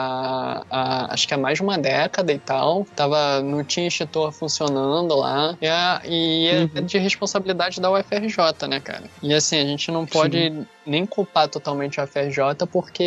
há, 0.71 1.13
acho 1.13 1.27
que 1.27 1.35
há 1.35 1.39
mais 1.39 1.59
de 1.59 1.63
uma 1.65 1.77
década 1.79 2.33
e 2.33 2.39
tal. 2.39 2.87
Tava, 2.95 3.41
não 3.43 3.65
tinha 3.65 3.89
extintor 3.89 4.31
funcionando 4.33 5.17
lá. 5.17 5.57
E, 5.61 5.67
a, 5.67 6.03
e 6.05 6.47
é 6.49 6.57
Uhum. 6.77 6.85
de 6.87 6.99
responsabilidade 6.99 7.81
da 7.81 7.91
UFRJ, 7.91 8.67
né, 8.69 8.81
cara? 8.81 9.05
E 9.23 9.33
assim, 9.35 9.59
a 9.59 9.65
gente 9.65 9.91
não 9.91 10.05
pode 10.07 10.53
nem 10.87 11.05
culpar 11.05 11.49
totalmente 11.49 12.01
a 12.01 12.05
UFRJ 12.05 12.67
porque 12.71 13.06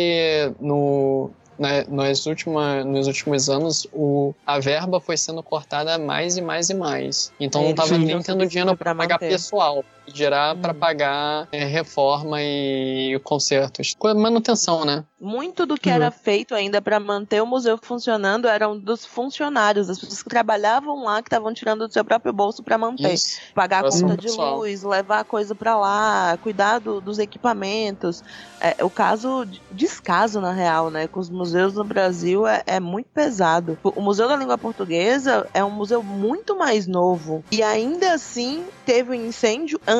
no, 0.60 1.30
na- 1.58 1.84
nas 1.88 2.26
última, 2.26 2.82
nos 2.84 3.06
últimos 3.06 3.48
anos 3.50 3.86
o, 3.92 4.32
a 4.46 4.58
verba 4.58 5.00
foi 5.00 5.16
sendo 5.16 5.42
cortada 5.42 5.98
mais 5.98 6.36
e 6.36 6.40
mais 6.42 6.70
e 6.70 6.74
mais. 6.74 7.32
Então 7.38 7.60
não 7.60 7.68
Eles 7.68 7.76
tava 7.76 7.98
não 7.98 8.04
nem 8.06 8.22
tendo 8.22 8.46
dinheiro 8.46 8.76
para 8.76 8.94
pagar 8.94 9.18
pessoal. 9.18 9.84
Gerar 10.14 10.56
para 10.56 10.72
Hum. 10.72 10.78
pagar 10.78 11.48
é, 11.52 11.64
reforma 11.64 12.38
e 12.42 13.20
consertos. 13.24 13.94
Com 13.98 14.08
a 14.08 14.14
Manutenção, 14.14 14.84
né? 14.84 15.04
Muito 15.20 15.66
do 15.66 15.76
que 15.76 15.88
Uhum. 15.90 15.96
era 15.96 16.10
feito 16.10 16.54
ainda 16.54 16.80
para 16.80 16.98
manter 16.98 17.42
o 17.42 17.46
museu 17.46 17.78
funcionando 17.82 18.48
eram 18.48 18.78
dos 18.78 19.04
funcionários, 19.04 19.86
das 19.88 19.98
pessoas 19.98 20.22
que 20.22 20.28
trabalhavam 20.30 21.04
lá, 21.04 21.22
que 21.22 21.28
estavam 21.28 21.52
tirando 21.52 21.86
do 21.86 21.92
seu 21.92 22.04
próprio 22.04 22.32
bolso 22.32 22.62
para 22.62 22.78
manter. 22.78 23.12
Isso. 23.12 23.38
Pagar 23.54 23.84
a 23.84 23.90
conta 23.90 24.16
de 24.16 24.28
pessoal. 24.28 24.58
luz, 24.58 24.82
levar 24.82 25.24
coisa 25.24 25.54
para 25.54 25.76
lá, 25.76 26.38
cuidar 26.38 26.78
do- 26.78 27.00
dos 27.00 27.18
equipamentos. 27.18 28.22
É, 28.60 28.82
o 28.84 28.90
caso 28.90 29.44
de 29.44 29.62
descaso, 29.70 30.40
na 30.40 30.52
real, 30.52 30.90
né, 30.90 31.06
com 31.08 31.20
os 31.20 31.28
museus 31.30 31.74
no 31.74 31.84
Brasil 31.84 32.46
é, 32.46 32.62
é 32.66 32.80
muito 32.80 33.08
pesado. 33.12 33.78
O 33.82 34.00
Museu 34.00 34.26
da 34.28 34.36
Língua 34.36 34.56
Portuguesa 34.58 35.46
é 35.52 35.62
um 35.64 35.70
museu 35.70 36.02
muito 36.02 36.56
mais 36.58 36.86
novo. 36.86 37.44
E 37.52 37.62
ainda 37.62 38.14
assim 38.14 38.66
teve 38.84 39.10
um 39.10 39.14
incêndio 39.14 39.78
antes. 39.86 39.99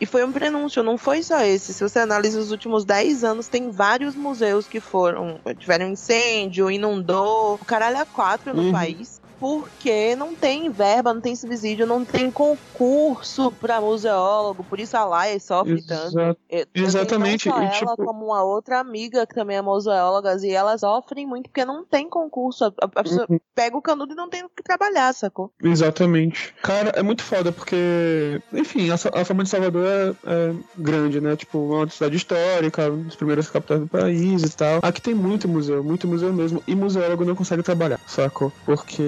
E 0.00 0.06
foi 0.06 0.24
um 0.24 0.32
prenúncio, 0.32 0.82
não 0.82 0.98
foi 0.98 1.22
só 1.22 1.40
esse. 1.42 1.72
Se 1.72 1.82
você 1.82 2.00
analisa 2.00 2.40
os 2.40 2.50
últimos 2.50 2.84
10 2.84 3.22
anos, 3.22 3.48
tem 3.48 3.70
vários 3.70 4.16
museus 4.16 4.66
que 4.66 4.80
foram, 4.80 5.40
tiveram 5.58 5.88
incêndio, 5.90 6.70
inundou, 6.70 7.54
o 7.54 7.64
caralho 7.64 7.98
a 7.98 8.06
quatro 8.06 8.52
no 8.52 8.62
Uhum. 8.64 8.72
país. 8.72 9.21
Porque 9.42 10.14
não 10.14 10.36
tem 10.36 10.70
verba, 10.70 11.12
não 11.12 11.20
tem 11.20 11.34
subsídio, 11.34 11.84
não 11.84 12.04
tem 12.04 12.30
concurso 12.30 13.50
pra 13.50 13.80
museólogo, 13.80 14.62
por 14.62 14.78
isso 14.78 14.96
a 14.96 15.04
Laia 15.04 15.40
sofre 15.40 15.82
tanto. 15.82 16.16
Exato. 16.16 16.40
Eu- 16.48 16.66
eu 16.72 16.84
Exatamente, 16.84 17.48
Não 17.48 17.56
só 17.56 17.62
e, 17.62 17.66
ela, 17.66 17.74
tipo- 17.96 18.04
como 18.04 18.26
uma 18.26 18.44
outra 18.44 18.78
amiga 18.78 19.26
que 19.26 19.34
também 19.34 19.56
é 19.56 19.62
museóloga, 19.62 20.36
e 20.40 20.50
elas 20.52 20.80
sofrem 20.82 21.26
muito 21.26 21.48
porque 21.50 21.64
não 21.64 21.84
tem 21.84 22.08
concurso. 22.08 22.66
A, 22.66 22.72
a 22.82 23.02
pessoa 23.02 23.26
Uhum. 23.28 23.40
pega 23.52 23.76
o 23.76 23.82
canudo 23.82 24.12
e 24.12 24.16
não 24.16 24.28
tem 24.28 24.44
o 24.44 24.48
que 24.48 24.62
trabalhar, 24.62 25.12
sacou? 25.12 25.50
Exatamente. 25.60 26.54
Cara, 26.62 26.90
é 26.94 27.02
muito 27.02 27.24
foda 27.24 27.50
porque, 27.50 28.40
enfim, 28.52 28.90
a, 28.90 28.94
a 28.94 29.24
fama 29.24 29.42
de 29.42 29.48
Salvador 29.48 29.84
é, 29.84 30.10
é 30.24 30.54
grande, 30.78 31.20
né? 31.20 31.34
Tipo, 31.34 31.58
uma 31.58 31.88
cidade 31.90 32.16
histórica, 32.16 32.88
uma 32.92 33.02
das 33.06 33.16
primeiras 33.16 33.50
capitais 33.50 33.80
do 33.80 33.88
país 33.88 34.42
e 34.44 34.56
tal. 34.56 34.78
Aqui 34.82 35.02
tem 35.02 35.14
muito 35.14 35.48
museu, 35.48 35.82
muito 35.82 36.06
museu 36.06 36.32
mesmo. 36.32 36.62
E 36.68 36.76
museólogo 36.76 37.24
não 37.24 37.34
consegue 37.34 37.64
trabalhar, 37.64 37.98
sacou? 38.06 38.52
Porque 38.64 39.02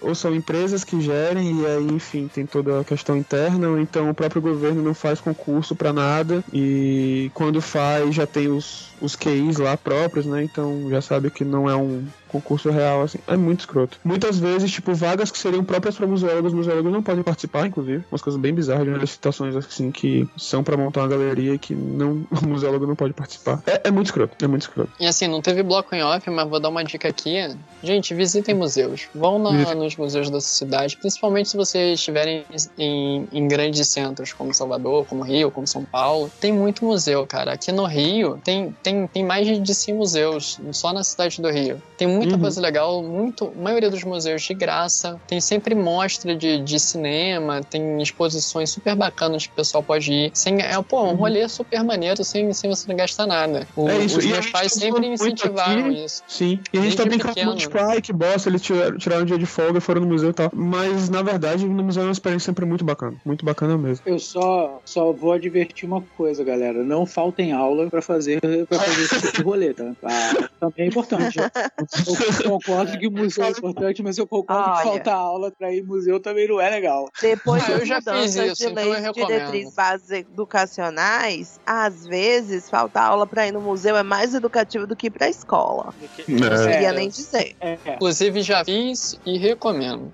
ou 0.00 0.14
são 0.14 0.34
empresas 0.34 0.84
que 0.84 1.00
gerem 1.00 1.60
e 1.60 1.66
aí, 1.66 1.86
enfim, 1.86 2.28
tem 2.28 2.46
toda 2.46 2.80
a 2.80 2.84
questão 2.84 3.16
interna, 3.16 3.68
ou 3.68 3.78
então 3.78 4.10
o 4.10 4.14
próprio 4.14 4.42
governo 4.42 4.82
não 4.82 4.94
faz 4.94 5.20
concurso 5.20 5.74
pra 5.74 5.92
nada 5.92 6.44
e 6.52 7.30
quando 7.34 7.60
faz 7.60 8.14
já 8.14 8.26
tem 8.26 8.48
os 8.48 8.86
os 9.00 9.14
QIs 9.14 9.58
lá 9.58 9.76
próprios, 9.76 10.26
né? 10.26 10.42
Então 10.42 10.88
já 10.90 11.00
sabe 11.00 11.30
que 11.30 11.44
não 11.44 11.68
é 11.68 11.76
um 11.76 12.04
concurso 12.28 12.70
real, 12.70 13.02
assim. 13.02 13.18
É 13.26 13.36
muito 13.36 13.60
escroto. 13.60 13.98
Muitas 14.04 14.38
vezes, 14.38 14.70
tipo, 14.70 14.94
vagas 14.94 15.30
que 15.30 15.38
seriam 15.38 15.64
próprias 15.64 15.96
para 15.96 16.06
museólogos, 16.06 16.52
museólogos 16.52 16.92
não 16.92 17.02
podem 17.02 17.22
participar, 17.22 17.66
inclusive. 17.66 18.04
Umas 18.10 18.22
coisas 18.22 18.40
bem 18.40 18.54
bizarras 18.54 18.84
de 18.84 18.90
umas 18.90 19.10
situações 19.10 19.56
assim 19.56 19.90
que 19.90 20.28
são 20.36 20.62
para 20.62 20.76
montar 20.76 21.00
uma 21.02 21.08
galeria 21.08 21.54
e 21.54 21.58
que 21.58 21.74
não, 21.74 22.26
o 22.42 22.46
museólogo 22.46 22.86
não 22.86 22.96
pode 22.96 23.12
participar. 23.12 23.62
É, 23.66 23.88
é 23.88 23.90
muito 23.90 24.06
escroto, 24.06 24.44
é 24.44 24.48
muito 24.48 24.62
escroto. 24.62 24.90
E 25.00 25.06
assim, 25.06 25.26
não 25.28 25.40
teve 25.40 25.62
bloco 25.62 25.94
em 25.94 26.02
off, 26.02 26.28
mas 26.30 26.48
vou 26.48 26.60
dar 26.60 26.68
uma 26.68 26.84
dica 26.84 27.08
aqui. 27.08 27.56
Gente, 27.82 28.14
visitem 28.14 28.54
museus. 28.54 29.08
Vão 29.14 29.38
na- 29.38 29.50
Visite. 29.50 29.74
nos 29.74 29.96
museus 29.96 30.30
da 30.30 30.40
sua 30.40 30.66
cidade, 30.66 30.96
principalmente 30.96 31.48
se 31.48 31.56
vocês 31.56 31.98
estiverem 31.98 32.44
em, 32.78 33.28
em 33.32 33.48
grandes 33.48 33.86
centros 33.88 34.32
como 34.32 34.52
Salvador, 34.52 35.04
como 35.06 35.22
Rio, 35.22 35.50
como 35.50 35.66
São 35.66 35.84
Paulo. 35.84 36.30
Tem 36.40 36.52
muito 36.52 36.84
museu, 36.84 37.26
cara. 37.26 37.52
Aqui 37.52 37.72
no 37.72 37.84
Rio 37.86 38.40
tem, 38.44 38.74
tem, 38.82 39.06
tem 39.06 39.24
mais 39.24 39.46
de 39.62 39.74
100 39.74 39.94
museus, 39.94 40.60
só 40.72 40.92
na 40.92 41.04
cidade 41.04 41.40
do 41.40 41.50
Rio. 41.50 41.80
Tem 41.96 42.06
muita 42.16 42.34
Uhum. 42.34 42.40
coisa 42.40 42.60
legal, 42.60 43.02
muito, 43.02 43.52
a 43.56 43.62
maioria 43.62 43.90
dos 43.90 44.02
museus 44.04 44.42
de 44.42 44.54
graça. 44.54 45.20
Tem 45.26 45.40
sempre 45.40 45.74
mostra 45.74 46.34
de, 46.34 46.60
de 46.62 46.78
cinema, 46.80 47.60
tem 47.62 48.00
exposições 48.02 48.70
super 48.70 48.94
bacanas 48.96 49.46
que 49.46 49.52
o 49.52 49.56
pessoal 49.56 49.82
pode 49.82 50.12
ir. 50.12 50.30
Sem, 50.34 50.60
é, 50.60 50.80
pô, 50.82 51.02
um 51.04 51.14
rolê 51.14 51.48
super 51.48 51.82
maneiro 51.84 52.24
sem, 52.24 52.52
sem 52.52 52.68
você 52.70 52.88
não 52.88 52.96
gastar 52.96 53.26
nada. 53.26 53.66
O- 53.76 53.82
Uhum. 53.82 53.90
É 53.90 53.98
isso, 53.98 54.18
Os 54.18 54.24
e 54.24 54.28
a 54.28 54.30
meus 54.32 54.44
gente 54.44 54.52
pais 54.52 54.72
tá 54.72 54.80
sempre 54.80 55.06
incentivaram 55.06 55.86
aqui. 55.86 56.04
isso. 56.04 56.22
Sim. 56.26 56.60
E 56.72 56.78
a 56.78 56.82
gente 56.82 56.96
Desde 56.96 56.96
tá 56.96 57.04
brincando 57.04 57.34
pequeno. 57.34 57.50
muito, 57.52 57.60
tipo, 57.60 58.02
que 58.02 58.12
bosta, 58.12 58.48
eles 58.48 58.62
tiraram, 58.62 58.98
tiraram 58.98 59.22
um 59.22 59.26
dia 59.26 59.38
de 59.38 59.46
folga, 59.46 59.80
foram 59.80 60.00
no 60.02 60.06
museu 60.08 60.30
e 60.30 60.32
tal. 60.32 60.50
Mas, 60.54 61.08
na 61.08 61.22
verdade, 61.22 61.66
no 61.66 61.84
museu 61.84 62.02
é 62.02 62.06
uma 62.06 62.12
experiência 62.12 62.46
sempre 62.46 62.64
muito 62.64 62.84
bacana. 62.84 63.14
Muito 63.24 63.44
bacana 63.44 63.76
mesmo. 63.78 64.02
Eu 64.06 64.18
só, 64.18 64.80
só 64.84 65.12
vou 65.12 65.32
advertir 65.32 65.86
uma 65.88 66.02
coisa, 66.16 66.42
galera. 66.44 66.82
Não 66.84 67.04
faltem 67.06 67.52
aula 67.52 67.88
pra 67.90 68.00
fazer, 68.02 68.40
pra 68.40 68.78
fazer 68.78 69.02
esse 69.02 69.20
tipo 69.20 69.36
de 69.36 69.42
rolê, 69.42 69.74
tá? 69.74 69.92
Ah, 70.04 70.48
também 70.60 70.86
é 70.86 70.88
importante. 70.88 71.38
Eu 72.06 72.50
concordo 72.50 72.98
que 72.98 73.06
o 73.06 73.10
museu 73.10 73.44
é 73.44 73.50
importante, 73.50 74.02
mas 74.02 74.18
eu 74.18 74.26
concordo 74.26 74.62
Olha. 74.70 74.76
que 74.76 74.82
faltar 74.88 75.14
aula 75.14 75.50
pra 75.56 75.72
ir 75.72 75.82
museu 75.82 76.20
também 76.20 76.46
não 76.48 76.60
é 76.60 76.68
legal. 76.70 77.08
Depois 77.20 77.62
Ah, 77.68 77.72
eu 77.72 77.78
das 77.80 77.88
já 77.88 77.96
fiz 77.96 78.04
mudanças 78.06 78.36
isso, 78.36 78.54
de 78.66 78.72
então 78.72 78.88
leis 78.90 79.12
diretrizes 79.14 79.74
básicas 79.74 80.10
educacionais, 80.20 81.60
às 81.66 82.06
vezes 82.06 82.68
faltar 82.70 83.04
aula 83.10 83.26
pra 83.26 83.46
ir 83.46 83.52
no 83.52 83.60
museu 83.60 83.96
é 83.96 84.02
mais 84.02 84.34
educativo 84.34 84.86
do 84.86 84.94
que 84.96 85.06
ir 85.08 85.10
pra 85.10 85.28
escola. 85.28 85.92
Não 86.28 86.46
É. 86.46 86.72
queria 86.72 86.88
É. 86.88 86.92
nem 86.92 87.08
dizer. 87.08 87.56
É, 87.60 87.76
Inclusive, 87.94 88.42
já 88.42 88.64
fiz 88.64 89.18
e 89.24 89.38
recomendo. 89.38 90.10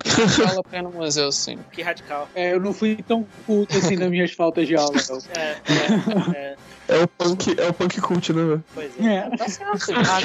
Fala 0.47 0.63
pra 0.63 0.79
ir 0.79 0.83
no 0.83 0.91
museu, 0.91 1.31
sim. 1.33 1.59
Que 1.73 1.83
radical. 1.83 2.29
é, 2.35 2.53
eu 2.53 2.61
não 2.61 2.73
fui 2.73 2.97
tão 3.07 3.27
culto 3.47 3.77
assim 3.77 3.97
nas 3.97 4.11
minhas 4.11 4.33
faltas 4.33 4.67
de 4.67 4.77
aula. 4.77 4.93
Não. 4.93 5.19
É, 5.37 5.57
é, 6.33 6.37
é, 6.37 6.57
É 6.89 7.03
o 7.03 7.09
punk, 7.09 7.55
é 7.59 7.69
o 7.69 7.73
punk 7.73 8.01
cult, 8.01 8.33
né, 8.33 8.61
pois 8.75 8.91
é. 9.01 9.15
É. 9.15 9.31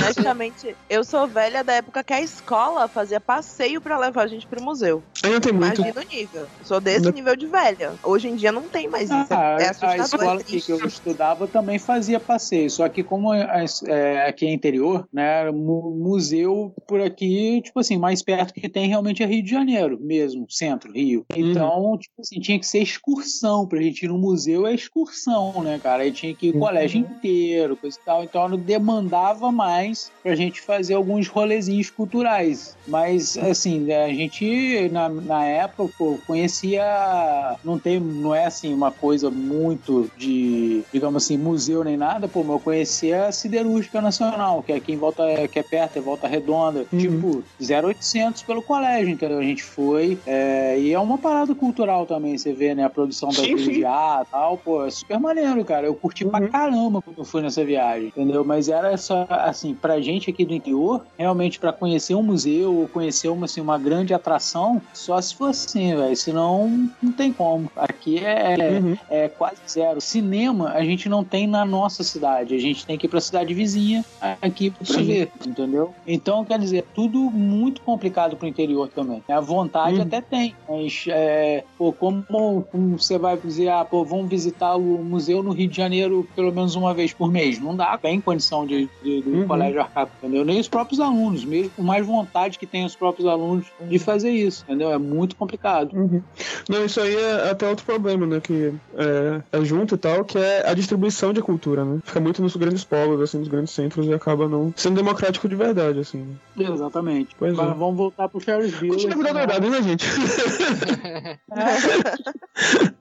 Honestamente, 0.02 0.76
eu 0.90 1.04
sou 1.04 1.28
velha 1.28 1.64
da 1.64 1.74
época 1.74 2.04
que 2.04 2.14
a 2.14 2.22
escola 2.22 2.88
fazia 2.88 3.20
passeio 3.22 3.80
pra 3.80 3.98
levar 3.98 4.24
a 4.24 4.28
gente 4.28 4.46
pro 4.48 4.62
museu. 4.62 5.02
Ainda 5.24 5.40
tem 5.40 5.54
muito. 5.54 5.82
Imagina 5.82 6.02
o 6.02 6.08
nível. 6.16 6.42
Eu 6.42 6.66
sou 6.66 6.80
desse 6.82 6.98
Ainda- 6.98 7.12
nível 7.12 7.36
de 7.36 7.48
velha. 7.48 7.94
Hoje 8.04 8.28
em 8.28 8.36
dia 8.36 8.52
não 8.52 8.64
tem 8.64 8.88
mais 8.88 9.10
isso. 9.10 9.28
Ah, 9.30 9.58
é 9.60 9.68
a 9.68 9.98
escola 9.98 10.34
é 10.34 10.38
que 10.38 10.44
triste. 10.46 10.72
eu 10.72 10.86
estudava 10.86 11.48
também 11.48 11.78
fazia 11.80 12.20
passeio, 12.20 12.70
só 12.70 12.88
que 12.90 13.04
como 13.04 13.34
é, 13.34 13.66
é, 13.88 14.28
aqui 14.28 14.46
é 14.48 14.52
interior, 14.54 15.08
né, 15.14 15.50
mu- 15.52 15.96
museu 15.98 16.74
por 16.88 17.00
aqui, 17.02 17.62
tipo 17.62 17.80
assim, 17.80 17.98
mais 17.98 18.22
perto 18.24 18.54
que 18.54 18.68
tem 18.68 18.88
realmente 18.88 19.24
é 19.24 19.26
Rio 19.26 19.44
de 19.44 19.50
Janeiro 19.52 19.98
mesmo, 20.02 20.46
centro, 20.50 20.92
Rio. 20.92 21.26
Então, 21.36 21.98
tipo 22.00 22.20
assim, 22.22 22.40
tinha 22.40 22.60
que 22.60 22.66
ser 22.66 22.80
excursão 22.80 23.68
pra 23.68 23.82
gente 23.82 24.04
ir 24.04 24.08
no 24.08 24.18
museu, 24.18 24.66
é 24.68 24.74
excursão, 24.74 25.62
né, 25.64 25.80
cara? 25.82 26.04
Aí 26.04 26.12
tinha 26.12 26.34
que 26.34 26.47
o 26.50 26.60
colégio 26.60 27.00
inteiro, 27.00 27.76
coisa 27.76 27.98
e 28.02 28.06
tal, 28.06 28.24
então 28.24 28.48
não 28.48 28.58
demandava 28.58 29.52
mais 29.52 30.12
pra 30.24 30.36
gente 30.36 30.62
fazer 30.62 30.94
alguns 30.94 31.28
rolezinhos 31.28 31.90
culturais. 31.90 32.76
Mas, 32.88 33.38
assim, 33.38 33.92
a 33.92 34.08
gente, 34.10 34.90
na, 34.92 35.10
na 35.10 35.46
época, 35.46 35.94
pô, 35.98 36.18
conhecia. 36.26 37.56
Não 37.64 37.78
tem, 37.78 38.00
não 38.00 38.34
é 38.34 38.46
assim 38.46 38.74
uma 38.74 38.92
coisa 38.92 39.30
muito 39.30 40.10
de, 40.18 40.84
digamos 40.92 41.24
assim, 41.24 41.38
museu 41.38 41.84
nem 41.84 41.98
nada, 41.98 42.28
pô, 42.28 42.44
mas 42.44 42.52
eu 42.52 42.60
conhecia 42.60 43.26
a 43.26 43.32
Siderúrgica 43.32 44.02
Nacional, 44.02 44.64
que 44.64 44.72
é 44.72 44.76
aqui 44.76 44.94
em 44.94 44.98
volta, 44.98 45.24
que 45.48 45.60
é 45.60 45.64
perto, 45.64 45.98
é 45.98 46.02
Volta 46.02 46.28
Redonda. 46.28 46.86
Uhum. 46.92 47.00
Tipo, 47.00 47.44
0800 47.60 48.44
pelo 48.44 48.62
colégio, 48.62 49.10
entendeu? 49.10 49.40
A 49.40 49.44
gente 49.44 49.64
foi. 49.64 50.18
é, 50.26 50.80
e 50.80 50.94
é 50.94 51.00
uma 51.00 51.18
parada 51.18 51.54
cultural 51.56 52.06
também, 52.06 52.38
você 52.38 52.54
vê, 52.54 52.74
né? 52.74 52.84
A 52.84 52.90
produção 52.90 53.30
da 53.30 53.36
Sim, 53.36 53.58
sim. 53.58 53.72
de 53.72 53.86
ar 53.86 54.24
e 54.24 54.32
tal, 54.32 54.58
pô, 54.58 54.86
é 54.86 54.90
super 54.90 55.20
maneiro, 55.20 55.64
cara. 55.66 55.88
Eu 55.88 55.96
curti 55.96 56.26
pra 56.38 56.46
Uhum. 56.46 56.52
caramba 56.52 57.02
quando 57.02 57.18
eu 57.20 57.26
fui 57.26 57.42
nessa 57.42 57.64
viagem, 57.66 58.10
entendeu? 58.10 58.46
Mas 58.46 58.68
era 58.70 58.96
só, 58.98 59.26
assim, 59.30 59.76
pra 59.76 60.00
gente 60.02 60.30
aqui 60.30 60.46
do 60.46 60.54
interior, 60.54 61.06
realmente 61.18 61.60
pra 61.60 61.74
conhecer 61.74 62.16
um 62.16 62.24
museu 62.24 62.76
ou 62.76 62.88
conhecer 62.90 63.30
uma, 63.30 63.46
assim, 63.46 63.62
uma 63.62 63.78
grande 63.78 64.14
atração, 64.14 64.82
só 64.94 65.20
se 65.22 65.36
for 65.36 65.50
assim, 65.50 65.96
velho. 65.96 66.16
Senão, 66.16 66.90
não 67.02 67.14
tem 67.14 67.34
como. 67.34 67.68
Aqui 67.76 68.18
é, 68.20 68.80
Uhum. 68.80 68.96
é 69.10 69.30
quase 69.30 69.62
zero. 69.72 70.00
Cinema 70.02 70.70
a 70.72 70.84
gente 70.84 71.10
não 71.10 71.24
tem 71.24 71.48
na 71.48 71.66
nossa 71.66 72.04
cidade. 72.04 72.54
A 72.56 72.60
gente 72.60 72.86
tem 72.86 72.98
que 72.98 73.06
ir 73.08 73.10
pra 73.10 73.20
cidade 73.22 73.54
vizinha 73.54 74.04
aqui 74.42 74.72
pra 74.72 74.86
Sim. 74.86 75.06
ver, 75.08 75.32
entendeu? 75.46 75.96
Então, 76.06 76.44
quer 76.46 76.60
dizer, 76.60 76.88
tudo 76.94 77.30
muito 77.32 77.82
complicado 77.84 78.38
pro 78.38 78.48
interior 78.48 78.90
também. 78.90 79.24
A 79.30 79.40
vontade 79.40 79.96
Uhum. 79.98 80.02
até 80.04 80.22
tem, 80.22 80.56
mas 80.68 81.06
é, 81.10 81.64
pô, 81.78 81.94
como, 81.94 82.26
como 82.72 82.98
você 83.00 83.18
vai 83.18 83.38
dizer, 83.40 83.70
ah, 83.70 83.86
pô, 83.86 84.04
vamos 84.06 84.30
visitar 84.30 84.76
o 84.76 85.04
museu 85.04 85.42
no 85.44 85.52
Rio 85.54 85.70
de 85.70 85.76
Janeiro 85.78 86.27
pelo 86.36 86.52
menos 86.52 86.76
uma 86.76 86.94
vez 86.94 87.14
por 87.14 87.32
mês? 87.32 87.60
Não 87.60 87.76
dá, 87.76 87.98
tem 87.98 88.20
condição 88.22 88.66
de, 88.66 88.90
de- 89.04 89.22
do 89.22 89.30
Uhum. 89.32 89.48
colégio 89.48 89.80
arcar, 89.82 90.08
entendeu? 90.22 90.44
Nem 90.46 90.60
os 90.60 90.68
próprios 90.68 91.00
alunos, 91.00 91.44
mesmo 91.46 91.72
com 91.72 91.82
mais 91.84 92.06
vontade 92.06 92.58
que 92.60 92.66
tem 92.68 92.86
os 92.86 92.96
próprios 92.96 93.28
alunos 93.28 93.66
de 93.82 94.00
fazer 94.00 94.30
isso, 94.32 94.64
entendeu? 94.68 94.92
É 94.92 94.98
muito 94.98 95.36
complicado. 95.36 95.94
Uhum. 95.96 96.22
Não, 96.70 96.86
isso 96.86 97.00
aí 97.02 97.16
é 97.16 97.50
até 97.52 97.68
outro 97.68 97.86
problema, 97.86 98.26
né? 98.26 98.40
Que 98.40 98.74
é, 98.96 99.42
é 99.60 99.66
junto 99.66 99.96
e 99.96 99.98
tal, 99.98 100.24
que 100.26 100.38
é 100.38 100.70
a 100.70 100.74
distribuição 100.74 101.34
de 101.34 101.42
cultura, 101.42 101.84
né? 101.86 102.00
Fica 102.04 102.20
muito 102.20 102.42
nos 102.42 102.56
grandes 102.56 102.84
polos, 102.84 103.20
assim, 103.22 103.40
nos 103.40 103.48
grandes 103.48 103.74
centros 103.74 104.06
e 104.08 104.14
acaba 104.14 104.48
não 104.48 104.74
sendo 104.76 104.96
democrático 104.96 105.48
de 105.50 105.56
verdade, 105.56 106.00
assim. 106.00 106.20
né? 106.56 106.66
Exatamente. 106.72 107.36
Pois 107.38 107.56
Mas 107.56 107.70
é. 107.72 107.74
vamos 107.74 107.98
voltar 107.98 108.28
pro 108.30 108.40
Bueller. 108.40 108.72
Continua 108.72 108.98
da 109.24 109.30
senão- 109.30 109.34
verdade, 109.34 109.70
né, 109.70 109.82
gente? 109.82 110.06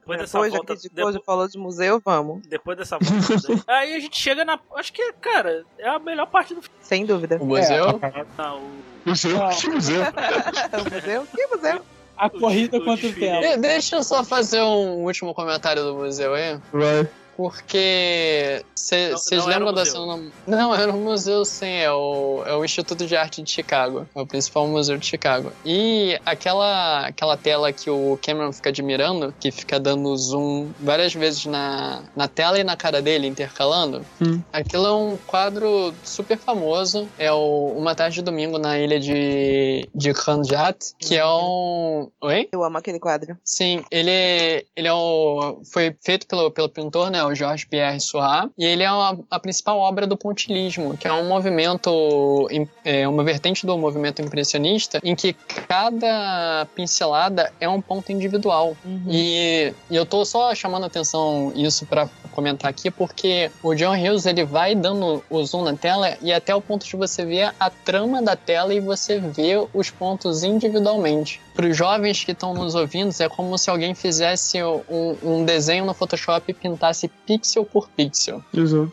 Depois 0.07 0.19
dessa 0.21 0.39
Depois 0.39 0.53
volta. 0.53 0.75
Depois, 0.93 1.17
falou 1.25 1.49
de 1.49 1.59
museu, 1.59 2.01
vamos. 2.05 2.47
depois 2.47 2.77
dessa 2.79 2.99
volta. 2.99 3.16
aí 3.67 3.95
a 3.97 4.01
gente 4.01 4.17
chega 4.21 4.45
na. 4.45 4.59
Acho 4.77 4.93
que, 4.93 5.13
cara, 5.15 5.65
é 5.79 5.89
a 5.89 5.99
melhor 5.99 6.27
parte 6.27 6.55
do 6.55 6.63
filme. 6.63 6.77
Sem 6.81 7.05
dúvida. 7.07 7.39
O 7.41 7.47
museu? 7.47 8.01
Não, 8.39 8.59
o- 8.59 8.71
Museu? 9.05 9.39
Não. 9.39 9.49
Que 9.51 9.69
museu? 9.69 10.03
o 10.03 10.95
museu? 10.95 11.27
Que 11.35 11.47
museu? 11.47 11.81
A 12.17 12.31
corrida 12.31 12.79
o 12.79 12.85
contra 12.85 13.07
o 13.07 13.13
tempo. 13.13 13.41
De- 13.41 13.57
deixa 13.59 13.97
eu 13.97 14.03
só 14.03 14.25
fazer 14.25 14.61
um 14.63 15.05
último 15.05 15.35
comentário 15.35 15.83
do 15.85 15.95
museu 15.95 16.35
aí. 16.35 16.59
Vai. 16.73 17.09
Porque 17.37 18.65
vocês 18.75 19.45
lembram 19.47 19.73
da 19.73 19.85
cena. 19.85 20.21
Não, 20.47 20.75
era 20.75 20.93
um 20.93 21.03
museu 21.03 21.45
sim, 21.45 21.67
é 21.67 21.91
o, 21.93 22.43
é 22.47 22.55
o 22.55 22.65
Instituto 22.65 23.07
de 23.07 23.17
Arte 23.17 23.43
de 23.43 23.51
Chicago. 23.51 24.07
É 24.15 24.21
o 24.21 24.27
principal 24.27 24.67
museu 24.67 24.97
de 24.97 25.07
Chicago. 25.07 25.53
E 25.65 26.19
aquela, 26.25 27.07
aquela 27.07 27.37
tela 27.37 27.73
que 27.73 27.91
o 27.91 28.19
Cameron 28.25 28.53
fica 28.53 28.71
admirando, 28.71 29.35
que 29.39 29.51
fica 29.51 29.79
dando 29.79 30.17
zoom 30.17 30.71
várias 30.81 31.13
vezes 31.15 31.47
na, 31.47 32.03
na 32.15 32.29
tela 32.29 32.59
e 32.59 32.65
na 32.65 32.77
cara 32.77 33.03
dele, 33.03 33.27
intercalando, 33.27 34.05
Hum. 34.21 34.41
aquilo 34.53 34.87
é 34.87 34.93
um 34.93 35.17
quadro 35.27 35.93
super 36.03 36.39
famoso. 36.39 37.09
É 37.19 37.31
o 37.33 37.75
Uma 37.77 37.95
Tarde 37.95 38.17
de 38.17 38.23
Domingo 38.23 38.59
na 38.59 38.79
ilha 38.79 38.99
de, 38.99 39.89
de 39.95 40.13
Khanjat, 40.13 40.95
que 40.99 41.17
é 41.17 41.27
um. 41.27 42.09
Oi? 42.21 42.49
Eu 42.53 42.65
amo 42.65 42.79
aquele 42.79 42.99
quadro. 42.99 43.37
Sim, 43.45 43.85
ele, 43.91 44.65
ele 44.75 44.89
é 44.89 44.93
o, 44.93 45.61
foi 45.73 45.95
feito 46.03 46.27
pelo, 46.27 46.51
pelo 46.51 46.69
pintor, 46.69 47.11
né, 47.11 47.26
o 47.27 47.35
Georges 47.35 47.65
Pierre 47.65 48.01
Seurat, 48.01 48.49
e 48.59 48.65
ele 48.65 48.83
é 48.83 48.87
a, 48.87 49.17
a 49.31 49.39
principal 49.39 49.79
obra 49.79 50.07
do 50.07 50.17
pontilhismo, 50.17 50.97
que 50.97 51.07
é 51.07 51.13
um 51.13 51.29
movimento, 51.29 52.49
im- 52.51 52.69
é 52.85 53.07
uma 53.09 53.23
vertente 53.25 53.67
do 53.67 53.77
movimento 53.79 54.23
impressionista, 54.23 55.01
em 55.03 55.15
que 55.15 55.35
cada 55.67 56.67
pincelada 56.75 57.53
é 57.61 57.69
um 57.69 57.81
ponto 57.81 58.11
individual. 58.13 58.77
E, 59.09 59.73
e 59.91 59.97
eu 59.97 60.07
tô 60.07 60.25
só 60.25 60.55
chamando 60.55 60.87
atenção 60.87 61.53
isso 61.55 61.87
para 61.87 62.09
comentar 62.33 62.71
aqui, 62.71 62.91
porque 62.91 63.51
o 63.63 63.75
John 63.75 63.95
Hughes 63.95 64.27
ele 64.27 64.45
vai 64.45 64.75
dando 64.75 65.25
o 65.31 65.43
zoom 65.45 65.65
na 65.65 65.75
tela 65.75 66.17
e 66.21 66.33
até 66.33 66.55
o 66.55 66.61
ponto 66.61 66.85
de 66.87 66.95
você 66.95 67.25
ver 67.25 67.55
a 67.59 67.71
trama 67.71 68.21
da 68.23 68.37
tela 68.37 68.75
e 68.75 68.81
você 68.81 69.19
vê 69.19 69.55
os 69.73 69.91
pontos 69.91 70.43
individualmente. 70.43 71.41
Para 71.55 71.67
os 71.67 71.77
jovens 71.77 72.23
que 72.23 72.33
estão 72.33 72.53
nos 72.53 72.75
ouvindo, 72.75 73.11
é 73.19 73.29
como 73.31 73.57
se 73.57 73.71
alguém 73.71 73.95
fizesse 73.95 74.63
um, 74.63 75.17
um 75.23 75.45
desenho 75.45 75.87
no 75.87 75.95
Photoshop 75.95 76.45
e 76.49 76.53
pintasse 76.55 77.11
pixel 77.27 77.65
por 77.65 77.89
pixel. 77.89 78.43
Exato. 78.53 78.93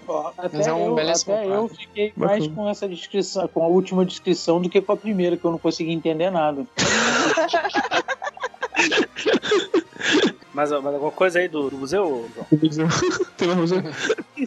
Mas 0.52 0.68
é 0.68 0.74
um 0.74 0.88
eu, 0.88 0.95
belíssimo 0.95 1.34
até 1.34 1.45
eu 1.45 1.68
fiquei 1.68 2.14
mais 2.16 2.48
Bacana. 2.48 2.56
com 2.56 2.70
essa 2.70 2.88
descrição, 2.88 3.48
com 3.48 3.64
a 3.64 3.68
última 3.68 4.06
descrição 4.06 4.62
do 4.62 4.70
que 4.70 4.82
com 4.82 4.91
a 4.91 4.98
primeira, 4.98 5.38
que 5.38 5.45
eu 5.45 5.52
não 5.52 5.60
consegui 5.60 5.91
entender 5.91 6.30
nada. 6.30 6.66
mas, 10.54 10.70
mas 10.72 10.86
alguma 10.94 11.12
coisa 11.12 11.40
aí 11.40 11.48
do, 11.48 11.70
do 11.70 11.78
museu, 11.78 12.30
João? 12.36 12.48
O 12.52 12.58
museu. 12.66 12.88
Tem 13.38 13.48
mais 13.48 13.60
museu? 13.60 13.84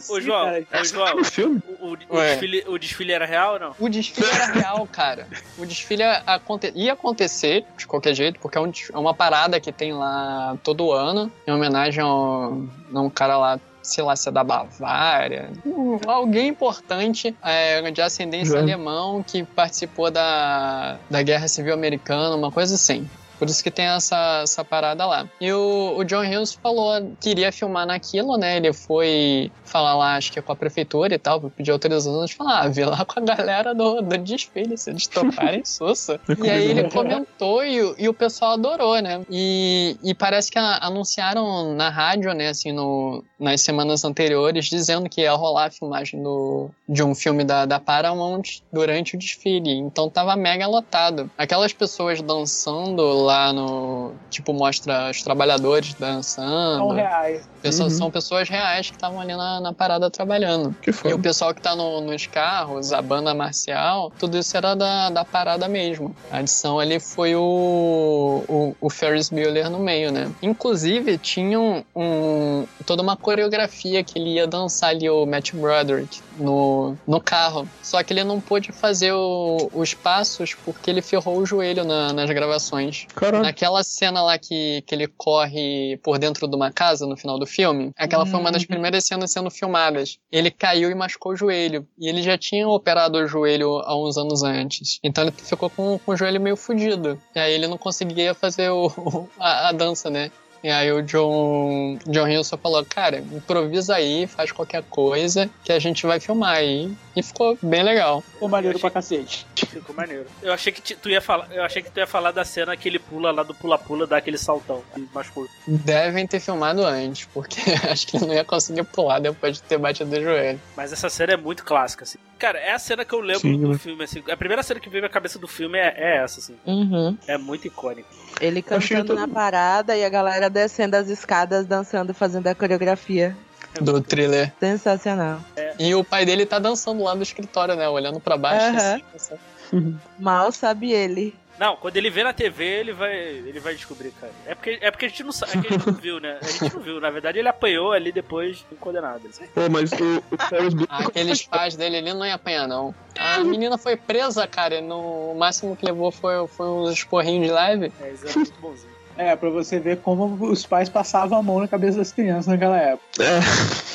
Ô, 0.09 0.21
João, 0.21 0.45
cara. 0.45 0.65
ô, 0.81 0.83
João, 0.83 1.23
filme? 1.23 1.61
o, 1.79 1.87
o- 1.87 1.91
o 1.91 1.97
desfile, 2.21 2.63
o 2.67 2.77
desfile 2.77 3.11
era 3.11 3.25
real 3.25 3.53
ou 3.53 3.59
não? 3.59 3.75
O 3.79 3.89
desfile 3.89 4.27
era 4.29 4.45
real, 4.53 4.87
cara. 4.91 5.27
O 5.57 5.65
desfile 5.65 6.03
aconte- 6.03 6.71
ia 6.75 6.93
acontecer 6.93 7.65
de 7.77 7.85
qualquer 7.87 8.13
jeito, 8.13 8.39
porque 8.39 8.57
é, 8.57 8.61
um 8.61 8.71
é 8.93 8.97
uma 8.97 9.13
parada 9.13 9.59
que 9.59 9.71
tem 9.71 9.93
lá 9.93 10.57
todo 10.63 10.91
ano, 10.91 11.31
em 11.47 11.51
homenagem 11.51 12.01
ao, 12.03 12.61
a 12.93 13.01
um 13.01 13.09
cara 13.09 13.37
lá, 13.37 13.59
sei 13.81 14.03
lá, 14.03 14.15
se 14.15 14.29
é 14.29 14.31
da 14.31 14.43
Bavária. 14.43 15.49
Um- 15.65 15.99
alguém 16.07 16.47
importante 16.47 17.35
é, 17.43 17.89
de 17.91 18.01
ascendência 18.01 18.53
Já. 18.53 18.59
alemão 18.59 19.23
que 19.23 19.43
participou 19.43 20.11
da, 20.11 20.97
da 21.09 21.21
Guerra 21.23 21.47
Civil 21.47 21.73
Americana, 21.73 22.35
uma 22.35 22.51
coisa 22.51 22.75
assim. 22.75 23.09
Por 23.37 23.47
isso 23.47 23.63
que 23.63 23.69
tem 23.71 23.85
essa, 23.85 24.41
essa 24.43 24.63
parada 24.65 25.05
lá. 25.05 25.27
E 25.39 25.51
o, 25.51 25.95
o 25.97 26.03
John 26.03 26.23
Hughes 26.25 26.53
falou 26.53 27.11
que 27.21 27.29
iria 27.29 27.51
filmar 27.51 27.85
naquilo, 27.85 28.35
né? 28.37 28.57
Ele 28.57 28.73
foi 28.73 29.51
falar 29.63 29.95
lá, 29.95 30.15
acho 30.15 30.31
que 30.31 30.41
com 30.41 30.51
a 30.51 30.55
prefeitura 30.55 31.13
e 31.13 31.19
tal, 31.19 31.41
pedir 31.51 31.71
autorização 31.71 32.25
de 32.25 32.33
falar, 32.35 32.61
ah, 32.63 32.67
vê 32.69 32.85
lá 32.85 33.03
com 33.05 33.19
a 33.19 33.23
galera 33.23 33.75
do, 33.75 34.01
do 34.01 34.17
desfile, 34.17 34.77
se 34.77 34.89
eles 34.89 35.07
toparem 35.07 35.63
sussa. 35.65 36.19
e 36.43 36.49
aí 36.49 36.71
ele 36.71 36.89
comentou 36.89 37.63
e, 37.65 37.81
o- 37.81 37.95
e 37.97 38.07
o 38.09 38.13
pessoal 38.13 38.53
adorou, 38.53 38.99
né? 39.01 39.21
E, 39.29 39.97
e 40.03 40.13
parece 40.15 40.49
que 40.51 40.57
a- 40.57 40.79
anunciaram 40.81 41.73
na 41.75 41.89
rádio, 41.89 42.33
né, 42.33 42.49
assim, 42.49 42.71
no, 42.71 43.23
nas 43.39 43.61
semanas 43.61 44.03
anteriores, 44.03 44.65
dizendo 44.65 45.09
que 45.09 45.21
ia 45.21 45.33
rolar 45.33 45.65
a 45.65 45.71
filmagem 45.71 46.21
do, 46.23 46.69
de 46.87 47.03
um 47.03 47.13
filme 47.13 47.43
da, 47.43 47.65
da 47.65 47.79
Paramount 47.79 48.61
durante 48.71 49.15
o 49.15 49.19
desfile. 49.19 49.71
Então 49.73 50.09
tava 50.09 50.35
mega 50.35 50.65
lotado. 50.67 51.29
Aquelas 51.37 51.73
pessoas 51.73 52.21
dançando 52.21 53.01
lá 53.27 53.51
no. 53.53 54.13
Tipo, 54.29 54.53
mostra 54.53 55.09
os 55.11 55.21
trabalhadores 55.21 55.93
dançando. 55.93 56.77
São 56.77 56.89
reais. 56.89 57.47
Pessoas- 57.61 57.93
Uhum. 57.93 57.97
São 57.97 58.11
pessoas 58.11 58.47
reais 58.49 58.89
que 58.89 58.95
estavam 58.95 59.19
ali 59.19 59.35
na, 59.35 59.59
na 59.59 59.73
parada 59.73 60.09
trabalhando. 60.09 60.75
Que 60.81 60.91
E 61.05 61.13
o 61.13 61.19
pessoal 61.19 61.53
que 61.53 61.61
tá 61.61 61.75
no- 61.75 62.01
nos 62.01 62.25
carros, 62.27 62.93
a 62.93 63.01
banda 63.01 63.33
marcial, 63.33 64.11
tudo 64.17 64.37
isso 64.37 64.55
era 64.55 64.73
da, 64.75 65.09
da 65.09 65.25
parada 65.25 65.67
mesmo. 65.67 66.15
A 66.31 66.37
adição 66.37 66.79
ali 66.79 66.99
foi 66.99 67.35
o, 67.35 68.43
o, 68.47 68.75
o 68.79 68.89
Ferris 68.89 69.29
Bueller 69.29 69.69
no 69.69 69.79
meio, 69.79 70.11
né? 70.11 70.31
Inclusive, 70.41 71.17
tinha 71.17 71.59
um, 71.59 71.83
um- 71.95 72.65
toda 72.85 73.01
uma 73.01 73.17
coreografia 73.17 74.03
que 74.03 74.17
ele 74.17 74.33
ia 74.35 74.47
dançar 74.47 74.91
ali, 74.91 75.09
o 75.09 75.25
Matt 75.25 75.53
Broderick, 75.53 76.21
no, 76.39 76.95
no 77.07 77.19
carro. 77.19 77.67
Só 77.83 78.01
que 78.03 78.13
ele 78.13 78.23
não 78.23 78.39
pôde 78.39 78.71
fazer 78.71 79.11
o- 79.13 79.69
os 79.73 79.93
passos 79.93 80.53
porque 80.53 80.89
ele 80.89 81.01
ferrou 81.01 81.37
o 81.37 81.45
joelho 81.45 81.83
na- 81.83 82.13
nas 82.13 82.29
gravações. 82.29 83.07
Caralho. 83.17 83.43
Naquela 83.43 83.83
cena 83.83 84.21
lá 84.21 84.37
que, 84.37 84.83
que 84.85 84.93
ele 84.93 85.07
corre 85.07 85.97
por 86.03 86.19
dentro 86.19 86.47
de 86.47 86.55
uma 86.55 86.71
casa 86.71 87.05
no 87.07 87.17
final 87.17 87.39
do 87.39 87.45
filme, 87.47 87.91
aquela 87.97 88.25
foi 88.25 88.39
uma 88.39 88.51
das 88.51 88.63
primeiras 88.63 89.05
cenas 89.05 89.31
sendo 89.31 89.49
filmadas. 89.49 90.19
Ele 90.31 90.51
caiu 90.51 90.91
e 90.91 90.95
machucou 90.95 91.31
o 91.31 91.35
joelho. 91.35 91.87
E 91.97 92.07
ele 92.07 92.21
já 92.21 92.37
tinha 92.37 92.67
operado 92.67 93.17
o 93.17 93.27
joelho 93.27 93.79
há 93.83 93.97
uns 93.97 94.17
anos 94.17 94.43
antes. 94.43 94.99
Então 95.03 95.23
ele 95.23 95.31
ficou 95.31 95.69
com, 95.69 95.97
com 95.99 96.11
o 96.11 96.15
joelho 96.15 96.39
meio 96.39 96.55
fudido. 96.55 97.19
E 97.35 97.39
aí 97.39 97.53
ele 97.53 97.67
não 97.67 97.77
conseguia 97.77 98.33
fazer 98.33 98.69
o, 98.69 98.85
o- 98.87 99.29
a, 99.39 99.69
a 99.69 99.71
dança, 99.71 100.09
né? 100.09 100.31
E 100.63 100.69
aí 100.69 100.91
o 100.91 101.01
John, 101.01 101.97
John 102.07 102.27
Hill 102.27 102.43
só 102.43 102.57
falou, 102.57 102.83
cara, 102.85 103.19
improvisa 103.19 103.95
aí, 103.95 104.27
faz 104.27 104.51
qualquer 104.51 104.83
coisa 104.83 105.49
que 105.63 105.71
a 105.71 105.79
gente 105.79 106.05
vai 106.05 106.19
filmar 106.19 106.57
aí. 106.57 106.91
E 107.15 107.23
ficou 107.23 107.57
bem 107.63 107.81
legal. 107.81 108.21
Ficou 108.21 108.47
maneiro 108.47 108.79
pra 108.79 108.91
cacete. 108.91 109.47
Ficou 109.55 109.95
maneiro. 109.95 110.27
Eu 110.41 110.53
achei 110.53 110.71
que 110.71 110.95
tu 110.95 111.09
ia 111.09 111.19
falar, 111.19 111.47
eu 111.51 111.63
achei 111.63 111.81
que 111.81 111.89
tu 111.89 111.97
ia 111.97 112.05
falar 112.05 112.31
da 112.31 112.45
cena 112.45 112.77
que 112.77 112.87
ele 112.87 112.99
pula 112.99 113.31
lá 113.31 113.41
do 113.41 113.55
pula-pula, 113.55 114.05
dá 114.05 114.17
aquele 114.17 114.37
saltão. 114.37 114.83
E 114.95 115.07
machucou. 115.13 115.47
Devem 115.67 116.27
ter 116.27 116.39
filmado 116.39 116.83
antes, 116.85 117.27
porque 117.33 117.59
acho 117.89 118.05
que 118.05 118.17
ele 118.17 118.27
não 118.27 118.33
ia 118.35 118.45
conseguir 118.45 118.83
pular 118.83 119.19
depois 119.19 119.55
de 119.55 119.63
ter 119.63 119.79
batido 119.79 120.15
o 120.15 120.21
joelho. 120.21 120.61
Mas 120.75 120.93
essa 120.93 121.09
cena 121.09 121.33
é 121.33 121.37
muito 121.37 121.63
clássica, 121.63 122.03
assim. 122.03 122.19
Cara, 122.37 122.59
é 122.59 122.71
a 122.71 122.79
cena 122.79 123.03
que 123.03 123.13
eu 123.13 123.19
lembro 123.19 123.41
Sim, 123.41 123.59
do 123.59 123.69
né? 123.69 123.77
filme, 123.79 124.03
assim. 124.03 124.23
A 124.29 124.37
primeira 124.37 124.61
cena 124.61 124.79
que 124.79 124.89
veio 124.89 125.01
na 125.01 125.09
cabeça 125.09 125.39
do 125.39 125.47
filme 125.47 125.79
é, 125.79 125.95
é 125.97 126.17
essa, 126.17 126.39
assim. 126.39 126.55
Uhum. 126.67 127.17
É 127.27 127.35
muito 127.35 127.65
icônica. 127.65 128.07
Ele 128.39 128.63
Achei 128.69 128.97
cantando 128.97 129.19
na 129.19 129.27
parada 129.27 129.97
e 129.97 130.05
a 130.05 130.09
galera 130.09 130.46
descendo 130.49 130.95
as 130.95 131.07
escadas, 131.07 131.65
dançando, 131.65 132.13
fazendo 132.13 132.47
a 132.47 132.55
coreografia. 132.55 133.35
Do 133.81 134.01
thriller. 134.01 134.53
Sensacional. 134.59 135.39
E 135.77 135.93
o 135.93 136.03
pai 136.03 136.25
dele 136.25 136.45
tá 136.45 136.57
dançando 136.57 137.03
lá 137.03 137.13
no 137.13 137.21
escritório, 137.21 137.75
né? 137.75 137.87
Olhando 137.87 138.19
pra 138.19 138.37
baixo. 138.37 138.65
Aham. 138.65 139.01
assim, 139.15 139.97
Mal 140.17 140.51
sabe 140.51 140.91
ele. 140.91 141.35
Não, 141.59 141.75
quando 141.75 141.97
ele 141.97 142.11
vê 142.11 142.23
na 142.23 142.33
TV, 142.33 142.63
ele 142.63 142.93
vai, 142.93 143.17
ele 143.17 143.59
vai 143.59 143.73
descobrir, 143.73 144.11
cara. 144.11 144.31
É 144.45 144.53
porque, 144.53 144.77
é 144.79 144.91
porque 144.91 145.05
a 145.05 145.09
gente 145.09 145.23
não 145.23 145.31
sabe, 145.31 145.57
é 145.57 145.61
que 145.61 145.67
a 145.67 145.71
gente 145.71 145.87
não 145.87 145.93
viu, 145.95 146.19
né? 146.19 146.37
A 146.39 146.45
gente 146.45 146.75
não 146.75 146.81
viu. 146.81 147.01
Na 147.01 147.09
verdade, 147.09 147.39
ele 147.39 147.47
apanhou 147.47 147.91
ali 147.91 148.11
depois 148.11 148.57
de 148.57 148.75
condenado. 148.79 149.23
Pô, 149.55 149.61
mas 149.69 149.91
o, 149.91 150.23
o 150.31 150.47
Ferris 150.49 150.75
Bueller... 150.75 151.07
Aqueles 151.07 151.41
pais 151.43 151.75
dele 151.75 151.97
ali 151.97 152.13
não 152.13 152.23
ia 152.23 152.35
apanhar, 152.35 152.67
não. 152.67 152.93
A 153.17 153.43
menina 153.43 153.75
foi 153.75 153.97
presa, 153.97 154.45
cara. 154.45 154.75
e 154.75 154.81
No 154.81 155.31
o 155.31 155.35
máximo 155.35 155.75
que 155.75 155.85
levou 155.85 156.11
foi, 156.11 156.47
foi 156.47 156.67
uns 156.67 156.91
esporrinhos 156.91 157.47
de 157.47 157.51
leve. 157.51 157.91
É, 158.01 158.11
isso 158.11 158.27
é 158.27 158.35
muito 158.35 158.59
bonzinho. 158.61 158.96
É, 159.17 159.35
pra 159.35 159.49
você 159.49 159.79
ver 159.79 160.01
como 160.01 160.25
os 160.45 160.65
pais 160.65 160.89
passavam 160.89 161.37
a 161.39 161.43
mão 161.43 161.59
na 161.59 161.67
cabeça 161.67 161.97
das 161.97 162.11
crianças 162.11 162.47
naquela 162.47 162.77
época. 162.77 163.23
É. 163.23 163.39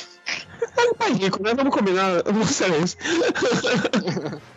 Era 0.77 0.91
um 0.91 0.95
pai 0.95 1.13
rico, 1.13 1.43
né? 1.43 1.55
Vamos 1.55 1.75
combinar. 1.75 2.23
Vamos 2.25 2.51
ser 2.51 2.71
isso. 2.83 2.97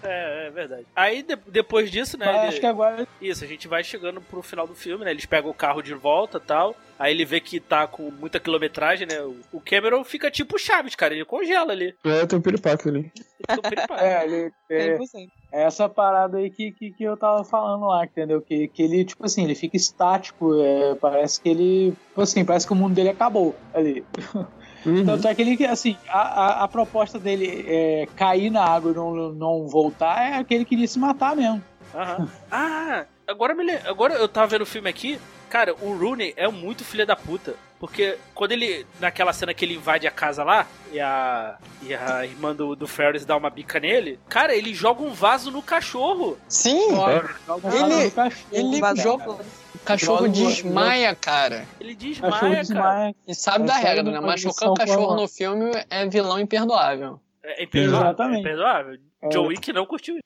É, 0.04 0.48
é 0.48 0.52
verdade. 0.52 0.86
Aí, 0.96 1.24
de- 1.24 1.36
depois 1.48 1.90
disso, 1.90 2.18
né? 2.18 2.26
Mas 2.28 2.36
ele- 2.38 2.48
acho 2.48 2.60
que 2.60 2.66
agora 2.66 3.08
Isso, 3.22 3.44
a 3.44 3.48
gente 3.48 3.68
vai 3.68 3.84
chegando 3.84 4.22
pro 4.22 4.42
final 4.42 4.68
do 4.68 4.76
filme, 4.76 5.04
né? 5.04 5.12
Eles 5.12 5.26
pegam 5.26 5.50
o 5.50 5.54
carro 5.54 5.82
de 5.82 5.94
volta 5.94 6.38
e 6.38 6.42
tal. 6.42 6.76
Aí 6.98 7.12
ele 7.14 7.26
vê 7.26 7.42
que 7.42 7.60
tá 7.60 7.88
com 7.88 8.10
muita 8.12 8.40
quilometragem, 8.40 9.08
né? 9.08 9.20
O- 9.22 9.36
O 9.52 9.60
Cameron 9.62 10.04
fica 10.04 10.30
tipo 10.32 10.56
o 10.56 10.60
Chaves, 10.60 10.96
cara. 10.96 11.14
Ele 11.14 11.26
congela 11.26 11.72
ali. 11.72 11.94
É, 12.06 12.26
tem 12.26 12.38
um 12.38 12.42
piripaque 12.42 12.88
ali. 12.88 13.00
Ele 13.00 13.56
fica 13.56 13.62
peripado. 13.70 14.02
É, 14.02 14.24
ele, 14.26 14.52
é, 14.70 14.98
100%. 14.98 15.28
é 15.52 15.64
essa 15.64 15.90
parada 15.90 16.38
aí 16.38 16.50
que, 16.50 16.72
que, 16.72 16.92
que 16.92 17.04
eu 17.04 17.18
tava 17.18 17.44
falando 17.44 17.86
lá, 17.88 18.06
entendeu? 18.06 18.42
Que, 18.42 18.68
que 18.68 18.84
ele, 18.84 19.04
tipo 19.04 19.26
assim, 19.26 19.44
ele 19.44 19.56
fica 19.56 19.76
estático, 19.76 20.62
é, 20.62 20.96
parece 20.96 21.42
que 21.42 21.50
ele, 21.50 21.92
tipo 22.10 22.22
assim, 22.22 22.46
parece 22.46 22.66
que 22.68 22.74
o 22.74 22.76
mundo 22.76 22.94
dele 22.94 23.10
acabou 23.10 23.56
ali. 23.74 24.06
Uhum. 24.86 25.06
Tanto 25.06 25.28
é 25.28 25.34
que 25.34 25.42
ele, 25.42 25.66
assim, 25.66 25.98
a, 26.08 26.20
a, 26.20 26.64
a 26.64 26.68
proposta 26.68 27.18
dele 27.18 27.66
é 27.68 28.08
cair 28.16 28.50
na 28.50 28.64
água 28.64 28.92
e 28.92 28.96
não, 28.96 29.14
não 29.34 29.68
voltar 29.68 30.40
é 30.40 30.44
que 30.44 30.54
ele 30.54 30.66
queria 30.66 30.88
se 30.88 31.00
matar 31.00 31.36
mesmo. 31.36 31.64
Aham. 31.94 32.28
Ah, 32.52 33.06
agora, 33.28 33.56
me 33.56 33.72
agora 33.86 34.14
eu 34.14 34.28
tava 34.28 34.48
vendo 34.48 34.62
o 34.62 34.66
filme 34.66 34.90
aqui. 34.90 35.20
Cara, 35.50 35.74
o 35.82 35.96
Rooney 35.98 36.34
é 36.36 36.48
muito 36.48 36.84
filho 36.84 37.06
da 37.06 37.16
puta. 37.16 37.56
Porque 37.80 38.18
quando 38.34 38.52
ele. 38.54 38.86
Naquela 39.00 39.34
cena 39.34 39.54
que 39.54 39.66
ele 39.66 39.76
invade 39.76 40.08
a 40.08 40.12
casa 40.12 40.44
lá, 40.44 40.66
e 40.92 41.00
a. 41.00 41.58
E 41.84 41.94
a 41.94 42.26
irmã 42.26 42.56
do, 42.56 42.76
do 42.76 42.88
Ferris 42.88 43.26
dá 43.26 43.36
uma 43.38 43.50
bica 43.50 43.80
nele, 43.80 44.20
cara, 44.30 44.56
ele 44.56 44.74
joga 44.74 45.04
um 45.04 45.14
vaso 45.14 45.52
no 45.52 45.62
cachorro. 45.62 46.38
Sim, 46.48 46.90
Joga 46.96 47.36
Ele- 47.68 47.80
lá 47.80 47.88
no 48.06 48.12
cachorro, 48.12 48.46
ele 48.52 48.80
Vazou. 48.80 49.04
joga. 49.04 49.32
O 49.76 49.80
cachorro 49.86 50.28
desmaia, 50.28 51.14
cara. 51.14 51.66
Ele 51.80 51.94
desmaia, 51.96 52.32
cara. 52.40 52.56
desmaia. 52.56 53.16
E 53.28 53.36
sabe 53.36 53.66
É 53.66 53.68
da 53.68 53.74
regra, 53.76 54.04
né? 54.04 54.20
Machucar 54.20 54.70
o 54.70 54.74
cachorro 54.74 55.16
no 55.16 55.28
filme 55.28 55.72
é 55.90 56.08
vilão 56.08 56.40
imperdoável. 56.40 57.20
É 57.44 57.64
imperdoável. 57.64 58.08
Exatamente. 58.08 58.38
É 58.38 58.40
imperdoável. 58.40 58.98
É. 59.22 59.30
John 59.30 59.48
Wick 59.48 59.72
não 59.74 59.86
curtiu 59.86 60.16
isso. 60.16 60.26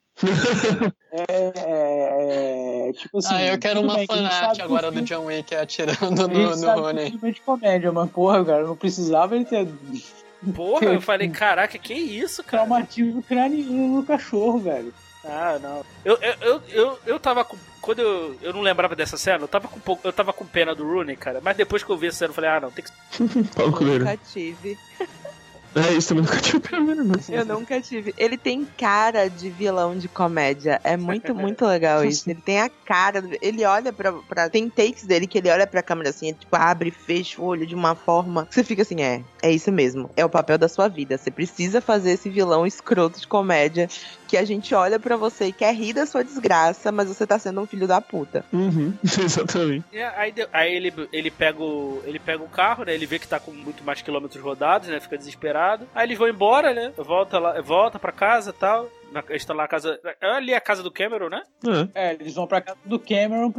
É, 1.11 1.23
é, 1.31 2.89
é, 2.89 2.93
tipo 2.93 3.17
assim. 3.17 3.33
ah, 3.33 3.47
eu 3.47 3.57
quero 3.57 3.81
uma 3.81 3.97
fanart 4.05 4.59
agora 4.59 4.91
do 4.91 5.01
John 5.01 5.25
Wick 5.25 5.55
atirando 5.55 6.27
no, 6.27 6.55
no 6.55 6.71
Rony. 6.81 7.17
é 7.23 7.31
de 7.31 7.41
comédia, 7.41 7.91
mas 7.91 8.11
porra, 8.11 8.43
cara, 8.43 8.67
não 8.67 8.75
precisava 8.75 9.35
ele 9.35 9.45
ter 9.45 9.67
Porra, 10.55 10.85
eu 10.85 11.01
falei, 11.01 11.27
caraca, 11.29 11.77
que 11.77 11.93
isso, 11.93 12.43
cara? 12.43 12.63
traumatismo 12.63 13.21
craniano 13.23 13.97
no 13.97 14.03
cachorro, 14.03 14.59
velho. 14.59 14.93
Ah, 15.23 15.59
não. 15.61 15.85
Eu, 16.05 16.17
eu, 16.21 16.35
eu, 16.41 16.61
eu, 16.69 16.99
eu 17.05 17.19
tava 17.19 17.43
com. 17.43 17.57
Quando 17.81 17.99
eu, 17.99 18.37
eu 18.41 18.53
não 18.53 18.61
lembrava 18.61 18.95
dessa 18.95 19.17
cena, 19.17 19.43
eu 19.43 19.47
tava 19.47 19.67
com 19.67 19.79
pouco. 19.79 20.07
Eu 20.07 20.13
tava 20.13 20.31
com 20.31 20.45
pena 20.45 20.73
do 20.73 20.85
Rooney, 20.85 21.15
cara. 21.17 21.41
Mas 21.43 21.57
depois 21.57 21.83
que 21.83 21.89
eu 21.89 21.97
vi 21.97 22.07
essa 22.07 22.19
cena, 22.19 22.29
eu 22.29 22.35
falei, 22.35 22.49
ah, 22.49 22.59
não, 22.61 22.71
tem 22.71 22.85
que. 22.85 22.91
Nunca 23.21 24.17
tive. 24.31 24.77
É 25.75 25.93
isso 25.93 26.09
também 26.09 26.23
nunca 26.23 26.41
tive 26.41 26.59
não. 27.03 27.15
Eu 27.29 27.45
nunca 27.45 27.81
tive. 27.81 28.13
Ele 28.17 28.37
tem 28.37 28.65
cara 28.77 29.27
de 29.27 29.49
vilão 29.49 29.97
de 29.97 30.07
comédia. 30.07 30.79
É 30.83 30.97
muito, 30.97 31.33
muito 31.35 31.65
legal 31.65 32.03
isso. 32.03 32.29
Ele 32.29 32.41
tem 32.41 32.59
a 32.61 32.69
cara. 32.69 33.23
Ele 33.41 33.63
olha 33.65 33.93
pra, 33.93 34.11
pra. 34.13 34.49
Tem 34.49 34.69
takes 34.69 35.05
dele 35.05 35.27
que 35.27 35.37
ele 35.37 35.49
olha 35.49 35.67
pra 35.67 35.83
câmera 35.83 36.09
assim, 36.09 36.33
tipo, 36.33 36.55
abre 36.55 36.89
e 36.89 36.91
fecha 36.91 37.41
o 37.41 37.45
olho 37.45 37.65
de 37.65 37.75
uma 37.75 37.95
forma. 37.95 38.45
que 38.45 38.55
Você 38.55 38.63
fica 38.63 38.81
assim, 38.81 39.01
é, 39.01 39.23
é 39.41 39.51
isso 39.51 39.71
mesmo. 39.71 40.09
É 40.15 40.25
o 40.25 40.29
papel 40.29 40.57
da 40.57 40.67
sua 40.67 40.87
vida. 40.87 41.17
Você 41.17 41.29
precisa 41.29 41.81
fazer 41.81 42.11
esse 42.11 42.29
vilão 42.29 42.65
escroto 42.65 43.19
de 43.19 43.27
comédia 43.27 43.87
que 44.27 44.37
a 44.37 44.45
gente 44.45 44.75
olha 44.75 44.99
pra 44.99 45.17
você 45.17 45.45
e 45.45 45.51
quer 45.51 45.73
rir 45.73 45.93
da 45.93 46.05
sua 46.05 46.23
desgraça, 46.23 46.91
mas 46.91 47.07
você 47.07 47.25
tá 47.25 47.39
sendo 47.39 47.61
um 47.61 47.65
filho 47.65 47.87
da 47.87 47.99
puta. 47.99 48.45
Uhum, 48.53 48.93
exatamente. 49.03 49.85
E 49.91 49.99
aí, 49.99 50.33
aí 50.53 50.75
ele, 50.75 50.93
ele, 51.11 51.31
pega 51.31 51.59
o, 51.59 52.01
ele 52.05 52.19
pega 52.19 52.43
o 52.43 52.47
carro, 52.47 52.83
né? 52.83 52.93
Ele 52.93 53.07
vê 53.07 53.17
que 53.17 53.27
tá 53.27 53.39
com 53.39 53.51
muito 53.51 53.83
mais 53.83 54.03
quilômetros 54.03 54.41
rodados, 54.41 54.87
né? 54.87 54.99
Fica 54.99 55.17
desesperado. 55.17 55.58
Aí 55.93 56.07
eles 56.07 56.17
vão 56.17 56.27
embora, 56.27 56.73
né? 56.73 56.93
Volta, 56.97 57.37
lá, 57.39 57.61
volta 57.61 57.99
pra 57.99 58.11
casa 58.11 58.53
tal. 58.53 58.89
Na, 59.11 59.23
eles 59.29 59.41
estão 59.41 59.55
lá 59.55 59.63
na 59.63 59.67
casa. 59.67 59.99
É 60.21 60.27
ali 60.31 60.53
a 60.53 60.61
casa 60.61 60.83
do 60.83 60.91
Cameron, 60.91 61.29
né? 61.29 61.41
É, 61.95 62.13
eles 62.13 62.35
vão 62.35 62.45
pra 62.45 62.61
casa 62.61 62.77
do 62.85 62.99
Cameron, 62.99 63.51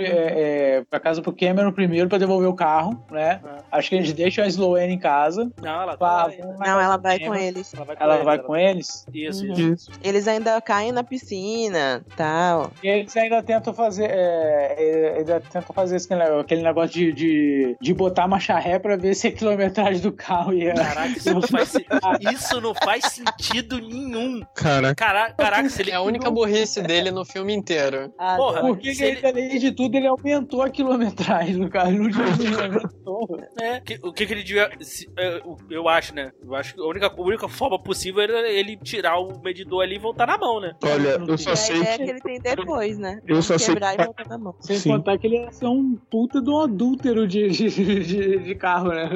é, 0.00 0.76
é, 0.78 0.84
pra 0.90 0.98
casa 0.98 1.20
do 1.20 1.32
Cameron 1.32 1.70
primeiro 1.72 2.08
pra 2.08 2.18
devolver 2.18 2.48
o 2.48 2.54
carro, 2.54 3.04
né? 3.10 3.40
Acho 3.70 3.90
que 3.90 3.94
eles 3.96 4.12
deixam 4.12 4.44
a 4.44 4.48
Sloane 4.48 4.92
em 4.94 4.98
casa. 4.98 5.50
Não, 5.62 5.82
ela 5.82 5.96
Vá- 5.96 6.24
tá. 6.28 6.32
Não, 6.58 6.80
ela 6.80 6.96
do 6.96 7.02
vai 7.02 7.18
com 7.20 7.34
eles. 7.34 7.72
Ela 7.74 7.84
vai 7.84 7.96
com, 7.96 8.02
Ela 8.02 8.14
eles, 8.14 8.24
vai 8.24 8.38
com 8.38 8.56
eles? 8.56 9.06
Isso, 9.14 9.44
Uhum. 9.46 9.72
isso. 9.74 9.90
Eles 10.02 10.26
ainda 10.26 10.60
caem 10.60 10.90
na 10.92 11.04
piscina 11.04 12.04
tal. 12.16 12.72
E 12.82 12.88
eles 12.88 13.16
ainda 13.16 13.42
tentam 13.42 13.72
fazer. 13.72 14.10
É, 14.10 14.74
é, 14.78 15.18
ainda 15.18 15.40
tentam 15.40 15.74
fazer 15.74 15.96
esse, 15.96 16.12
aquele 16.12 16.62
negócio 16.62 16.90
de, 16.90 17.12
de, 17.12 17.76
de 17.80 17.94
botar 17.94 18.26
marcha 18.26 18.58
ré 18.58 18.78
pra 18.78 18.96
ver 18.96 19.14
se 19.14 19.28
a 19.28 19.32
quilometragem 19.32 20.00
do 20.00 20.10
carro 20.12 20.52
ia. 20.52 20.74
Caraca, 20.74 21.08
isso 21.08 21.32
não, 21.32 21.42
faz, 21.42 21.72
isso 22.34 22.60
não 22.60 22.74
faz 22.74 23.04
sentido 23.04 23.78
nenhum. 23.78 24.40
Caraca. 24.54 24.87
Caraca, 24.94 25.34
caraca 25.34 25.68
se 25.68 25.82
ele. 25.82 25.90
É 25.90 25.94
a 25.94 26.02
única 26.02 26.30
burrice 26.30 26.80
dele 26.82 27.10
no 27.10 27.24
filme 27.24 27.52
inteiro. 27.54 28.12
Ah, 28.18 28.36
Porra, 28.36 28.62
não. 28.62 28.68
Porque 28.68 28.88
ele, 28.90 29.26
além 29.26 29.58
de 29.58 29.72
tudo, 29.72 29.94
ele 29.96 30.06
aumentou 30.06 30.62
a 30.62 30.70
quilometragem 30.70 31.58
do 31.58 31.68
carro. 31.68 31.90
Ele 31.90 31.98
não 31.98 32.08
diminuiu, 32.10 32.60
aumentou. 32.60 33.40
né, 33.58 33.80
que- 33.84 33.98
o 34.02 34.12
que, 34.12 34.26
que 34.26 34.32
ele 34.32 34.42
devia. 34.42 34.70
se- 34.80 35.08
é, 35.16 35.38
eu, 35.38 35.56
eu 35.70 35.88
acho, 35.88 36.14
né? 36.14 36.32
Eu 36.42 36.54
acho 36.54 36.74
que 36.74 36.80
a 36.80 36.84
única, 36.84 37.06
a 37.06 37.20
única 37.20 37.48
forma 37.48 37.78
possível 37.82 38.22
era 38.22 38.48
ele 38.48 38.76
tirar 38.76 39.18
o 39.18 39.40
medidor 39.42 39.82
ali 39.82 39.96
e 39.96 39.98
voltar 39.98 40.26
na 40.26 40.36
mão, 40.38 40.60
né? 40.60 40.72
Olha, 40.84 41.18
eu 41.26 41.38
só 41.38 41.52
a 41.52 41.56
sei 41.56 41.76
ideia 41.78 41.98
que. 41.98 42.04
que 42.04 42.10
ele 42.10 42.20
tem 42.20 42.40
depois, 42.40 42.98
né? 42.98 43.20
Eu 43.26 43.42
só 43.42 43.56
sei 43.58 43.74
Quebrar 43.74 43.96
que- 43.96 44.02
e 44.02 44.04
voltar 44.04 44.28
na 44.28 44.38
mão. 44.38 44.54
Sem 44.60 44.76
Sim. 44.78 44.90
contar 44.90 45.18
que 45.18 45.26
ele 45.26 45.36
ia 45.36 45.52
ser 45.52 45.66
um 45.66 45.96
puta 46.10 46.40
de 46.40 46.50
um 46.50 46.60
adúltero 46.60 47.26
de, 47.26 47.48
de, 47.48 47.68
de, 48.04 48.38
de 48.38 48.54
carro, 48.54 48.88
né? 48.88 49.08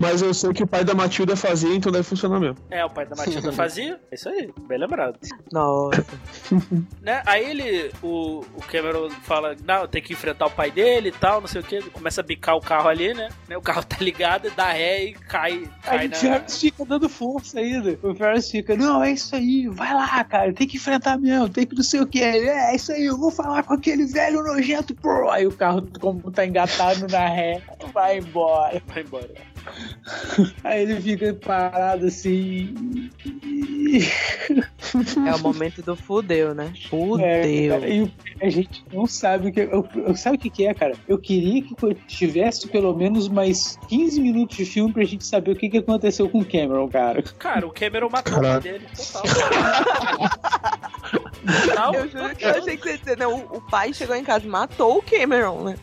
Mas 0.00 0.22
eu 0.22 0.32
sei 0.34 0.52
que 0.52 0.62
o 0.62 0.66
pai 0.66 0.84
da 0.84 0.94
Matilda 0.94 1.36
fazia, 1.36 1.74
então 1.74 1.90
deve 1.92 2.04
funcionar 2.04 2.40
mesmo. 2.40 2.56
É, 2.70 2.84
o 2.84 2.90
pai 2.90 3.06
da 3.06 3.16
Matilda 3.16 3.52
fazia. 3.52 4.00
É 4.10 4.14
isso 4.14 4.28
aí, 4.28 4.50
bem 4.70 4.78
lembrado. 4.78 5.18
Nossa. 5.52 6.04
Né? 7.00 7.22
Aí 7.24 7.50
ele, 7.50 7.90
o, 8.02 8.44
o 8.54 8.60
Cameron 8.66 9.08
fala, 9.22 9.56
não, 9.64 9.86
tem 9.86 10.02
que 10.02 10.12
enfrentar 10.12 10.46
o 10.46 10.50
pai 10.50 10.70
dele 10.70 11.08
e 11.08 11.12
tal, 11.12 11.40
não 11.40 11.48
sei 11.48 11.60
o 11.60 11.64
que. 11.64 11.80
Começa 11.90 12.20
a 12.20 12.24
bicar 12.24 12.56
o 12.56 12.60
carro 12.60 12.88
ali, 12.88 13.14
né? 13.14 13.30
Né, 13.48 13.56
O 13.56 13.62
carro 13.62 13.82
tá 13.86 13.96
ligado, 14.00 14.50
dá 14.54 14.70
ré 14.72 15.04
e 15.04 15.12
cai, 15.14 15.66
cai 15.82 15.98
Aí 15.98 16.06
o 16.06 16.10
na... 16.10 16.16
Ferris 16.16 16.60
fica 16.60 16.84
dando 16.84 17.08
força 17.08 17.58
ainda. 17.58 17.98
O 18.02 18.14
Ferris 18.14 18.50
fica, 18.50 18.76
não, 18.76 19.02
é 19.02 19.12
isso 19.12 19.34
aí, 19.34 19.68
vai 19.68 19.94
lá, 19.94 20.22
cara, 20.24 20.52
tem 20.52 20.66
que 20.66 20.76
enfrentar 20.76 21.18
mesmo, 21.18 21.48
tem 21.48 21.66
que 21.66 21.74
não 21.74 21.82
sei 21.82 22.00
o 22.00 22.06
que. 22.06 22.22
É, 22.22 22.72
é 22.72 22.76
isso 22.76 22.92
aí, 22.92 23.06
eu 23.06 23.16
vou 23.16 23.30
falar 23.30 23.62
com 23.62 23.74
aquele 23.74 24.06
velho 24.06 24.42
nojento. 24.42 24.94
Pô, 24.94 25.30
Aí 25.30 25.46
o 25.46 25.52
carro, 25.52 25.88
como 26.00 26.30
tá 26.30 26.44
engatado 26.44 27.06
na 27.08 27.26
ré, 27.28 27.62
vai 27.92 28.18
embora. 28.18 28.82
Vai 28.86 29.02
embora. 29.02 29.30
Aí 30.64 30.82
ele 30.82 31.00
fica 31.00 31.34
parado 31.34 32.06
assim. 32.06 32.74
É 35.26 35.34
o 35.34 35.38
momento 35.38 35.82
do 35.82 35.94
fudeu, 35.94 36.54
né? 36.54 36.72
É, 36.74 36.88
Fudeu. 36.88 37.70
cara, 37.70 37.88
e 37.88 38.10
a 38.40 38.48
gente 38.48 38.82
não 38.92 39.06
sabe 39.06 39.48
o 39.48 39.52
que. 39.52 39.60
Eu, 39.60 39.86
eu- 39.94 40.16
sabe 40.16 40.36
o 40.36 40.40
que, 40.40 40.50
que 40.50 40.66
é, 40.66 40.74
cara? 40.74 40.94
Eu 41.06 41.18
queria 41.18 41.62
que 41.62 41.74
tivesse 42.08 42.66
pelo 42.66 42.94
menos 42.96 43.28
mais 43.28 43.78
15 43.88 44.20
minutos 44.20 44.56
de 44.56 44.64
filme 44.64 44.92
pra 44.92 45.04
gente 45.04 45.24
saber 45.24 45.52
o 45.52 45.56
que, 45.56 45.68
que 45.68 45.78
aconteceu 45.78 46.28
com 46.28 46.40
o 46.40 46.44
Cameron, 46.44 46.88
cara. 46.88 47.22
Cara, 47.38 47.66
o 47.66 47.70
Cameron 47.70 48.08
matou 48.10 48.38
o 48.38 48.60
dele, 48.60 48.86
total. 48.96 49.22
Total, 51.66 51.94
Eu 51.94 52.08
juro 52.08 52.36
que 52.36 52.44
eu 52.44 52.50
achei 52.50 52.76
que 52.76 52.82
você 52.82 52.90
ia 52.92 52.98
dizer, 52.98 53.18
né? 53.18 53.26
O, 53.26 53.36
o 53.56 53.60
pai 53.60 53.92
chegou 53.92 54.14
em 54.16 54.24
casa 54.24 54.44
e 54.44 54.48
matou 54.48 54.98
o 54.98 55.02
Cameron, 55.02 55.64
né? 55.64 55.76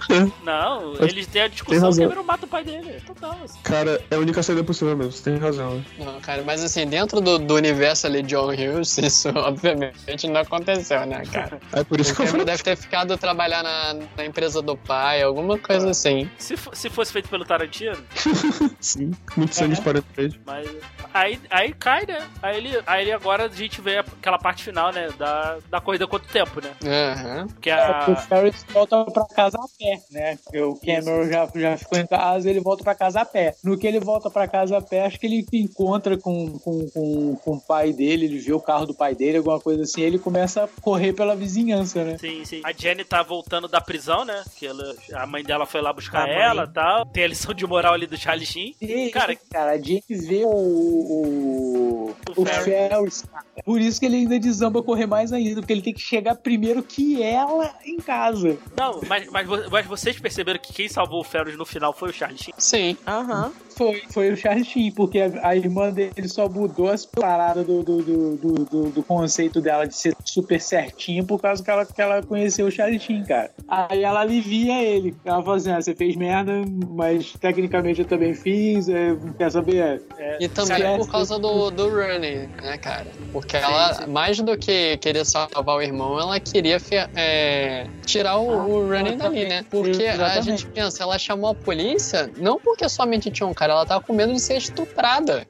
Não, 0.43 0.93
eles 0.95 1.27
têm 1.27 1.41
a 1.41 1.45
Tem 1.45 1.53
discussão, 1.53 1.89
o. 1.89 1.95
Cameron 1.95 2.23
mata 2.23 2.45
o 2.45 2.49
pai 2.49 2.63
dele. 2.63 3.01
Total. 3.05 3.37
assim. 3.43 3.59
Cara, 3.63 4.01
é 4.09 4.15
a 4.15 4.19
única 4.19 4.41
saída 4.43 4.63
possível 4.63 4.95
mesmo, 4.95 5.11
você 5.11 5.23
tem 5.23 5.37
razão. 5.37 5.75
né? 5.77 5.83
Não, 5.99 6.19
cara, 6.21 6.43
mas 6.43 6.63
assim, 6.63 6.85
dentro 6.87 7.19
do, 7.21 7.37
do 7.39 7.55
universo 7.55 8.07
ali 8.07 8.21
de 8.21 8.29
John 8.29 8.47
Hughes, 8.51 8.97
isso 8.99 9.29
obviamente 9.29 10.27
não 10.27 10.41
aconteceu, 10.41 11.05
né, 11.05 11.23
cara? 11.31 11.59
É 11.73 11.83
por 11.83 11.99
isso 11.99 12.11
O 12.13 12.15
que 12.15 12.21
eu 12.21 12.25
Cameron 12.25 12.31
falei. 12.39 12.45
deve 12.45 12.63
ter 12.63 12.75
ficado 12.75 13.17
trabalhar 13.17 13.63
na, 13.63 13.95
na 14.15 14.25
empresa 14.25 14.61
do 14.61 14.75
pai, 14.77 15.21
alguma 15.21 15.57
coisa 15.57 15.89
assim. 15.89 16.29
Se, 16.37 16.55
se 16.73 16.89
fosse 16.89 17.11
feito 17.11 17.29
pelo 17.29 17.45
Tarantino, 17.45 17.97
Sim, 18.79 19.11
muito 19.35 19.55
sangue 19.55 19.75
de 19.75 19.81
parede 19.81 20.05
três. 20.13 20.33
mas. 20.45 20.67
Aí, 21.13 21.39
aí 21.49 21.73
cai, 21.73 22.05
né? 22.05 22.19
Aí 22.41 22.57
ele, 22.57 22.79
aí 22.85 23.01
ele 23.03 23.11
agora 23.11 23.45
a 23.45 23.49
gente 23.49 23.81
vê 23.81 23.97
aquela 23.97 24.37
parte 24.37 24.63
final, 24.63 24.91
né? 24.91 25.09
Da, 25.17 25.46
da 25.69 25.81
corrida 25.81 26.07
quanto 26.07 26.27
tempo, 26.27 26.61
né? 26.61 26.71
Aham. 26.83 27.47
Que 27.61 27.69
É, 27.69 27.93
porque 27.93 28.11
o 28.11 28.13
a. 28.13 28.17
Ferris 28.17 28.65
volta 28.71 29.05
pra 29.05 29.25
casa 29.25 29.57
a 29.57 29.67
pé, 29.77 30.01
né? 30.11 30.37
Porque 30.43 30.61
o 30.61 30.75
Cameron 30.75 31.27
já, 31.29 31.49
já 31.55 31.77
ficou 31.77 31.97
em 31.99 32.07
casa, 32.07 32.49
ele 32.49 32.59
volta 32.59 32.83
pra 32.83 32.95
casa 32.95 33.21
a 33.21 33.25
pé. 33.25 33.55
No 33.63 33.77
que 33.77 33.87
ele 33.87 33.99
volta 33.99 34.29
pra 34.29 34.47
casa 34.47 34.77
a 34.77 34.81
pé, 34.81 35.05
acho 35.05 35.19
que 35.19 35.25
ele 35.27 35.45
encontra 35.53 36.17
com, 36.17 36.57
com, 36.59 36.89
com, 36.89 37.35
com 37.35 37.51
o 37.53 37.61
pai 37.61 37.93
dele, 37.93 38.25
ele 38.25 38.39
vê 38.39 38.53
o 38.53 38.59
carro 38.59 38.85
do 38.85 38.93
pai 38.93 39.15
dele, 39.15 39.37
alguma 39.37 39.59
coisa 39.59 39.83
assim, 39.83 40.01
ele 40.01 40.19
começa 40.19 40.63
a 40.63 40.67
correr 40.81 41.13
pela 41.13 41.35
vizinhança, 41.35 42.03
né? 42.03 42.17
Sim, 42.19 42.43
sim. 42.45 42.61
A 42.63 42.71
Jenny 42.71 43.03
tá 43.03 43.21
voltando 43.23 43.67
da 43.67 43.81
prisão, 43.81 44.25
né? 44.25 44.43
Que 44.55 44.67
ela, 44.67 44.95
a 45.13 45.25
mãe 45.25 45.43
dela 45.43 45.65
foi 45.65 45.81
lá 45.81 45.91
buscar 45.93 46.25
A 46.25 46.29
ela 46.29 46.63
e 46.63 46.73
tal. 46.73 47.05
Tem 47.05 47.23
a 47.23 47.27
lição 47.27 47.53
de 47.53 47.65
moral 47.65 47.93
ali 47.93 48.05
do 48.07 48.17
Charlie 48.17 48.45
Sheen. 48.45 48.75
E, 48.81 49.09
Cara- 49.09 49.35
cara, 49.49 49.71
a 49.71 49.77
gente 49.77 50.13
vê 50.15 50.43
o, 50.43 50.49
o, 50.49 52.15
O 52.35 52.41
o 52.41 52.45
Ferris. 52.45 52.63
Ferris, 52.63 53.21
cara. 53.23 53.45
Por 53.65 53.81
isso 53.81 53.99
que 53.99 54.05
ele 54.05 54.17
ainda 54.17 54.39
desamba 54.39 54.81
correr 54.83 55.05
mais 55.05 55.31
ainda, 55.31 55.36
porque 55.55 55.73
ele 55.73 55.81
tem 55.81 55.93
que 55.93 56.01
chegar 56.01 56.35
primeiro 56.35 56.83
que 56.83 57.21
ela 57.21 57.73
em 57.85 57.97
casa. 57.97 58.57
Não, 58.77 59.01
mas, 59.07 59.27
mas, 59.29 59.47
mas 59.69 59.85
vocês 59.85 60.19
perceberam 60.19 60.59
que 60.59 60.73
quem 60.73 60.87
salvou 60.87 61.21
o 61.21 61.23
Ferris 61.23 61.57
no 61.57 61.65
final 61.65 61.93
foi 61.93 62.09
o 62.09 62.13
Charlie 62.13 62.37
Sheen? 62.37 62.53
Sim. 62.57 62.97
Aham. 63.07 63.51
Foi, 63.77 64.01
foi 64.09 64.31
o 64.31 64.37
Charlie 64.37 64.65
Sheen, 64.65 64.91
porque 64.91 65.19
a, 65.19 65.49
a 65.49 65.55
irmã 65.55 65.91
dele 65.91 66.27
só 66.27 66.49
mudou 66.49 66.89
as 66.89 67.05
paradas 67.05 67.65
do, 67.65 67.83
do, 67.83 68.01
do, 68.01 68.35
do, 68.37 68.53
do- 68.65 68.89
do 68.89 69.03
conceito 69.03 69.61
dela 69.61 69.85
de 69.85 69.95
ser 69.95 70.15
super 70.25 70.59
certinha 70.59 71.23
por 71.23 71.39
causa 71.39 71.63
que 71.63 71.69
ela, 71.69 71.85
que 71.85 72.01
ela 72.01 72.21
conheceu 72.23 72.65
o 72.67 72.71
Charlie 72.71 72.99
Sheen, 72.99 73.23
cara. 73.23 73.51
Aí 73.67 74.03
ela 74.03 74.21
alivia 74.21 74.81
ele. 74.81 75.15
Ela 75.23 75.43
fala 75.43 75.57
assim: 75.57 75.71
ah, 75.71 75.81
você 75.81 75.95
fez 75.95 76.15
merda, 76.15 76.53
mas 76.89 77.33
tecnicamente 77.33 78.01
eu 78.01 78.07
também 78.07 78.33
fiz, 78.33 78.89
é, 78.89 79.15
quer 79.37 79.51
saber? 79.51 80.01
É, 80.17 80.37
E 80.41 80.47
também 80.47 80.77
esquece. 80.77 80.97
por 80.97 81.11
causa 81.11 81.37
do, 81.39 81.69
do 81.71 81.89
Running, 81.89 82.49
né, 82.61 82.77
cara? 82.81 83.07
Porque 83.31 83.57
ela, 83.57 84.07
mais 84.07 84.39
do 84.39 84.57
que 84.57 84.97
querer 84.97 85.25
salvar 85.25 85.75
o 85.77 85.81
irmão, 85.81 86.19
ela 86.19 86.39
queria 86.39 86.77
é, 87.15 87.87
tirar 88.05 88.37
o, 88.37 88.47
o 88.49 88.87
Running 88.89 89.17
dali, 89.17 89.45
né? 89.45 89.65
Porque 89.69 90.05
a 90.05 90.41
gente 90.41 90.65
pensa, 90.67 91.03
ela 91.03 91.17
chamou 91.19 91.49
a 91.51 91.55
polícia 91.55 92.29
não 92.37 92.59
porque 92.59 92.87
somente 92.89 93.29
tinha 93.29 93.45
um 93.47 93.53
cara, 93.53 93.66
ela 93.73 93.85
tava 93.85 94.01
com 94.03 94.13
medo 94.13 94.33
de 94.33 94.39
ser 94.39 94.57
estuprada. 94.57 95.47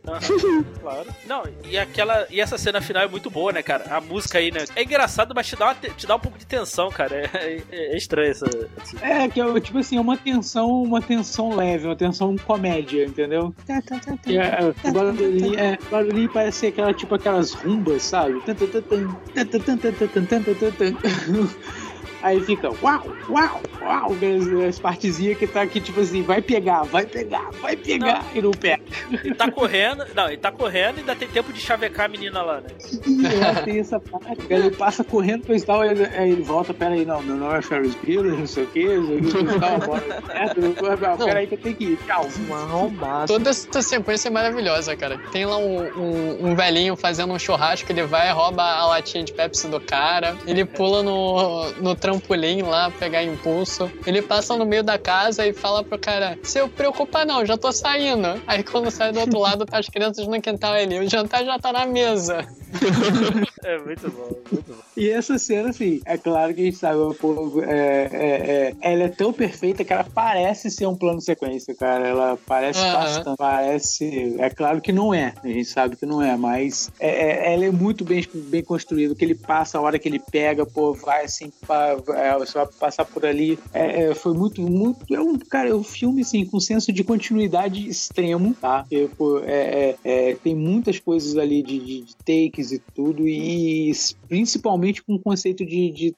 Claro. 0.81 1.07
Não, 1.27 1.43
e 1.65 1.77
aquela. 1.77 2.25
E 2.29 2.39
essa 2.41 2.57
cena 2.57 2.81
final 2.81 3.03
é 3.03 3.07
muito 3.07 3.29
boa, 3.29 3.51
né, 3.51 3.61
cara? 3.63 3.85
A 3.89 3.99
música 4.01 4.37
aí, 4.37 4.51
né? 4.51 4.65
É 4.75 4.83
engraçado, 4.83 5.33
mas 5.35 5.47
te 5.47 5.55
dá, 5.55 5.65
uma 5.67 5.75
te- 5.75 6.07
dá 6.07 6.15
um 6.15 6.19
pouco 6.19 6.37
de 6.37 6.45
tensão, 6.45 6.89
cara. 6.89 7.15
É, 7.33 7.61
é- 7.71 7.93
é 7.93 7.97
estranho 7.97 8.31
essa. 8.31 8.47
É, 9.01 9.27
que 9.27 9.39
é 9.41 9.59
tipo 9.59 9.77
assim, 9.79 9.97
é 9.97 10.01
uma 10.01 10.17
tensão, 10.17 10.83
uma 10.83 11.01
tensão 11.01 11.55
leve, 11.55 11.85
uma 11.85 11.95
tensão 11.95 12.35
comédia, 12.37 13.05
entendeu? 13.05 13.53
E, 14.27 14.37
é, 14.37 14.73
o 14.89 14.91
barulhinho, 14.91 15.59
é, 15.59 15.77
o 15.87 15.89
barulhinho 15.91 16.29
parece 16.29 16.59
ser 16.59 16.67
aquela, 16.67 16.93
tipo 16.93 17.15
aquelas 17.15 17.53
rumbas, 17.53 18.03
sabe? 18.03 18.39
Tan, 18.41 18.55
tan, 18.55 18.67
tan, 18.67 18.81
tan, 18.81 19.07
tan, 19.33 19.45
tan, 19.45 19.59
tan, 19.59 19.77
tan, 19.77 20.07
tan, 20.07 20.25
tan, 20.25 20.43
tan, 20.43 20.53
tan, 20.53 20.71
tan. 20.93 21.49
Aí 22.21 22.41
fica 22.41 22.69
uau, 22.81 23.03
uau, 23.29 23.61
uau, 23.81 24.11
as, 24.11 24.69
as 24.69 24.79
partezinhas 24.79 25.37
que 25.37 25.45
tá 25.47 25.61
aqui, 25.61 25.79
tipo 25.79 25.99
assim, 26.01 26.21
vai 26.23 26.41
pegar, 26.41 26.83
vai 26.83 27.05
pegar, 27.05 27.49
vai 27.61 27.75
pegar, 27.75 28.25
e 28.33 28.41
não 28.41 28.51
pega. 28.51 28.81
Ele 29.23 29.35
tá 29.35 29.51
correndo. 29.51 30.03
Não, 30.15 30.27
ele 30.27 30.37
tá 30.37 30.51
correndo 30.51 30.97
e 30.97 30.99
ainda 31.01 31.15
tem 31.15 31.27
tempo 31.27 31.53
de 31.53 31.59
chavecar 31.59 32.05
a 32.05 32.09
menina 32.09 32.41
lá, 32.41 32.61
né? 32.61 32.69
E 33.05 33.25
ela 33.25 33.61
tem 33.61 33.79
essa 33.79 33.99
parte, 33.99 34.45
ele 34.49 34.71
passa 34.71 35.03
correndo 35.03 35.43
pra 35.45 35.57
tal, 35.59 35.81
aí 35.81 35.89
ele, 35.91 36.05
aí 36.05 36.31
ele 36.31 36.41
volta, 36.41 36.73
peraí, 36.73 37.05
não, 37.05 37.21
meu 37.21 37.35
nome 37.35 37.57
é 37.57 37.61
Ferris 37.61 37.95
Bueller, 37.95 38.33
não 38.37 38.47
sei 38.47 38.63
o 38.63 38.67
que, 38.67 38.85
tal, 39.59 39.79
certo? 40.27 41.25
peraí 41.25 41.47
que 41.47 41.53
eu 41.55 41.57
tenho 41.59 41.75
que 41.75 41.83
ir, 41.85 41.99
tchau. 42.05 42.27
Arrombado. 42.51 43.27
Toda 43.27 43.49
essa 43.49 43.81
sequência 43.81 44.27
é 44.27 44.31
maravilhosa, 44.31 44.95
cara. 44.95 45.17
Tem 45.31 45.45
lá 45.45 45.57
um, 45.57 45.81
um- 45.97 46.47
um 46.49 46.55
velhinho 46.55 46.95
fazendo 46.95 47.33
um 47.33 47.39
churrasco, 47.39 47.91
ele 47.91 48.03
vai, 48.03 48.31
rouba 48.31 48.63
a 48.63 48.85
latinha 48.87 49.23
de 49.23 49.33
Pepsi 49.33 49.67
do 49.67 49.79
cara, 49.79 50.35
ele 50.45 50.65
pula 50.65 51.03
no, 51.03 51.71
no 51.73 51.95
trampolim 52.07 52.61
lá, 52.61 52.89
pegar 52.89 53.21
impulso, 53.21 53.91
ele 54.05 54.21
passa 54.21 54.55
no 54.55 54.65
meio 54.65 54.81
da 54.81 54.97
casa 54.97 55.45
e 55.45 55.51
fala 55.51 55.83
pro 55.83 55.99
cara, 55.99 56.39
se 56.41 56.57
eu 56.57 56.69
preocupa 56.69 57.25
não, 57.25 57.45
já 57.45 57.57
tô 57.57 57.69
saindo. 57.71 58.41
Aí 58.47 58.63
quando 58.63 58.89
sai 58.89 59.11
do 59.11 59.19
outro 59.19 59.37
lado, 59.39 59.65
tá 59.65 59.77
as 59.77 59.89
crianças 59.89 60.25
no 60.25 60.41
quintal 60.41 60.73
ali, 60.73 60.97
o 60.99 61.09
jantar 61.09 61.43
já 61.43 61.59
tá 61.59 61.73
na 61.73 61.85
mesa. 61.85 62.47
É 63.63 63.77
muito 63.79 64.09
bom, 64.11 64.29
muito 64.51 64.73
bom. 64.73 64.81
E 64.95 65.09
essa 65.09 65.37
cena, 65.37 65.69
assim, 65.69 66.01
é 66.05 66.17
claro 66.17 66.53
que 66.53 66.61
a 66.61 66.65
gente 66.65 66.77
sabe, 66.77 66.97
pô, 67.15 67.61
é, 67.63 68.09
é, 68.11 68.51
é, 68.51 68.75
ela 68.81 69.03
é 69.03 69.07
tão 69.09 69.33
perfeita 69.33 69.83
que 69.83 69.91
ela 69.91 70.03
parece 70.05 70.71
ser 70.71 70.85
um 70.85 70.95
plano 70.95 71.21
sequência, 71.21 71.75
cara. 71.75 72.07
Ela 72.07 72.37
parece 72.45 72.79
bastante. 72.81 73.37
Parece. 73.37 74.35
É 74.39 74.49
claro 74.49 74.81
que 74.81 74.91
não 74.91 75.13
é, 75.13 75.33
a 75.43 75.47
gente 75.47 75.65
sabe 75.65 75.95
que 75.95 76.05
não 76.05 76.21
é, 76.21 76.35
mas 76.37 76.91
é, 76.99 77.09
é- 77.49 77.53
ela 77.53 77.65
é 77.65 77.71
muito 77.71 78.03
bem, 78.03 78.25
bem 78.33 78.63
construída. 78.63 79.13
O 79.13 79.15
que 79.15 79.25
ele 79.25 79.35
passa, 79.35 79.77
a 79.77 79.81
hora 79.81 79.99
que 79.99 80.07
ele 80.07 80.19
pega, 80.19 80.65
pô, 80.65 80.93
vai 80.93 81.25
assim, 81.25 81.51
pra, 81.65 81.96
é, 82.13 82.33
você 82.37 82.53
vai 82.57 82.67
passar 82.79 83.05
por 83.05 83.25
ali. 83.25 83.57
É, 83.73 84.03
é, 84.03 84.15
foi 84.15 84.33
muito, 84.33 84.61
muito. 84.61 85.13
É 85.13 85.19
um, 85.19 85.37
cara, 85.37 85.69
é 85.69 85.73
um 85.75 85.83
filme, 85.83 86.21
assim, 86.21 86.45
com 86.45 86.59
senso 86.59 86.91
de 86.91 87.03
continuidade 87.03 87.87
extremo, 87.87 88.53
tá? 88.53 88.85
Tipo, 88.89 89.39
é, 89.43 89.95
é, 90.03 90.29
é, 90.31 90.35
tem 90.35 90.55
muitas 90.55 90.99
coisas 90.99 91.37
ali 91.37 91.61
de, 91.63 91.79
de- 91.79 92.01
de 92.01 92.15
takes 92.17 92.71
e 92.71 92.79
tudo, 92.93 93.27
e 93.27 93.91
principalmente 94.27 95.03
com 95.03 95.15
o 95.15 95.19
conceito 95.21 95.65
de, 95.65 95.89
de, 95.91 96.15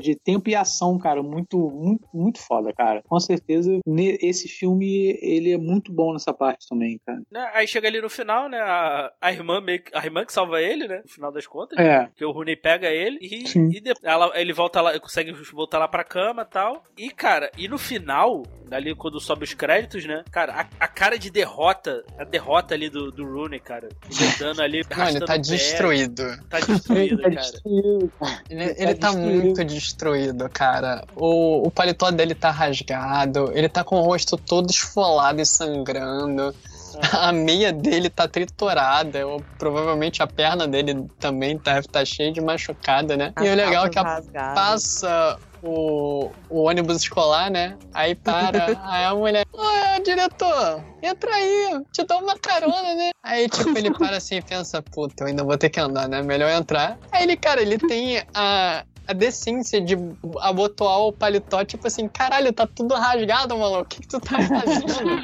de 0.00 0.14
tempo 0.16 0.48
e 0.50 0.54
ação, 0.54 0.98
cara, 0.98 1.22
muito, 1.22 1.58
muito, 1.70 2.04
muito 2.12 2.38
foda, 2.40 2.72
cara. 2.72 3.02
Com 3.08 3.20
certeza, 3.20 3.78
esse 4.20 4.48
filme, 4.48 5.16
ele 5.20 5.52
é 5.52 5.58
muito 5.58 5.92
bom 5.92 6.12
nessa 6.12 6.32
parte 6.32 6.66
também, 6.68 7.00
cara. 7.06 7.20
Né, 7.30 7.50
Aí 7.54 7.66
chega 7.66 7.88
ali 7.88 8.00
no 8.00 8.10
final, 8.10 8.48
né? 8.48 8.58
A, 8.60 9.12
a 9.20 9.32
irmã 9.32 9.60
meio 9.60 9.82
que- 9.82 9.90
a 9.96 10.04
irmã 10.04 10.24
que 10.24 10.32
salva 10.32 10.60
ele, 10.60 10.86
né? 10.88 11.00
No 11.04 11.08
final 11.08 11.32
das 11.32 11.46
contas. 11.46 11.78
É. 11.78 12.08
Que 12.16 12.24
o 12.24 12.30
Rooney 12.32 12.56
pega 12.56 12.88
ele 12.88 13.18
e, 13.20 13.44
e 13.78 13.82
ela, 14.02 14.32
ele 14.40 14.52
volta 14.52 14.80
lá, 14.80 14.98
consegue 14.98 15.21
voltar 15.52 15.78
lá 15.78 15.86
pra 15.86 16.02
cama 16.04 16.42
e 16.42 16.52
tal. 16.52 16.82
E, 16.96 17.10
cara, 17.10 17.50
e 17.56 17.68
no 17.68 17.78
final, 17.78 18.42
ali 18.70 18.94
quando 18.94 19.20
sobe 19.20 19.44
os 19.44 19.54
créditos, 19.54 20.04
né? 20.04 20.24
Cara, 20.30 20.52
a, 20.80 20.84
a 20.84 20.88
cara 20.88 21.18
de 21.18 21.30
derrota, 21.30 22.02
a 22.18 22.24
derrota 22.24 22.74
ali 22.74 22.88
do, 22.88 23.10
do 23.12 23.24
Rooney, 23.24 23.60
cara. 23.60 23.88
Andando 24.36 24.62
ali, 24.62 24.82
Não, 24.96 25.08
ele 25.08 25.20
tá 25.20 25.34
pé. 25.34 25.38
destruído. 25.38 26.24
Tá 26.48 26.60
destruído, 26.60 27.16
Tá 27.18 27.22
cara. 27.30 27.34
destruído. 27.40 28.12
Ele, 28.50 28.62
Ele 28.64 28.74
tá 28.74 28.82
ele 28.82 28.94
tá 28.94 29.08
destruído. 29.10 29.42
muito 29.44 29.64
destruído, 29.64 30.48
cara. 30.50 31.04
O, 31.14 31.66
o 31.66 31.70
paletó 31.70 32.10
dele 32.10 32.34
tá 32.34 32.50
rasgado, 32.50 33.50
ele 33.54 33.68
tá 33.68 33.84
com 33.84 33.96
o 33.96 34.02
rosto 34.02 34.36
todo 34.36 34.70
esfolado 34.70 35.40
e 35.40 35.46
sangrando. 35.46 36.54
A 37.12 37.32
meia 37.32 37.72
dele 37.72 38.08
tá 38.10 38.26
triturada, 38.28 39.26
ou 39.26 39.42
provavelmente 39.58 40.22
a 40.22 40.26
perna 40.26 40.66
dele 40.66 41.06
também 41.18 41.58
tá, 41.58 41.80
tá 41.82 42.04
cheia 42.04 42.32
de 42.32 42.40
machucada, 42.40 43.16
né? 43.16 43.32
As 43.36 43.46
e 43.46 43.50
o 43.50 43.54
legal 43.54 43.86
é 43.86 43.88
que 43.88 43.98
rasgadas. 43.98 44.54
passa 44.54 45.38
o, 45.62 46.30
o 46.48 46.62
ônibus 46.64 46.96
escolar, 46.96 47.50
né? 47.50 47.78
Aí 47.94 48.14
para, 48.14 48.66
aí 48.84 49.04
a 49.04 49.14
mulher, 49.14 49.44
ô 49.52 50.02
diretor, 50.04 50.84
entra 51.02 51.34
aí, 51.34 51.80
te 51.92 52.04
dou 52.04 52.18
uma 52.18 52.36
carona, 52.36 52.94
né? 52.94 53.10
Aí, 53.22 53.48
tipo, 53.48 53.76
ele 53.78 53.92
para 53.92 54.16
assim 54.16 54.36
e 54.36 54.42
pensa, 54.42 54.82
puta, 54.82 55.24
eu 55.24 55.28
ainda 55.28 55.44
vou 55.44 55.56
ter 55.56 55.70
que 55.70 55.78
andar, 55.78 56.08
né? 56.08 56.22
Melhor 56.22 56.50
entrar. 56.50 56.98
Aí 57.12 57.22
ele, 57.22 57.36
cara, 57.36 57.62
ele 57.62 57.78
tem 57.78 58.22
a. 58.34 58.84
A 59.08 59.12
decência 59.12 59.80
de 59.80 59.96
abotoar 60.40 61.00
o 61.00 61.12
paletó, 61.12 61.64
tipo 61.64 61.86
assim, 61.86 62.08
caralho, 62.08 62.52
tá 62.52 62.66
tudo 62.66 62.94
rasgado, 62.94 63.56
maluco. 63.58 63.82
O 63.82 63.84
que, 63.86 64.00
que 64.00 64.08
tu 64.08 64.20
tá 64.20 64.38
fazendo? 64.42 65.22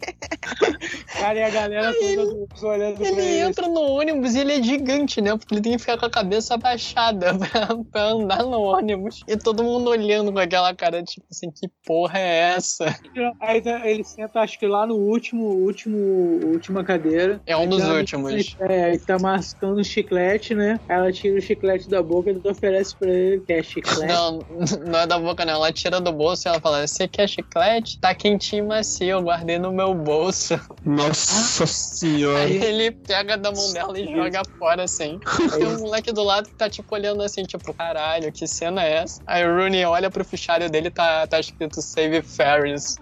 Cara, 1.18 1.38
e 1.38 1.42
a 1.42 1.50
galera 1.50 1.92
toda 1.94 2.24
do- 2.26 2.48
olhando 2.66 2.96
pra 2.96 3.06
Ele 3.08 3.20
ele. 3.20 3.38
entra 3.40 3.68
no 3.68 3.80
ônibus 3.80 4.34
e 4.34 4.40
ele 4.40 4.52
é 4.54 4.62
gigante, 4.62 5.20
né? 5.20 5.36
Porque 5.36 5.54
ele 5.54 5.60
tem 5.62 5.72
que 5.72 5.78
ficar 5.78 5.98
com 5.98 6.06
a 6.06 6.10
cabeça 6.10 6.54
abaixada 6.54 7.34
pra, 7.38 7.68
pra 7.90 8.02
andar 8.10 8.42
no 8.42 8.60
ônibus. 8.60 9.20
E 9.28 9.36
todo 9.36 9.62
mundo 9.62 9.90
olhando 9.90 10.32
com 10.32 10.38
aquela 10.38 10.74
cara, 10.74 11.02
tipo 11.02 11.26
assim, 11.30 11.50
que 11.50 11.68
porra 11.84 12.18
é 12.18 12.54
essa? 12.56 12.94
Aí 13.40 13.60
tá- 13.60 13.86
ele 13.88 14.04
senta, 14.04 14.40
acho 14.40 14.58
que 14.58 14.66
lá 14.66 14.86
no 14.86 14.94
último, 14.96 15.44
último, 15.46 15.96
última 16.46 16.84
cadeira. 16.84 17.40
É 17.46 17.56
um 17.56 17.68
dos 17.68 17.80
Aí 17.82 17.88
tá- 17.88 17.94
últimos. 17.94 18.56
É, 18.60 18.84
aí 18.84 18.98
tá 18.98 19.18
mascando 19.18 19.80
um 19.80 19.84
chiclete, 19.84 20.54
né? 20.54 20.78
Aí 20.88 20.96
ela 20.96 21.12
tira 21.12 21.38
o 21.38 21.42
chiclete 21.42 21.88
da 21.88 22.02
boca 22.02 22.30
e 22.30 22.48
oferece 22.48 22.96
pra 22.98 22.99
ele, 23.08 23.40
quer 23.40 23.64
chiclete. 23.64 24.12
Não, 24.12 24.38
não 24.86 24.98
é 24.98 25.06
da 25.06 25.18
boca, 25.18 25.44
não. 25.44 25.54
Ela 25.54 25.72
tira 25.72 26.00
do 26.00 26.12
bolso 26.12 26.46
e 26.46 26.48
ela 26.48 26.60
fala: 26.60 26.86
Você 26.86 27.08
quer 27.08 27.28
chiclete? 27.28 27.98
Tá 27.98 28.14
quentinho 28.14 28.64
e 28.64 28.68
macio, 28.68 29.06
eu 29.06 29.22
guardei 29.22 29.58
no 29.58 29.72
meu 29.72 29.94
bolso. 29.94 30.58
Nossa 30.84 31.66
senhora. 31.66 32.44
Aí 32.44 32.62
ele 32.62 32.90
pega 32.90 33.36
da 33.36 33.50
mão 33.52 33.72
dela 33.72 33.98
e 33.98 34.06
joga 34.06 34.42
fora 34.58 34.84
assim. 34.84 35.18
Tem 35.56 35.66
um 35.66 35.80
moleque 35.80 36.12
do 36.12 36.22
lado 36.22 36.48
que 36.48 36.54
tá 36.54 36.68
tipo 36.68 36.94
olhando 36.94 37.22
assim, 37.22 37.42
tipo, 37.44 37.72
caralho, 37.74 38.32
que 38.32 38.46
cena 38.46 38.82
é 38.84 38.98
essa? 38.98 39.22
Aí 39.26 39.46
o 39.46 39.54
Rooney 39.54 39.84
olha 39.84 40.10
pro 40.10 40.24
fichário 40.24 40.70
dele 40.70 40.88
e 40.88 40.90
tá, 40.90 41.26
tá 41.26 41.40
escrito 41.40 41.80
Save 41.80 42.22
Ferris. 42.22 42.96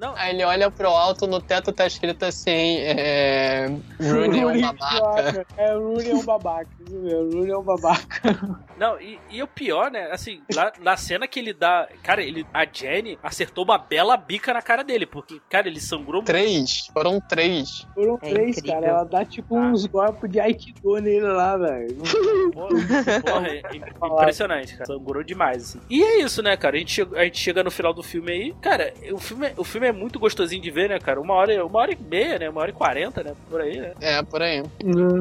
Não, 0.00 0.14
Aí 0.16 0.34
ele 0.34 0.44
olha 0.44 0.70
pro 0.70 0.88
alto, 0.88 1.26
no 1.26 1.40
teto 1.40 1.72
tá 1.72 1.86
escrito 1.86 2.24
assim, 2.24 2.78
é... 2.78 3.66
Rooney 4.00 4.40
é 4.40 4.46
um 4.46 4.60
babaca. 4.60 5.46
É, 5.56 5.74
Rooney 5.74 6.10
é 6.10 6.14
um 6.14 6.24
babaca. 6.24 6.68
Isso 6.86 6.98
mesmo, 6.98 7.20
O 7.20 7.32
Rooney 7.38 7.50
é 7.50 7.56
um 7.58 7.62
babaca. 7.62 8.60
Não, 8.78 9.00
e, 9.00 9.18
e 9.30 9.42
o 9.42 9.46
pior, 9.46 9.90
né? 9.90 10.10
Assim, 10.10 10.40
lá, 10.54 10.72
na 10.80 10.96
cena 10.96 11.28
que 11.28 11.38
ele 11.38 11.52
dá. 11.52 11.88
Cara, 12.02 12.22
ele, 12.22 12.44
a 12.52 12.66
Jenny 12.70 13.18
acertou 13.22 13.64
uma 13.64 13.78
bela 13.78 14.16
bica 14.16 14.52
na 14.52 14.60
cara 14.60 14.82
dele, 14.82 15.06
porque, 15.06 15.40
cara, 15.48 15.68
ele 15.68 15.80
sangrou 15.80 16.14
muito. 16.16 16.26
Três, 16.26 16.86
foram 16.92 17.20
três. 17.20 17.86
Foram 17.94 18.18
É 18.22 18.30
três, 18.30 18.58
incrível. 18.58 18.80
cara. 18.80 18.86
Ela 18.86 19.04
dá 19.04 19.24
tipo 19.24 19.56
uns 19.56 19.86
golpes 19.86 20.30
de 20.30 20.40
Aikido 20.40 20.96
nele 20.96 21.20
lá, 21.26 21.56
velho. 21.56 21.96
Porra, 22.52 23.20
porra, 23.24 23.48
é 23.48 23.62
impressionante, 23.76 24.72
cara. 24.76 24.86
Sangrou 24.86 25.22
demais, 25.22 25.62
assim. 25.62 25.80
E 25.88 26.02
é 26.02 26.20
isso, 26.20 26.42
né, 26.42 26.56
cara? 26.56 26.76
A 26.76 26.78
gente, 26.78 26.92
chega, 26.92 27.18
a 27.18 27.24
gente 27.24 27.38
chega 27.38 27.62
no 27.64 27.70
final 27.70 27.92
do 27.94 28.02
filme 28.02 28.32
aí. 28.32 28.54
Cara, 28.60 28.92
o 29.12 29.18
filme, 29.18 29.46
é- 29.46 29.54
o 29.56 29.64
filme 29.64 29.86
é 29.86 29.92
muito 29.92 30.18
gostosinho 30.18 30.60
de 30.62 30.70
ver, 30.70 30.88
né, 30.88 30.98
cara? 30.98 31.20
Uma 31.20 31.34
hora, 31.34 31.64
uma 31.64 31.78
hora 31.78 31.92
e 31.92 31.96
meia, 31.96 32.38
né? 32.38 32.48
Uma 32.50 32.60
hora 32.60 32.70
e 32.70 32.74
quarenta, 32.74 33.22
né? 33.22 33.34
Por 33.48 33.60
aí, 33.60 33.78
né? 33.80 33.92
É, 34.00 34.22
por 34.22 34.42
aí. 34.42 34.62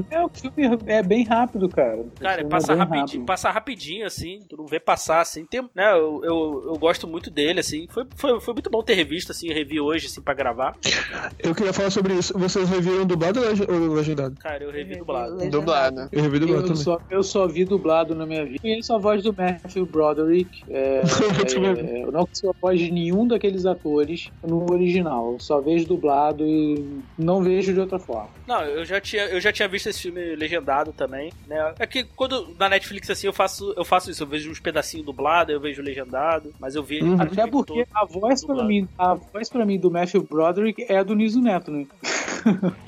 É, 0.10 0.20
o 0.24 0.30
filme 0.30 0.80
é 0.88 1.02
bem 1.04 1.24
rápido, 1.24 1.53
cara. 1.70 1.98
O 2.02 2.12
Cara, 2.20 2.36
filme 2.38 2.50
passa 2.50 2.74
é 2.74 2.76
rapidinho, 2.76 3.06
rápido. 3.06 3.26
passa 3.26 3.50
rapidinho, 3.52 4.06
assim, 4.06 4.40
tu 4.50 4.58
não 4.58 4.66
vê 4.66 4.80
passar, 4.80 5.22
assim, 5.22 5.46
tem, 5.46 5.62
né, 5.76 5.92
eu, 5.94 6.22
eu, 6.24 6.64
eu 6.68 6.78
gosto 6.78 7.08
muito 7.08 7.30
dele, 7.32 7.60
assim, 7.60 7.88
foi, 7.90 8.06
foi, 8.16 8.40
foi 8.42 8.54
muito 8.54 8.70
bom 8.70 8.82
ter 8.84 8.94
revisto, 8.96 9.32
assim, 9.32 9.48
eu 9.50 9.54
revi 9.56 9.80
hoje, 9.80 10.08
assim, 10.08 10.22
pra 10.22 10.34
gravar, 10.34 10.76
Eu 11.40 11.54
queria 11.56 11.74
falar 11.74 11.90
sobre 11.90 12.14
isso. 12.14 12.38
Vocês 12.38 12.70
reviram 12.70 13.06
dublado 13.06 13.40
ou 13.40 13.46
lege- 13.48 13.66
ou 13.70 13.94
legendado? 13.94 14.36
cara, 14.40 14.64
eu 14.64 14.72
revi 14.72 14.96
dublado. 14.98 15.50
Dublado. 15.50 16.08
Eu 16.12 16.22
revi 16.24 16.40
dublado 16.40 16.62
Eu 16.62 16.68
também. 16.68 16.84
só, 16.84 17.00
eu 17.10 17.24
só 17.24 17.48
vi 17.48 17.66
dublado 17.66 18.16
na 18.16 18.26
minha 18.26 18.46
vida. 18.46 18.60
Conheço 18.62 18.94
a 18.94 18.98
voz 18.98 19.22
do 19.24 19.34
Matthew 19.34 19.86
Broderick. 19.86 20.50
É, 20.70 21.02
Eu 21.40 21.46
também. 21.46 21.86
é, 21.86 22.04
eu 22.04 22.12
não 22.12 22.24
conheço 22.26 22.50
a 22.50 22.54
voz 22.62 22.80
de 22.80 22.92
nenhum 22.92 23.28
daqueles 23.28 23.66
atores 23.66 24.30
no 24.46 24.66
original. 24.72 25.34
Eu 25.34 25.40
só 25.40 25.60
vejo 25.62 25.86
dublado 25.88 26.46
e 26.46 27.02
não 27.18 27.42
vejo 27.44 27.74
de 27.74 27.80
outra 27.80 28.00
forma. 28.00 28.30
Não, 28.48 28.62
eu 28.64 28.84
já 28.86 29.00
tinha, 29.00 29.24
eu 29.26 29.40
já 29.42 29.52
tinha 29.52 29.68
visto 29.68 29.88
esse 29.88 30.02
filme 30.02 30.36
legendado 30.36 30.92
também, 30.94 31.32
né, 31.48 31.74
é 31.80 31.88
que 31.88 32.04
quando, 32.04 32.54
na 32.60 32.68
Netflix, 32.70 33.10
assim, 33.10 33.28
eu 33.28 33.34
faço, 33.34 33.74
eu 33.78 33.86
faço 33.86 34.12
isso, 34.12 34.24
eu 34.24 34.28
vejo 34.28 34.52
uns 34.52 34.60
pedacinhos 34.60 35.06
dublados, 35.06 35.54
eu 35.54 35.60
vejo 35.62 35.82
legendado, 35.82 36.54
mas 36.60 36.76
eu 36.76 36.84
vi 36.84 37.02
Uhum. 37.04 37.22
Até 37.22 37.46
porque 37.48 37.86
a 37.94 38.06
voz 38.06 38.42
pra 38.46 38.54
dublado. 38.54 38.68
mim, 38.70 38.88
a 38.98 39.14
voz 39.14 39.50
para 39.50 39.66
mim 39.66 39.80
do 39.80 39.90
Matthew 39.92 40.24
Broderick 40.24 40.86
é 40.90 40.98
a 40.98 41.04
do 41.04 41.16
Niso 41.16 41.42
Neto, 41.42 41.72
né? 41.72 41.86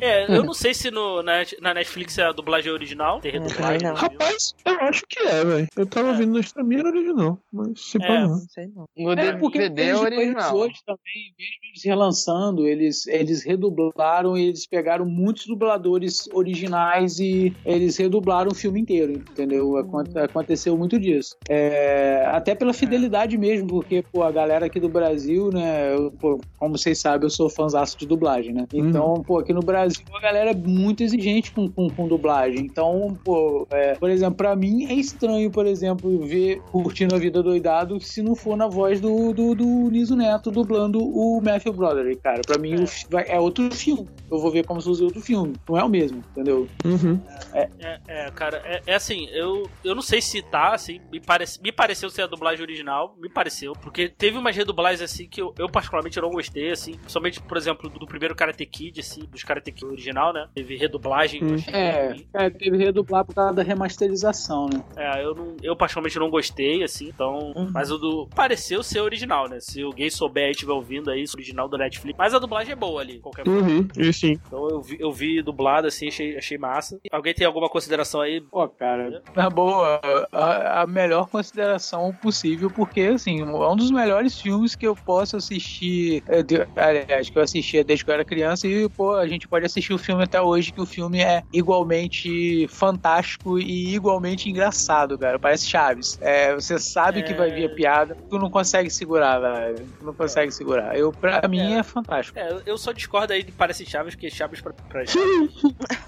É, 0.02 0.26
eu 0.38 0.44
não 0.44 0.54
sei 0.54 0.74
se 0.74 0.92
no, 0.92 1.22
na, 1.24 1.44
na 1.62 1.74
Netflix 1.74 2.18
é 2.18 2.24
a 2.24 2.32
dublagem 2.32 2.72
original, 2.72 3.20
tem 3.22 3.32
redublagem. 3.32 3.88
Rapaz, 3.94 4.54
eu 4.66 4.80
acho 4.82 5.04
que 5.08 5.20
é, 5.20 5.44
velho. 5.44 5.68
Eu 5.76 5.86
tava 5.86 6.10
É. 6.10 6.12
ouvindo 6.12 6.34
no 6.34 6.40
streaming 6.40 6.80
era 6.80 6.90
original. 6.90 7.40
Mas 7.52 7.82
se 7.82 7.98
pá, 8.00 8.06
É. 8.06 8.22
não. 8.22 8.30
Não 8.30 8.40
sei 8.40 8.68
não. 8.68 8.86
No 8.98 9.12
É 9.14 9.34
porque 9.38 9.60
DVD 9.70 9.82
é 9.82 9.90
eles, 9.90 10.02
original. 10.02 10.56
hoje 10.56 10.76
também, 10.86 11.34
mesmo 11.38 11.56
eles 11.72 11.84
relançando, 11.86 12.68
eles, 12.68 13.08
eles 13.08 13.44
redublaram 13.44 14.38
e 14.38 14.46
eles 14.48 14.68
pegaram 14.68 15.06
muitos 15.06 15.45
dubladores 15.46 16.28
originais 16.34 17.20
e 17.20 17.54
eles 17.66 17.98
redublaram 17.98 18.52
o 18.52 18.56
filme 18.56 18.80
inteiro, 18.82 19.14
entendeu? 19.14 19.78
Aconte- 19.78 20.18
Aconteceu 20.18 20.78
muito 20.78 21.00
disso. 21.00 21.36
É, 21.50 22.26
até 22.32 22.54
pela 22.56 22.74
fidelidade 22.74 23.38
mesmo, 23.38 23.68
porque 23.68 24.04
pô, 24.12 24.24
a 24.24 24.32
galera 24.32 24.66
aqui 24.66 24.80
do 24.80 24.90
Brasil, 24.90 25.50
né? 25.52 25.94
eu, 25.96 26.12
pô, 26.12 26.40
como 26.58 26.78
vocês 26.78 27.00
sabem, 27.00 27.26
eu 27.26 27.30
sou 27.30 27.50
fãzaço 27.50 27.98
de 27.98 28.06
dublagem, 28.08 28.54
né? 28.54 28.66
Então, 28.74 29.22
pô, 29.26 29.40
aqui 29.40 29.54
no 29.54 29.62
Brasil 29.62 30.04
a 30.16 30.22
galera 30.22 30.52
é 30.52 30.56
muito 30.56 31.04
exigente 31.04 31.52
com, 31.54 31.70
com, 31.70 31.88
com 31.90 32.08
dublagem. 32.08 32.60
Então, 32.66 33.18
pô, 33.24 33.68
é, 33.72 33.94
por 33.96 34.10
exemplo, 34.10 34.36
pra 34.36 34.56
mim 34.56 34.86
é 34.86 34.94
estranho, 34.94 35.50
por 35.52 35.66
exemplo, 35.66 36.20
ver 36.26 36.62
Curtindo 36.72 37.16
a 37.16 37.20
Vida 37.20 37.42
Doidado 37.44 38.00
se 38.00 38.22
não 38.22 38.36
for 38.36 38.56
na 38.58 38.68
voz 38.68 39.00
do, 39.00 39.34
do, 39.34 39.54
do 39.56 39.90
Niso 39.92 40.16
Neto 40.16 40.50
dublando 40.52 41.00
o 41.00 41.42
Matthew 41.44 41.74
Broderick, 41.74 42.22
cara. 42.22 42.42
Pra 42.46 42.58
mim 42.58 42.76
vai- 43.10 43.26
é 43.28 43.40
outro 43.40 43.70
filme. 43.74 44.08
Eu 44.32 44.40
vou 44.40 44.52
ver 44.52 44.66
como 44.66 44.82
se 44.82 44.88
fosse 44.88 45.04
outro 45.04 45.22
filme. 45.22 45.35
Não 45.68 45.78
é 45.78 45.84
o 45.84 45.90
mesmo, 45.90 46.24
entendeu? 46.32 46.68
Uhum. 46.84 47.20
É, 47.54 48.00
é, 48.08 48.32
cara, 48.32 48.62
é, 48.66 48.82
é 48.86 48.96
assim, 48.96 49.28
eu, 49.32 49.70
eu 49.84 49.94
não 49.96 50.02
sei 50.02 50.22
se 50.22 50.42
tá, 50.42 50.74
assim, 50.74 51.00
me, 51.12 51.20
parece, 51.20 51.62
me 51.62 51.72
pareceu 51.72 52.10
ser 52.10 52.24
a 52.24 52.28
dublagem 52.28 52.62
original, 52.64 53.16
me 53.20 53.30
pareceu, 53.30 53.74
porque 53.74 54.10
teve 54.10 54.38
umas 54.38 54.56
redublagens, 54.56 55.02
assim, 55.02 55.28
que 55.28 55.42
eu, 55.42 55.54
eu 55.58 55.70
particularmente 55.70 56.20
não 56.20 56.30
gostei, 56.30 56.72
assim, 56.72 56.96
somente, 57.08 57.42
por 57.42 57.58
exemplo, 57.58 57.90
do, 57.90 58.00
do 58.00 58.06
primeiro 58.08 58.36
Karate 58.36 58.66
Kid, 58.66 59.00
assim, 59.00 59.22
dos 59.32 59.44
Karate 59.44 59.72
Kid 59.72 59.86
original, 59.86 60.34
né, 60.34 60.48
teve 60.54 60.76
redublagem, 60.76 61.44
Hum. 61.44 61.56
É, 61.68 62.08
ruim. 62.10 62.28
é, 62.34 62.50
teve 62.50 62.78
redublar 62.78 63.26
por 63.26 63.34
causa 63.36 63.54
da 63.54 63.64
remasterização, 63.64 64.68
né? 64.72 64.84
É, 64.96 65.24
eu, 65.24 65.34
não, 65.36 65.56
eu 65.62 65.76
particularmente 65.76 66.18
não 66.20 66.30
gostei, 66.30 66.84
assim, 66.84 67.08
então, 67.10 67.52
Uhum. 67.56 67.70
mas 67.74 67.92
o 67.92 67.98
do, 67.98 68.28
pareceu 68.36 68.84
ser 68.84 69.00
original, 69.02 69.48
né, 69.50 69.60
se 69.60 69.82
alguém 69.82 70.10
souber 70.10 70.48
e 70.48 70.52
estiver 70.52 70.74
ouvindo 70.74 71.10
aí, 71.10 71.22
esse 71.24 71.36
original 71.36 71.68
do 71.68 71.78
Netflix, 71.78 72.18
mas 72.18 72.34
a 72.34 72.40
dublagem 72.40 72.74
é 72.74 72.76
boa 72.76 73.02
ali, 73.02 73.20
qualquer 73.20 73.46
forma. 73.46 73.62
Uhum. 73.62 73.88
E 73.98 74.12
sim. 74.14 74.40
Então 74.48 74.68
eu, 74.70 74.82
vi, 74.82 74.98
eu 75.00 75.12
vi 75.12 75.25
dublado, 75.42 75.88
assim, 75.88 76.08
achei, 76.08 76.38
achei 76.38 76.58
massa. 76.58 77.00
Alguém 77.12 77.34
tem 77.34 77.46
alguma 77.46 77.70
consideração 77.70 78.22
aí? 78.22 78.42
Pô, 78.42 78.68
cara, 78.68 79.22
na 79.36 79.50
boa, 79.50 80.00
a, 80.32 80.82
a 80.82 80.88
melhor 80.88 81.28
consideração 81.30 82.14
possível, 82.22 82.70
porque, 82.70 83.02
assim, 83.02 83.42
é 83.42 83.46
um 83.46 83.76
dos 83.76 83.92
melhores 83.92 84.40
filmes 84.40 84.76
que 84.76 84.88
eu 84.88 84.96
posso 84.96 85.38
assistir, 85.38 86.24
é, 86.28 86.42
de- 86.44 86.68
aliás, 86.76 87.30
que 87.30 87.38
eu 87.38 87.44
assistia 87.44 87.84
desde 87.84 88.04
que 88.06 88.12
eu 88.12 88.16
era 88.16 88.26
criança, 88.26 88.68
e, 88.68 88.88
pô, 88.90 89.16
a 89.16 89.28
gente 89.28 89.48
pode 89.48 89.66
assistir 89.66 89.94
o 89.94 89.98
filme 89.98 90.24
até 90.24 90.42
hoje, 90.42 90.72
que 90.72 90.82
o 90.82 90.86
filme 90.86 91.22
é 91.22 91.44
igualmente 91.54 92.68
fantástico 92.70 93.60
e 93.60 93.94
igualmente 93.96 94.50
engraçado, 94.50 95.18
cara. 95.18 95.38
Parece 95.40 95.68
Chaves. 95.68 96.18
É, 96.22 96.54
você 96.54 96.78
sabe 96.80 97.24
que 97.24 97.34
vai 97.34 97.52
vir 97.52 97.66
a 97.66 97.70
piada, 97.70 98.18
tu 98.30 98.38
não 98.38 98.50
consegue 98.50 98.90
segurar, 98.90 99.40
velho. 99.40 99.86
Tu 100.00 100.06
não 100.06 100.14
consegue 100.14 100.52
segurar. 100.52 100.98
Eu, 100.98 101.12
pra 101.12 101.48
mim, 101.48 101.74
é 101.74 101.84
fantástico. 101.84 102.38
É, 102.38 102.62
eu 102.66 102.78
só 102.78 102.92
discordo 102.92 103.34
aí 103.34 103.44
de 103.44 103.52
parece 103.52 103.86
Chaves, 103.86 104.16
porque 104.16 104.30
Chaves 104.30 104.62
pra, 104.62 104.74
pra 104.74 105.06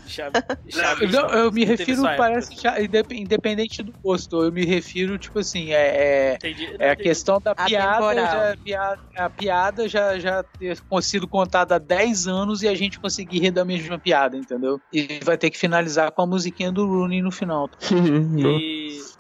Chaves. 0.08 0.42
Chaves 0.70 1.12
Não, 1.12 1.30
eu 1.30 1.52
me 1.52 1.66
refiro, 1.66 2.04
parece, 2.04 2.54
independente 3.12 3.84
do 3.84 3.94
gosto, 4.04 4.44
eu 4.44 4.52
me 4.52 4.66
refiro, 4.66 5.18
tipo 5.18 5.40
assim, 5.40 5.72
é, 5.72 5.76
é, 5.76 6.36
Entendi. 6.36 6.76
é 6.80 6.90
a 6.92 6.96
questão 6.96 7.40
da 7.40 7.54
piada, 7.54 8.16
já, 8.16 8.58
piada, 8.64 9.02
a 9.18 9.30
piada 9.30 9.88
já, 9.88 10.20
já 10.20 10.44
ter 10.44 10.78
sido 11.02 11.28
contada 11.28 11.76
há 11.76 11.80
10 11.80 12.28
anos 12.28 12.64
e 12.64 12.68
a 12.68 12.76
gente 12.76 13.00
conseguir 13.00 13.40
rir 13.40 13.52
da 13.52 13.66
mesma 13.66 14.00
piada, 14.00 14.38
entendeu? 14.38 14.80
E 14.92 15.20
vai 15.24 15.38
ter 15.38 15.50
que 15.50 15.58
finalizar 15.58 16.12
com 16.12 16.22
a 16.22 16.28
musiquinha 16.28 16.72
do 16.72 16.86
Rooney 16.86 17.22
no 17.22 17.32
final. 17.32 17.70
E. 18.38 19.02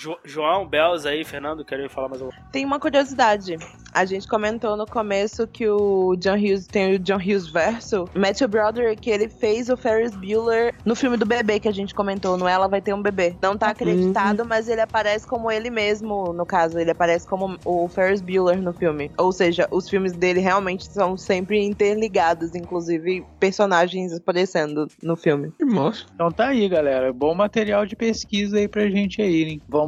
Jo- 0.00 0.18
João, 0.24 0.66
Bells 0.66 1.06
aí, 1.08 1.24
Fernando, 1.24 1.64
querem 1.64 1.88
falar 1.88 2.08
mais 2.08 2.22
alguma 2.22 2.38
Tem 2.52 2.64
uma 2.64 2.78
curiosidade. 2.78 3.56
A 3.92 4.04
gente 4.04 4.28
comentou 4.28 4.76
no 4.76 4.86
começo 4.86 5.46
que 5.46 5.66
o 5.68 6.14
John 6.16 6.34
Hughes 6.36 6.66
tem 6.66 6.94
o 6.94 6.98
John 6.98 7.16
Hughes 7.16 7.48
verso. 7.48 8.04
Matthew 8.14 8.46
Broderick, 8.48 9.08
ele 9.10 9.28
fez 9.28 9.68
o 9.68 9.76
Ferris 9.76 10.14
Bueller 10.14 10.74
no 10.84 10.94
filme 10.94 11.16
do 11.16 11.24
bebê 11.26 11.58
que 11.58 11.68
a 11.68 11.72
gente 11.72 11.94
comentou, 11.94 12.36
no 12.36 12.46
Ela 12.46 12.68
Vai 12.68 12.80
Ter 12.80 12.92
um 12.94 13.02
Bebê. 13.02 13.34
Não 13.42 13.56
tá 13.56 13.68
acreditado, 13.70 14.44
mas 14.44 14.68
ele 14.68 14.80
aparece 14.82 15.26
como 15.26 15.50
ele 15.50 15.70
mesmo, 15.70 16.32
no 16.32 16.44
caso. 16.46 16.78
Ele 16.78 16.90
aparece 16.90 17.26
como 17.26 17.58
o 17.64 17.88
Ferris 17.88 18.20
Bueller 18.20 18.60
no 18.60 18.72
filme. 18.72 19.10
Ou 19.18 19.32
seja, 19.32 19.66
os 19.70 19.88
filmes 19.88 20.12
dele 20.12 20.40
realmente 20.40 20.84
são 20.86 21.16
sempre 21.16 21.64
interligados, 21.64 22.54
inclusive 22.54 23.24
personagens 23.40 24.12
aparecendo 24.12 24.86
no 25.02 25.16
filme. 25.16 25.50
Que 25.58 25.64
massa. 25.64 26.04
Então 26.14 26.30
tá 26.30 26.48
aí, 26.48 26.68
galera. 26.68 27.12
Bom 27.12 27.34
material 27.34 27.86
de 27.86 27.96
pesquisa 27.96 28.58
aí 28.58 28.68
pra 28.68 28.88
gente 28.90 29.22
aí, 29.22 29.42
hein? 29.44 29.62
Vamos, 29.68 29.87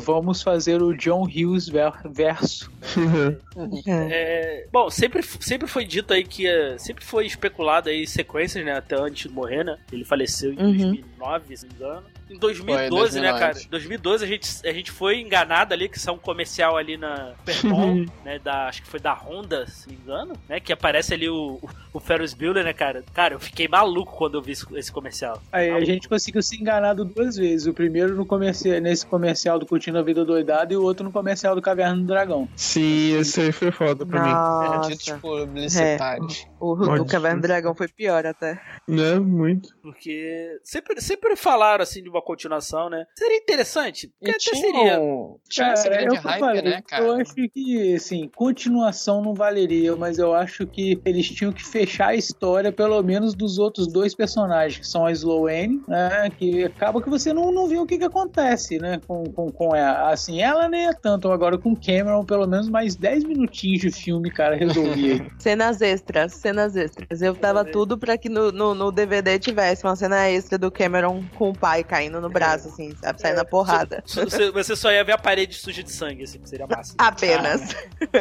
vamos 0.00 0.42
fazer 0.42 0.80
o 0.82 0.94
John 0.96 1.22
Hughes 1.24 1.68
ver- 1.68 1.92
verso. 2.10 2.70
É, 3.86 4.66
bom, 4.72 4.90
sempre, 4.90 5.22
sempre 5.22 5.66
foi 5.66 5.84
dito 5.84 6.12
aí 6.12 6.24
que. 6.24 6.46
Sempre 6.78 7.04
foi 7.04 7.26
especulado 7.26 7.88
aí 7.88 8.06
sequências, 8.06 8.64
né? 8.64 8.72
Até 8.76 8.94
antes 9.00 9.28
de 9.28 9.34
morrer, 9.34 9.64
né? 9.64 9.78
Ele 9.92 10.04
faleceu 10.04 10.52
em 10.52 10.58
Uhum. 10.58 10.76
2009, 10.76 11.56
se 11.56 11.64
não 11.66 11.70
me 11.72 11.76
engano. 11.78 12.06
Em 12.28 12.38
2012, 12.38 13.20
né, 13.20 13.28
2009. 13.30 13.38
cara? 13.38 13.58
Em 13.66 13.68
2012 13.70 14.24
a 14.24 14.26
gente, 14.26 14.68
a 14.68 14.72
gente 14.72 14.90
foi 14.90 15.20
enganado 15.20 15.72
ali, 15.72 15.88
que 15.88 15.98
saiu 15.98 16.16
um 16.16 16.18
comercial 16.18 16.76
ali 16.76 16.96
na 16.96 17.34
Super 17.38 17.70
Bowl, 17.70 17.94
né? 18.24 18.38
Da, 18.40 18.66
acho 18.68 18.82
que 18.82 18.88
foi 18.88 18.98
da 19.00 19.14
Honda, 19.14 19.66
se 19.68 19.86
não 19.88 19.94
me 19.96 20.02
engano, 20.02 20.32
né? 20.48 20.58
Que 20.60 20.72
aparece 20.72 21.14
ali 21.14 21.28
o, 21.28 21.58
o, 21.62 21.68
o 21.96 22.00
Ferris 22.00 22.34
Bueller, 22.34 22.64
né, 22.64 22.72
cara? 22.72 23.04
Cara, 23.14 23.34
eu 23.34 23.40
fiquei 23.40 23.66
maluco 23.68 24.12
quando 24.16 24.34
eu 24.38 24.42
vi 24.42 24.52
esse, 24.52 24.92
comercial. 24.92 25.40
Aí 25.52 25.70
a 25.70 25.84
gente 25.84 26.08
conseguiu 26.08 26.42
ser 26.42 26.56
enganado 26.56 27.04
duas 27.04 27.36
vezes. 27.36 27.66
O 27.66 27.74
primeiro 27.74 28.14
no 28.14 28.24
comerci- 28.26 28.80
nesse 28.80 29.06
comercial 29.06 29.58
do 29.58 29.66
Curtindo 29.66 29.98
a 29.98 30.02
Vida 30.02 30.24
Doidada 30.24 30.72
e 30.72 30.76
o 30.76 30.82
outro 30.82 31.04
no 31.04 31.12
comercial 31.12 31.54
do 31.54 31.62
Caverna 31.62 31.96
do 31.96 32.04
Dragão. 32.06 32.48
Sim, 32.56 33.18
esse 33.18 33.40
aí 33.40 33.52
foi 33.52 33.70
foda 33.70 34.04
pra 34.06 34.22
mim. 34.22 34.30
Nossa. 34.30 34.90
Ditos 34.90 35.12
publicitários. 35.20 36.46
O, 36.60 36.72
o 36.74 36.76
Maldito. 36.86 37.10
Caverna 37.10 37.40
do 37.40 37.42
Dragão 37.42 37.74
foi 37.74 37.88
pior 37.88 38.24
até. 38.26 38.60
Né? 38.88 39.18
Muito. 39.18 39.68
Porque 39.82 40.58
sempre, 40.62 41.00
sempre 41.00 41.36
falaram, 41.36 41.82
assim, 41.82 42.02
de 42.02 42.08
uma 42.08 42.22
continuação, 42.22 42.88
né? 42.90 43.04
Seria 43.18 43.36
interessante. 43.38 44.08
Porque 44.08 44.26
E 44.26 44.30
até 44.30 44.38
tinha, 44.38 44.60
seria. 44.60 45.00
um- 45.00 45.36
tinha 45.48 45.74
grande 45.74 46.16
eu 46.16 46.22
hype, 46.22 46.40
falei, 46.40 46.62
né, 46.62 46.82
cara? 46.86 47.04
Eu 47.04 47.12
acho 47.14 47.34
que, 47.34 47.94
assim, 47.94 48.30
continuação 48.34 49.22
não 49.22 49.34
valeria, 49.34 49.94
mas 49.96 50.18
eu 50.18 50.34
acho 50.34 50.66
que 50.66 51.00
eles 51.04 51.28
tinham 51.28 51.52
que 51.52 51.64
fechar 51.64 51.85
a 52.00 52.14
história, 52.14 52.72
pelo 52.72 53.00
menos, 53.02 53.34
dos 53.34 53.58
outros 53.58 53.86
dois 53.86 54.14
personagens, 54.14 54.78
que 54.78 54.86
são 54.86 55.06
a 55.06 55.12
Sloane, 55.12 55.80
né? 55.86 56.30
Que 56.36 56.64
acaba 56.64 57.00
que 57.02 57.08
você 57.08 57.32
não, 57.32 57.50
não 57.52 57.68
viu 57.68 57.82
o 57.82 57.86
que, 57.86 57.98
que 57.98 58.04
acontece, 58.04 58.78
né? 58.78 59.00
Com, 59.06 59.24
com, 59.32 59.50
com 59.50 59.74
ela. 59.74 60.10
Assim, 60.10 60.40
ela 60.42 60.68
nem 60.68 60.86
é 60.88 60.92
tanto. 60.92 61.30
Agora 61.30 61.56
com 61.58 61.74
Cameron, 61.76 62.24
pelo 62.24 62.46
menos 62.46 62.68
mais 62.68 62.96
10 62.96 63.24
minutinhos 63.24 63.80
de 63.80 63.90
filme, 63.90 64.30
cara, 64.30 64.56
resolvia. 64.56 65.24
Cenas 65.38 65.80
extras, 65.80 66.32
cenas 66.34 66.76
extras. 66.76 67.22
Eu 67.22 67.34
tava 67.34 67.64
tudo 67.64 67.96
pra 67.98 68.16
que 68.18 68.28
no, 68.28 68.50
no, 68.52 68.74
no 68.74 68.90
DVD 68.92 69.38
tivesse 69.38 69.84
uma 69.84 69.96
cena 69.96 70.28
extra 70.28 70.58
do 70.58 70.70
Cameron 70.70 71.22
com 71.34 71.50
o 71.50 71.58
pai 71.58 71.84
caindo 71.84 72.20
no 72.20 72.28
braço, 72.28 72.68
assim, 72.68 72.94
sabe? 73.02 73.20
Saindo 73.20 73.36
na 73.36 73.44
porrada. 73.44 74.02
Você, 74.06 74.50
você 74.50 74.74
só 74.76 74.90
ia 74.90 75.04
ver 75.04 75.12
a 75.12 75.18
parede 75.18 75.54
suja 75.54 75.82
de 75.82 75.92
sangue, 75.92 76.24
assim, 76.24 76.38
que 76.38 76.48
seria 76.48 76.66
massa. 76.66 76.94
Apenas. 76.98 77.74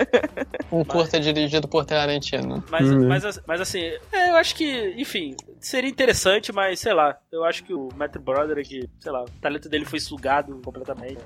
Um 0.72 0.84
curta 0.84 1.20
dirigido 1.20 1.68
por 1.68 1.86
Tarantino. 1.86 2.64
Mas, 2.70 2.86
Uhum. 2.90 3.08
mas, 3.08 3.40
mas 3.48 3.55
assim, 3.62 3.82
é, 4.12 4.30
eu 4.32 4.36
acho 4.36 4.56
que, 4.56 4.94
enfim, 4.98 5.36
seria 5.60 5.90
interessante, 5.90 6.52
mas 6.52 6.80
sei 6.80 6.94
lá. 6.94 7.18
Eu 7.32 7.44
acho 7.44 7.64
que 7.64 7.74
o 7.74 7.90
Matt 7.96 8.18
Broderick, 8.18 8.88
sei 9.00 9.12
lá, 9.12 9.24
o 9.24 9.26
talento 9.42 9.68
dele 9.70 9.86
foi 9.86 10.00
sugado 10.00 10.60
completamente. 10.64 11.20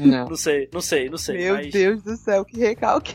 Não. 0.00 0.26
Não 0.28 0.36
sei, 0.36 0.68
não 0.72 0.80
sei, 0.80 1.08
não 1.08 1.18
sei. 1.18 1.36
Meu 1.38 1.54
mas, 1.54 1.70
Deus 1.72 2.02
do 2.02 2.16
céu, 2.16 2.44
que 2.44 2.58
recalque. 2.58 3.14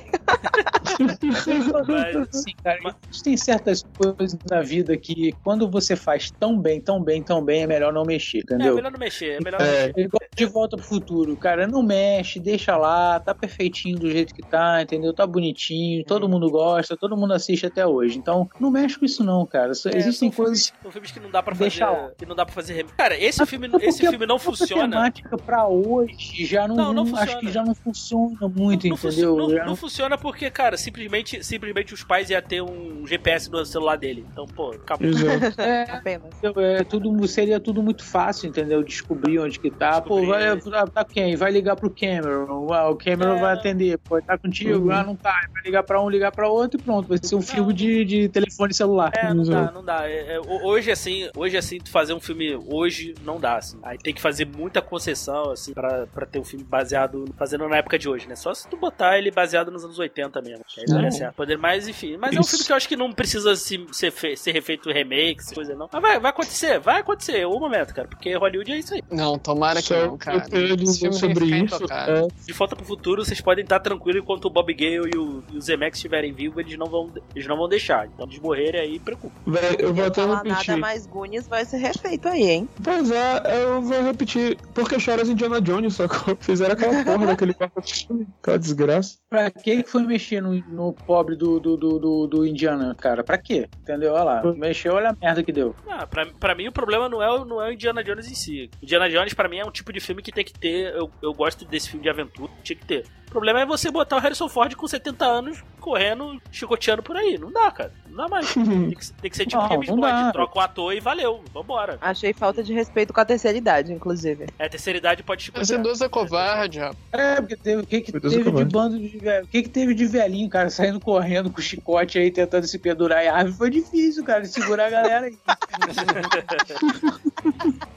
mas- 1.88 2.15
Assim, 2.31 2.52
cara, 2.64 2.80
existem 3.10 3.38
certas 3.38 3.84
coisas 3.98 4.38
na 4.49 4.61
vida 4.61 4.95
que 4.98 5.31
quando 5.43 5.69
você 5.69 5.95
faz 5.95 6.31
tão 6.31 6.57
bem, 6.60 6.80
tão 6.81 7.02
bem, 7.03 7.22
tão 7.23 7.43
bem, 7.43 7.64
é 7.64 7.68
melhor 7.68 7.93
não 7.93 8.03
mexer, 8.03 8.38
é 8.39 8.41
entendeu? 8.41 8.76
melhor 8.76 8.91
não 8.91 8.99
mexer, 8.99 9.38
é 9.38 9.43
melhor 9.43 9.60
não 9.60 9.68
É. 9.68 9.88
mexer. 9.95 10.07
É 10.22 10.35
de 10.35 10.45
volta 10.45 10.77
pro 10.77 10.85
futuro, 10.85 11.35
cara. 11.38 11.68
Não 11.68 11.84
mexe, 11.84 12.39
deixa 12.39 12.76
lá, 12.77 13.19
tá 13.19 13.34
perfeitinho 13.35 13.99
do 13.99 14.10
jeito 14.10 14.34
que 14.34 14.41
tá, 14.41 14.81
entendeu? 14.81 15.14
Tá 15.14 15.26
bonitinho, 15.27 16.03
todo 16.06 16.27
mundo 16.30 16.49
gosta, 16.49 16.95
todo 16.98 17.18
mundo 17.18 17.34
assiste 17.34 17.65
até 17.65 17.85
hoje. 17.85 18.10
Então, 18.17 18.49
não 18.59 18.69
mexe 18.71 18.97
com 18.97 19.05
isso, 19.05 19.23
não, 19.23 19.45
cara. 19.45 19.71
É, 19.85 19.97
Existem 19.97 20.29
são 20.31 20.31
coisas. 20.31 20.67
Filmes, 20.67 20.81
são 20.83 20.91
filmes 20.91 21.11
que 21.11 21.19
não 21.19 21.29
dá 21.31 21.41
pra 21.43 21.53
fazer. 21.55 21.69
Deixa 21.69 21.89
lá. 21.89 22.11
Que 22.17 22.25
não 22.25 22.35
dá 22.35 22.45
pra 22.45 22.53
fazer. 22.53 22.85
Cara, 22.97 23.17
esse 23.17 23.45
filme, 23.45 23.69
esse 23.81 24.07
filme 24.07 24.25
não 24.25 24.35
a 24.35 24.39
funciona. 24.39 24.83
temática 24.89 25.38
pra 25.38 25.67
hoje 25.67 26.45
já 26.45 26.67
não, 26.67 26.75
Não, 26.75 26.93
não 26.93 27.03
acho 27.03 27.11
funciona. 27.15 27.39
que 27.39 27.51
já 27.51 27.63
não 27.63 27.75
funciona 27.75 28.47
muito, 28.47 28.88
não, 28.88 28.95
entendeu? 28.95 29.35
não- 29.38 29.65
não 29.65 29.75
funciona 29.75 30.17
porque, 30.17 30.49
cara, 30.49 30.77
simplesmente, 30.77 31.43
simplesmente 31.43 31.93
os 31.93 32.03
pais 32.03 32.29
iam 32.29 32.41
ter 32.41 32.61
um 32.61 33.05
GPS 33.05 33.49
no 33.51 33.65
celular 33.65 33.97
dele. 33.97 34.25
Então, 34.31 34.45
pô, 34.45 34.71
acabou. 34.71 35.07
Exato. 35.07 35.21
É, 35.61 36.79
é 36.79 36.83
tudo, 36.83 37.27
seria 37.27 37.59
tudo 37.59 37.81
muito 37.83 38.03
fácil, 38.03 38.47
entendeu? 38.49 38.83
Descobrir 38.83 39.39
onde 39.39 39.59
que 39.59 39.69
tá. 39.69 40.01
Pô, 40.01 40.25
vai, 40.25 40.55
Descobrir. 40.55 40.89
tá 40.91 41.05
quem? 41.05 41.35
Vai 41.35 41.51
ligar 41.51 41.75
pro 41.75 41.89
Cameron. 41.89 42.65
O 42.67 42.95
Cameron 42.95 43.35
É. 43.38 43.39
vai 43.39 43.53
atender. 43.53 43.97
Pô, 43.99 44.21
tá 44.21 44.38
contigo? 44.38 44.85
Uhum. 44.85 44.91
Ah, 44.91 45.03
não 45.03 45.15
tá. 45.15 45.33
Vai 45.53 45.63
ligar 45.63 45.83
pra 45.83 46.01
um, 46.01 46.09
ligar 46.09 46.31
pra 46.31 46.47
outro 46.49 46.79
e 46.79 46.83
pronto. 46.83 47.07
Vai 47.07 47.17
ser 47.21 47.35
um 47.35 47.41
filme 47.41 47.73
de, 47.73 47.90
de 48.05 48.30
telefone 48.30 48.73
celular. 48.73 49.11
É, 49.15 49.34
não 49.34 49.43
dá, 49.43 49.72
não 49.72 49.84
dá. 49.84 50.09
É, 50.09 50.35
é, 50.35 50.39
ho- 50.39 50.65
hoje, 50.65 50.91
assim, 50.91 51.30
hoje, 51.35 51.57
assim, 51.57 51.77
tu 51.80 51.89
fazer 51.91 52.13
um 52.13 52.19
filme 52.19 52.57
hoje 52.68 53.13
não 53.26 53.39
dá, 53.39 53.57
assim. 53.57 53.77
Aí 53.84 53.97
tem 53.97 54.13
que 54.13 54.22
fazer 54.22 54.45
muita 54.45 54.81
concessão, 54.81 55.51
assim, 55.51 55.73
pra, 55.73 56.07
pra 56.07 56.26
ter 56.26 56.39
um 56.39 56.43
filme 56.43 56.63
baseado, 56.65 57.26
fazendo 57.38 57.68
na 57.68 57.77
época 57.77 57.97
de 57.99 58.07
hoje, 58.09 58.27
né? 58.27 58.35
Só 58.35 58.53
se 58.53 58.68
tu 58.68 58.77
botar 58.77 59.18
ele 59.18 59.31
baseado 59.31 59.72
nos 59.72 59.84
anos 59.84 59.97
80 59.99 60.41
mesmo. 60.41 60.63
Que 60.68 60.81
aí 60.81 60.85
daria 60.85 61.03
Não. 61.03 61.11
certo. 61.11 61.35
Poder 61.35 61.57
mais, 61.57 61.88
enfim. 61.88 62.18
Mas 62.18 62.34
é 62.35 62.38
um 62.38 62.41
Isso. 62.41 62.51
filme 62.51 62.65
que 62.65 62.72
eu 62.72 62.76
acho 62.76 62.88
que 62.88 62.95
não 62.95 63.11
precisa 63.11 63.55
se, 63.55 63.85
ser, 63.91 64.11
fe- 64.11 64.35
ser 64.35 64.51
refeito 64.51 64.89
remake, 64.91 65.39
essas 65.41 65.53
coisas 65.53 65.77
não. 65.77 65.89
Mas 65.91 66.01
vai, 66.01 66.19
vai 66.19 66.31
acontecer, 66.31 66.80
vai 66.80 66.99
acontecer, 67.01 67.45
o 67.45 67.59
momento, 67.59 67.93
cara. 67.93 68.07
Porque 68.07 68.34
Hollywood 68.35 68.72
é 68.72 68.77
isso 68.77 68.93
aí. 68.93 69.01
Não, 69.11 69.38
tomara 69.38 69.81
que 69.81 69.93
não, 69.93 70.18
cara. 70.18 70.45
eu 70.51 70.77
filme 70.77 71.13
sobre 71.13 71.45
isso. 71.45 71.84
é, 71.91 72.27
De 72.45 72.53
volta 72.53 72.76
pro 72.76 72.85
futuro, 72.85 73.23
vocês 73.26 73.41
podem 73.41 73.63
estar 73.63 73.80
tranquilos 73.80 74.22
enquanto 74.22 74.45
o 74.45 74.49
Bob 74.49 74.73
Gale 74.73 75.09
e 75.13 75.18
o, 75.18 75.43
e 75.51 75.57
o 75.57 75.61
Zemeckis 75.61 75.97
estiverem 75.97 76.31
vivos, 76.34 76.57
eles 76.59 76.77
não 76.77 76.88
vão, 76.88 77.11
eles 77.35 77.47
não 77.47 77.57
vão 77.57 77.68
deixar. 77.68 77.80
Então, 78.13 78.25
eles 78.27 78.39
morrerem 78.39 78.81
aí, 78.81 78.99
preocupa. 78.99 79.33
Véi, 79.45 79.77
eu 79.79 79.93
vou 79.93 80.05
até 80.05 80.25
repetir. 80.25 80.67
nada 80.69 80.77
mais 80.77 81.05
Goonies 81.07 81.47
vai 81.47 81.65
ser 81.65 81.77
refeito 81.77 82.27
aí, 82.27 82.43
hein? 82.43 82.69
Pois 82.83 83.09
é, 83.11 83.63
eu 83.63 83.81
vou 83.81 84.03
repetir. 84.03 84.57
Porque 84.73 84.99
choras 84.99 85.29
Indiana 85.29 85.59
Jones, 85.61 85.95
sacou? 85.95 86.35
Fizeram 86.41 86.73
aquela 86.73 87.03
porra 87.03 87.27
daquele 87.27 87.53
quarto 87.53 87.81
filme. 87.81 88.27
Aquela 88.41 88.59
desgraça. 88.59 89.17
Pra 89.29 89.49
que 89.49 89.83
foi 89.83 90.03
mexer 90.03 90.41
no, 90.41 90.53
no 90.69 90.93
pobre 90.93 91.35
do, 91.35 91.59
do, 91.59 91.77
do, 91.77 91.99
do, 91.99 92.27
do 92.27 92.45
Indiana, 92.45 92.95
cara? 92.99 93.23
Pra 93.23 93.37
quê? 93.37 93.67
Entendeu? 93.81 94.13
Olha 94.13 94.23
lá. 94.23 94.53
Mexeu, 94.53 94.93
olha 94.95 95.09
a 95.09 95.15
merda 95.19 95.41
que 95.43 95.51
deu. 95.51 95.75
Ah, 95.87 96.05
pra, 96.05 96.25
pra 96.39 96.53
mim 96.55 96.67
o 96.67 96.71
problema 96.71 97.07
não 97.07 97.21
é, 97.21 97.31
o- 97.31 97.45
não 97.45 97.61
é 97.61 97.69
o 97.69 97.73
Indiana 97.73 98.03
Jones 98.03 98.29
em 98.29 98.35
si. 98.35 98.69
Indiana 98.81 99.09
Jones 99.09 99.33
pra 99.33 99.47
mim 99.47 99.57
é 99.59 99.65
um 99.65 99.71
tipo 99.71 99.91
de 99.93 99.99
filme 99.99 100.21
que 100.21 100.31
tem 100.31 100.43
que 100.43 100.53
ter. 100.53 100.93
Eu, 100.93 101.09
eu 101.21 101.33
gosto 101.33 101.63
desse 101.65 101.89
filme 101.89 102.03
de 102.03 102.09
aventura, 102.09 102.51
tinha 102.63 102.77
que 102.77 102.85
ter. 102.85 103.05
O 103.27 103.31
problema 103.31 103.61
é 103.61 103.65
você 103.65 103.89
botar 103.89 104.17
o 104.17 104.19
Harrison 104.19 104.49
Ford 104.49 104.75
com 104.75 104.85
70 104.85 105.23
anos 105.25 105.63
correndo, 105.79 106.41
chicoteando 106.51 107.01
por 107.01 107.15
aí. 107.15 107.37
Não 107.37 107.49
dá, 107.49 107.70
cara. 107.72 107.91
Não 108.10 108.18
dá 108.18 108.27
mais. 108.27 108.53
Tem 108.53 108.91
que, 108.91 109.14
tem 109.14 109.31
que 109.31 109.38
ser 109.38 109.45
tipo 109.45 109.68
James 109.68 109.89
Bond. 109.89 110.34
Troca 110.34 110.57
o 110.57 110.61
ator 110.61 110.93
e 110.93 110.99
valeu. 110.99 111.41
Vambora. 111.53 111.98
Achei 112.02 112.34
falta 112.34 112.64
de 112.64 112.73
respeito 112.73 113.14
com 113.14 113.22
a 113.22 113.26
terceira 113.26 113.57
idade, 113.57 113.93
inclusive. 113.93 114.48
É, 114.60 114.65
a 114.65 114.69
terceira 114.69 114.98
idade 114.99 115.23
pode 115.23 115.41
Esse 115.41 115.45
chicotear. 115.45 115.80
idoso 115.80 116.03
é 116.03 116.10
covarde, 116.10 116.80
rapaz. 116.80 116.98
É, 117.11 117.35
porque 117.35 117.56
teve, 117.56 117.81
o 117.81 117.88
que, 117.88 118.02
que 118.02 118.11
Deus, 118.11 118.34
teve 118.34 118.52
de 118.52 118.65
bando 118.65 118.99
de 118.99 119.18
velho? 119.18 119.45
O 119.45 119.48
que, 119.48 119.64
que 119.64 119.69
teve 119.69 119.93
de 119.93 120.06
velhinho, 120.06 120.49
cara, 120.49 120.69
saindo 120.69 120.99
correndo 120.99 121.49
com 121.49 121.61
chicote 121.61 122.19
aí, 122.19 122.30
tentando 122.31 122.68
se 122.68 122.77
pendurar 122.77 123.23
em 123.23 123.30
árvore? 123.30 123.57
Foi 123.57 123.69
difícil, 123.69 124.23
cara, 124.23 124.43
segurar 124.45 124.88
a 124.88 124.89
galera 124.89 125.26
aí. 125.27 125.38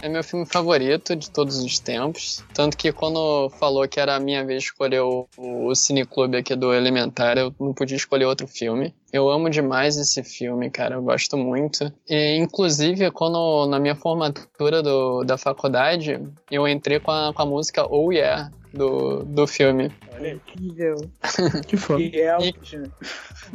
É 0.01 0.09
meu 0.09 0.23
filme 0.23 0.45
favorito 0.47 1.17
de 1.17 1.31
todos 1.31 1.59
os 1.59 1.79
tempos. 1.79 2.45
Tanto 2.53 2.77
que 2.77 2.93
quando 2.93 3.49
falou 3.59 3.89
que 3.89 3.99
era 3.99 4.17
a 4.17 4.21
minha 4.21 4.45
vez 4.45 4.63
de 4.63 4.69
escolher 4.69 5.01
o, 5.01 5.27
o 5.37 5.75
cineclube 5.75 6.37
aqui 6.37 6.55
do 6.55 6.75
Elementar, 6.75 7.39
eu 7.39 7.55
não 7.59 7.73
podia 7.73 7.97
escolher 7.97 8.27
outro 8.27 8.47
filme. 8.47 8.95
Eu 9.13 9.31
amo 9.31 9.49
demais 9.49 9.97
esse 9.97 10.23
filme, 10.23 10.71
cara. 10.71 10.97
Eu 10.97 11.03
gosto 11.03 11.37
muito. 11.37 11.93
E, 12.09 12.37
inclusive, 12.37 13.11
quando 13.11 13.67
na 13.67 13.79
minha 13.79 13.95
formatura 13.95 14.83
do, 14.83 15.25
da 15.25 15.39
faculdade, 15.39 16.21
eu 16.51 16.67
entrei 16.67 17.01
com 17.01 17.11
a, 17.11 17.33
com 17.33 17.43
a 17.43 17.47
música 17.47 17.87
Oh 17.89 18.13
Yeah 18.13 18.51
do, 18.75 19.25
do 19.25 19.47
filme. 19.47 19.91
Incrível. 20.19 20.97
Que 21.67 21.77
foda. 21.77 22.03
E 22.03 22.21
é 22.21 22.37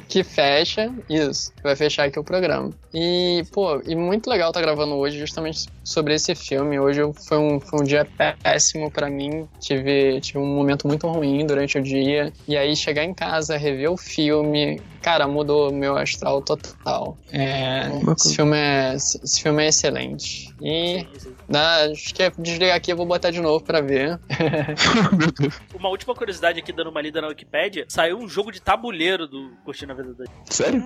Que 0.08 0.24
fecha, 0.24 0.94
isso, 1.10 1.54
vai 1.62 1.76
fechar 1.76 2.06
aqui 2.06 2.18
o 2.18 2.24
programa. 2.24 2.72
E, 2.94 3.44
pô, 3.52 3.82
e 3.86 3.96
muito 3.96 4.30
legal 4.30 4.50
estar 4.50 4.62
gravando 4.62 4.96
hoje 4.96 5.20
justamente 5.20 5.68
sobre 5.90 6.14
esse 6.14 6.36
filme. 6.36 6.80
Hoje 6.80 7.02
foi 7.28 7.38
um, 7.38 7.60
foi 7.60 7.82
um 7.82 7.84
dia 7.84 8.08
péssimo 8.44 8.92
pra 8.92 9.10
mim. 9.10 9.48
Tive, 9.60 10.22
tive 10.22 10.38
um 10.38 10.46
momento 10.46 10.88
muito 10.88 11.08
ruim 11.08 11.46
durante 11.48 11.80
o 11.80 11.82
dia. 11.82 12.32
E 12.48 12.56
aí 12.56 12.76
chegar 12.76 13.04
em 13.04 13.14
casa, 13.14 13.58
rever 13.58 13.92
o 13.92 13.98
filme, 13.98 14.80
cara, 15.02 15.28
mudou 15.28 15.74
meu 15.74 15.98
astral 15.98 16.44
total. 16.44 17.18
É, 17.32 17.88
esse, 18.16 18.36
filme 18.36 18.56
é, 18.56 18.96
esse 18.96 19.42
filme 19.42 19.64
é 19.64 19.68
excelente. 19.70 20.54
E 20.62 21.08
dá, 21.48 21.86
acho 21.86 22.14
que 22.14 22.22
é 22.22 22.32
desligar 22.38 22.76
aqui 22.76 22.92
eu 22.92 22.98
vou 22.98 23.08
botar 23.08 23.32
de 23.32 23.42
novo 23.42 23.64
pra 23.64 23.82
ver. 23.82 24.20
Uma 25.74 25.90
última 25.90 26.14
curiosidade 26.14 26.60
aqui, 26.60 26.72
dando 26.72 26.90
uma 26.90 27.02
lida 27.02 27.22
na 27.22 27.30
Wikipedia, 27.30 27.86
saiu 27.88 28.18
um 28.18 28.28
jogo 28.28 28.52
de 28.52 28.62
tabuleiro 28.62 29.26
do 29.26 29.52
Curtindo 29.64 29.94
a 29.94 29.96
Vida 29.96 30.14
da 30.14 30.26
Sério? 30.50 30.84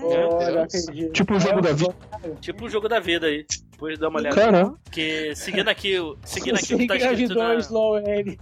Acredito. 0.61 1.11
Tipo 1.11 1.34
o 1.34 1.39
jogo 1.39 1.59
É, 1.59 1.61
da 1.61 1.73
vida. 1.73 1.95
Tipo 2.39 2.65
o 2.65 2.69
jogo 2.69 2.88
da 2.88 2.99
vida 2.99 3.27
aí. 3.27 3.45
Depois 3.84 3.99
dá 3.99 4.07
uma 4.07 4.19
olhada. 4.19 4.35
Cara, 4.35 4.73
Porque 4.85 5.35
seguindo 5.35 5.68
aqui, 5.68 5.99
o- 5.99 6.18
seguindo 6.23 6.55
aqui 6.55 6.73
o 6.73 6.77
que 6.77 6.88
tá 6.88 6.95
escrito 6.95 7.35
na... 7.35 7.49
o 7.49 7.60
Slow 7.60 7.99
N. 7.99 8.39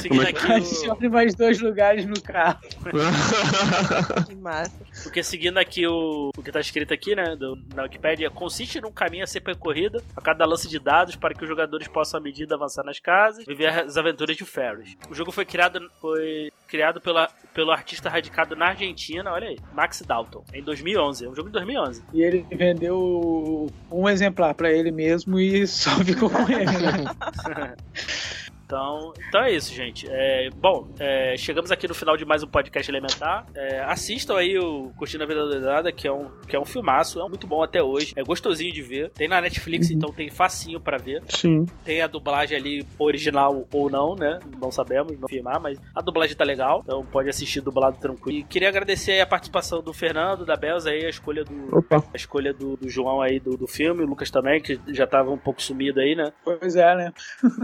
Seguindo 0.00 0.22
é 0.22 0.28
aqui 0.28 0.52
Adicione 0.52 1.08
mais 1.08 1.34
dois 1.34 1.60
lugares 1.60 2.06
no 2.06 2.20
carro. 2.22 2.60
Que 4.28 4.34
massa. 4.36 4.70
Porque 5.02 5.22
seguindo 5.22 5.58
aqui 5.58 5.86
o... 5.86 6.30
o 6.36 6.42
que 6.42 6.52
tá 6.52 6.60
escrito 6.60 6.92
aqui, 6.92 7.14
né, 7.14 7.36
do... 7.36 7.58
na 7.74 7.82
Wikipedia, 7.82 8.30
consiste 8.30 8.80
num 8.80 8.92
caminho 8.92 9.24
a 9.24 9.26
ser 9.26 9.40
percorrido 9.40 10.02
a 10.16 10.20
cada 10.20 10.44
lance 10.44 10.68
de 10.68 10.78
dados 10.78 11.16
para 11.16 11.34
que 11.34 11.42
os 11.42 11.48
jogadores 11.48 11.88
possam, 11.88 12.20
à 12.20 12.22
medida, 12.22 12.54
avançar 12.54 12.84
nas 12.84 12.98
casas 12.98 13.42
e 13.42 13.46
viver 13.46 13.68
as 13.68 13.96
aventuras 13.96 14.36
de 14.36 14.44
Ferris. 14.44 14.96
O 15.08 15.14
jogo 15.14 15.30
foi 15.30 15.44
criado, 15.44 15.80
foi 16.00 16.50
criado 16.66 17.00
pela... 17.00 17.28
pelo 17.54 17.70
artista 17.70 18.08
radicado 18.08 18.56
na 18.56 18.68
Argentina, 18.68 19.32
olha 19.32 19.48
aí, 19.48 19.58
Max 19.72 20.02
Dalton, 20.02 20.44
em 20.52 20.62
2011. 20.62 21.24
É 21.24 21.28
um 21.28 21.34
jogo 21.34 21.48
de 21.48 21.52
2011. 21.54 22.02
E 22.12 22.22
ele 22.22 22.46
vendeu 22.50 23.70
um 23.90 24.08
exemplar 24.08 24.54
pra 24.54 24.70
ele 24.72 24.90
mesmo 24.90 25.38
e 25.38 25.66
só 25.66 25.90
ficou 26.04 26.30
com 26.30 26.42
ele. 26.50 26.64
né? 26.64 27.76
Então, 28.68 29.14
então 29.26 29.42
é 29.44 29.50
isso, 29.50 29.72
gente. 29.72 30.06
É, 30.10 30.50
bom, 30.54 30.86
é, 31.00 31.34
chegamos 31.38 31.72
aqui 31.72 31.88
no 31.88 31.94
final 31.94 32.18
de 32.18 32.26
mais 32.26 32.42
um 32.42 32.46
podcast 32.46 32.90
elementar. 32.90 33.46
É, 33.54 33.80
assistam 33.84 34.36
aí 34.36 34.58
o 34.58 34.90
Curtindo 34.94 35.24
a 35.24 35.26
Vida 35.26 35.42
Doidada, 35.46 35.90
que 35.90 36.06
é 36.06 36.12
um 36.12 36.28
que 36.46 36.54
é 36.54 36.60
um 36.60 36.66
filmaço, 36.66 37.18
é 37.18 37.26
muito 37.26 37.46
bom 37.46 37.62
até 37.62 37.82
hoje. 37.82 38.12
É 38.14 38.22
gostosinho 38.22 38.70
de 38.70 38.82
ver. 38.82 39.10
Tem 39.12 39.26
na 39.26 39.40
Netflix, 39.40 39.90
então 39.90 40.12
tem 40.12 40.28
facinho 40.28 40.78
pra 40.78 40.98
ver. 40.98 41.22
sim. 41.30 41.64
Tem 41.82 42.02
a 42.02 42.06
dublagem 42.06 42.58
ali 42.58 42.86
original 42.98 43.66
ou 43.72 43.88
não, 43.88 44.14
né? 44.14 44.38
Não 44.60 44.70
sabemos, 44.70 45.18
não 45.18 45.28
filmar, 45.28 45.58
mas 45.58 45.80
a 45.94 46.02
dublagem 46.02 46.36
tá 46.36 46.44
legal, 46.44 46.82
então 46.84 47.06
pode 47.06 47.30
assistir 47.30 47.62
dublado 47.62 47.96
tranquilo. 47.96 48.38
E 48.38 48.44
queria 48.44 48.68
agradecer 48.68 49.12
aí 49.12 49.20
a 49.22 49.26
participação 49.26 49.82
do 49.82 49.94
Fernando, 49.94 50.44
da 50.44 50.56
Belza 50.56 50.90
aí, 50.90 51.06
a 51.06 51.08
escolha 51.08 51.42
do 51.42 51.74
Opa. 51.74 52.04
a 52.12 52.16
escolha 52.16 52.52
do, 52.52 52.76
do 52.76 52.86
João 52.86 53.22
aí 53.22 53.40
do, 53.40 53.56
do 53.56 53.66
filme, 53.66 54.02
o 54.02 54.06
Lucas 54.06 54.30
também, 54.30 54.60
que 54.60 54.78
já 54.88 55.06
tava 55.06 55.30
um 55.30 55.38
pouco 55.38 55.62
sumido 55.62 56.00
aí, 56.00 56.14
né? 56.14 56.30
Pois 56.44 56.76
é, 56.76 56.94
né? 56.94 57.12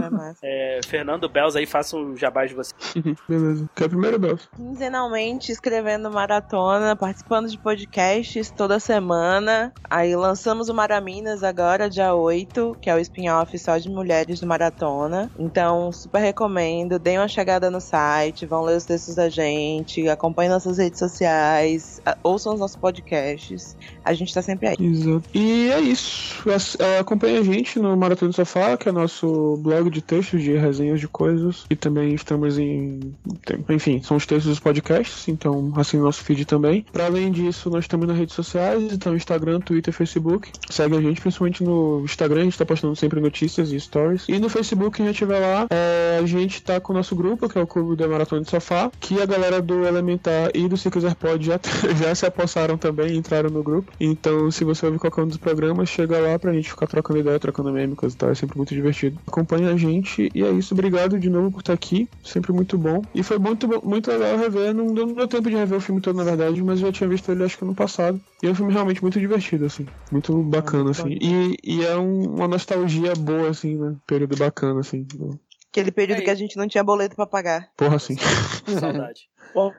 É 0.03 0.11
massa. 0.11 0.41
É, 0.43 0.81
Fernando, 0.95 1.29
Belza 1.29 1.59
aí, 1.59 1.67
façam 1.67 2.13
o 2.13 2.17
jabá 2.17 2.47
de 2.47 2.55
vocês. 2.55 2.73
Beleza. 3.29 3.69
Quer 3.75 3.89
primeiro, 3.89 4.17
Bells? 4.17 4.49
Quinzenalmente 4.55 5.51
escrevendo 5.51 6.09
maratona, 6.09 6.95
participando 6.95 7.49
de 7.49 7.59
podcasts 7.59 8.49
toda 8.53 8.79
semana. 8.79 9.73
Aí 9.91 10.15
lançamos 10.15 10.69
o 10.69 10.75
Maraminas 10.75 11.43
agora, 11.43 11.91
dia 11.91 12.15
8, 12.15 12.77
que 12.81 12.89
é 12.89 12.95
o 12.95 13.01
spin-off 13.01 13.59
só 13.59 13.77
de 13.77 13.89
mulheres 13.89 14.39
do 14.39 14.47
Maratona. 14.47 15.29
Então, 15.37 15.91
super 15.91 16.21
recomendo. 16.21 16.97
Deem 16.97 17.19
uma 17.19 17.27
chegada 17.27 17.69
no 17.73 17.81
site, 17.81 18.47
vão 18.47 18.63
ler 18.63 18.77
os 18.77 18.85
textos 18.85 19.17
da 19.17 19.29
gente, 19.29 20.09
acompanhem 20.09 20.53
nossas 20.53 20.79
redes 20.79 21.01
sociais, 21.01 22.01
ouçam 22.23 22.55
os 22.55 22.61
nossos 22.61 22.77
podcasts. 22.77 23.77
A 24.05 24.15
gente 24.15 24.33
tá 24.33 24.43
sempre 24.43 24.69
aí. 24.69 24.77
Exato. 24.79 25.29
E 25.35 25.73
é 25.73 25.81
isso. 25.81 26.45
É, 26.79 27.01
Acompanhe 27.01 27.39
a 27.39 27.43
gente 27.43 27.81
no 27.81 27.97
Maratona 27.97 28.31
do 28.31 28.35
Sofá, 28.37 28.77
que 28.77 28.89
é 28.89 28.93
nosso 28.93 29.57
blog 29.57 29.91
de 29.91 30.01
textos, 30.01 30.41
de 30.41 30.57
resenhas 30.85 31.01
de 31.01 31.09
coisas. 31.09 31.65
E 31.71 31.77
também 31.77 32.15
estamos 32.15 32.59
em. 32.59 33.15
Enfim, 33.69 34.03
são 34.03 34.17
os 34.17 34.27
textos 34.27 34.51
dos 34.51 34.61
podcasts, 34.61 35.29
então 35.29 35.73
assine 35.77 36.03
nosso 36.03 36.23
feed 36.23 36.45
também. 36.45 36.85
Para 36.93 37.07
além 37.07 37.33
disso, 37.33 37.71
nós 37.71 37.85
estamos 37.85 38.07
nas 38.07 38.17
redes 38.17 38.35
sociais, 38.35 38.93
então 38.93 39.17
Instagram, 39.17 39.61
Twitter, 39.61 39.93
Facebook. 39.93 40.51
Segue 40.71 40.97
a 40.97 41.01
gente, 41.01 41.21
principalmente 41.21 41.63
no 41.65 42.03
Instagram, 42.05 42.43
a 42.43 42.45
gente 42.45 42.59
tá 42.59 42.67
postando 42.67 42.95
sempre 42.97 43.21
notícias 43.21 43.73
e 43.73 43.81
stories. 43.81 44.27
E 44.29 44.39
no 44.39 44.49
Facebook, 44.49 44.97
quem 44.97 45.07
já 45.07 45.13
estiver 45.13 45.39
lá, 45.39 45.67
é, 45.71 46.19
a 46.23 46.27
gente 46.27 46.63
tá 46.63 46.81
com 46.81 46.93
o 46.93 46.97
nosso 46.97 47.17
grupo, 47.17 47.49
que 47.49 47.59
é 47.59 47.63
o 47.63 47.67
Clube 47.67 47.97
da 47.97 48.07
Maratona 48.07 48.43
do 48.43 48.51
Sofá, 48.51 48.91
que 49.01 49.21
a 49.21 49.27
galera 49.27 49.61
do 49.61 49.85
Elementar 49.85 50.51
e 50.55 50.69
do 50.69 50.77
Quiser 50.77 51.15
Pode 51.15 51.47
já, 51.47 51.59
já 51.97 52.15
se 52.15 52.27
apossaram 52.27 52.77
também, 52.77 53.17
entraram 53.17 53.51
no 53.51 53.63
grupo. 53.63 53.91
Então, 53.99 54.51
se 54.51 54.65
você 54.65 54.87
ouvir 54.87 54.99
qualquer 54.99 55.23
um 55.23 55.29
dos 55.29 55.37
programas, 55.37 55.89
chega 55.89 56.19
lá 56.19 56.39
pra 56.39 56.53
gente 56.53 56.69
ficar 56.69 56.87
trocando 56.87 57.21
ideia, 57.21 57.39
trocando 57.39 57.73
meme, 57.73 57.97
coisa 57.97 58.15
e 58.15 58.19
tal. 58.19 58.31
É 58.31 58.35
sempre 58.35 58.57
muito 58.57 58.75
divertido. 58.75 59.19
Acompanhe 59.27 59.67
a 59.67 59.77
gente 59.77 60.31
e 60.35 60.43
é 60.43 60.51
isso. 60.51 60.74
Obrigado 60.75 61.19
de 61.19 61.31
novo 61.31 61.51
por 61.53 61.61
estar 61.61 61.73
aqui. 61.73 62.09
Sempre 62.23 62.53
muito 62.53 62.77
bom. 62.77 63.01
E 63.15 63.23
foi 63.23 63.39
muito, 63.39 63.67
muito 63.87 64.11
legal 64.11 64.37
rever. 64.37 64.75
Não 64.75 64.93
deu, 64.93 65.07
não 65.07 65.15
deu 65.15 65.29
tempo 65.29 65.49
de 65.49 65.55
rever 65.57 65.79
o 65.79 65.81
filme 65.81 66.01
todo, 66.01 66.17
na 66.17 66.25
verdade, 66.25 66.63
mas 66.63 66.81
eu 66.81 66.87
já 66.87 66.93
tinha 66.93 67.09
visto 67.09 67.31
ele 67.31 67.45
acho 67.45 67.57
que 67.57 67.65
no 67.65 67.75
passado. 67.75 68.21
E 68.43 68.47
é 68.47 68.51
um 68.51 68.55
filme 68.55 68.73
realmente 68.73 69.01
muito 69.01 69.19
divertido, 69.21 69.65
assim. 69.67 69.87
Muito 70.11 70.37
bacana, 70.43 70.91
assim. 70.91 71.17
E, 71.21 71.57
e 71.63 71.85
é 71.85 71.97
um- 71.97 72.35
uma 72.35 72.49
nostalgia 72.49 73.13
boa, 73.15 73.49
assim, 73.51 73.77
né? 73.77 73.95
Período 74.07 74.37
bacana, 74.37 74.81
assim. 74.81 75.07
Aquele 75.71 75.91
período 75.91 76.19
Aí. 76.19 76.25
que 76.25 76.31
a 76.31 76.35
gente 76.35 76.57
não 76.57 76.69
tinha 76.69 76.85
boleto 76.85 77.17
pra 77.17 77.27
pagar. 77.27 77.69
Porra, 77.77 77.97
assim. 77.97 78.17
Saudade. 78.79 79.29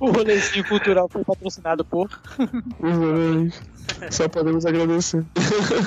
O 0.00 0.10
rolezinho 0.10 0.66
cultural 0.66 1.06
foi 1.08 1.22
patrocinado 1.24 1.84
por. 1.84 2.08
Exatamente. 2.82 3.60
Só 4.10 4.26
podemos 4.28 4.64
agradecer. 4.64 5.24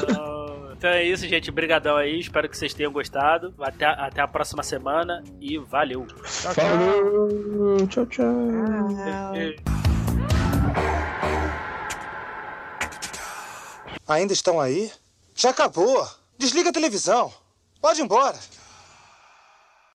Então, 0.04 0.39
então 0.80 0.92
é 0.92 1.04
isso, 1.04 1.28
gente. 1.28 1.52
Brigadão 1.52 1.98
aí. 1.98 2.22
Espero 2.22 2.48
que 2.48 2.58
vocês 2.58 2.74
tenham 2.74 2.90
gostado. 2.90 3.54
Até, 3.60 3.86
até 3.86 4.22
a 4.22 4.28
próxima 4.30 4.64
semana 4.64 5.22
e 5.42 5.58
valeu. 5.58 6.08
Falou! 6.24 7.86
Tchau, 7.88 8.06
tchau. 8.06 8.26
Ainda 14.08 14.32
estão 14.32 14.58
aí? 14.58 14.90
Já 15.36 15.50
acabou. 15.50 16.08
Desliga 16.38 16.70
a 16.70 16.74
televisão. 16.74 17.34
Pode 17.82 18.00
ir 18.00 18.06
embora. 18.06 18.38